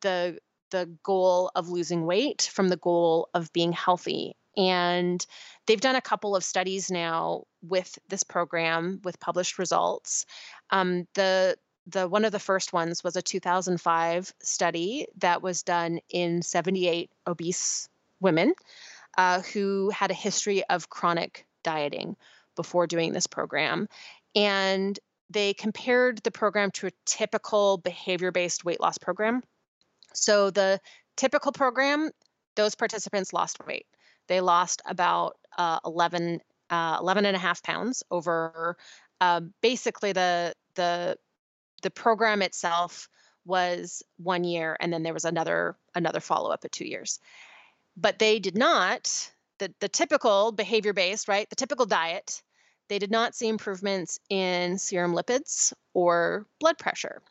the 0.01 0.39
the 0.71 0.91
goal 1.03 1.51
of 1.55 1.69
losing 1.69 2.07
weight 2.07 2.51
from 2.53 2.69
the 2.69 2.77
goal 2.77 3.29
of 3.35 3.53
being 3.53 3.73
healthy. 3.73 4.35
And 4.57 5.25
they've 5.67 5.81
done 5.81 5.97
a 5.97 6.01
couple 6.01 6.35
of 6.35 6.43
studies 6.43 6.91
now 6.91 7.45
with 7.63 7.99
this 8.09 8.23
program 8.23 9.01
with 9.05 9.21
published 9.21 9.59
results. 9.59 10.27
Um, 10.71 11.07
the 11.15 11.57
the 11.87 12.09
one 12.09 12.25
of 12.25 12.33
the 12.33 12.41
first 12.41 12.73
ones 12.73 13.05
was 13.05 13.15
a 13.15 13.23
2005 13.23 14.35
study 14.43 15.07
that 15.19 15.41
was 15.41 15.63
done 15.63 16.01
in 16.11 16.43
78 16.43 17.11
obese 17.27 17.89
women 18.21 18.55
uh, 19.17 19.43
who 19.43 19.91
had 19.91 20.11
a 20.11 20.15
history 20.15 20.65
of 20.65 20.91
chronic 20.91 21.47
dieting 21.63 22.17
before 22.57 22.87
doing 22.87 23.13
this 23.13 23.27
program. 23.27 23.89
And 24.35 24.99
they 25.31 25.55
compared 25.55 26.19
the 26.19 26.31
program 26.31 26.71
to 26.73 26.89
a 26.89 26.93
typical 27.05 27.79
behavior 27.79 28.33
based 28.33 28.65
weight 28.65 28.81
loss 28.81 28.99
program 28.99 29.43
so 30.17 30.51
the 30.51 30.81
typical 31.17 31.53
program, 31.53 32.11
those 32.57 32.75
participants 32.75 33.33
lost 33.33 33.59
weight. 33.67 33.87
They 34.29 34.41
lost 34.41 34.83
about 34.87 35.37
uh, 35.57 35.79
11, 35.85 36.41
uh, 36.71 36.99
11 37.01 37.27
and 37.27 37.37
a 37.37 37.41
half 37.41 37.63
pounds 37.63 38.03
over 38.11 38.77
uh, 39.21 39.41
basically 39.63 40.13
the 40.13 40.55
the 40.75 41.17
the 41.83 41.91
program 41.91 42.43
itself 42.43 43.09
was 43.47 44.03
one 44.19 44.45
year 44.45 44.77
and 44.81 44.93
then 44.93 45.03
there 45.03 45.15
was 45.15 45.25
another 45.25 45.77
another 45.95 46.21
follow-up 46.21 46.65
at 46.65 46.73
two 46.73 46.87
years 46.87 47.19
but 47.97 48.19
they 48.19 48.39
did 48.39 48.59
not 48.59 49.31
the, 49.59 49.73
the 49.81 49.89
typical 49.89 50.53
behavior 50.53 50.93
based 50.93 51.29
right 51.29 51.49
the 51.49 51.57
typical 51.57 51.87
diet 51.87 52.43
they 52.89 52.99
did 52.99 53.11
not 53.11 53.35
see 53.35 53.49
improvements 53.49 54.21
in 54.31 54.79
serum 54.79 55.13
lipids 55.13 55.73
or 55.93 56.47
blood 56.61 56.79
pressure, 56.79 57.23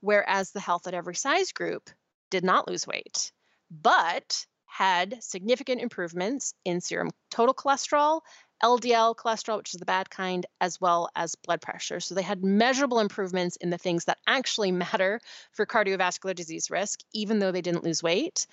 whereas 0.00 0.50
the 0.50 0.60
Health 0.60 0.86
at 0.86 0.94
Every 0.94 1.14
Size 1.14 1.52
group 1.52 1.90
did 2.30 2.44
not 2.44 2.68
lose 2.68 2.86
weight, 2.86 3.32
but 3.70 4.46
had 4.66 5.22
significant 5.22 5.80
improvements 5.80 6.54
in 6.64 6.80
serum 6.80 7.10
total 7.30 7.54
cholesterol, 7.54 8.20
LDL 8.62 9.16
cholesterol, 9.16 9.58
which 9.58 9.74
is 9.74 9.80
the 9.80 9.86
bad 9.86 10.10
kind, 10.10 10.46
as 10.60 10.80
well 10.80 11.08
as 11.16 11.34
blood 11.34 11.60
pressure. 11.60 11.98
So 11.98 12.14
they 12.14 12.22
had 12.22 12.44
measurable 12.44 13.00
improvements 13.00 13.56
in 13.56 13.70
the 13.70 13.78
things 13.78 14.04
that 14.04 14.18
actually 14.26 14.70
matter 14.86 15.20
for 15.52 15.66
cardiovascular 15.66 16.34
disease 16.34 16.70
risk, 16.70 17.00
even 17.12 17.38
though 17.38 17.52
they 17.52 17.62
didn't 17.62 17.84
lose 17.84 18.02
weight. 18.02 18.46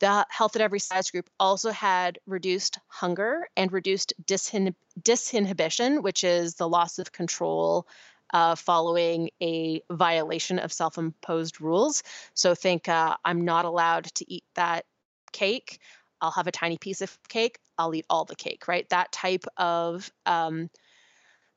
The 0.00 0.26
Health 0.30 0.56
at 0.56 0.62
Every 0.62 0.80
Size 0.80 1.10
group 1.10 1.30
also 1.38 1.70
had 1.70 2.18
reduced 2.26 2.80
hunger 2.88 3.48
and 3.56 3.72
reduced 3.72 4.12
disinhib- 4.24 4.74
disinhibition, 5.00 6.02
which 6.02 6.24
is 6.24 6.56
the 6.56 6.68
loss 6.68 6.98
of 6.98 7.12
control 7.12 7.86
uh, 8.32 8.54
following 8.54 9.30
a 9.42 9.82
violation 9.90 10.58
of 10.58 10.72
self 10.72 10.98
imposed 10.98 11.60
rules. 11.60 12.02
So 12.34 12.54
think 12.54 12.88
uh, 12.88 13.16
I'm 13.24 13.44
not 13.44 13.64
allowed 13.64 14.06
to 14.14 14.32
eat 14.32 14.44
that 14.54 14.84
cake. 15.32 15.78
I'll 16.20 16.30
have 16.30 16.46
a 16.46 16.52
tiny 16.52 16.78
piece 16.78 17.02
of 17.02 17.16
cake. 17.28 17.58
I'll 17.76 17.94
eat 17.94 18.06
all 18.08 18.24
the 18.24 18.36
cake, 18.36 18.68
right? 18.68 18.88
That 18.90 19.12
type 19.12 19.44
of 19.56 20.10
um, 20.24 20.70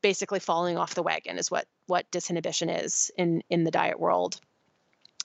basically 0.02 0.40
falling 0.40 0.78
off 0.78 0.96
the 0.96 1.04
wagon 1.04 1.38
is 1.38 1.52
what 1.52 1.66
what 1.88 2.10
disinhibition 2.12 2.84
is 2.84 3.12
in 3.18 3.42
in 3.50 3.64
the 3.64 3.72
diet 3.72 4.00
world. 4.00 4.40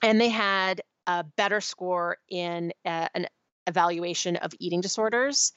And 0.03 0.19
they 0.19 0.29
had 0.29 0.81
a 1.07 1.23
better 1.23 1.61
score 1.61 2.17
in 2.29 2.73
uh, 2.85 3.07
an 3.13 3.27
evaluation 3.67 4.35
of 4.37 4.53
eating 4.59 4.81
disorders. 4.81 5.53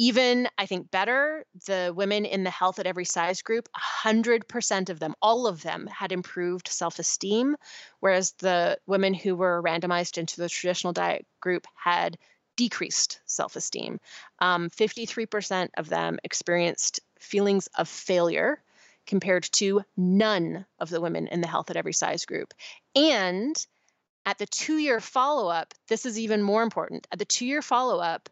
Even, 0.00 0.48
I 0.56 0.64
think, 0.64 0.90
better, 0.90 1.44
the 1.66 1.92
women 1.94 2.24
in 2.24 2.42
the 2.42 2.48
health 2.48 2.78
at 2.78 2.86
every 2.86 3.04
size 3.04 3.42
group, 3.42 3.68
100% 4.02 4.88
of 4.88 4.98
them, 4.98 5.14
all 5.20 5.46
of 5.46 5.60
them, 5.60 5.86
had 5.88 6.10
improved 6.10 6.68
self 6.68 6.98
esteem, 6.98 7.54
whereas 7.98 8.32
the 8.38 8.78
women 8.86 9.12
who 9.12 9.36
were 9.36 9.62
randomized 9.62 10.16
into 10.16 10.40
the 10.40 10.48
traditional 10.48 10.94
diet 10.94 11.26
group 11.40 11.66
had 11.74 12.16
decreased 12.56 13.20
self 13.26 13.56
esteem. 13.56 14.00
Um, 14.38 14.70
53% 14.70 15.68
of 15.76 15.90
them 15.90 16.18
experienced 16.24 17.00
feelings 17.18 17.66
of 17.74 17.86
failure 17.86 18.62
compared 19.06 19.42
to 19.52 19.82
none 19.98 20.64
of 20.78 20.88
the 20.88 21.02
women 21.02 21.26
in 21.26 21.42
the 21.42 21.46
health 21.46 21.68
at 21.68 21.76
every 21.76 21.92
size 21.92 22.24
group. 22.24 22.54
And 22.96 23.54
at 24.24 24.38
the 24.38 24.46
two 24.46 24.78
year 24.78 24.98
follow 24.98 25.50
up, 25.50 25.74
this 25.88 26.06
is 26.06 26.18
even 26.18 26.42
more 26.42 26.62
important. 26.62 27.06
At 27.12 27.18
the 27.18 27.26
two 27.26 27.44
year 27.44 27.60
follow 27.60 27.98
up, 28.00 28.30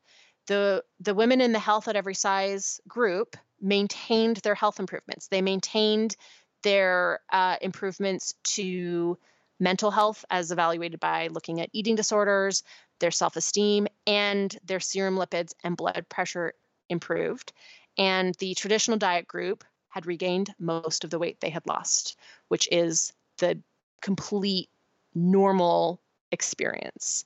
the, 0.49 0.83
the 1.01 1.15
women 1.15 1.41
in 1.41 1.53
the 1.53 1.59
health 1.59 1.87
at 1.89 1.97
every 1.97 2.15
size 2.15 2.81
group 2.89 3.37
maintained 3.61 4.39
their 4.39 4.55
health 4.55 4.81
improvements. 4.81 5.29
They 5.29 5.43
maintained 5.43 6.17
their 6.63 7.21
uh, 7.33 7.57
improvements 7.61 8.35
to 8.45 9.17
mental 9.61 9.91
health 9.91 10.25
as 10.31 10.51
evaluated 10.51 11.01
by 11.01 11.29
looking 11.29 11.61
at 11.61 11.71
eating 11.73 11.95
disorders, 11.95 12.63
their 12.99 13.11
self 13.11 13.37
esteem, 13.37 13.87
and 14.07 14.57
their 14.65 14.81
serum 14.81 15.17
lipids 15.17 15.53
and 15.63 15.77
blood 15.77 16.07
pressure 16.09 16.55
improved. 16.89 17.53
And 17.97 18.35
the 18.37 18.55
traditional 18.55 18.99
diet 18.99 19.29
group 19.29 19.65
had 19.89 20.07
regained 20.07 20.55
most 20.59 21.05
of 21.05 21.11
the 21.11 21.19
weight 21.19 21.41
they 21.41 21.51
had 21.51 21.67
lost, 21.67 22.17
which 22.49 22.69
is 22.71 23.13
the 23.39 23.61
complete 24.01 24.69
normal 25.15 26.01
experience. 26.31 27.25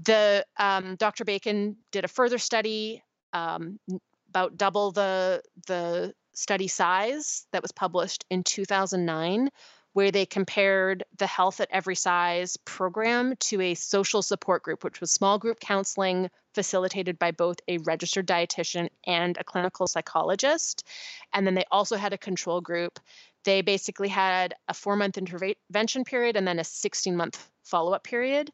The 0.00 0.44
um, 0.58 0.96
Dr. 0.96 1.24
Bacon 1.24 1.76
did 1.90 2.04
a 2.04 2.08
further 2.08 2.38
study, 2.38 3.02
um, 3.32 3.78
about 4.28 4.56
double 4.56 4.92
the 4.92 5.42
the 5.66 6.14
study 6.34 6.68
size 6.68 7.46
that 7.52 7.62
was 7.62 7.72
published 7.72 8.24
in 8.30 8.42
2009, 8.42 9.50
where 9.92 10.10
they 10.10 10.24
compared 10.24 11.04
the 11.18 11.26
Health 11.26 11.60
at 11.60 11.68
Every 11.70 11.94
Size 11.94 12.56
program 12.56 13.34
to 13.40 13.60
a 13.60 13.74
social 13.74 14.22
support 14.22 14.62
group, 14.62 14.84
which 14.84 15.00
was 15.00 15.10
small 15.10 15.38
group 15.38 15.60
counseling 15.60 16.30
facilitated 16.54 17.18
by 17.18 17.30
both 17.30 17.58
a 17.68 17.78
registered 17.78 18.26
dietitian 18.26 18.88
and 19.06 19.36
a 19.38 19.44
clinical 19.44 19.86
psychologist. 19.86 20.86
And 21.32 21.46
then 21.46 21.54
they 21.54 21.64
also 21.70 21.96
had 21.96 22.12
a 22.12 22.18
control 22.18 22.60
group. 22.60 22.98
They 23.44 23.62
basically 23.62 24.08
had 24.08 24.54
a 24.68 24.74
four 24.74 24.96
month 24.96 25.18
intervention 25.18 26.04
period 26.04 26.36
and 26.36 26.46
then 26.46 26.58
a 26.58 26.64
16 26.64 27.16
month 27.16 27.50
follow 27.64 27.92
up 27.92 28.04
period. 28.04 28.50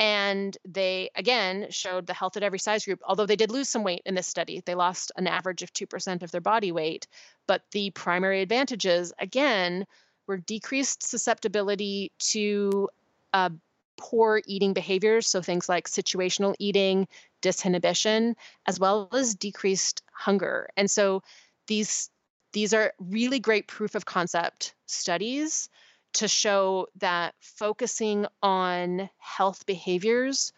And 0.00 0.56
they 0.66 1.10
again 1.14 1.66
showed 1.68 2.06
the 2.06 2.14
health 2.14 2.38
at 2.38 2.42
every 2.42 2.58
size 2.58 2.86
group, 2.86 3.00
although 3.04 3.26
they 3.26 3.36
did 3.36 3.50
lose 3.50 3.68
some 3.68 3.84
weight 3.84 4.00
in 4.06 4.14
this 4.14 4.26
study. 4.26 4.62
They 4.64 4.74
lost 4.74 5.12
an 5.16 5.26
average 5.26 5.62
of 5.62 5.74
2% 5.74 6.22
of 6.22 6.30
their 6.30 6.40
body 6.40 6.72
weight. 6.72 7.06
But 7.46 7.64
the 7.72 7.90
primary 7.90 8.40
advantages, 8.40 9.12
again, 9.18 9.86
were 10.26 10.38
decreased 10.38 11.02
susceptibility 11.02 12.12
to 12.30 12.88
uh, 13.34 13.50
poor 13.98 14.40
eating 14.46 14.72
behaviors, 14.72 15.26
so 15.26 15.42
things 15.42 15.68
like 15.68 15.86
situational 15.86 16.54
eating, 16.58 17.06
disinhibition, 17.42 18.36
as 18.64 18.80
well 18.80 19.10
as 19.12 19.34
decreased 19.34 20.02
hunger. 20.12 20.70
And 20.78 20.90
so 20.90 21.22
these 21.66 22.08
these 22.52 22.72
are 22.72 22.94
really 22.98 23.38
great 23.38 23.68
proof 23.68 23.94
of 23.94 24.06
concept 24.06 24.74
studies 24.86 25.68
to 26.14 26.28
show 26.28 26.88
that 26.96 27.34
focusing 27.40 28.26
on 28.42 29.08
health 29.18 29.66
behaviors 29.66 30.52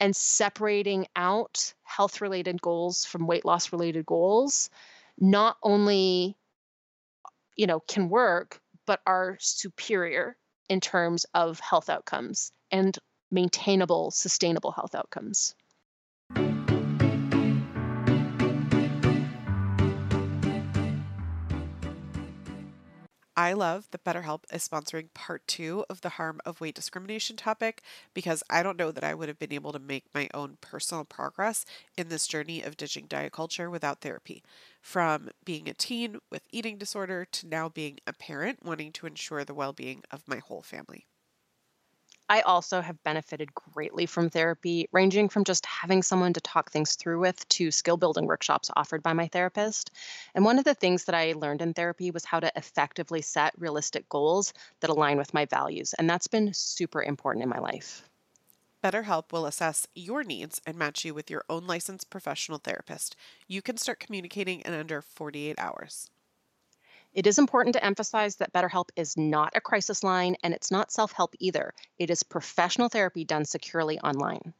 and 0.00 0.14
separating 0.14 1.06
out 1.16 1.74
health 1.82 2.20
related 2.20 2.60
goals 2.60 3.04
from 3.04 3.26
weight 3.26 3.44
loss 3.44 3.72
related 3.72 4.06
goals 4.06 4.70
not 5.18 5.56
only 5.62 6.36
you 7.56 7.66
know 7.66 7.80
can 7.80 8.08
work 8.08 8.60
but 8.86 9.00
are 9.06 9.36
superior 9.40 10.36
in 10.68 10.80
terms 10.80 11.26
of 11.34 11.60
health 11.60 11.88
outcomes 11.88 12.52
and 12.70 12.98
maintainable, 13.30 14.10
sustainable 14.10 14.72
health 14.72 14.94
outcomes. 14.94 15.54
I 23.38 23.52
love 23.52 23.86
that 23.92 24.02
BetterHelp 24.02 24.52
is 24.52 24.68
sponsoring 24.68 25.14
part 25.14 25.46
two 25.46 25.84
of 25.88 26.00
the 26.00 26.08
harm 26.08 26.40
of 26.44 26.60
weight 26.60 26.74
discrimination 26.74 27.36
topic 27.36 27.82
because 28.12 28.42
I 28.50 28.64
don't 28.64 28.76
know 28.76 28.90
that 28.90 29.04
I 29.04 29.14
would 29.14 29.28
have 29.28 29.38
been 29.38 29.52
able 29.52 29.70
to 29.70 29.78
make 29.78 30.12
my 30.12 30.28
own 30.34 30.58
personal 30.60 31.04
progress 31.04 31.64
in 31.96 32.08
this 32.08 32.26
journey 32.26 32.62
of 32.62 32.76
ditching 32.76 33.06
diet 33.06 33.30
culture 33.30 33.70
without 33.70 34.00
therapy. 34.00 34.42
From 34.82 35.28
being 35.44 35.68
a 35.68 35.72
teen 35.72 36.18
with 36.32 36.42
eating 36.50 36.78
disorder 36.78 37.24
to 37.30 37.46
now 37.46 37.68
being 37.68 38.00
a 38.08 38.12
parent 38.12 38.64
wanting 38.64 38.90
to 38.90 39.06
ensure 39.06 39.44
the 39.44 39.54
well 39.54 39.72
being 39.72 40.02
of 40.10 40.26
my 40.26 40.38
whole 40.38 40.62
family. 40.62 41.06
I 42.30 42.42
also 42.42 42.82
have 42.82 43.02
benefited 43.04 43.54
greatly 43.54 44.04
from 44.04 44.28
therapy, 44.28 44.86
ranging 44.92 45.30
from 45.30 45.44
just 45.44 45.64
having 45.64 46.02
someone 46.02 46.34
to 46.34 46.40
talk 46.42 46.70
things 46.70 46.94
through 46.94 47.20
with 47.20 47.48
to 47.48 47.70
skill 47.70 47.96
building 47.96 48.26
workshops 48.26 48.70
offered 48.76 49.02
by 49.02 49.14
my 49.14 49.28
therapist. 49.28 49.90
And 50.34 50.44
one 50.44 50.58
of 50.58 50.64
the 50.64 50.74
things 50.74 51.04
that 51.04 51.14
I 51.14 51.32
learned 51.32 51.62
in 51.62 51.72
therapy 51.72 52.10
was 52.10 52.26
how 52.26 52.40
to 52.40 52.52
effectively 52.54 53.22
set 53.22 53.58
realistic 53.58 54.08
goals 54.10 54.52
that 54.80 54.90
align 54.90 55.16
with 55.16 55.32
my 55.32 55.46
values. 55.46 55.94
And 55.94 56.08
that's 56.08 56.26
been 56.26 56.52
super 56.52 57.02
important 57.02 57.44
in 57.44 57.48
my 57.48 57.60
life. 57.60 58.08
BetterHelp 58.84 59.32
will 59.32 59.46
assess 59.46 59.86
your 59.94 60.22
needs 60.22 60.60
and 60.66 60.76
match 60.76 61.04
you 61.04 61.14
with 61.14 61.30
your 61.30 61.44
own 61.48 61.66
licensed 61.66 62.10
professional 62.10 62.58
therapist. 62.58 63.16
You 63.48 63.62
can 63.62 63.76
start 63.78 64.00
communicating 64.00 64.60
in 64.60 64.74
under 64.74 65.00
48 65.00 65.58
hours. 65.58 66.10
It 67.18 67.26
is 67.26 67.36
important 67.36 67.74
to 67.74 67.84
emphasize 67.84 68.36
that 68.36 68.52
BetterHelp 68.52 68.90
is 68.94 69.16
not 69.16 69.56
a 69.56 69.60
crisis 69.60 70.04
line 70.04 70.36
and 70.44 70.54
it's 70.54 70.70
not 70.70 70.92
self 70.92 71.10
help 71.10 71.34
either. 71.40 71.74
It 71.98 72.10
is 72.10 72.22
professional 72.22 72.88
therapy 72.88 73.24
done 73.24 73.44
securely 73.44 73.98
online. 73.98 74.54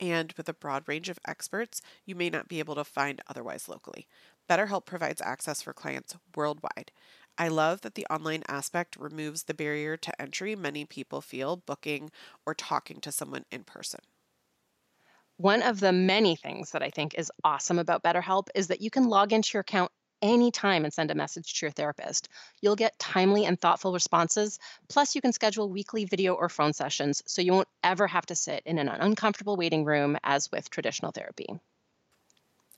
And 0.00 0.32
with 0.38 0.48
a 0.48 0.54
broad 0.54 0.88
range 0.88 1.10
of 1.10 1.18
experts 1.28 1.82
you 2.06 2.14
may 2.14 2.30
not 2.30 2.48
be 2.48 2.60
able 2.60 2.76
to 2.76 2.84
find 2.84 3.20
otherwise 3.28 3.68
locally. 3.68 4.06
BetterHelp 4.48 4.86
provides 4.86 5.20
access 5.20 5.60
for 5.60 5.74
clients 5.74 6.16
worldwide. 6.34 6.92
I 7.36 7.48
love 7.48 7.82
that 7.82 7.94
the 7.94 8.06
online 8.06 8.42
aspect 8.48 8.96
removes 8.96 9.42
the 9.42 9.52
barrier 9.52 9.98
to 9.98 10.18
entry 10.18 10.56
many 10.56 10.86
people 10.86 11.20
feel 11.20 11.56
booking 11.58 12.10
or 12.46 12.54
talking 12.54 13.02
to 13.02 13.12
someone 13.12 13.44
in 13.50 13.64
person. 13.64 14.00
One 15.36 15.60
of 15.60 15.80
the 15.80 15.92
many 15.92 16.36
things 16.36 16.70
that 16.70 16.82
I 16.82 16.88
think 16.88 17.16
is 17.16 17.30
awesome 17.44 17.78
about 17.78 18.02
BetterHelp 18.02 18.48
is 18.54 18.68
that 18.68 18.80
you 18.80 18.88
can 18.88 19.10
log 19.10 19.34
into 19.34 19.50
your 19.52 19.60
account 19.60 19.92
anytime 20.22 20.84
and 20.84 20.92
send 20.92 21.10
a 21.10 21.14
message 21.14 21.54
to 21.54 21.66
your 21.66 21.70
therapist. 21.70 22.28
You'll 22.60 22.76
get 22.76 22.98
timely 22.98 23.44
and 23.46 23.60
thoughtful 23.60 23.92
responses. 23.92 24.58
Plus, 24.88 25.14
you 25.14 25.20
can 25.20 25.32
schedule 25.32 25.68
weekly 25.68 26.04
video 26.04 26.34
or 26.34 26.48
phone 26.48 26.72
sessions 26.72 27.22
so 27.26 27.42
you 27.42 27.52
won't 27.52 27.68
ever 27.82 28.06
have 28.06 28.26
to 28.26 28.34
sit 28.34 28.62
in 28.66 28.78
an 28.78 28.88
uncomfortable 28.88 29.56
waiting 29.56 29.84
room 29.84 30.18
as 30.22 30.50
with 30.50 30.70
traditional 30.70 31.12
therapy. 31.12 31.60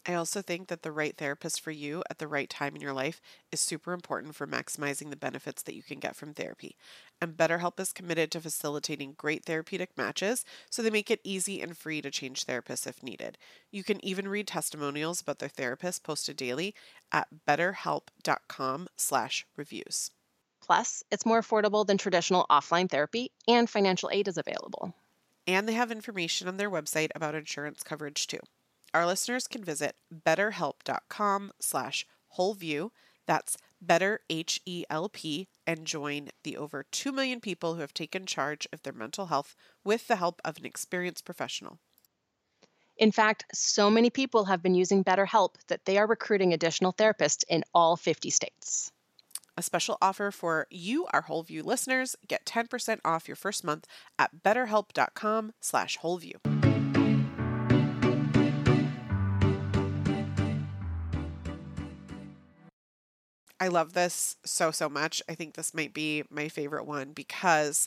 I 0.04 0.14
also 0.14 0.42
think 0.42 0.66
that 0.66 0.82
the 0.82 0.90
right 0.90 1.16
therapist 1.16 1.60
for 1.60 1.70
you 1.70 2.02
at 2.10 2.18
the 2.18 2.26
right 2.26 2.50
time 2.50 2.74
in 2.74 2.82
your 2.82 2.92
life 2.92 3.20
is 3.52 3.60
super 3.60 3.92
important 3.92 4.34
for 4.34 4.48
maximizing 4.48 5.10
the 5.10 5.16
benefits 5.16 5.62
that 5.62 5.76
you 5.76 5.84
can 5.84 6.00
get 6.00 6.16
from 6.16 6.34
therapy. 6.34 6.76
And 7.20 7.36
BetterHelp 7.36 7.78
is 7.78 7.92
committed 7.92 8.32
to 8.32 8.40
facilitating 8.40 9.14
great 9.16 9.44
therapeutic 9.44 9.96
matches, 9.96 10.44
so 10.70 10.82
they 10.82 10.90
make 10.90 11.08
it 11.08 11.20
easy 11.22 11.62
and 11.62 11.78
free 11.78 12.02
to 12.02 12.10
change 12.10 12.46
therapists 12.46 12.84
if 12.84 13.00
needed. 13.00 13.38
You 13.70 13.84
can 13.84 14.04
even 14.04 14.26
read 14.26 14.48
testimonials 14.48 15.20
about 15.20 15.38
their 15.38 15.48
therapist 15.48 16.02
posted 16.02 16.36
daily 16.36 16.74
at 17.12 17.28
betterhelp.com/reviews. 17.46 20.10
Plus, 20.60 21.04
it's 21.12 21.26
more 21.26 21.40
affordable 21.40 21.86
than 21.86 21.98
traditional 21.98 22.46
offline 22.50 22.90
therapy, 22.90 23.30
and 23.46 23.70
financial 23.70 24.10
aid 24.12 24.26
is 24.26 24.36
available. 24.36 24.96
And 25.46 25.68
they 25.68 25.74
have 25.74 25.92
information 25.92 26.48
on 26.48 26.56
their 26.56 26.70
website 26.70 27.10
about 27.14 27.36
insurance 27.36 27.84
coverage 27.84 28.26
too. 28.26 28.40
Our 28.94 29.06
listeners 29.06 29.46
can 29.46 29.64
visit 29.64 29.96
betterhelp.com 30.14 31.52
slash 31.60 32.06
wholeview. 32.38 32.90
That's 33.26 33.56
better 33.80 34.20
H-E-L-P 34.28 35.48
and 35.66 35.86
join 35.86 36.28
the 36.44 36.56
over 36.56 36.84
2 36.90 37.12
million 37.12 37.40
people 37.40 37.74
who 37.74 37.80
have 37.80 37.94
taken 37.94 38.26
charge 38.26 38.68
of 38.72 38.82
their 38.82 38.92
mental 38.92 39.26
health 39.26 39.56
with 39.84 40.08
the 40.08 40.16
help 40.16 40.40
of 40.44 40.58
an 40.58 40.66
experienced 40.66 41.24
professional. 41.24 41.78
In 42.98 43.10
fact, 43.10 43.44
so 43.54 43.90
many 43.90 44.10
people 44.10 44.44
have 44.44 44.62
been 44.62 44.74
using 44.74 45.02
BetterHelp 45.02 45.54
that 45.68 45.86
they 45.86 45.96
are 45.96 46.06
recruiting 46.06 46.52
additional 46.52 46.92
therapists 46.92 47.44
in 47.48 47.64
all 47.72 47.96
50 47.96 48.28
states. 48.30 48.92
A 49.56 49.62
special 49.62 49.98
offer 50.00 50.30
for 50.30 50.66
you, 50.70 51.06
our 51.12 51.22
WholeView 51.22 51.64
listeners. 51.64 52.16
Get 52.26 52.44
10% 52.44 53.00
off 53.04 53.28
your 53.28 53.36
first 53.36 53.64
month 53.64 53.86
at 54.18 54.42
betterhelp.com 54.42 55.52
slash 55.60 55.98
wholeview. 55.98 56.61
I 63.62 63.68
love 63.68 63.92
this 63.92 64.34
so, 64.44 64.72
so 64.72 64.88
much. 64.88 65.22
I 65.28 65.36
think 65.36 65.54
this 65.54 65.72
might 65.72 65.94
be 65.94 66.24
my 66.28 66.48
favorite 66.48 66.84
one 66.84 67.12
because 67.12 67.86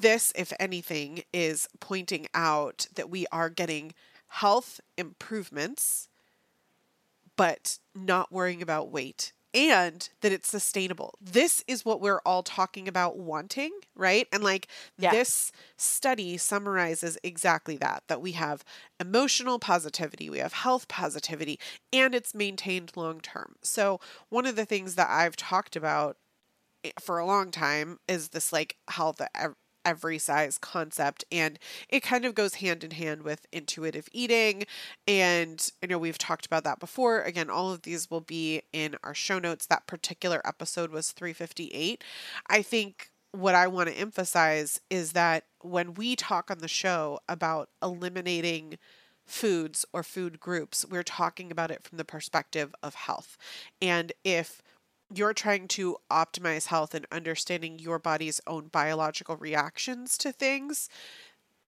this, 0.00 0.32
if 0.34 0.50
anything, 0.58 1.24
is 1.30 1.68
pointing 1.78 2.26
out 2.32 2.86
that 2.94 3.10
we 3.10 3.26
are 3.30 3.50
getting 3.50 3.92
health 4.28 4.80
improvements, 4.96 6.08
but 7.36 7.78
not 7.94 8.32
worrying 8.32 8.62
about 8.62 8.90
weight 8.90 9.34
and 9.54 10.08
that 10.20 10.32
it's 10.32 10.48
sustainable. 10.48 11.14
This 11.20 11.64
is 11.68 11.84
what 11.84 12.00
we're 12.00 12.20
all 12.26 12.42
talking 12.42 12.88
about 12.88 13.16
wanting, 13.18 13.72
right? 13.94 14.26
And 14.32 14.42
like 14.42 14.68
Yeah. 14.98 15.10
this 15.10 15.52
study 15.76 16.36
summarizes 16.36 17.18
exactly 17.22 17.76
that 17.78 18.02
that 18.08 18.20
we 18.20 18.32
have 18.32 18.64
emotional 19.00 19.58
positivity, 19.58 20.28
we 20.28 20.38
have 20.38 20.52
health 20.52 20.88
positivity, 20.88 21.58
and 21.92 22.14
it's 22.14 22.34
maintained 22.34 22.92
long 22.96 23.20
term. 23.20 23.54
So, 23.62 24.00
one 24.28 24.46
of 24.46 24.56
the 24.56 24.66
things 24.66 24.96
that 24.96 25.08
I've 25.10 25.36
talked 25.36 25.76
about 25.76 26.16
eh, 26.84 26.92
for 27.00 27.18
a 27.18 27.26
long 27.26 27.50
time 27.50 27.98
is 28.08 28.30
this 28.30 28.52
like 28.52 28.76
health 28.88 29.20
at 29.20 29.30
ev- 29.34 29.56
every 29.84 30.18
size 30.18 30.58
concept 30.58 31.24
and 31.30 31.58
it 31.88 32.02
kind 32.02 32.24
of 32.24 32.34
goes 32.34 32.54
hand 32.54 32.84
in 32.84 32.92
hand 32.92 33.22
with 33.22 33.46
intuitive 33.52 34.08
eating 34.12 34.64
and 35.06 35.70
I 35.82 35.86
know 35.86 35.98
we've 35.98 36.18
talked 36.18 36.46
about 36.46 36.64
that 36.64 36.80
before. 36.80 37.22
Again 37.22 37.50
all 37.50 37.72
of 37.72 37.82
these 37.82 38.10
will 38.10 38.20
be 38.20 38.62
in 38.72 38.96
our 39.02 39.14
show 39.14 39.38
notes. 39.38 39.66
That 39.66 39.86
particular 39.86 40.40
episode 40.44 40.90
was 40.90 41.12
358 41.12 42.02
I 42.48 42.62
think 42.62 43.10
what 43.32 43.54
I 43.56 43.66
want 43.66 43.88
to 43.88 43.98
emphasize 43.98 44.80
is 44.90 45.12
that 45.12 45.44
when 45.60 45.94
we 45.94 46.14
talk 46.14 46.50
on 46.50 46.58
the 46.58 46.68
show 46.68 47.18
about 47.28 47.68
eliminating 47.82 48.78
foods 49.26 49.84
or 49.92 50.02
food 50.02 50.38
groups, 50.38 50.84
we're 50.88 51.02
talking 51.02 51.50
about 51.50 51.70
it 51.70 51.82
from 51.82 51.98
the 51.98 52.04
perspective 52.04 52.74
of 52.82 52.94
health. 52.94 53.36
And 53.82 54.12
if 54.22 54.62
you're 55.16 55.34
trying 55.34 55.68
to 55.68 55.96
optimize 56.10 56.66
health 56.66 56.94
and 56.94 57.06
understanding 57.12 57.78
your 57.78 57.98
body's 57.98 58.40
own 58.46 58.68
biological 58.68 59.36
reactions 59.36 60.18
to 60.18 60.32
things, 60.32 60.88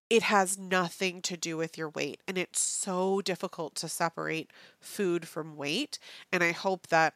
it 0.08 0.24
has 0.24 0.58
nothing 0.58 1.20
to 1.22 1.36
do 1.36 1.56
with 1.56 1.76
your 1.76 1.88
weight. 1.90 2.20
And 2.28 2.38
it's 2.38 2.60
so 2.60 3.20
difficult 3.20 3.74
to 3.76 3.88
separate 3.88 4.50
food 4.80 5.26
from 5.26 5.56
weight. 5.56 5.98
And 6.32 6.44
I 6.44 6.52
hope 6.52 6.88
that 6.88 7.14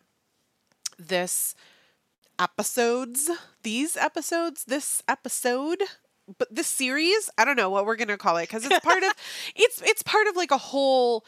this 0.98 1.54
episodes, 2.38 3.30
these 3.62 3.96
episodes, 3.96 4.64
this 4.64 5.02
episode, 5.06 5.82
but 6.38 6.54
this 6.54 6.66
series, 6.66 7.30
I 7.38 7.44
don't 7.44 7.56
know 7.56 7.70
what 7.70 7.86
we're 7.86 7.96
going 7.96 8.08
to 8.08 8.16
call 8.16 8.36
it 8.36 8.48
cuz 8.48 8.64
it's 8.64 8.80
part 8.80 9.02
of 9.02 9.12
it's 9.56 9.82
it's 9.82 10.02
part 10.02 10.26
of 10.26 10.36
like 10.36 10.50
a 10.50 10.58
whole 10.58 11.24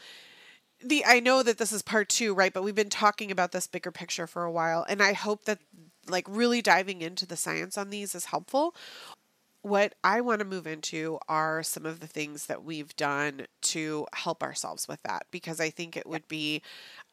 the 0.83 1.05
I 1.05 1.19
know 1.19 1.43
that 1.43 1.57
this 1.57 1.71
is 1.71 1.81
part 1.81 2.09
2, 2.09 2.33
right? 2.33 2.53
But 2.53 2.63
we've 2.63 2.75
been 2.75 2.89
talking 2.89 3.31
about 3.31 3.51
this 3.51 3.67
bigger 3.67 3.91
picture 3.91 4.27
for 4.27 4.43
a 4.43 4.51
while 4.51 4.85
and 4.87 5.01
I 5.01 5.13
hope 5.13 5.45
that 5.45 5.59
like 6.07 6.25
really 6.27 6.61
diving 6.61 7.01
into 7.01 7.25
the 7.25 7.37
science 7.37 7.77
on 7.77 7.89
these 7.89 8.15
is 8.15 8.25
helpful. 8.25 8.75
What 9.61 9.95
I 10.03 10.19
want 10.19 10.39
to 10.39 10.45
move 10.45 10.67
into 10.67 11.19
are 11.29 11.63
some 11.63 11.85
of 11.85 12.01
the 12.01 12.07
things 12.07 12.47
that 12.47 12.65
we've 12.65 12.93
done 12.97 13.45
to 13.61 14.05
help 14.13 14.43
ourselves 14.43 14.89
with 14.89 15.01
that 15.03 15.25
because 15.31 15.61
I 15.61 15.69
think 15.69 15.95
it 15.95 16.05
would 16.05 16.27
be 16.27 16.61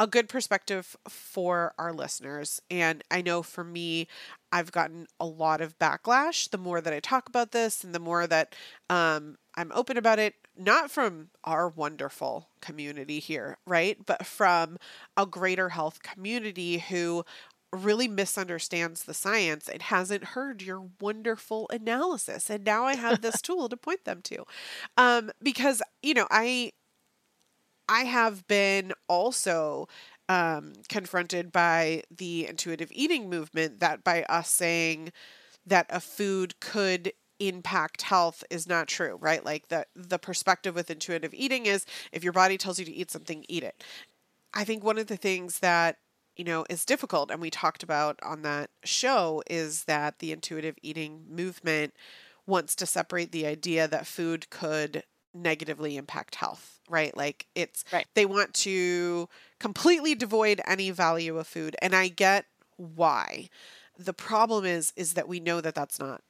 a 0.01 0.09
good 0.09 0.29
perspective 0.29 0.97
for 1.09 1.75
our 1.79 1.93
listeners. 1.93 2.61
And 2.69 3.05
I 3.09 3.23
know 3.23 3.45
for 3.45 3.63
me, 3.63 4.09
I've 4.51 4.73
gotten 4.73 5.07
a 5.21 5.27
lot 5.27 5.61
of 5.61 5.79
backlash 5.79 6.51
the 6.51 6.59
more 6.59 6.81
that 6.81 6.93
I 6.93 6.99
talk 6.99 7.29
about 7.29 7.53
this 7.53 7.85
and 7.85 7.95
the 7.95 8.01
more 8.01 8.27
that 8.27 8.57
um, 8.89 9.37
I'm 9.61 9.73
open 9.75 9.99
about 9.99 10.19
it, 10.19 10.35
not 10.57 10.91
from 10.91 11.29
our 11.45 11.69
wonderful 11.69 12.49
community 12.63 13.19
here, 13.21 13.59
right? 13.67 13.99
But 14.05 14.25
from 14.25 14.79
a 15.19 15.27
greater 15.27 15.69
health 15.69 16.03
community 16.03 16.79
who 16.79 17.25
really 17.71 18.09
misunderstands 18.09 19.05
the 19.05 19.13
science 19.13 19.69
and 19.69 19.83
hasn't 19.83 20.25
heard 20.25 20.63
your 20.63 20.89
wonderful 20.99 21.69
analysis. 21.71 22.49
And 22.49 22.65
now 22.65 22.85
I 22.85 22.97
have 22.97 23.21
this 23.21 23.41
tool 23.43 23.69
to 23.69 23.77
point 23.77 24.05
them 24.07 24.23
to. 24.23 24.45
Um, 24.97 25.31
because, 25.43 25.83
you 26.03 26.15
know, 26.15 26.27
I 26.31 26.73
I 27.89 28.05
have 28.05 28.47
been 28.47 28.93
also 29.09 29.89
um, 30.29 30.73
confronted 30.89 31.53
by 31.53 32.05
the 32.11 32.47
intuitive 32.47 32.91
eating 32.93 33.29
movement 33.29 33.81
that 33.81 34.05
by 34.05 34.23
us 34.23 34.49
saying 34.49 35.13
that 35.67 35.87
a 35.91 36.01
food 36.01 36.59
could 36.61 37.13
impact 37.41 38.03
health 38.03 38.45
is 38.51 38.69
not 38.69 38.89
true, 38.89 39.17
right? 39.21 39.45
Like 39.45 39.69
the 39.69 39.87
the 39.97 40.19
perspective 40.19 40.75
with 40.75 40.91
intuitive 40.91 41.35
eating 41.35 41.67
is 41.67 41.87
if 42.13 42.23
your 42.25 42.33
body 42.33 42.59
tells 42.59 42.79
you 42.79 42.85
to 42.85 42.93
eat 42.93 43.11
something, 43.11 43.45
eat 43.49 43.65
it. 43.65 43.83
I 44.55 44.65
think 44.65 44.83
one 44.85 44.99
of 44.99 45.07
the 45.09 45.17
things 45.17 45.61
that 45.61 45.99
you 46.37 46.45
know 46.45 46.65
is 46.71 46.85
difficult 46.85 47.31
and 47.31 47.41
we 47.41 47.51
talked 47.51 47.83
about 47.83 48.19
on 48.23 48.43
that 48.43 48.71
show 48.85 49.43
is 49.51 49.85
that 49.85 50.19
the 50.21 50.33
intuitive 50.33 50.77
eating 50.83 51.25
movement 51.29 51.95
wants 52.47 52.75
to 52.77 52.87
separate 52.87 53.33
the 53.33 53.47
idea 53.47 53.87
that 53.89 54.07
food 54.07 54.51
could 54.51 55.05
negatively 55.33 55.97
impact 55.97 56.37
health, 56.37 56.81
right? 56.89 57.17
Like 57.17 57.47
it's 57.55 57.85
Right. 57.93 58.07
they 58.15 58.27
want 58.27 58.55
to 58.55 59.29
completely 59.61 60.15
devoid 60.15 60.61
any 60.67 60.91
value 60.91 61.39
of 61.39 61.47
food 61.47 61.77
and 61.81 61.95
I 61.95 62.09
get 62.09 62.47
why. 62.77 63.49
The 63.99 64.15
problem 64.15 64.65
is 64.65 64.93
is 64.97 65.15
that 65.15 65.29
we 65.29 65.41
know 65.41 65.61
that 65.61 65.75
that's 65.75 65.99
not 65.99 66.23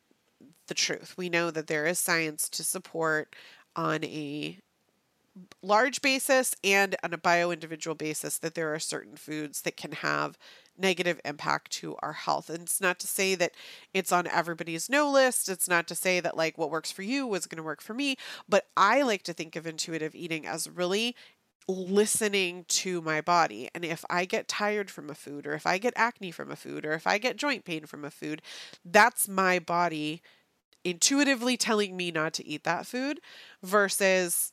the 0.70 0.74
truth. 0.74 1.14
We 1.18 1.28
know 1.28 1.50
that 1.50 1.66
there 1.66 1.84
is 1.84 1.98
science 1.98 2.48
to 2.50 2.62
support 2.62 3.34
on 3.74 4.04
a 4.04 4.58
large 5.62 6.00
basis 6.00 6.54
and 6.62 6.94
on 7.02 7.12
a 7.12 7.18
bio 7.18 7.50
individual 7.50 7.96
basis 7.96 8.38
that 8.38 8.54
there 8.54 8.72
are 8.72 8.78
certain 8.78 9.16
foods 9.16 9.62
that 9.62 9.76
can 9.76 9.92
have 9.92 10.38
negative 10.78 11.20
impact 11.24 11.72
to 11.72 11.96
our 11.98 12.12
health. 12.12 12.48
And 12.48 12.62
it's 12.62 12.80
not 12.80 13.00
to 13.00 13.08
say 13.08 13.34
that 13.34 13.52
it's 13.92 14.12
on 14.12 14.28
everybody's 14.28 14.88
no 14.88 15.10
list. 15.10 15.48
It's 15.48 15.68
not 15.68 15.88
to 15.88 15.96
say 15.96 16.20
that 16.20 16.36
like 16.36 16.56
what 16.56 16.70
works 16.70 16.92
for 16.92 17.02
you 17.02 17.34
is 17.34 17.46
going 17.46 17.58
to 17.58 17.64
work 17.64 17.82
for 17.82 17.92
me, 17.92 18.16
but 18.48 18.66
I 18.76 19.02
like 19.02 19.24
to 19.24 19.32
think 19.32 19.56
of 19.56 19.66
intuitive 19.66 20.14
eating 20.14 20.46
as 20.46 20.70
really 20.70 21.16
listening 21.66 22.64
to 22.68 23.00
my 23.02 23.20
body. 23.20 23.68
And 23.74 23.84
if 23.84 24.04
I 24.08 24.24
get 24.24 24.48
tired 24.48 24.90
from 24.90 25.10
a 25.10 25.14
food 25.14 25.46
or 25.46 25.52
if 25.52 25.66
I 25.66 25.78
get 25.78 25.94
acne 25.96 26.30
from 26.30 26.50
a 26.50 26.56
food 26.56 26.84
or 26.84 26.92
if 26.92 27.06
I 27.06 27.18
get 27.18 27.36
joint 27.36 27.64
pain 27.64 27.86
from 27.86 28.04
a 28.04 28.10
food, 28.10 28.40
that's 28.84 29.28
my 29.28 29.58
body 29.58 30.22
intuitively 30.84 31.56
telling 31.56 31.96
me 31.96 32.10
not 32.10 32.32
to 32.34 32.46
eat 32.46 32.64
that 32.64 32.86
food 32.86 33.20
versus 33.62 34.52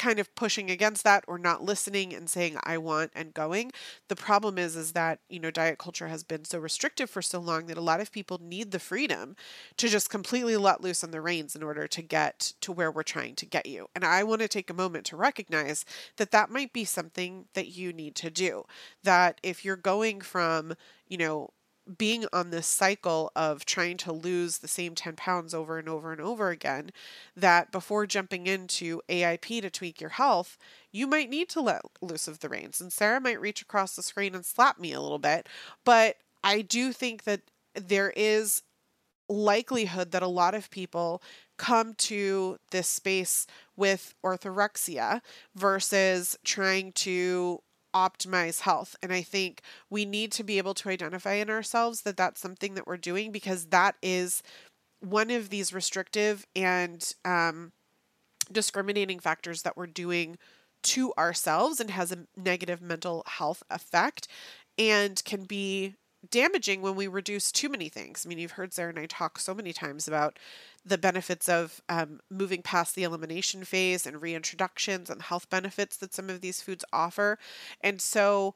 kind 0.00 0.18
of 0.18 0.34
pushing 0.34 0.70
against 0.70 1.04
that 1.04 1.22
or 1.28 1.38
not 1.38 1.62
listening 1.62 2.14
and 2.14 2.28
saying 2.28 2.56
I 2.64 2.78
want 2.78 3.12
and 3.14 3.34
going. 3.34 3.70
The 4.08 4.16
problem 4.16 4.56
is 4.56 4.74
is 4.74 4.92
that, 4.92 5.20
you 5.28 5.38
know, 5.38 5.50
diet 5.50 5.78
culture 5.78 6.08
has 6.08 6.24
been 6.24 6.46
so 6.46 6.58
restrictive 6.58 7.10
for 7.10 7.20
so 7.20 7.38
long 7.38 7.66
that 7.66 7.76
a 7.76 7.82
lot 7.82 8.00
of 8.00 8.10
people 8.10 8.40
need 8.42 8.70
the 8.70 8.78
freedom 8.78 9.36
to 9.76 9.88
just 9.88 10.08
completely 10.08 10.56
let 10.56 10.80
loose 10.80 11.04
on 11.04 11.10
the 11.10 11.20
reins 11.20 11.54
in 11.54 11.62
order 11.62 11.86
to 11.86 12.00
get 12.00 12.54
to 12.62 12.72
where 12.72 12.90
we're 12.90 13.02
trying 13.02 13.34
to 13.36 13.46
get 13.46 13.66
you. 13.66 13.88
And 13.94 14.02
I 14.02 14.24
want 14.24 14.40
to 14.40 14.48
take 14.48 14.70
a 14.70 14.74
moment 14.74 15.04
to 15.06 15.16
recognize 15.16 15.84
that 16.16 16.30
that 16.30 16.48
might 16.48 16.72
be 16.72 16.86
something 16.86 17.44
that 17.52 17.68
you 17.68 17.92
need 17.92 18.14
to 18.16 18.30
do. 18.30 18.64
That 19.04 19.38
if 19.42 19.66
you're 19.66 19.76
going 19.76 20.22
from, 20.22 20.72
you 21.08 21.18
know, 21.18 21.50
being 21.98 22.26
on 22.32 22.50
this 22.50 22.66
cycle 22.66 23.32
of 23.34 23.64
trying 23.64 23.96
to 23.98 24.12
lose 24.12 24.58
the 24.58 24.68
same 24.68 24.94
10 24.94 25.16
pounds 25.16 25.54
over 25.54 25.78
and 25.78 25.88
over 25.88 26.12
and 26.12 26.20
over 26.20 26.50
again, 26.50 26.90
that 27.36 27.72
before 27.72 28.06
jumping 28.06 28.46
into 28.46 29.00
AIP 29.08 29.62
to 29.62 29.70
tweak 29.70 30.00
your 30.00 30.10
health, 30.10 30.56
you 30.92 31.06
might 31.06 31.30
need 31.30 31.48
to 31.50 31.60
let 31.60 31.82
loose 32.00 32.28
of 32.28 32.40
the 32.40 32.48
reins. 32.48 32.80
And 32.80 32.92
Sarah 32.92 33.20
might 33.20 33.40
reach 33.40 33.62
across 33.62 33.96
the 33.96 34.02
screen 34.02 34.34
and 34.34 34.44
slap 34.44 34.78
me 34.78 34.92
a 34.92 35.00
little 35.00 35.18
bit. 35.18 35.48
But 35.84 36.16
I 36.44 36.62
do 36.62 36.92
think 36.92 37.24
that 37.24 37.42
there 37.74 38.12
is 38.16 38.62
likelihood 39.28 40.10
that 40.10 40.22
a 40.22 40.28
lot 40.28 40.54
of 40.54 40.70
people 40.70 41.22
come 41.56 41.94
to 41.94 42.58
this 42.70 42.88
space 42.88 43.46
with 43.76 44.14
orthorexia 44.24 45.20
versus 45.54 46.36
trying 46.44 46.92
to 46.92 47.62
optimize 47.94 48.60
health. 48.60 48.96
And 49.02 49.12
I 49.12 49.22
think 49.22 49.62
we 49.88 50.04
need 50.04 50.32
to 50.32 50.44
be 50.44 50.58
able 50.58 50.74
to 50.74 50.88
identify 50.88 51.34
in 51.34 51.50
ourselves 51.50 52.02
that 52.02 52.16
that's 52.16 52.40
something 52.40 52.74
that 52.74 52.86
we're 52.86 52.96
doing 52.96 53.32
because 53.32 53.66
that 53.66 53.96
is 54.02 54.42
one 55.00 55.30
of 55.30 55.48
these 55.48 55.72
restrictive 55.72 56.46
and 56.54 57.14
um, 57.24 57.72
discriminating 58.52 59.18
factors 59.18 59.62
that 59.62 59.76
we're 59.76 59.86
doing 59.86 60.36
to 60.82 61.12
ourselves 61.18 61.80
and 61.80 61.90
has 61.90 62.12
a 62.12 62.26
negative 62.36 62.80
mental 62.80 63.22
health 63.26 63.62
effect 63.70 64.28
and 64.78 65.22
can 65.24 65.44
be 65.44 65.94
damaging 66.28 66.82
when 66.82 66.94
we 66.94 67.06
reduce 67.06 67.50
too 67.50 67.68
many 67.68 67.88
things. 67.88 68.24
I 68.24 68.28
mean, 68.28 68.38
you've 68.38 68.52
heard 68.52 68.72
Sarah 68.72 68.90
and 68.90 68.98
I 68.98 69.06
talk 69.06 69.38
so 69.38 69.54
many 69.54 69.72
times 69.72 70.06
about 70.06 70.38
the 70.84 70.98
benefits 70.98 71.48
of 71.48 71.80
um, 71.88 72.20
moving 72.30 72.62
past 72.62 72.94
the 72.94 73.04
elimination 73.04 73.64
phase 73.64 74.06
and 74.06 74.20
reintroductions 74.20 75.08
and 75.08 75.22
health 75.22 75.48
benefits 75.48 75.96
that 75.98 76.14
some 76.14 76.28
of 76.28 76.40
these 76.40 76.60
foods 76.60 76.84
offer. 76.92 77.38
And 77.80 78.00
so 78.00 78.54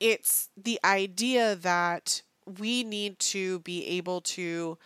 it's 0.00 0.50
the 0.56 0.78
idea 0.84 1.54
that 1.54 2.22
we 2.58 2.84
need 2.84 3.18
to 3.18 3.60
be 3.60 3.86
able 3.86 4.20
to 4.20 4.78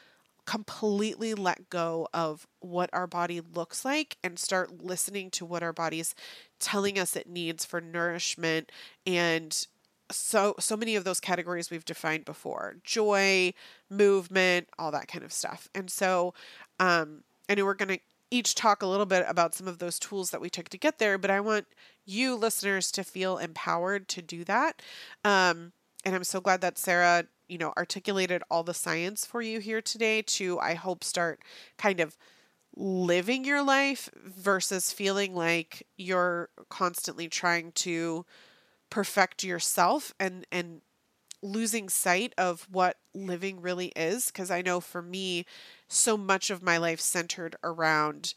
completely 0.46 1.34
let 1.34 1.70
go 1.70 2.08
of 2.12 2.46
what 2.60 2.90
our 2.92 3.06
body 3.06 3.40
looks 3.40 3.84
like 3.84 4.16
and 4.24 4.38
start 4.38 4.82
listening 4.82 5.30
to 5.30 5.44
what 5.44 5.62
our 5.62 5.72
body's 5.72 6.14
telling 6.58 6.98
us 6.98 7.14
it 7.14 7.28
needs 7.28 7.64
for 7.64 7.80
nourishment 7.80 8.72
and 9.06 9.66
so 10.10 10.54
so 10.58 10.76
many 10.76 10.96
of 10.96 11.04
those 11.04 11.20
categories 11.20 11.70
we've 11.70 11.84
defined 11.84 12.24
before 12.24 12.76
joy 12.84 13.52
movement 13.88 14.68
all 14.78 14.90
that 14.90 15.08
kind 15.08 15.24
of 15.24 15.32
stuff. 15.32 15.68
And 15.74 15.90
so 15.90 16.34
um 16.78 17.24
know 17.48 17.64
we're 17.64 17.74
going 17.74 17.88
to 17.88 18.00
each 18.30 18.54
talk 18.54 18.82
a 18.82 18.86
little 18.86 19.06
bit 19.06 19.24
about 19.26 19.54
some 19.54 19.66
of 19.66 19.78
those 19.78 19.98
tools 19.98 20.30
that 20.30 20.40
we 20.40 20.48
took 20.48 20.68
to 20.68 20.78
get 20.78 20.98
there 21.00 21.18
but 21.18 21.32
i 21.32 21.40
want 21.40 21.66
you 22.06 22.36
listeners 22.36 22.92
to 22.92 23.02
feel 23.02 23.38
empowered 23.38 24.08
to 24.08 24.22
do 24.22 24.44
that. 24.44 24.80
Um 25.24 25.72
and 26.04 26.14
i'm 26.14 26.24
so 26.24 26.40
glad 26.40 26.60
that 26.60 26.78
sarah 26.78 27.24
you 27.48 27.58
know 27.58 27.72
articulated 27.76 28.42
all 28.50 28.62
the 28.62 28.74
science 28.74 29.26
for 29.26 29.42
you 29.42 29.58
here 29.58 29.82
today 29.82 30.22
to 30.22 30.58
i 30.60 30.74
hope 30.74 31.02
start 31.02 31.40
kind 31.76 32.00
of 32.00 32.16
living 32.76 33.44
your 33.44 33.62
life 33.62 34.08
versus 34.14 34.92
feeling 34.92 35.34
like 35.34 35.86
you're 35.96 36.48
constantly 36.68 37.28
trying 37.28 37.72
to 37.72 38.24
perfect 38.90 39.44
yourself 39.44 40.14
and 40.20 40.46
and 40.52 40.82
losing 41.42 41.88
sight 41.88 42.34
of 42.36 42.68
what 42.70 42.98
living 43.14 43.60
really 43.60 43.92
is 43.96 44.26
because 44.26 44.50
I 44.50 44.62
know 44.62 44.80
for 44.80 45.02
me 45.02 45.46
so 45.88 46.16
much 46.16 46.50
of 46.50 46.62
my 46.62 46.76
life 46.76 47.00
centered 47.00 47.56
around 47.64 48.34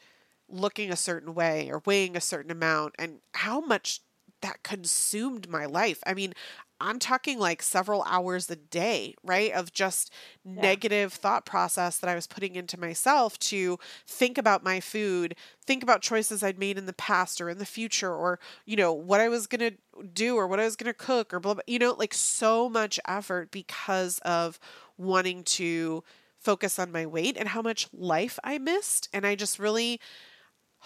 looking 0.49 0.91
a 0.91 0.95
certain 0.95 1.33
way 1.33 1.69
or 1.71 1.81
weighing 1.85 2.15
a 2.15 2.21
certain 2.21 2.51
amount 2.51 2.95
and 2.97 3.19
how 3.33 3.59
much 3.59 4.01
that 4.41 4.63
consumed 4.63 5.49
my 5.49 5.65
life. 5.65 5.99
I 6.05 6.13
mean, 6.13 6.33
I'm 6.79 6.99
talking 6.99 7.39
like 7.39 7.61
several 7.61 8.03
hours 8.03 8.49
a 8.49 8.55
day, 8.55 9.15
right? 9.23 9.51
Of 9.51 9.71
just 9.71 10.11
yeah. 10.43 10.61
negative 10.61 11.13
thought 11.13 11.45
process 11.45 11.97
that 11.99 12.09
I 12.09 12.15
was 12.15 12.27
putting 12.27 12.55
into 12.55 12.79
myself 12.79 13.39
to 13.39 13.79
think 14.05 14.37
about 14.37 14.63
my 14.63 14.79
food, 14.79 15.35
think 15.65 15.83
about 15.83 16.01
choices 16.01 16.43
I'd 16.43 16.59
made 16.59 16.77
in 16.77 16.85
the 16.85 16.93
past 16.93 17.39
or 17.39 17.49
in 17.49 17.57
the 17.57 17.65
future, 17.65 18.13
or, 18.13 18.39
you 18.65 18.75
know, 18.75 18.91
what 18.91 19.21
I 19.21 19.29
was 19.29 19.47
going 19.47 19.71
to 19.71 20.03
do 20.05 20.35
or 20.35 20.47
what 20.47 20.59
I 20.59 20.65
was 20.65 20.75
going 20.75 20.91
to 20.91 20.97
cook 20.97 21.33
or 21.33 21.39
blah, 21.39 21.53
blah, 21.53 21.63
you 21.67 21.79
know, 21.79 21.93
like 21.93 22.13
so 22.13 22.69
much 22.69 22.99
effort 23.07 23.51
because 23.51 24.19
of 24.19 24.59
wanting 24.97 25.43
to 25.43 26.03
focus 26.37 26.77
on 26.77 26.91
my 26.91 27.05
weight 27.05 27.37
and 27.37 27.49
how 27.49 27.61
much 27.61 27.87
life 27.93 28.37
I 28.43 28.57
missed. 28.57 29.07
And 29.13 29.25
I 29.25 29.35
just 29.35 29.59
really 29.59 30.01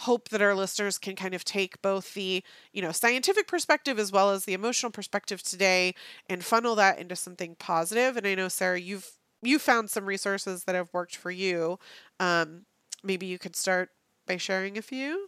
hope 0.01 0.29
that 0.29 0.43
our 0.43 0.53
listeners 0.53 0.99
can 0.99 1.15
kind 1.15 1.33
of 1.33 1.43
take 1.43 1.81
both 1.81 2.13
the 2.13 2.43
you 2.71 2.81
know 2.81 2.91
scientific 2.91 3.47
perspective 3.47 3.97
as 3.97 4.11
well 4.11 4.29
as 4.29 4.45
the 4.45 4.53
emotional 4.53 4.91
perspective 4.91 5.41
today 5.41 5.95
and 6.29 6.43
funnel 6.43 6.75
that 6.75 6.99
into 6.99 7.15
something 7.15 7.55
positive. 7.55 8.15
And 8.15 8.27
i 8.27 8.35
know 8.35 8.47
sarah 8.47 8.79
you've 8.79 9.11
you 9.41 9.57
found 9.57 9.89
some 9.89 10.05
resources 10.05 10.63
that 10.63 10.73
have 10.73 10.89
worked 10.93 11.15
for 11.15 11.29
you. 11.29 11.77
Um, 12.19 12.65
maybe 13.03 13.27
you 13.27 13.37
could 13.37 13.55
start 13.55 13.89
by 14.25 14.37
sharing 14.37 14.77
a 14.77 14.81
few? 14.83 15.27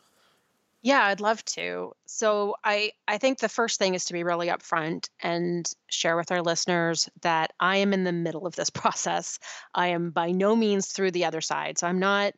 Yeah 0.83 1.03
i'd 1.05 1.19
love 1.19 1.43
to. 1.45 1.93
So 2.05 2.55
i 2.63 2.91
i 3.07 3.17
think 3.17 3.39
the 3.39 3.49
first 3.49 3.79
thing 3.79 3.95
is 3.95 4.05
to 4.05 4.13
be 4.13 4.23
really 4.23 4.49
upfront 4.49 5.09
and 5.23 5.67
share 5.89 6.15
with 6.15 6.31
our 6.31 6.43
listeners 6.43 7.09
that 7.21 7.53
i 7.59 7.77
am 7.77 7.91
in 7.91 8.03
the 8.03 8.11
middle 8.11 8.45
of 8.45 8.55
this 8.55 8.69
process. 8.81 9.39
I 9.73 9.87
am 9.87 10.11
by 10.11 10.29
no 10.31 10.55
means 10.55 10.89
through 10.89 11.11
the 11.11 11.25
other 11.25 11.41
side. 11.41 11.79
So 11.79 11.87
i'm 11.87 11.99
not 11.99 12.35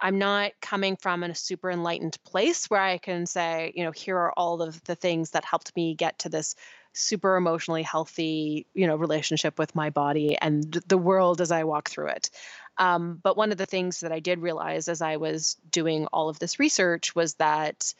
I'm 0.00 0.18
not 0.18 0.52
coming 0.60 0.96
from 0.96 1.22
a 1.22 1.34
super 1.34 1.70
enlightened 1.70 2.18
place 2.24 2.66
where 2.66 2.80
I 2.80 2.98
can 2.98 3.26
say, 3.26 3.72
you 3.74 3.84
know, 3.84 3.92
here 3.92 4.16
are 4.18 4.32
all 4.32 4.62
of 4.62 4.82
the 4.84 4.94
things 4.94 5.30
that 5.30 5.44
helped 5.44 5.74
me 5.74 5.94
get 5.94 6.18
to 6.20 6.28
this 6.28 6.54
super 6.92 7.36
emotionally 7.36 7.82
healthy, 7.82 8.66
you 8.74 8.86
know, 8.86 8.96
relationship 8.96 9.58
with 9.58 9.74
my 9.74 9.90
body 9.90 10.36
and 10.40 10.64
the 10.86 10.98
world 10.98 11.40
as 11.40 11.50
I 11.50 11.64
walk 11.64 11.88
through 11.88 12.08
it. 12.08 12.30
Um, 12.78 13.18
but 13.22 13.36
one 13.36 13.52
of 13.52 13.58
the 13.58 13.66
things 13.66 14.00
that 14.00 14.12
I 14.12 14.20
did 14.20 14.40
realize 14.40 14.88
as 14.88 15.00
I 15.00 15.16
was 15.16 15.56
doing 15.70 16.06
all 16.06 16.28
of 16.28 16.38
this 16.38 16.58
research 16.58 17.14
was 17.14 17.34
that 17.34 17.94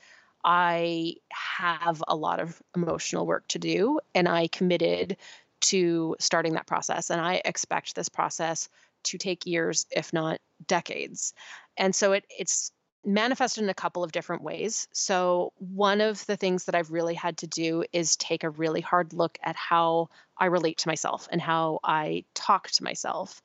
I 0.45 1.15
have 1.31 2.03
a 2.07 2.17
lot 2.17 2.41
of 2.41 2.63
emotional 2.75 3.27
work 3.27 3.49
to 3.49 3.59
do, 3.59 4.01
and 4.15 4.29
I 4.29 4.49
committed 4.49 5.17
to 5.63 6.17
starting 6.21 6.55
that 6.55 6.67
process. 6.67 7.11
And 7.11 7.21
I 7.21 7.41
expect 7.45 7.95
this 7.95 8.09
process 8.09 8.69
to 9.05 9.19
take 9.19 9.47
years, 9.47 9.87
if 9.91 10.13
not 10.13 10.39
decades. 10.67 11.33
And 11.77 11.95
so 11.95 12.13
it 12.13 12.25
it's 12.39 12.73
manifested 13.05 13.63
in 13.63 13.71
a 13.71 13.75
couple 13.75 14.03
of 14.03 14.13
different 14.13 14.43
ways. 14.43 14.89
So 14.93 15.53
one 15.59 16.01
of 16.01 16.27
the 16.27 16.37
things 16.37 16.65
that 16.65 16.75
I've 16.75 16.91
really 16.91 17.15
had 17.15 17.39
to 17.39 17.47
do 17.47 17.85
is 17.93 18.17
take 18.17 18.43
a 18.43 18.51
really 18.51 18.81
hard 18.81 19.13
look 19.13 19.39
at 19.43 19.55
how 19.55 20.09
I 20.37 20.47
relate 20.47 20.79
to 20.79 20.89
myself 20.89 21.29
and 21.31 21.41
how 21.41 21.79
I 21.85 22.25
talk 22.35 22.69
to 22.71 22.85
myself. 22.85 23.41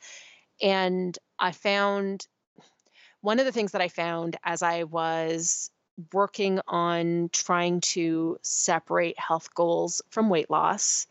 And 0.61 1.17
I 1.37 1.51
found 1.51 2.25
one 3.21 3.39
of 3.39 3.45
the 3.45 3.51
things 3.51 3.73
that 3.73 3.81
I 3.81 3.87
found 3.87 4.35
as 4.43 4.63
I 4.63 4.83
was 4.83 5.69
working 6.11 6.59
on 6.67 7.29
trying 7.31 7.81
to 7.81 8.39
separate 8.41 9.19
health 9.19 9.53
goals 9.53 10.01
from 10.09 10.29
weight 10.29 10.49
loss 10.49 11.05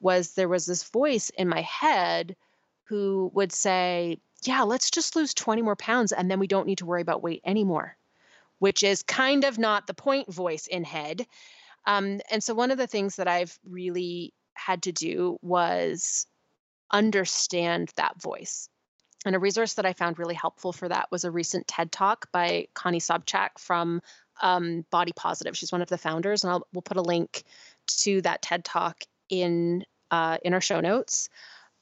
was 0.00 0.32
there 0.32 0.48
was 0.48 0.66
this 0.66 0.82
voice 0.82 1.30
in 1.30 1.48
my 1.48 1.60
head 1.60 2.34
who 2.84 3.30
would 3.34 3.52
say, 3.52 4.18
yeah, 4.42 4.62
let's 4.62 4.90
just 4.90 5.16
lose 5.16 5.34
20 5.34 5.62
more 5.62 5.76
pounds 5.76 6.12
and 6.12 6.30
then 6.30 6.38
we 6.38 6.46
don't 6.46 6.66
need 6.66 6.78
to 6.78 6.86
worry 6.86 7.02
about 7.02 7.22
weight 7.22 7.42
anymore, 7.44 7.96
which 8.58 8.82
is 8.82 9.02
kind 9.02 9.44
of 9.44 9.58
not 9.58 9.86
the 9.86 9.94
point 9.94 10.32
voice 10.32 10.66
in 10.66 10.84
head. 10.84 11.26
Um, 11.86 12.20
and 12.30 12.42
so, 12.42 12.54
one 12.54 12.70
of 12.70 12.78
the 12.78 12.86
things 12.86 13.16
that 13.16 13.28
I've 13.28 13.58
really 13.68 14.32
had 14.54 14.82
to 14.84 14.92
do 14.92 15.38
was 15.42 16.26
understand 16.90 17.90
that 17.96 18.20
voice. 18.20 18.68
And 19.24 19.34
a 19.34 19.38
resource 19.38 19.74
that 19.74 19.86
I 19.86 19.92
found 19.92 20.18
really 20.18 20.34
helpful 20.34 20.72
for 20.72 20.88
that 20.88 21.10
was 21.10 21.24
a 21.24 21.30
recent 21.30 21.68
TED 21.68 21.92
talk 21.92 22.30
by 22.32 22.66
Connie 22.74 23.00
Sobczak 23.00 23.58
from 23.58 24.02
um, 24.40 24.84
Body 24.90 25.12
Positive. 25.14 25.56
She's 25.56 25.72
one 25.72 25.82
of 25.82 25.88
the 25.88 25.98
founders, 25.98 26.44
and 26.44 26.52
I'll, 26.52 26.66
we'll 26.72 26.82
put 26.82 26.96
a 26.96 27.02
link 27.02 27.44
to 27.86 28.20
that 28.22 28.42
TED 28.42 28.64
talk 28.64 29.04
in 29.28 29.84
uh, 30.10 30.38
in 30.44 30.54
our 30.54 30.60
show 30.60 30.80
notes. 30.80 31.28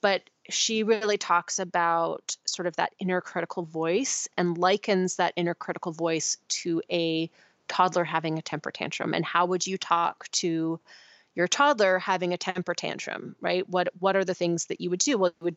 But 0.01 0.30
she 0.49 0.83
really 0.83 1.19
talks 1.19 1.59
about 1.59 2.37
sort 2.45 2.67
of 2.67 2.77
that 2.77 2.93
inner 2.99 3.21
critical 3.21 3.63
voice 3.65 4.29
and 4.37 4.59
likens 4.59 5.17
that 5.17 5.35
inner 5.37 5.55
critical 5.55 5.93
voice 5.93 6.39
to 6.49 6.83
a 6.91 7.31
toddler 7.69 8.05
having 8.05 8.39
a 8.39 8.43
temper 8.43 8.71
tantrum. 8.71 9.15
And 9.15 9.25
how 9.25 9.47
would 9.47 9.67
you 9.67 9.79
talk 9.79 10.29
to 10.33 10.81
your 11.35 11.47
toddler 11.47 11.99
having 11.99 12.33
a 12.33 12.39
temper 12.39 12.75
tantrum 12.75 13.37
right? 13.41 13.69
What 13.69 13.89
what 13.99 14.17
are 14.17 14.25
the 14.25 14.35
things 14.35 14.67
that 14.67 14.81
you 14.81 14.91
would 14.91 15.01
do? 15.01 15.19
Well 15.19 15.33
you 15.41 15.45
would 15.45 15.57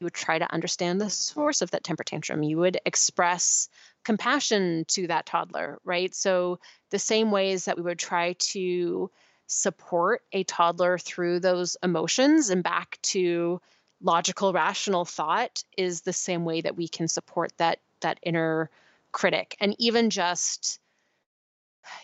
you 0.00 0.04
would 0.06 0.14
try 0.14 0.38
to 0.38 0.52
understand 0.52 1.00
the 1.00 1.10
source 1.10 1.62
of 1.62 1.70
that 1.72 1.84
temper 1.84 2.02
tantrum. 2.02 2.42
You 2.42 2.58
would 2.58 2.78
express 2.86 3.68
compassion 4.04 4.84
to 4.88 5.06
that 5.08 5.26
toddler 5.26 5.78
right? 5.84 6.14
So 6.14 6.58
the 6.90 6.98
same 6.98 7.30
ways 7.30 7.66
that 7.66 7.76
we 7.76 7.82
would 7.82 7.98
try 7.98 8.34
to 8.38 9.10
support 9.46 10.22
a 10.32 10.44
toddler 10.44 10.96
through 10.96 11.40
those 11.40 11.76
emotions 11.82 12.48
and 12.48 12.62
back 12.62 12.98
to 13.02 13.60
logical 14.02 14.52
rational 14.52 15.04
thought 15.04 15.62
is 15.76 16.02
the 16.02 16.12
same 16.12 16.44
way 16.44 16.60
that 16.60 16.76
we 16.76 16.88
can 16.88 17.08
support 17.08 17.52
that 17.58 17.78
that 18.00 18.18
inner 18.22 18.68
critic 19.12 19.56
and 19.60 19.76
even 19.78 20.10
just 20.10 20.80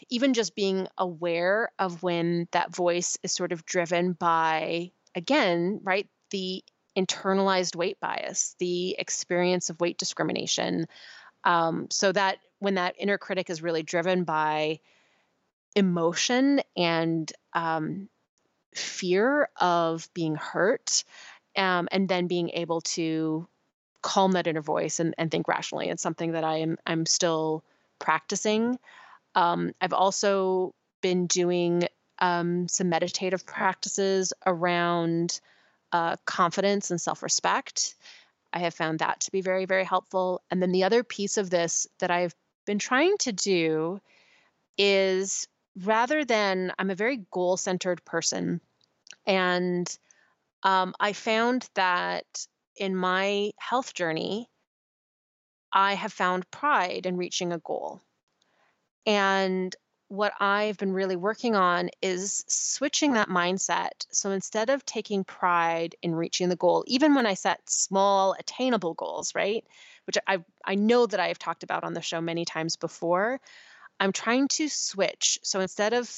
even 0.09 0.35
just 0.35 0.55
being 0.55 0.87
aware 0.97 1.71
of 1.79 2.03
when 2.03 2.49
that 2.53 2.75
voice 2.75 3.19
is 3.23 3.33
sort 3.33 3.53
of 3.53 3.65
driven 3.65 4.13
by 4.13 4.91
again 5.15 5.81
right 5.83 6.09
the 6.31 6.63
internalized 6.99 7.77
weight 7.77 8.01
bias, 8.01 8.57
the 8.59 8.97
experience 8.99 9.71
of 9.71 9.81
weight 9.81 9.99
discrimination. 9.99 10.87
Um, 11.45 11.87
so 11.91 12.11
that 12.13 12.39
when 12.59 12.75
that 12.75 12.97
inner 12.99 13.19
critic 13.19 13.51
is 13.51 13.63
really 13.63 13.85
driven 13.85 14.25
by 14.25 14.81
emotion 15.77 16.61
and 16.77 17.33
um, 17.53 18.09
fear 18.75 19.49
of 19.61 20.09
being 20.13 20.35
hurt, 20.35 21.05
um, 21.59 21.89
and 21.91 22.09
then 22.09 22.27
being 22.29 22.51
able 22.51 22.81
to 22.81 23.47
calm 24.01 24.33
that 24.33 24.47
inner 24.47 24.63
voice 24.63 25.01
and, 25.01 25.15
and 25.19 25.31
think 25.31 25.49
rationally. 25.49 25.89
It's 25.89 26.03
something 26.03 26.33
that 26.33 26.45
I 26.45 26.59
am 26.59 26.79
I'm 26.87 27.05
still 27.05 27.65
practicing. 27.99 28.79
Um, 29.35 29.73
I've 29.81 29.93
also 29.93 30.75
been 31.03 31.27
doing 31.27 31.89
um, 32.21 32.69
some 32.69 32.89
meditative 32.89 33.45
practices 33.45 34.33
around 34.47 35.41
uh, 35.93 36.17
confidence 36.25 36.91
and 36.91 37.01
self 37.01 37.23
respect. 37.23 37.95
I 38.53 38.61
have 38.61 38.75
found 38.75 39.01
that 39.01 39.21
to 39.21 39.33
be 39.33 39.41
very, 39.41 39.67
very 39.67 39.85
helpful. 39.85 40.41
And 40.51 40.63
then 40.63 40.73
the 40.73 40.85
other 40.85 41.03
piece 41.03 41.37
of 41.37 41.51
this 41.51 41.87
that 41.99 42.11
I've 42.11 42.35
been 42.67 42.79
trying 42.79 43.17
to 43.19 43.33
do 43.33 44.01
is 44.79 45.49
rather 45.85 46.25
than, 46.25 46.73
I'm 46.79 46.91
a 46.91 46.95
very 46.95 47.25
goal 47.31 47.57
centered 47.57 48.05
person. 48.05 48.61
And 49.27 49.99
um, 50.63 50.95
I 50.99 51.13
found 51.13 51.69
that 51.75 52.27
in 52.77 52.97
my 52.97 53.53
health 53.59 53.95
journey, 53.95 54.49
I 55.73 55.95
have 55.95 56.13
found 56.13 56.51
pride 56.51 57.07
in 57.07 57.17
reaching 57.17 57.53
a 57.53 57.59
goal. 57.59 58.01
And 59.07 59.75
what 60.09 60.33
I've 60.41 60.79
been 60.79 60.93
really 60.93 61.17
working 61.17 61.55
on 61.55 61.91
is 62.01 62.45
switching 62.49 63.13
that 63.13 63.29
mindset. 63.29 64.07
So 64.11 64.31
instead 64.31 64.71
of 64.71 64.85
taking 64.87 65.25
pride 65.25 65.95
in 66.03 66.15
reaching 66.15 66.49
the 66.49 66.57
goal, 66.57 66.85
even 66.87 67.15
when 67.15 67.27
I 67.27 67.35
set 67.35 67.69
small, 67.69 68.35
attainable 68.39 68.95
goals, 68.95 69.35
right? 69.35 69.65
Which 70.07 70.17
I, 70.27 70.39
I 70.65 70.77
know 70.77 71.07
that 71.07 71.21
I 71.21 71.29
have 71.29 71.39
talked 71.39 71.63
about 71.63 71.85
on 71.85 71.93
the 71.93 72.01
show 72.01 72.23
many 72.23 72.47
times 72.47 72.77
before, 72.77 73.41
I'm 74.01 74.13
trying 74.13 74.49
to 74.49 74.69
switch. 74.69 75.39
So 75.43 75.61
instead 75.61 75.93
of 75.93 76.11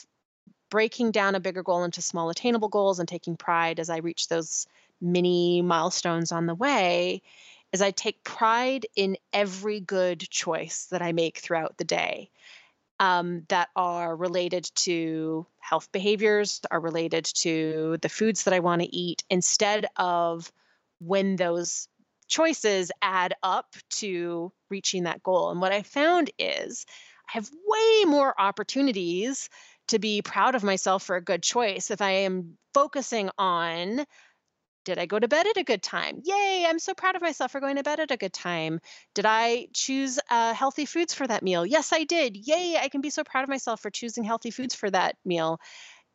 breaking 0.71 1.11
down 1.11 1.35
a 1.35 1.41
bigger 1.41 1.63
goal 1.63 1.85
into 1.85 2.01
small, 2.01 2.31
attainable 2.31 2.69
goals 2.69 2.99
and 2.99 3.09
taking 3.09 3.37
pride 3.37 3.81
as 3.81 3.91
I 3.91 3.99
reach 3.99 4.29
those 4.29 4.67
mini 5.01 5.63
milestones 5.63 6.33
on 6.33 6.47
the 6.47 6.55
way, 6.55 7.23
is 7.73 7.83
I 7.83 7.91
take 7.91 8.25
pride 8.25 8.87
in 8.97 9.17
every 9.33 9.81
good 9.81 10.21
choice 10.21 10.87
that 10.91 11.03
I 11.03 11.13
make 11.13 11.39
throughout 11.39 11.77
the 11.77 11.85
day 11.85 12.31
um, 12.99 13.45
that 13.49 13.69
are 13.77 14.15
related 14.15 14.71
to 14.75 15.47
health 15.59 15.91
behaviors, 15.93 16.61
are 16.71 16.81
related 16.81 17.25
to 17.25 17.97
the 18.03 18.09
foods 18.09 18.45
that 18.45 18.55
I 18.55 18.61
want 18.61 18.83
to 18.83 18.95
eat, 18.95 19.25
instead 19.31 19.87
of 19.97 20.53
when 20.99 21.37
those 21.37 21.89
choices 22.29 22.93
add 23.03 23.35
up 23.43 23.75
to 23.91 24.53
reaching 24.69 25.05
that 25.05 25.23
goal. 25.23 25.51
And 25.51 25.61
what 25.61 25.73
I 25.73 25.83
found 25.83 26.31
is 26.39 26.87
I 27.29 27.39
have 27.39 27.51
way 27.67 28.05
more 28.05 28.39
opportunities 28.39 29.49
to 29.91 29.99
be 29.99 30.23
proud 30.23 30.55
of 30.55 30.65
myself 30.65 31.03
for 31.03 31.17
a 31.17 31.21
good 31.23 31.43
choice 31.43 31.91
if 31.91 32.01
I 32.01 32.11
am 32.11 32.57
focusing 32.75 33.31
on 33.39 34.07
did 34.87 34.99
I 34.99 35.05
go 35.05 35.19
to 35.19 35.29
bed 35.29 35.47
at 35.47 35.59
a 35.59 35.62
good 35.62 35.83
time? 35.83 36.23
Yay, 36.25 36.65
I'm 36.67 36.79
so 36.79 36.95
proud 36.95 37.15
of 37.15 37.21
myself 37.21 37.53
for 37.53 37.61
going 37.61 37.77
to 37.77 37.83
bed 37.83 38.01
at 38.01 38.11
a 38.11 38.17
good 38.17 38.33
time. 38.33 38.81
Did 39.15 39.27
I 39.27 39.69
choose 39.75 40.19
uh, 40.31 40.55
healthy 40.55 40.87
foods 40.87 41.12
for 41.12 41.27
that 41.27 41.43
meal? 41.43 41.67
Yes, 41.67 41.93
I 41.93 42.05
did. 42.05 42.35
Yay, 42.35 42.79
I 42.81 42.89
can 42.89 43.03
be 43.03 43.11
so 43.11 43.23
proud 43.23 43.43
of 43.43 43.51
myself 43.51 43.81
for 43.81 43.91
choosing 43.91 44.25
healthy 44.25 44.51
foods 44.51 44.75
for 44.75 44.91
that 44.91 45.17
meal. 45.25 45.61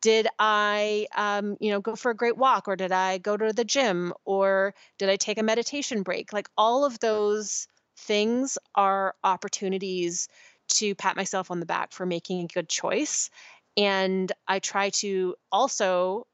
Did 0.02 0.26
I, 0.38 1.06
um, 1.16 1.56
you 1.60 1.70
know, 1.70 1.80
go 1.80 1.94
for 1.94 2.10
a 2.10 2.16
great 2.16 2.36
walk, 2.36 2.66
or 2.66 2.76
did 2.76 2.92
I 2.92 3.18
go 3.18 3.36
to 3.36 3.52
the 3.52 3.64
gym, 3.64 4.12
or 4.24 4.74
did 4.98 5.08
I 5.08 5.16
take 5.16 5.38
a 5.38 5.44
meditation 5.44 6.02
break? 6.02 6.32
Like 6.32 6.48
all 6.56 6.84
of 6.84 6.98
those 6.98 7.68
things 7.96 8.58
are 8.74 9.14
opportunities 9.22 10.28
to 10.68 10.94
pat 10.94 11.16
myself 11.16 11.50
on 11.50 11.60
the 11.60 11.66
back 11.66 11.92
for 11.92 12.06
making 12.06 12.40
a 12.40 12.46
good 12.46 12.68
choice. 12.68 13.30
And 13.76 14.32
I 14.48 14.58
try 14.58 14.90
to 14.90 15.36
also 15.52 16.26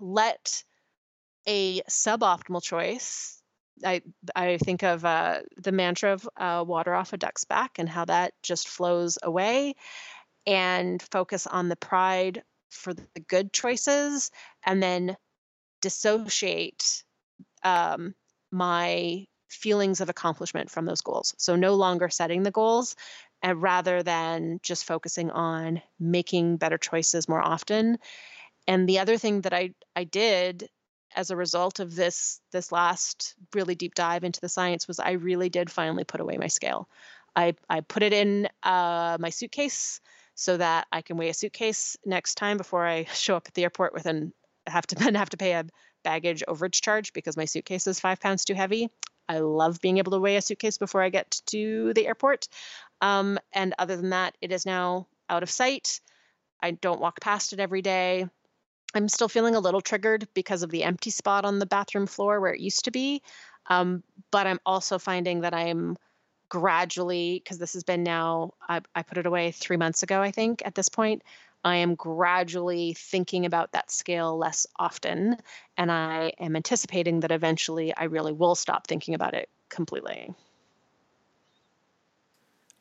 let 0.00 0.64
a 1.46 1.82
suboptimal 1.82 2.62
choice. 2.62 3.42
I 3.84 4.02
I 4.34 4.56
think 4.56 4.82
of 4.82 5.04
uh, 5.04 5.40
the 5.56 5.72
mantra 5.72 6.12
of 6.12 6.28
uh, 6.36 6.64
water 6.66 6.94
off 6.94 7.12
a 7.12 7.16
duck's 7.16 7.44
back 7.44 7.78
and 7.78 7.88
how 7.88 8.04
that 8.06 8.32
just 8.42 8.68
flows 8.68 9.18
away, 9.22 9.74
and 10.46 11.02
focus 11.10 11.46
on 11.46 11.68
the 11.68 11.76
pride 11.76 12.42
for 12.70 12.94
the 12.94 13.20
good 13.28 13.52
choices, 13.52 14.30
and 14.64 14.82
then 14.82 15.16
dissociate 15.82 17.04
um, 17.62 18.14
my 18.50 19.26
feelings 19.50 20.00
of 20.00 20.08
accomplishment 20.08 20.70
from 20.70 20.86
those 20.86 21.02
goals. 21.02 21.34
So 21.38 21.56
no 21.56 21.74
longer 21.74 22.08
setting 22.08 22.42
the 22.42 22.50
goals, 22.50 22.96
and 23.44 23.60
rather 23.60 24.02
than 24.02 24.58
just 24.62 24.86
focusing 24.86 25.30
on 25.30 25.82
making 26.00 26.56
better 26.56 26.78
choices 26.78 27.28
more 27.28 27.42
often. 27.42 27.98
And 28.66 28.88
the 28.88 28.98
other 28.98 29.18
thing 29.18 29.42
that 29.42 29.52
I 29.52 29.74
I 29.94 30.04
did 30.04 30.70
as 31.14 31.30
a 31.30 31.36
result 31.36 31.78
of 31.78 31.94
this 31.94 32.40
this 32.52 32.72
last 32.72 33.34
really 33.54 33.74
deep 33.74 33.94
dive 33.94 34.24
into 34.24 34.40
the 34.40 34.48
science 34.48 34.88
was 34.88 34.98
I 34.98 35.12
really 35.12 35.50
did 35.50 35.70
finally 35.70 36.04
put 36.04 36.22
away 36.22 36.38
my 36.38 36.46
scale. 36.46 36.88
I 37.36 37.54
I 37.68 37.82
put 37.82 38.02
it 38.02 38.14
in 38.14 38.48
uh, 38.62 39.18
my 39.20 39.28
suitcase 39.28 40.00
so 40.34 40.56
that 40.56 40.86
I 40.90 41.02
can 41.02 41.18
weigh 41.18 41.28
a 41.28 41.34
suitcase 41.34 41.98
next 42.04 42.36
time 42.36 42.56
before 42.56 42.86
I 42.86 43.04
show 43.14 43.36
up 43.36 43.46
at 43.46 43.52
the 43.52 43.64
airport 43.64 43.92
with 43.92 44.06
an 44.06 44.32
have 44.66 44.86
to 44.86 44.94
then 45.02 45.16
have 45.16 45.30
to 45.30 45.36
pay 45.36 45.52
a 45.52 45.66
baggage 46.02 46.42
overage 46.48 46.80
charge 46.80 47.12
because 47.12 47.36
my 47.36 47.44
suitcase 47.44 47.86
is 47.86 48.00
five 48.00 48.20
pounds 48.20 48.46
too 48.46 48.54
heavy. 48.54 48.88
I 49.28 49.38
love 49.38 49.80
being 49.80 49.98
able 49.98 50.12
to 50.12 50.18
weigh 50.18 50.36
a 50.36 50.42
suitcase 50.42 50.78
before 50.78 51.02
I 51.02 51.08
get 51.08 51.40
to 51.46 51.92
the 51.94 52.06
airport. 52.06 52.48
Um, 53.04 53.38
and 53.52 53.74
other 53.78 53.96
than 53.96 54.10
that, 54.10 54.34
it 54.40 54.50
is 54.50 54.64
now 54.64 55.06
out 55.28 55.42
of 55.42 55.50
sight. 55.50 56.00
I 56.62 56.70
don't 56.70 57.02
walk 57.02 57.20
past 57.20 57.52
it 57.52 57.60
every 57.60 57.82
day. 57.82 58.26
I'm 58.94 59.10
still 59.10 59.28
feeling 59.28 59.54
a 59.54 59.60
little 59.60 59.82
triggered 59.82 60.26
because 60.32 60.62
of 60.62 60.70
the 60.70 60.84
empty 60.84 61.10
spot 61.10 61.44
on 61.44 61.58
the 61.58 61.66
bathroom 61.66 62.06
floor 62.06 62.40
where 62.40 62.54
it 62.54 62.60
used 62.60 62.86
to 62.86 62.90
be. 62.90 63.20
Um, 63.66 64.02
but 64.30 64.46
I'm 64.46 64.58
also 64.64 64.98
finding 64.98 65.42
that 65.42 65.52
I'm 65.52 65.98
gradually, 66.48 67.42
because 67.44 67.58
this 67.58 67.74
has 67.74 67.84
been 67.84 68.04
now, 68.04 68.54
I, 68.66 68.80
I 68.94 69.02
put 69.02 69.18
it 69.18 69.26
away 69.26 69.50
three 69.50 69.76
months 69.76 70.02
ago, 70.02 70.22
I 70.22 70.30
think, 70.30 70.62
at 70.64 70.74
this 70.74 70.88
point. 70.88 71.20
I 71.62 71.76
am 71.76 71.96
gradually 71.96 72.94
thinking 72.94 73.44
about 73.44 73.72
that 73.72 73.90
scale 73.90 74.38
less 74.38 74.66
often. 74.78 75.36
And 75.76 75.92
I 75.92 76.32
am 76.38 76.56
anticipating 76.56 77.20
that 77.20 77.32
eventually 77.32 77.94
I 77.94 78.04
really 78.04 78.32
will 78.32 78.54
stop 78.54 78.86
thinking 78.86 79.12
about 79.12 79.34
it 79.34 79.50
completely. 79.68 80.34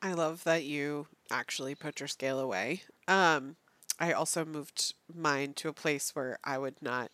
I 0.03 0.11
love 0.11 0.43
that 0.43 0.65
you 0.65 1.07
actually 1.31 1.75
put 1.75 2.01
your 2.01 2.09
scale 2.09 2.37
away. 2.37 2.83
Um, 3.07 3.55
I 3.99 4.11
also 4.11 4.43
moved 4.43 4.95
mine 5.15 5.53
to 5.53 5.69
a 5.69 5.73
place 5.73 6.11
where 6.13 6.39
I 6.43 6.57
would 6.57 6.81
not 6.81 7.09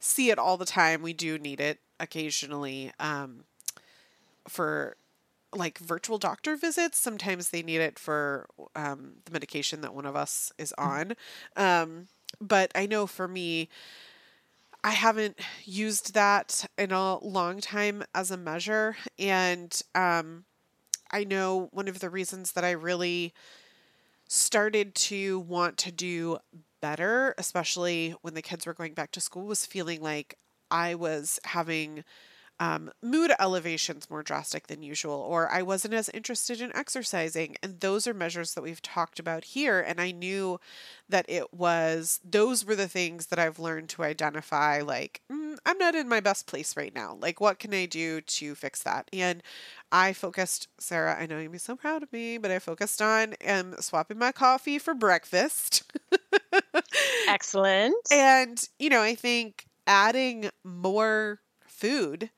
see 0.00 0.30
it 0.30 0.40
all 0.40 0.56
the 0.56 0.64
time. 0.64 1.02
We 1.02 1.12
do 1.12 1.38
need 1.38 1.60
it 1.60 1.78
occasionally 2.00 2.90
um, 2.98 3.44
for 4.48 4.96
like 5.54 5.78
virtual 5.78 6.18
doctor 6.18 6.56
visits. 6.56 6.98
Sometimes 6.98 7.50
they 7.50 7.62
need 7.62 7.80
it 7.80 7.96
for 7.96 8.48
um, 8.74 9.18
the 9.24 9.30
medication 9.30 9.80
that 9.82 9.94
one 9.94 10.06
of 10.06 10.16
us 10.16 10.52
is 10.58 10.74
mm. 10.76 10.84
on. 10.84 11.16
Um, 11.56 12.08
but 12.40 12.72
I 12.74 12.86
know 12.86 13.06
for 13.06 13.28
me, 13.28 13.68
I 14.82 14.90
haven't 14.90 15.38
used 15.64 16.14
that 16.14 16.66
in 16.76 16.90
a 16.90 17.18
long 17.18 17.60
time 17.60 18.02
as 18.16 18.32
a 18.32 18.36
measure. 18.36 18.96
And 19.16 19.80
um, 19.94 20.44
I 21.12 21.24
know 21.24 21.68
one 21.72 21.88
of 21.88 21.98
the 22.00 22.10
reasons 22.10 22.52
that 22.52 22.64
I 22.64 22.70
really 22.72 23.32
started 24.28 24.94
to 24.94 25.40
want 25.40 25.76
to 25.78 25.92
do 25.92 26.38
better, 26.80 27.34
especially 27.38 28.14
when 28.22 28.34
the 28.34 28.42
kids 28.42 28.66
were 28.66 28.74
going 28.74 28.94
back 28.94 29.10
to 29.12 29.20
school, 29.20 29.46
was 29.46 29.66
feeling 29.66 30.02
like 30.02 30.38
I 30.70 30.94
was 30.94 31.38
having 31.44 32.04
um, 32.62 32.92
mood 33.02 33.32
elevations 33.40 34.08
more 34.08 34.22
drastic 34.22 34.68
than 34.68 34.84
usual, 34.84 35.18
or 35.18 35.50
I 35.50 35.62
wasn't 35.62 35.94
as 35.94 36.08
interested 36.10 36.60
in 36.60 36.74
exercising. 36.76 37.56
And 37.60 37.80
those 37.80 38.06
are 38.06 38.14
measures 38.14 38.54
that 38.54 38.62
we've 38.62 38.80
talked 38.80 39.18
about 39.18 39.42
here. 39.42 39.80
And 39.80 40.00
I 40.00 40.12
knew 40.12 40.60
that 41.08 41.26
it 41.28 41.52
was, 41.52 42.20
those 42.22 42.64
were 42.64 42.76
the 42.76 42.86
things 42.86 43.26
that 43.26 43.38
I've 43.40 43.58
learned 43.58 43.88
to 43.90 44.04
identify 44.04 44.80
like, 44.80 45.22
mm, 45.30 45.56
I'm 45.66 45.76
not 45.76 45.96
in 45.96 46.08
my 46.08 46.20
best 46.20 46.46
place 46.46 46.76
right 46.76 46.94
now. 46.94 47.18
Like, 47.20 47.40
what 47.40 47.58
can 47.58 47.74
I 47.74 47.86
do 47.86 48.20
to 48.20 48.54
fix 48.54 48.84
that? 48.84 49.08
And 49.12 49.42
I 49.90 50.12
focused, 50.12 50.68
Sarah, 50.78 51.16
I 51.18 51.26
know 51.26 51.40
you'd 51.40 51.50
be 51.50 51.58
so 51.58 51.74
proud 51.74 52.04
of 52.04 52.12
me, 52.12 52.38
but 52.38 52.52
I 52.52 52.60
focused 52.60 53.02
on 53.02 53.34
um, 53.44 53.74
swapping 53.80 54.20
my 54.20 54.30
coffee 54.30 54.78
for 54.78 54.94
breakfast. 54.94 55.82
Excellent. 57.26 57.96
And, 58.12 58.62
you 58.78 58.88
know, 58.88 59.02
I 59.02 59.16
think 59.16 59.66
adding 59.88 60.48
more 60.64 61.40
food 61.82 62.30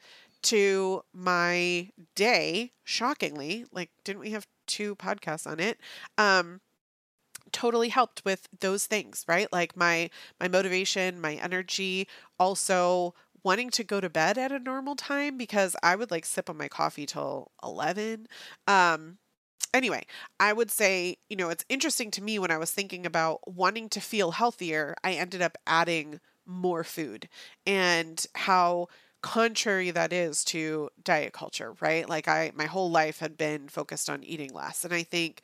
to 0.42 1.02
my 1.12 1.90
day, 2.14 2.72
shockingly, 2.84 3.66
like 3.72 3.90
didn't 4.04 4.20
we 4.20 4.30
have 4.30 4.46
two 4.66 4.96
podcasts 4.96 5.46
on 5.46 5.60
it? 5.60 5.78
Um 6.18 6.60
totally 7.52 7.88
helped 7.88 8.24
with 8.24 8.48
those 8.60 8.86
things, 8.86 9.24
right? 9.28 9.52
Like 9.52 9.76
my 9.76 10.10
my 10.40 10.48
motivation, 10.48 11.20
my 11.20 11.34
energy, 11.34 12.08
also 12.38 13.14
wanting 13.42 13.70
to 13.70 13.84
go 13.84 14.00
to 14.00 14.10
bed 14.10 14.38
at 14.38 14.52
a 14.52 14.58
normal 14.58 14.96
time 14.96 15.36
because 15.36 15.76
I 15.82 15.96
would 15.96 16.10
like 16.10 16.24
sip 16.24 16.48
on 16.50 16.56
my 16.56 16.68
coffee 16.68 17.06
till 17.06 17.50
11. 17.62 18.26
Um, 18.66 19.18
anyway, 19.74 20.06
I 20.40 20.52
would 20.52 20.70
say, 20.70 21.18
you 21.28 21.36
know, 21.36 21.50
it's 21.50 21.64
interesting 21.68 22.10
to 22.12 22.22
me 22.22 22.38
when 22.38 22.50
I 22.50 22.58
was 22.58 22.70
thinking 22.70 23.04
about 23.06 23.40
wanting 23.46 23.88
to 23.90 24.00
feel 24.00 24.32
healthier, 24.32 24.94
I 25.04 25.12
ended 25.12 25.42
up 25.42 25.58
adding 25.66 26.20
more 26.46 26.84
food 26.84 27.28
and 27.66 28.24
how 28.34 28.88
contrary 29.24 29.90
that 29.90 30.12
is 30.12 30.44
to 30.44 30.90
diet 31.02 31.32
culture, 31.32 31.74
right? 31.80 32.08
Like 32.08 32.28
I 32.28 32.52
my 32.54 32.66
whole 32.66 32.90
life 32.90 33.20
had 33.20 33.36
been 33.38 33.68
focused 33.68 34.10
on 34.10 34.22
eating 34.22 34.52
less. 34.52 34.84
And 34.84 34.92
I 34.94 35.02
think 35.02 35.42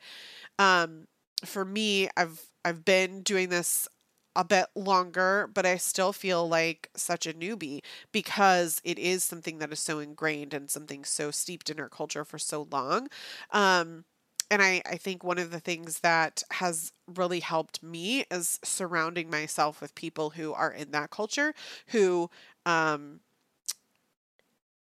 um 0.59 1.07
for 1.45 1.65
me 1.65 2.09
I've 2.17 2.41
I've 2.65 2.85
been 2.85 3.21
doing 3.23 3.49
this 3.49 3.87
a 4.35 4.45
bit 4.45 4.67
longer, 4.75 5.49
but 5.53 5.65
I 5.65 5.77
still 5.77 6.13
feel 6.13 6.47
like 6.47 6.89
such 6.95 7.27
a 7.27 7.33
newbie 7.33 7.81
because 8.13 8.81
it 8.83 8.99
is 8.99 9.23
something 9.23 9.59
that 9.59 9.73
is 9.73 9.79
so 9.79 9.99
ingrained 9.99 10.53
and 10.53 10.71
something 10.71 11.03
so 11.05 11.31
steeped 11.31 11.69
in 11.69 11.79
our 11.79 11.89
culture 11.89 12.25
for 12.25 12.39
so 12.39 12.67
long. 12.71 13.09
Um, 13.51 14.05
and 14.49 14.61
I, 14.61 14.81
I 14.85 14.97
think 14.97 15.23
one 15.23 15.37
of 15.37 15.51
the 15.51 15.59
things 15.59 15.99
that 15.99 16.43
has 16.51 16.91
really 17.07 17.39
helped 17.39 17.81
me 17.81 18.25
is 18.31 18.59
surrounding 18.63 19.29
myself 19.29 19.81
with 19.81 19.95
people 19.95 20.31
who 20.31 20.53
are 20.53 20.71
in 20.71 20.91
that 20.91 21.09
culture 21.09 21.53
who 21.87 22.29
um, 22.65 23.21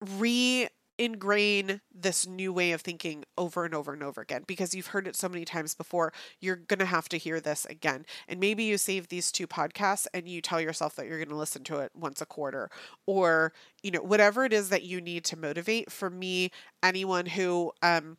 re 0.00 0.68
ingrain 0.98 1.80
this 1.94 2.26
new 2.26 2.52
way 2.52 2.72
of 2.72 2.80
thinking 2.80 3.24
over 3.36 3.64
and 3.64 3.74
over 3.74 3.92
and 3.92 4.02
over 4.02 4.20
again 4.20 4.42
because 4.46 4.74
you've 4.74 4.88
heard 4.88 5.06
it 5.06 5.16
so 5.16 5.28
many 5.28 5.44
times 5.44 5.74
before. 5.74 6.12
You're 6.40 6.56
going 6.56 6.78
to 6.78 6.86
have 6.86 7.08
to 7.10 7.18
hear 7.18 7.40
this 7.40 7.66
again. 7.66 8.06
And 8.28 8.40
maybe 8.40 8.64
you 8.64 8.78
save 8.78 9.08
these 9.08 9.30
two 9.30 9.46
podcasts 9.46 10.06
and 10.14 10.28
you 10.28 10.40
tell 10.40 10.60
yourself 10.60 10.96
that 10.96 11.06
you're 11.06 11.18
going 11.18 11.28
to 11.28 11.36
listen 11.36 11.64
to 11.64 11.78
it 11.78 11.92
once 11.94 12.20
a 12.20 12.26
quarter 12.26 12.70
or, 13.06 13.52
you 13.82 13.90
know, 13.90 14.00
whatever 14.00 14.44
it 14.44 14.52
is 14.52 14.70
that 14.70 14.84
you 14.84 15.00
need 15.00 15.24
to 15.24 15.36
motivate. 15.36 15.92
For 15.92 16.10
me, 16.10 16.50
anyone 16.82 17.26
who, 17.26 17.72
um, 17.82 18.16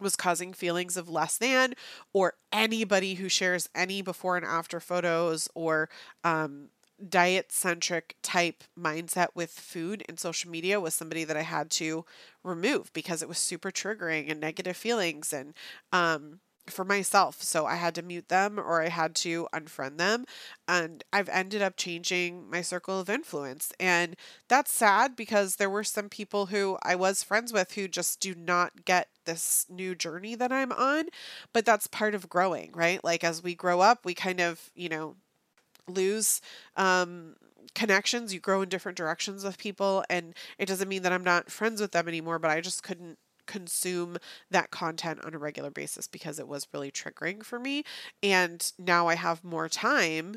was 0.00 0.14
causing 0.14 0.52
feelings 0.52 0.96
of 0.96 1.08
less 1.08 1.38
than, 1.38 1.74
or 2.12 2.34
anybody 2.52 3.14
who 3.14 3.28
shares 3.28 3.68
any 3.74 4.00
before 4.00 4.36
and 4.36 4.46
after 4.46 4.78
photos 4.78 5.48
or 5.56 5.88
um, 6.22 6.68
diet 7.06 7.52
centric 7.52 8.16
type 8.22 8.64
mindset 8.78 9.28
with 9.34 9.50
food 9.50 10.04
and 10.08 10.18
social 10.18 10.50
media 10.50 10.80
was 10.80 10.94
somebody 10.94 11.24
that 11.24 11.36
I 11.36 11.42
had 11.42 11.70
to 11.72 12.04
remove 12.42 12.92
because 12.92 13.22
it 13.22 13.28
was 13.28 13.38
super 13.38 13.70
triggering 13.70 14.30
and 14.30 14.40
negative 14.40 14.76
feelings 14.76 15.32
and 15.32 15.54
um, 15.92 16.40
for 16.66 16.84
myself. 16.84 17.42
So 17.42 17.66
I 17.66 17.76
had 17.76 17.94
to 17.96 18.02
mute 18.02 18.28
them 18.28 18.58
or 18.58 18.82
I 18.82 18.88
had 18.88 19.14
to 19.16 19.48
unfriend 19.54 19.98
them. 19.98 20.24
And 20.66 21.02
I've 21.12 21.28
ended 21.28 21.62
up 21.62 21.76
changing 21.76 22.50
my 22.50 22.60
circle 22.62 23.00
of 23.00 23.08
influence. 23.08 23.72
And 23.80 24.16
that's 24.48 24.72
sad 24.72 25.16
because 25.16 25.56
there 25.56 25.70
were 25.70 25.84
some 25.84 26.08
people 26.08 26.46
who 26.46 26.78
I 26.82 26.94
was 26.94 27.22
friends 27.22 27.52
with 27.52 27.72
who 27.72 27.88
just 27.88 28.20
do 28.20 28.34
not 28.34 28.84
get 28.84 29.08
this 29.24 29.66
new 29.68 29.94
journey 29.94 30.34
that 30.34 30.52
I'm 30.52 30.72
on. 30.72 31.06
But 31.52 31.64
that's 31.64 31.86
part 31.86 32.14
of 32.14 32.28
growing, 32.28 32.72
right? 32.74 33.02
Like 33.02 33.24
as 33.24 33.42
we 33.42 33.54
grow 33.54 33.80
up, 33.80 34.04
we 34.04 34.14
kind 34.14 34.40
of, 34.40 34.70
you 34.74 34.88
know, 34.88 35.16
lose 35.88 36.40
um 36.76 37.34
connections 37.74 38.32
you 38.32 38.40
grow 38.40 38.62
in 38.62 38.68
different 38.68 38.96
directions 38.96 39.44
with 39.44 39.58
people 39.58 40.04
and 40.08 40.34
it 40.58 40.66
doesn't 40.66 40.88
mean 40.88 41.02
that 41.02 41.12
i'm 41.12 41.24
not 41.24 41.50
friends 41.50 41.80
with 41.80 41.92
them 41.92 42.08
anymore 42.08 42.38
but 42.38 42.50
i 42.50 42.60
just 42.60 42.82
couldn't 42.82 43.18
consume 43.48 44.18
that 44.50 44.70
content 44.70 45.24
on 45.24 45.34
a 45.34 45.38
regular 45.38 45.70
basis 45.70 46.06
because 46.06 46.38
it 46.38 46.46
was 46.46 46.68
really 46.72 46.92
triggering 46.92 47.42
for 47.42 47.58
me. 47.58 47.82
And 48.22 48.70
now 48.78 49.08
I 49.08 49.16
have 49.16 49.42
more 49.42 49.68
time 49.68 50.36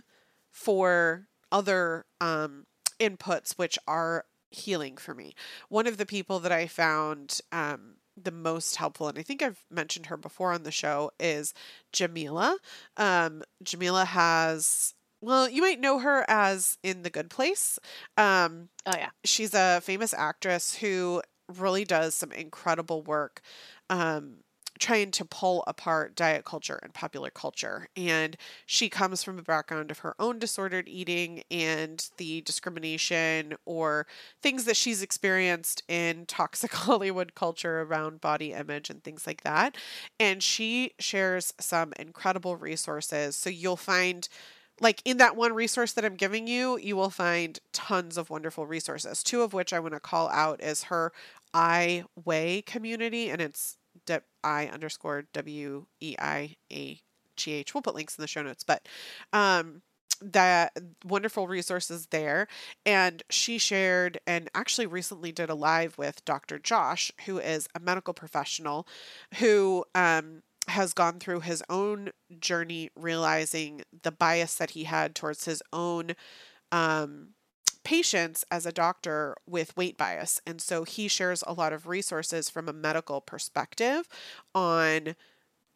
for 0.50 1.28
other 1.52 2.06
um, 2.20 2.66
inputs, 3.00 3.58
which 3.58 3.78
are 3.88 4.26
healing 4.50 4.98
for 4.98 5.14
me. 5.14 5.36
One 5.70 5.86
of 5.86 5.98
the 5.98 6.06
people 6.06 6.40
that 6.40 6.52
I 6.52 6.66
found 6.66 7.40
um, 7.52 7.96
the 8.22 8.32
most 8.32 8.78
helpful, 8.78 9.08
and 9.08 9.20
I 9.20 9.22
think 9.22 9.44
I've 9.44 9.64
mentioned 9.70 10.08
her 10.08 10.18
before 10.18 10.54
on 10.54 10.64
the 10.64 10.72
show, 10.72 11.12
is 11.20 11.54
Jameela. 11.94 12.58
Um, 12.98 13.44
Jameela 13.64 14.06
has 14.06 14.94
well, 15.22 15.50
you 15.50 15.62
might 15.62 15.80
know 15.80 16.00
her 16.00 16.26
as 16.28 16.78
in 16.84 17.04
The 17.04 17.10
Good 17.10 17.30
Place. 17.30 17.80
Um, 18.18 18.70
oh 18.86 18.94
yeah, 18.96 19.12
she's 19.24 19.54
a 19.54 19.82
famous 19.82 20.14
actress 20.14 20.76
who 20.76 21.22
really 21.58 21.86
does 21.86 22.16
some 22.16 22.32
incredible 22.32 23.04
work 23.04 23.42
um, 23.90 24.38
trying 24.80 25.12
to 25.12 25.24
pull 25.24 25.64
apart 25.68 26.16
diet 26.16 26.44
culture 26.44 26.80
and 26.82 26.92
popular 26.94 27.30
culture. 27.30 27.88
And 27.96 28.36
she 28.66 28.90
comes 28.90 29.24
from 29.24 29.38
a 29.38 29.44
background 29.44 29.92
of 29.92 30.00
her 30.00 30.16
own 30.20 30.40
disordered 30.40 30.90
eating 30.90 31.44
and 31.52 32.04
the 32.18 32.42
discrimination 32.42 33.54
or 33.66 34.08
things 34.42 34.66
that 34.66 34.76
she's 34.76 35.04
experienced 35.04 35.84
in 35.88 36.26
toxic 36.26 36.74
Hollywood 36.74 37.36
culture 37.36 37.82
around 37.82 38.22
body 38.22 38.54
image 38.54 38.90
and 38.90 39.04
things 39.04 39.28
like 39.28 39.44
that. 39.44 39.76
And 40.20 40.42
she 40.42 40.94
shares 40.98 41.54
some 41.60 41.94
incredible 42.00 42.56
resources. 42.56 43.36
So 43.36 43.52
you'll 43.52 43.78
find 43.78 44.28
like 44.82 45.02
in 45.06 45.18
that 45.18 45.36
one 45.38 45.54
resource 45.54 45.94
that 45.94 46.04
I'm 46.04 46.16
giving 46.16 46.48
you, 46.48 46.78
you 46.78 46.96
will 46.98 47.12
find 47.12 47.60
tons 47.72 48.18
of 48.18 48.30
wonderful 48.30 48.66
resources. 48.66 49.24
Two 49.24 49.44
of 49.44 49.54
which 49.54 49.72
I 49.72 49.80
want 49.80 49.94
to 49.94 50.00
call 50.00 50.28
out 50.30 50.62
is 50.62 50.86
her 50.86 51.14
I 51.54 52.04
Weigh 52.26 52.64
community, 52.64 53.30
and 53.30 53.40
it's 53.40 53.78
I 54.44 54.68
underscore 54.68 55.26
W 55.34 55.86
E 56.00 56.16
I 56.20 56.56
A 56.72 57.00
G 57.36 57.52
H. 57.54 57.74
We'll 57.74 57.82
put 57.82 57.96
links 57.96 58.18
in 58.18 58.22
the 58.22 58.28
show 58.28 58.42
notes, 58.42 58.64
but 58.64 58.88
um, 59.32 59.84
that 60.22 60.78
wonderful 61.06 61.48
resources 61.48 62.08
there. 62.08 62.48
And 62.86 63.24
she 63.30 63.58
shared 63.58 64.20
and 64.26 64.50
actually 64.56 64.88
recently 64.88 65.32
did 65.32 65.50
a 65.50 65.56
live 65.56 65.98
with 65.98 66.24
Dr. 66.26 66.60
Josh, 66.60 67.12
who 67.26 67.40
is 67.40 67.68
a 67.76 67.80
medical 67.80 68.14
professional 68.14 68.88
who 69.36 69.86
um, 69.96 70.44
has 70.68 70.94
gone 70.94 71.20
through 71.20 71.42
his 71.42 71.64
own 71.70 72.10
journey 72.40 72.90
realizing 72.96 73.82
the 74.04 74.12
bias 74.12 74.56
that 74.56 74.72
he 74.72 74.86
had 74.86 75.16
towards 75.16 75.46
his 75.46 75.62
own 75.74 76.12
um, 76.72 77.30
patients 77.84 78.46
as 78.52 78.66
a 78.66 78.72
doctor 78.72 79.36
with 79.48 79.76
weight 79.76 79.98
bias. 79.98 80.40
And 80.46 80.62
so 80.62 80.84
he 80.84 81.08
shares 81.08 81.44
a 81.48 81.54
lot 81.54 81.74
of 81.74 81.88
resources 81.88 82.50
from 82.50 82.70
a 82.70 82.74
medical 82.74 83.22
perspective 83.22 84.08
on 84.54 85.16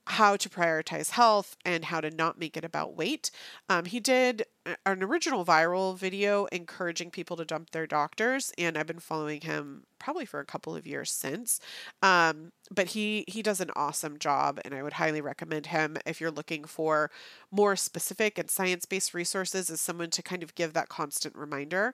how 0.07 0.35
to 0.35 0.49
prioritize 0.49 1.11
health 1.11 1.57
and 1.65 1.85
how 1.85 1.99
to 1.99 2.11
not 2.11 2.39
make 2.39 2.55
it 2.55 2.63
about 2.63 2.95
weight. 2.95 3.31
Um, 3.69 3.85
he 3.85 3.99
did 3.99 4.45
an 4.85 5.03
original 5.03 5.43
viral 5.43 5.97
video 5.97 6.45
encouraging 6.45 7.11
people 7.11 7.35
to 7.37 7.45
dump 7.45 7.71
their 7.71 7.87
doctors, 7.87 8.51
and 8.57 8.77
I've 8.77 8.87
been 8.87 8.99
following 8.99 9.41
him 9.41 9.83
probably 9.99 10.25
for 10.25 10.39
a 10.39 10.45
couple 10.45 10.75
of 10.75 10.85
years 10.85 11.11
since. 11.11 11.59
Um, 12.01 12.51
but 12.71 12.89
he 12.89 13.25
he 13.27 13.41
does 13.41 13.61
an 13.61 13.71
awesome 13.75 14.19
job, 14.19 14.59
and 14.63 14.73
I 14.73 14.83
would 14.83 14.93
highly 14.93 15.21
recommend 15.21 15.67
him 15.67 15.97
if 16.05 16.21
you're 16.21 16.31
looking 16.31 16.65
for 16.65 17.09
more 17.51 17.75
specific 17.75 18.37
and 18.37 18.49
science 18.49 18.85
based 18.85 19.13
resources 19.13 19.69
as 19.69 19.81
someone 19.81 20.11
to 20.11 20.21
kind 20.21 20.43
of 20.43 20.55
give 20.55 20.73
that 20.73 20.89
constant 20.89 21.35
reminder. 21.35 21.93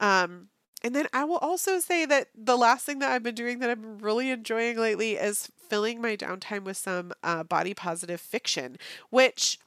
Um, 0.00 0.48
and 0.82 0.94
then 0.94 1.08
I 1.12 1.24
will 1.24 1.38
also 1.38 1.80
say 1.80 2.04
that 2.06 2.28
the 2.34 2.56
last 2.56 2.84
thing 2.86 2.98
that 3.00 3.10
I've 3.10 3.22
been 3.22 3.34
doing 3.34 3.58
that 3.60 3.70
I'm 3.70 3.98
really 3.98 4.30
enjoying 4.30 4.78
lately 4.78 5.12
is 5.14 5.50
filling 5.68 6.00
my 6.00 6.16
downtime 6.16 6.64
with 6.64 6.76
some 6.76 7.12
uh, 7.22 7.42
body 7.42 7.74
positive 7.74 8.20
fiction, 8.20 8.76
which 9.10 9.58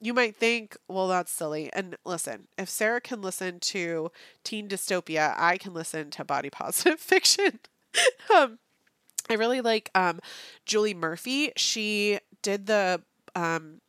you 0.00 0.14
might 0.14 0.36
think, 0.36 0.76
well, 0.86 1.08
that's 1.08 1.30
silly. 1.30 1.70
And 1.72 1.96
listen, 2.04 2.48
if 2.56 2.68
Sarah 2.68 3.00
can 3.00 3.20
listen 3.20 3.58
to 3.60 4.10
teen 4.44 4.68
dystopia, 4.68 5.34
I 5.36 5.58
can 5.58 5.74
listen 5.74 6.10
to 6.10 6.24
body 6.24 6.50
positive 6.50 7.00
fiction. 7.00 7.60
um, 8.34 8.58
I 9.30 9.34
really 9.34 9.60
like 9.60 9.90
um, 9.94 10.20
Julie 10.64 10.94
Murphy. 10.94 11.52
She 11.56 12.18
did 12.42 12.66
the 12.66 13.02
um, 13.34 13.80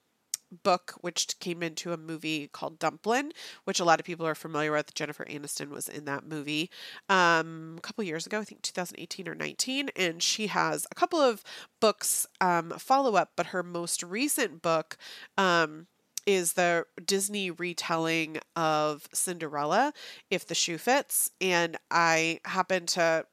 book, 0.51 0.95
which 1.01 1.39
came 1.39 1.61
into 1.63 1.93
a 1.93 1.97
movie 1.97 2.47
called 2.47 2.79
Dumplin', 2.79 3.31
which 3.63 3.79
a 3.79 3.85
lot 3.85 3.99
of 3.99 4.05
people 4.05 4.25
are 4.25 4.35
familiar 4.35 4.71
with. 4.71 4.93
Jennifer 4.93 5.25
Aniston 5.25 5.69
was 5.69 5.87
in 5.87 6.05
that 6.05 6.25
movie 6.25 6.69
um, 7.07 7.75
a 7.77 7.81
couple 7.81 8.03
years 8.03 8.25
ago, 8.25 8.39
I 8.39 8.43
think 8.43 8.61
2018 8.61 9.27
or 9.27 9.35
19. 9.35 9.89
And 9.95 10.21
she 10.21 10.47
has 10.47 10.87
a 10.91 10.95
couple 10.95 11.19
of 11.19 11.43
books 11.79 12.27
um, 12.41 12.71
follow 12.77 13.15
up, 13.15 13.31
but 13.35 13.47
her 13.47 13.63
most 13.63 14.03
recent 14.03 14.61
book 14.61 14.97
um, 15.37 15.87
is 16.25 16.53
the 16.53 16.85
Disney 17.03 17.51
retelling 17.51 18.37
of 18.55 19.07
Cinderella, 19.13 19.93
If 20.29 20.45
the 20.47 20.55
Shoe 20.55 20.77
Fits. 20.77 21.31
And 21.41 21.77
I 21.89 22.39
happen 22.45 22.85
to 22.87 23.25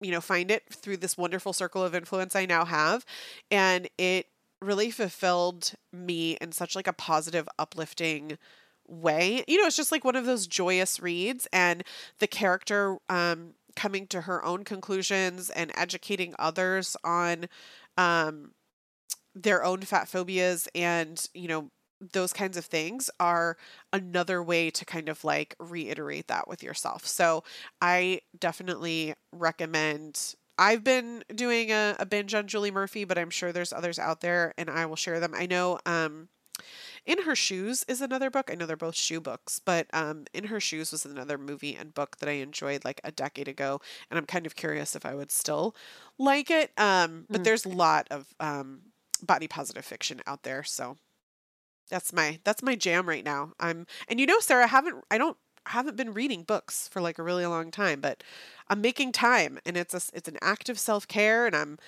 you 0.00 0.10
know 0.10 0.20
find 0.20 0.50
it 0.50 0.64
through 0.72 0.96
this 0.96 1.16
wonderful 1.16 1.52
circle 1.52 1.84
of 1.84 1.94
influence 1.94 2.34
I 2.34 2.44
now 2.44 2.64
have 2.64 3.06
and 3.50 3.88
it 3.96 4.26
really 4.62 4.90
fulfilled 4.90 5.72
me 5.92 6.36
in 6.40 6.52
such 6.52 6.76
like 6.76 6.86
a 6.86 6.92
positive 6.92 7.48
uplifting 7.58 8.38
way 8.88 9.44
you 9.46 9.60
know 9.60 9.66
it's 9.66 9.76
just 9.76 9.92
like 9.92 10.04
one 10.04 10.16
of 10.16 10.26
those 10.26 10.46
joyous 10.46 11.00
reads 11.00 11.46
and 11.52 11.84
the 12.18 12.26
character 12.26 12.96
um 13.08 13.54
coming 13.76 14.06
to 14.06 14.22
her 14.22 14.44
own 14.44 14.64
conclusions 14.64 15.50
and 15.50 15.72
educating 15.76 16.34
others 16.38 16.96
on 17.04 17.46
um 17.96 18.52
their 19.34 19.64
own 19.64 19.80
fat 19.82 20.08
phobias 20.08 20.68
and 20.74 21.28
you 21.34 21.48
know 21.48 21.70
those 22.12 22.32
kinds 22.32 22.56
of 22.56 22.64
things 22.64 23.08
are 23.20 23.56
another 23.92 24.42
way 24.42 24.70
to 24.70 24.84
kind 24.84 25.08
of 25.08 25.22
like 25.22 25.54
reiterate 25.60 26.26
that 26.26 26.48
with 26.48 26.60
yourself. 26.60 27.06
So 27.06 27.44
I 27.80 28.22
definitely 28.40 29.14
recommend. 29.30 30.34
I've 30.58 30.84
been 30.84 31.24
doing 31.34 31.70
a, 31.70 31.96
a 31.98 32.06
binge 32.06 32.34
on 32.34 32.46
Julie 32.46 32.70
Murphy, 32.70 33.04
but 33.04 33.18
I'm 33.18 33.30
sure 33.30 33.52
there's 33.52 33.72
others 33.72 33.98
out 33.98 34.20
there 34.20 34.54
and 34.56 34.68
I 34.70 34.86
will 34.86 34.96
share 34.96 35.20
them. 35.20 35.34
I 35.34 35.46
know 35.46 35.78
um, 35.86 36.28
in 37.04 37.22
Her 37.22 37.34
Shoes 37.34 37.84
is 37.88 38.00
another 38.00 38.30
book. 38.30 38.50
I 38.50 38.54
know 38.54 38.66
they're 38.66 38.76
both 38.76 38.96
shoe 38.96 39.20
books, 39.20 39.58
but 39.58 39.86
um, 39.92 40.24
In 40.32 40.44
Her 40.44 40.60
Shoes 40.60 40.92
was 40.92 41.04
another 41.04 41.36
movie 41.36 41.74
and 41.74 41.94
book 41.94 42.18
that 42.18 42.28
I 42.28 42.32
enjoyed 42.32 42.84
like 42.84 43.00
a 43.02 43.10
decade 43.10 43.48
ago, 43.48 43.80
and 44.10 44.18
I'm 44.18 44.26
kind 44.26 44.46
of 44.46 44.54
curious 44.54 44.94
if 44.94 45.04
I 45.04 45.14
would 45.14 45.32
still 45.32 45.74
like 46.18 46.50
it. 46.50 46.70
Um, 46.78 47.26
but 47.28 47.40
mm. 47.40 47.44
there's 47.44 47.64
a 47.64 47.70
lot 47.70 48.06
of 48.10 48.34
um, 48.38 48.82
body 49.22 49.48
positive 49.48 49.84
fiction 49.84 50.20
out 50.26 50.44
there, 50.44 50.62
so 50.62 50.96
that's 51.90 52.12
my 52.12 52.38
that's 52.44 52.62
my 52.62 52.76
jam 52.76 53.08
right 53.08 53.24
now. 53.24 53.52
I'm 53.58 53.86
and 54.08 54.20
you 54.20 54.26
know, 54.26 54.38
Sarah, 54.40 54.64
I 54.64 54.68
haven't 54.68 55.04
I 55.10 55.18
don't 55.18 55.36
haven't 55.66 55.96
been 55.96 56.12
reading 56.14 56.42
books 56.44 56.88
for 56.88 57.00
like 57.00 57.18
a 57.18 57.22
really 57.22 57.46
long 57.46 57.70
time, 57.70 58.00
but 58.00 58.22
I'm 58.68 58.80
making 58.80 59.12
time, 59.12 59.58
and 59.66 59.76
it's 59.76 59.94
a 59.94 60.02
it's 60.16 60.28
an 60.28 60.38
act 60.42 60.68
of 60.68 60.78
self 60.78 61.06
care, 61.08 61.46
and 61.46 61.54
I'm 61.56 61.78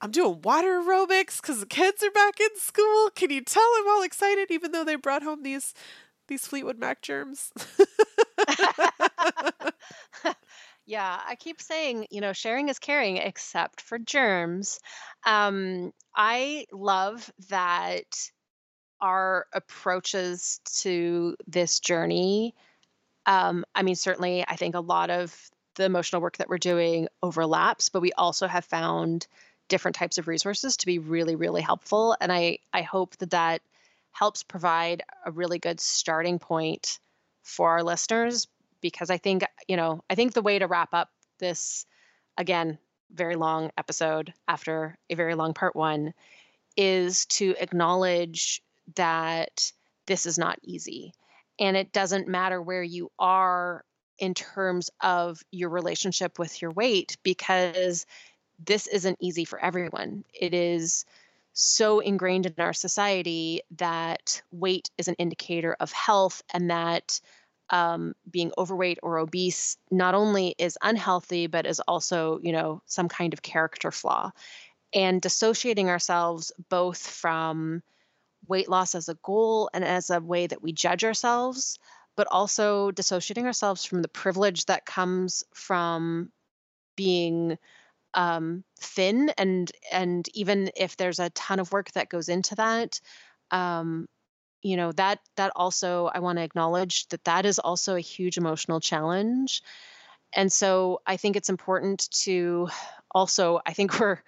I'm 0.00 0.10
doing 0.12 0.42
water 0.42 0.80
aerobics 0.82 1.40
because 1.40 1.60
the 1.60 1.66
kids 1.66 2.02
are 2.04 2.10
back 2.12 2.40
in 2.40 2.50
school. 2.58 3.10
Can 3.14 3.30
you 3.30 3.42
tell 3.42 3.68
I'm 3.80 3.88
all 3.88 4.02
excited, 4.02 4.50
even 4.50 4.72
though 4.72 4.84
they 4.84 4.96
brought 4.96 5.22
home 5.22 5.42
these 5.42 5.74
these 6.28 6.46
Fleetwood 6.46 6.78
Mac 6.78 7.02
germs? 7.02 7.52
yeah, 10.86 11.20
I 11.26 11.34
keep 11.36 11.60
saying, 11.60 12.06
you 12.10 12.20
know, 12.20 12.32
sharing 12.32 12.68
is 12.68 12.78
caring, 12.78 13.16
except 13.18 13.80
for 13.80 13.98
germs. 13.98 14.80
Um, 15.26 15.92
I 16.16 16.66
love 16.72 17.30
that 17.50 18.04
our 19.00 19.46
approaches 19.52 20.60
to 20.82 21.36
this 21.46 21.80
journey. 21.80 22.54
Um, 23.28 23.64
I 23.74 23.82
mean, 23.82 23.94
certainly, 23.94 24.44
I 24.48 24.56
think 24.56 24.74
a 24.74 24.80
lot 24.80 25.10
of 25.10 25.50
the 25.76 25.84
emotional 25.84 26.20
work 26.20 26.38
that 26.38 26.48
we're 26.48 26.58
doing 26.58 27.06
overlaps, 27.22 27.88
but 27.88 28.02
we 28.02 28.12
also 28.12 28.48
have 28.48 28.64
found 28.64 29.28
different 29.68 29.94
types 29.94 30.18
of 30.18 30.28
resources 30.28 30.78
to 30.78 30.86
be 30.86 30.98
really 30.98 31.36
really 31.36 31.60
helpful 31.60 32.16
and 32.20 32.32
i 32.32 32.58
i 32.72 32.82
hope 32.82 33.16
that 33.18 33.30
that 33.30 33.60
helps 34.12 34.42
provide 34.42 35.02
a 35.24 35.30
really 35.30 35.58
good 35.58 35.78
starting 35.78 36.38
point 36.38 36.98
for 37.42 37.70
our 37.70 37.82
listeners 37.82 38.48
because 38.80 39.10
i 39.10 39.18
think 39.18 39.44
you 39.68 39.76
know 39.76 40.02
i 40.10 40.14
think 40.14 40.32
the 40.32 40.42
way 40.42 40.58
to 40.58 40.66
wrap 40.66 40.92
up 40.92 41.10
this 41.38 41.86
again 42.36 42.78
very 43.12 43.36
long 43.36 43.70
episode 43.76 44.32
after 44.48 44.98
a 45.08 45.14
very 45.14 45.34
long 45.34 45.54
part 45.54 45.74
1 45.74 46.12
is 46.76 47.26
to 47.26 47.54
acknowledge 47.58 48.62
that 48.96 49.72
this 50.06 50.26
is 50.26 50.38
not 50.38 50.58
easy 50.62 51.12
and 51.58 51.76
it 51.76 51.92
doesn't 51.92 52.28
matter 52.28 52.60
where 52.60 52.82
you 52.82 53.10
are 53.18 53.84
in 54.18 54.34
terms 54.34 54.90
of 55.00 55.40
your 55.50 55.70
relationship 55.70 56.38
with 56.38 56.60
your 56.60 56.70
weight 56.72 57.16
because 57.22 58.06
this 58.64 58.86
isn't 58.86 59.18
easy 59.20 59.44
for 59.44 59.58
everyone. 59.60 60.24
It 60.34 60.54
is 60.54 61.04
so 61.52 62.00
ingrained 62.00 62.46
in 62.46 62.54
our 62.58 62.72
society 62.72 63.62
that 63.76 64.42
weight 64.52 64.90
is 64.98 65.08
an 65.08 65.14
indicator 65.18 65.76
of 65.80 65.92
health 65.92 66.42
and 66.52 66.70
that 66.70 67.20
um, 67.70 68.14
being 68.30 68.52
overweight 68.56 68.98
or 69.02 69.18
obese 69.18 69.76
not 69.90 70.14
only 70.14 70.54
is 70.58 70.78
unhealthy 70.82 71.48
but 71.48 71.66
is 71.66 71.80
also 71.80 72.38
you 72.42 72.52
know 72.52 72.80
some 72.86 73.08
kind 73.08 73.32
of 73.34 73.42
character 73.42 73.90
flaw 73.90 74.30
and 74.94 75.20
dissociating 75.20 75.90
ourselves 75.90 76.52
both 76.70 77.06
from 77.06 77.82
weight 78.46 78.68
loss 78.68 78.94
as 78.94 79.08
a 79.08 79.18
goal 79.22 79.70
and 79.74 79.84
as 79.84 80.10
a 80.10 80.20
way 80.20 80.46
that 80.46 80.62
we 80.62 80.72
judge 80.72 81.04
ourselves 81.04 81.78
but 82.16 82.26
also 82.32 82.90
dissociating 82.90 83.46
ourselves 83.46 83.84
from 83.84 84.02
the 84.02 84.08
privilege 84.08 84.64
that 84.64 84.84
comes 84.84 85.44
from 85.54 86.32
being 86.96 87.56
um, 88.14 88.64
thin 88.80 89.30
and 89.38 89.70
and 89.92 90.28
even 90.34 90.70
if 90.76 90.96
there's 90.96 91.20
a 91.20 91.30
ton 91.30 91.60
of 91.60 91.70
work 91.70 91.92
that 91.92 92.08
goes 92.08 92.28
into 92.28 92.56
that 92.56 93.00
um, 93.52 94.08
you 94.62 94.76
know 94.76 94.90
that 94.92 95.20
that 95.36 95.52
also 95.54 96.10
i 96.12 96.18
want 96.18 96.38
to 96.38 96.42
acknowledge 96.42 97.06
that 97.08 97.22
that 97.24 97.46
is 97.46 97.58
also 97.58 97.94
a 97.94 98.00
huge 98.00 98.36
emotional 98.36 98.80
challenge. 98.80 99.62
And 100.32 100.52
so 100.52 101.00
i 101.06 101.16
think 101.16 101.36
it's 101.36 101.50
important 101.50 102.10
to 102.24 102.68
also 103.12 103.60
i 103.64 103.72
think 103.72 103.98
we're 104.00 104.18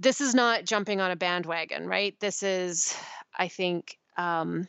this 0.00 0.22
is 0.22 0.34
not 0.34 0.64
jumping 0.64 1.00
on 1.00 1.10
a 1.10 1.16
bandwagon 1.16 1.86
right? 1.86 2.18
This 2.20 2.42
is 2.42 2.96
i 3.38 3.48
think 3.48 3.98
um, 4.16 4.66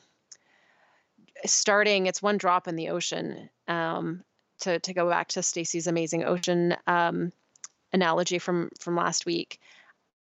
starting 1.46 2.06
it's 2.06 2.22
one 2.22 2.38
drop 2.38 2.68
in 2.68 2.76
the 2.76 2.90
ocean 2.90 3.50
um, 3.68 4.24
to, 4.60 4.80
to 4.80 4.94
go 4.94 5.10
back 5.10 5.30
to 5.30 5.42
stacy's 5.42 5.88
amazing 5.88 6.24
ocean 6.24 6.76
um, 6.86 7.32
analogy 7.94 8.40
from 8.40 8.70
from 8.80 8.96
last 8.96 9.26
week. 9.26 9.60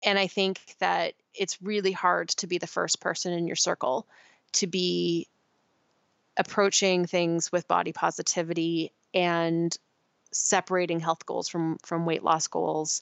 And 0.03 0.19
i 0.19 0.27
think 0.27 0.59
that 0.79 1.13
it's 1.33 1.61
really 1.61 1.91
hard 1.91 2.29
to 2.29 2.47
be 2.47 2.57
the 2.57 2.67
first 2.67 2.99
person 2.99 3.33
in 3.33 3.47
your 3.47 3.55
circle 3.55 4.07
to 4.53 4.67
be 4.67 5.27
approaching 6.37 7.05
things 7.05 7.51
with 7.51 7.67
body 7.67 7.93
positivity 7.93 8.91
and 9.13 9.75
separating 10.31 10.99
health 10.99 11.25
goals 11.25 11.47
from 11.47 11.77
from 11.83 12.05
weight 12.05 12.23
loss 12.23 12.47
goals. 12.47 13.01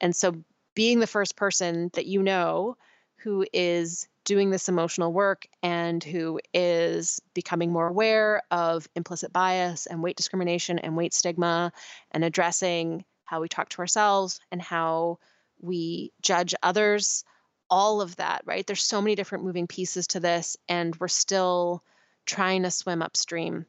And 0.00 0.14
so 0.14 0.34
being 0.74 1.00
the 1.00 1.06
first 1.06 1.36
person 1.36 1.90
that 1.94 2.06
you 2.06 2.22
know 2.22 2.76
who 3.16 3.46
is 3.52 4.08
doing 4.24 4.50
this 4.50 4.68
emotional 4.68 5.12
work 5.12 5.46
and 5.62 6.02
who 6.02 6.40
is 6.54 7.20
becoming 7.34 7.72
more 7.72 7.88
aware 7.88 8.42
of 8.50 8.88
implicit 8.94 9.32
bias 9.32 9.86
and 9.86 10.02
weight 10.02 10.16
discrimination 10.16 10.78
and 10.78 10.96
weight 10.96 11.12
stigma 11.12 11.72
and 12.10 12.24
addressing 12.24 13.04
how 13.32 13.40
we 13.40 13.48
talk 13.48 13.70
to 13.70 13.78
ourselves, 13.78 14.40
and 14.50 14.60
how 14.60 15.18
we 15.58 16.12
judge 16.20 16.54
others. 16.62 17.24
All 17.70 18.02
of 18.02 18.16
that, 18.16 18.42
right? 18.44 18.66
There's 18.66 18.82
so 18.82 19.00
many 19.00 19.14
different 19.14 19.44
moving 19.44 19.66
pieces 19.66 20.08
to 20.08 20.20
this, 20.20 20.58
and 20.68 20.94
we're 20.96 21.08
still 21.08 21.82
trying 22.26 22.64
to 22.64 22.70
swim 22.70 23.00
upstream. 23.00 23.64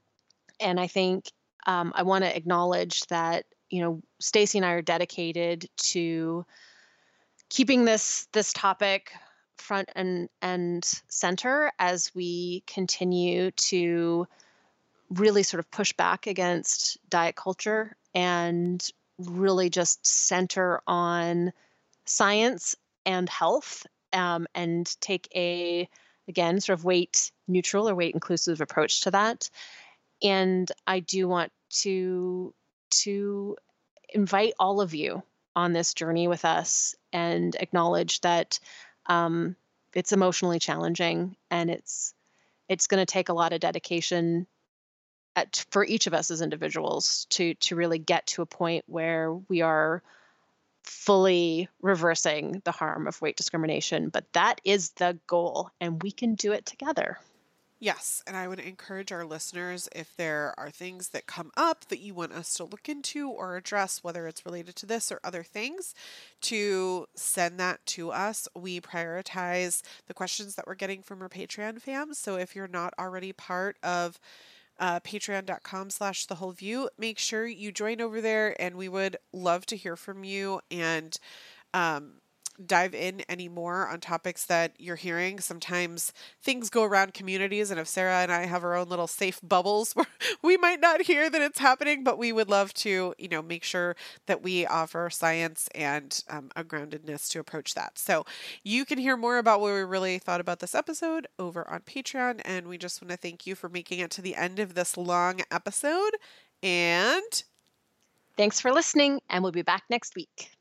And 0.60 0.82
I 0.82 0.88
think 0.88 1.32
um, 1.66 1.94
I 1.96 2.04
want 2.04 2.26
to 2.26 2.36
acknowledge 2.36 3.06
that 3.08 3.46
you 3.70 3.82
know 3.82 4.02
Stacy 4.20 4.58
and 4.58 4.66
I 4.66 4.72
are 4.72 4.82
dedicated 4.82 5.70
to 5.78 6.46
keeping 7.54 7.86
this 7.86 8.28
this 8.34 8.52
topic 8.52 9.12
front 9.58 9.88
and 9.96 10.28
and 10.42 10.84
center 11.08 11.72
as 11.78 12.12
we 12.16 12.64
continue 12.66 13.52
to 13.52 14.28
really 15.12 15.44
sort 15.44 15.60
of 15.60 15.70
push 15.70 15.94
back 15.94 16.26
against 16.26 16.98
diet 17.08 17.36
culture 17.36 17.96
and 18.16 18.90
really 19.20 19.70
just 19.70 20.06
center 20.06 20.82
on 20.88 21.54
science 22.06 22.76
and 23.06 23.30
health 23.30 23.86
um, 24.14 24.48
and 24.56 25.00
take 25.00 25.28
a 25.36 25.88
again 26.28 26.60
sort 26.60 26.80
of 26.80 26.84
weight 26.84 27.32
neutral 27.48 27.88
or 27.88 27.94
weight 27.94 28.16
inclusive 28.16 28.62
approach 28.62 29.02
to 29.02 29.12
that. 29.12 29.50
And 30.24 30.72
i 30.88 31.02
do 31.02 31.28
want 31.28 31.52
to 31.82 32.52
to 32.90 33.56
invite 34.12 34.54
all 34.60 34.82
of 34.82 34.96
you 34.96 35.22
on 35.56 35.74
this 35.74 35.94
journey 35.94 36.28
with 36.28 36.46
us 36.46 36.96
and 37.12 37.56
acknowledge 37.56 38.22
that 38.22 38.60
um, 39.06 39.56
it's 39.94 40.12
emotionally 40.12 40.60
challenging 40.60 41.36
and 41.52 41.70
it's 41.70 42.14
it's 42.70 42.88
going 42.88 43.00
to 43.06 43.12
take 43.12 43.30
a 43.30 43.34
lot 43.34 43.54
of 43.54 43.60
dedication 43.60 44.48
at, 45.36 45.66
for 45.72 45.84
each 45.84 46.08
of 46.08 46.14
us 46.14 46.32
as 46.32 46.42
individuals 46.42 47.26
to 47.30 47.54
to 47.56 47.76
really 47.76 48.00
get 48.00 48.26
to 48.28 48.42
a 48.42 48.48
point 48.48 48.84
where 48.88 49.34
we 49.34 49.62
are 49.62 50.02
fully 50.84 51.70
reversing 51.82 52.62
the 52.66 52.72
harm 52.72 53.08
of 53.08 53.22
weight 53.22 53.38
discrimination 53.38 54.10
but 54.10 54.26
that 54.34 54.60
is 54.64 54.90
the 54.92 55.18
goal 55.28 55.70
and 55.80 56.04
we 56.04 56.12
can 56.12 56.36
do 56.36 56.52
it 56.52 56.66
together 56.66 57.18
Yes, 57.84 58.24
and 58.26 58.38
I 58.38 58.48
would 58.48 58.62
encourage 58.62 59.12
our 59.12 59.26
listeners 59.26 59.90
if 59.94 60.16
there 60.16 60.54
are 60.58 60.72
things 60.72 61.10
that 61.10 61.28
come 61.28 61.52
up 61.58 61.84
that 61.90 62.00
you 62.00 62.14
want 62.14 62.32
us 62.32 62.54
to 62.54 62.64
look 62.64 62.88
into 62.88 63.28
or 63.28 63.58
address, 63.58 64.02
whether 64.02 64.26
it's 64.26 64.46
related 64.46 64.78
to 64.78 64.86
this 64.86 65.12
or 65.12 65.20
other 65.22 65.44
things, 65.44 65.94
to 66.44 67.08
send 67.14 67.60
that 67.60 67.86
to 67.88 68.14
us. 68.14 68.48
We 68.56 68.80
prioritize 68.80 69.82
the 70.08 70.14
questions 70.14 70.56
that 70.56 70.66
we're 70.66 70.76
getting 70.76 71.02
from 71.02 71.22
our 71.22 71.28
Patreon 71.28 71.84
fams. 71.84 72.16
So 72.16 72.38
if 72.38 72.56
you're 72.56 72.70
not 72.70 72.94
already 72.98 73.34
part 73.34 73.76
of 73.84 74.18
uh, 74.80 75.02
patreon.com 75.02 75.90
slash 75.90 76.26
the 76.26 76.36
whole 76.36 76.54
view. 76.54 76.90
Make 76.98 77.20
sure 77.20 77.46
you 77.46 77.74
join 77.74 78.00
over 78.00 78.22
there 78.22 78.56
and 78.62 78.78
we 78.78 78.88
would 78.88 79.18
love 79.34 79.66
to 79.66 79.76
hear 79.76 79.98
from 79.98 80.24
you 80.24 80.62
and 80.72 81.20
um, 81.74 82.22
dive 82.66 82.94
in 82.94 83.24
anymore 83.30 83.88
on 83.88 84.00
topics 84.00 84.46
that 84.46 84.74
you're 84.78 84.96
hearing. 84.96 85.40
Sometimes 85.40 86.14
things 86.42 86.70
go 86.70 86.84
around 86.84 87.14
communities, 87.14 87.72
and 87.72 87.80
if 87.80 87.88
Sarah 87.88 88.18
and 88.18 88.32
I 88.32 88.46
have 88.46 88.64
our 88.64 88.76
own 88.76 88.90
little 88.90 89.08
safe 89.08 89.40
bubbles 89.44 89.96
we 90.42 90.58
might 90.58 90.80
not 90.80 91.02
hear 91.02 91.30
that 91.30 91.42
it's 91.42 91.60
happening, 91.60 92.04
but 92.04 92.18
we 92.18 92.32
would 92.32 92.50
love 92.50 92.74
to, 92.76 93.14
you 93.18 93.28
know, 93.28 93.42
make 93.42 93.64
sure 93.64 93.96
that 94.26 94.44
we 94.44 94.66
offer 94.66 95.10
science 95.10 95.68
and 95.76 96.24
um, 96.30 96.50
a 96.56 96.64
groundedness 96.64 97.30
to 97.32 97.40
approach 97.40 97.74
that. 97.76 97.98
So 97.98 98.26
you 98.64 98.86
can 98.86 98.98
hear 98.98 99.18
more 99.18 99.38
about 99.38 99.62
what 99.62 99.74
we 99.74 99.82
really 99.82 100.20
thought 100.20 100.42
about 100.42 100.60
this 100.60 100.76
episode 100.76 101.28
over 101.40 101.70
on 101.70 101.82
Patreon, 101.82 102.42
and 102.46 102.68
we 102.68 102.78
just 102.78 103.02
want 103.02 103.12
to 103.12 103.18
thank 103.18 103.46
you 103.46 103.56
for 103.56 103.70
making 103.70 104.00
it 104.00 104.12
to 104.12 104.22
the 104.22 104.36
end 104.36 104.60
of 104.60 104.74
this 104.74 104.98
long 104.98 105.42
episode. 105.52 106.12
And 106.62 107.44
thanks 108.38 108.60
for 108.60 108.72
listening, 108.72 109.20
and 109.30 109.44
we'll 109.44 109.52
be 109.52 109.62
back 109.62 109.84
next 109.90 110.16
week. 110.16 110.52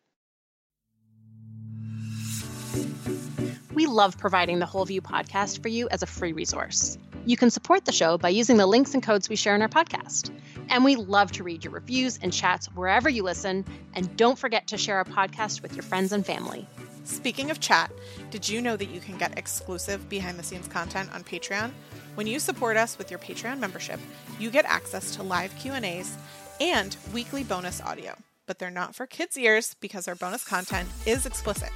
We 3.75 3.87
love 3.87 4.19
providing 4.19 4.59
the 4.59 4.67
Whole 4.67 4.85
View 4.85 5.01
podcast 5.01 5.63
for 5.63 5.69
you 5.69 5.89
as 5.89 6.03
a 6.03 6.07
free 6.07 6.33
resource. 6.33 6.99
You 7.25 7.39
can 7.39 7.51
support 7.51 7.87
the 7.87 7.93
show 7.93 8.19
by 8.19 8.29
using 8.29 8.59
the 8.59 8.67
links 8.67 8.93
and 8.93 9.03
codes 9.03 9.31
we 9.31 9.37
share 9.37 9.55
in 9.55 9.63
our 9.63 9.69
podcast. 9.69 10.31
And 10.69 10.85
we 10.85 10.97
love 10.97 11.33
to 11.33 11.43
read 11.43 11.65
your 11.65 11.73
reviews 11.73 12.19
and 12.21 12.33
chats 12.33 12.67
wherever 12.75 13.09
you 13.09 13.23
listen. 13.23 13.65
And 13.95 14.15
don't 14.17 14.39
forget 14.39 14.67
to 14.69 14.77
share 14.77 14.97
our 14.97 15.05
podcast 15.05 15.63
with 15.63 15.75
your 15.75 15.85
friends 15.85 16.13
and 16.13 16.27
family. 16.27 16.67
Speaking 17.05 17.51
of 17.51 17.61
chat, 17.61 17.91
did 18.31 18.47
you 18.47 18.61
know 18.61 18.77
that 18.77 18.91
you 18.91 19.01
can 19.01 19.17
get 19.17 19.39
exclusive 19.39 20.07
behind 20.09 20.39
the 20.39 20.43
scenes 20.43 20.69
content 20.69 21.13
on 21.15 21.25
Patreon? 21.25 21.73
When 22.15 22.27
you 22.27 22.41
support 22.41 22.77
us 22.77 22.99
with 22.99 23.11
your 23.11 23.21
Patreon 23.21 23.59
membership, 23.59 24.01
you 24.39 24.51
get 24.51 24.67
access 24.67 25.17
to 25.17 25.23
live 25.23 25.57
Q&As 25.59 26.17
and 26.61 26.95
weekly 27.15 27.43
bonus 27.43 27.81
audio. 27.81 28.17
But 28.47 28.59
they're 28.59 28.71
not 28.71 28.95
for 28.95 29.07
kids' 29.07 29.39
ears 29.39 29.75
because 29.81 30.07
our 30.09 30.15
bonus 30.15 30.45
content 30.45 30.89
is 31.07 31.25
explicit. 31.25 31.71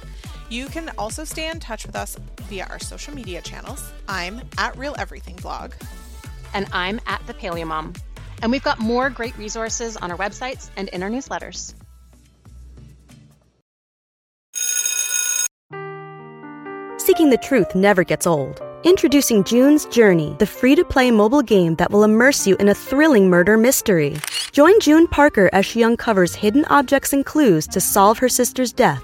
You 0.49 0.67
can 0.67 0.91
also 0.97 1.25
stay 1.25 1.49
in 1.49 1.59
touch 1.59 1.85
with 1.85 1.95
us 1.95 2.17
via 2.43 2.67
our 2.69 2.79
social 2.79 3.13
media 3.13 3.41
channels. 3.41 3.91
I'm 4.07 4.41
at 4.57 4.77
Real 4.77 4.95
Everything 4.97 5.35
Blog. 5.35 5.73
And 6.53 6.67
I'm 6.71 7.01
at 7.05 7.25
The 7.27 7.33
Paleomom. 7.33 7.97
And 8.41 8.51
we've 8.51 8.63
got 8.63 8.79
more 8.79 9.09
great 9.09 9.37
resources 9.37 9.97
on 9.97 10.09
our 10.09 10.17
websites 10.17 10.69
and 10.77 10.87
in 10.89 11.03
our 11.03 11.09
newsletters. 11.09 11.73
Seeking 16.97 17.29
the 17.29 17.39
truth 17.41 17.75
never 17.75 18.05
gets 18.05 18.25
old. 18.25 18.61
Introducing 18.83 19.43
June's 19.43 19.85
Journey, 19.87 20.35
the 20.39 20.45
free 20.45 20.75
to 20.75 20.85
play 20.85 21.11
mobile 21.11 21.41
game 21.41 21.75
that 21.75 21.91
will 21.91 22.03
immerse 22.03 22.47
you 22.47 22.55
in 22.57 22.69
a 22.69 22.75
thrilling 22.75 23.29
murder 23.29 23.57
mystery. 23.57 24.15
Join 24.53 24.79
June 24.79 25.07
Parker 25.07 25.49
as 25.51 25.65
she 25.65 25.83
uncovers 25.83 26.35
hidden 26.35 26.63
objects 26.65 27.11
and 27.11 27.25
clues 27.25 27.67
to 27.67 27.81
solve 27.81 28.17
her 28.19 28.29
sister's 28.29 28.71
death 28.71 29.03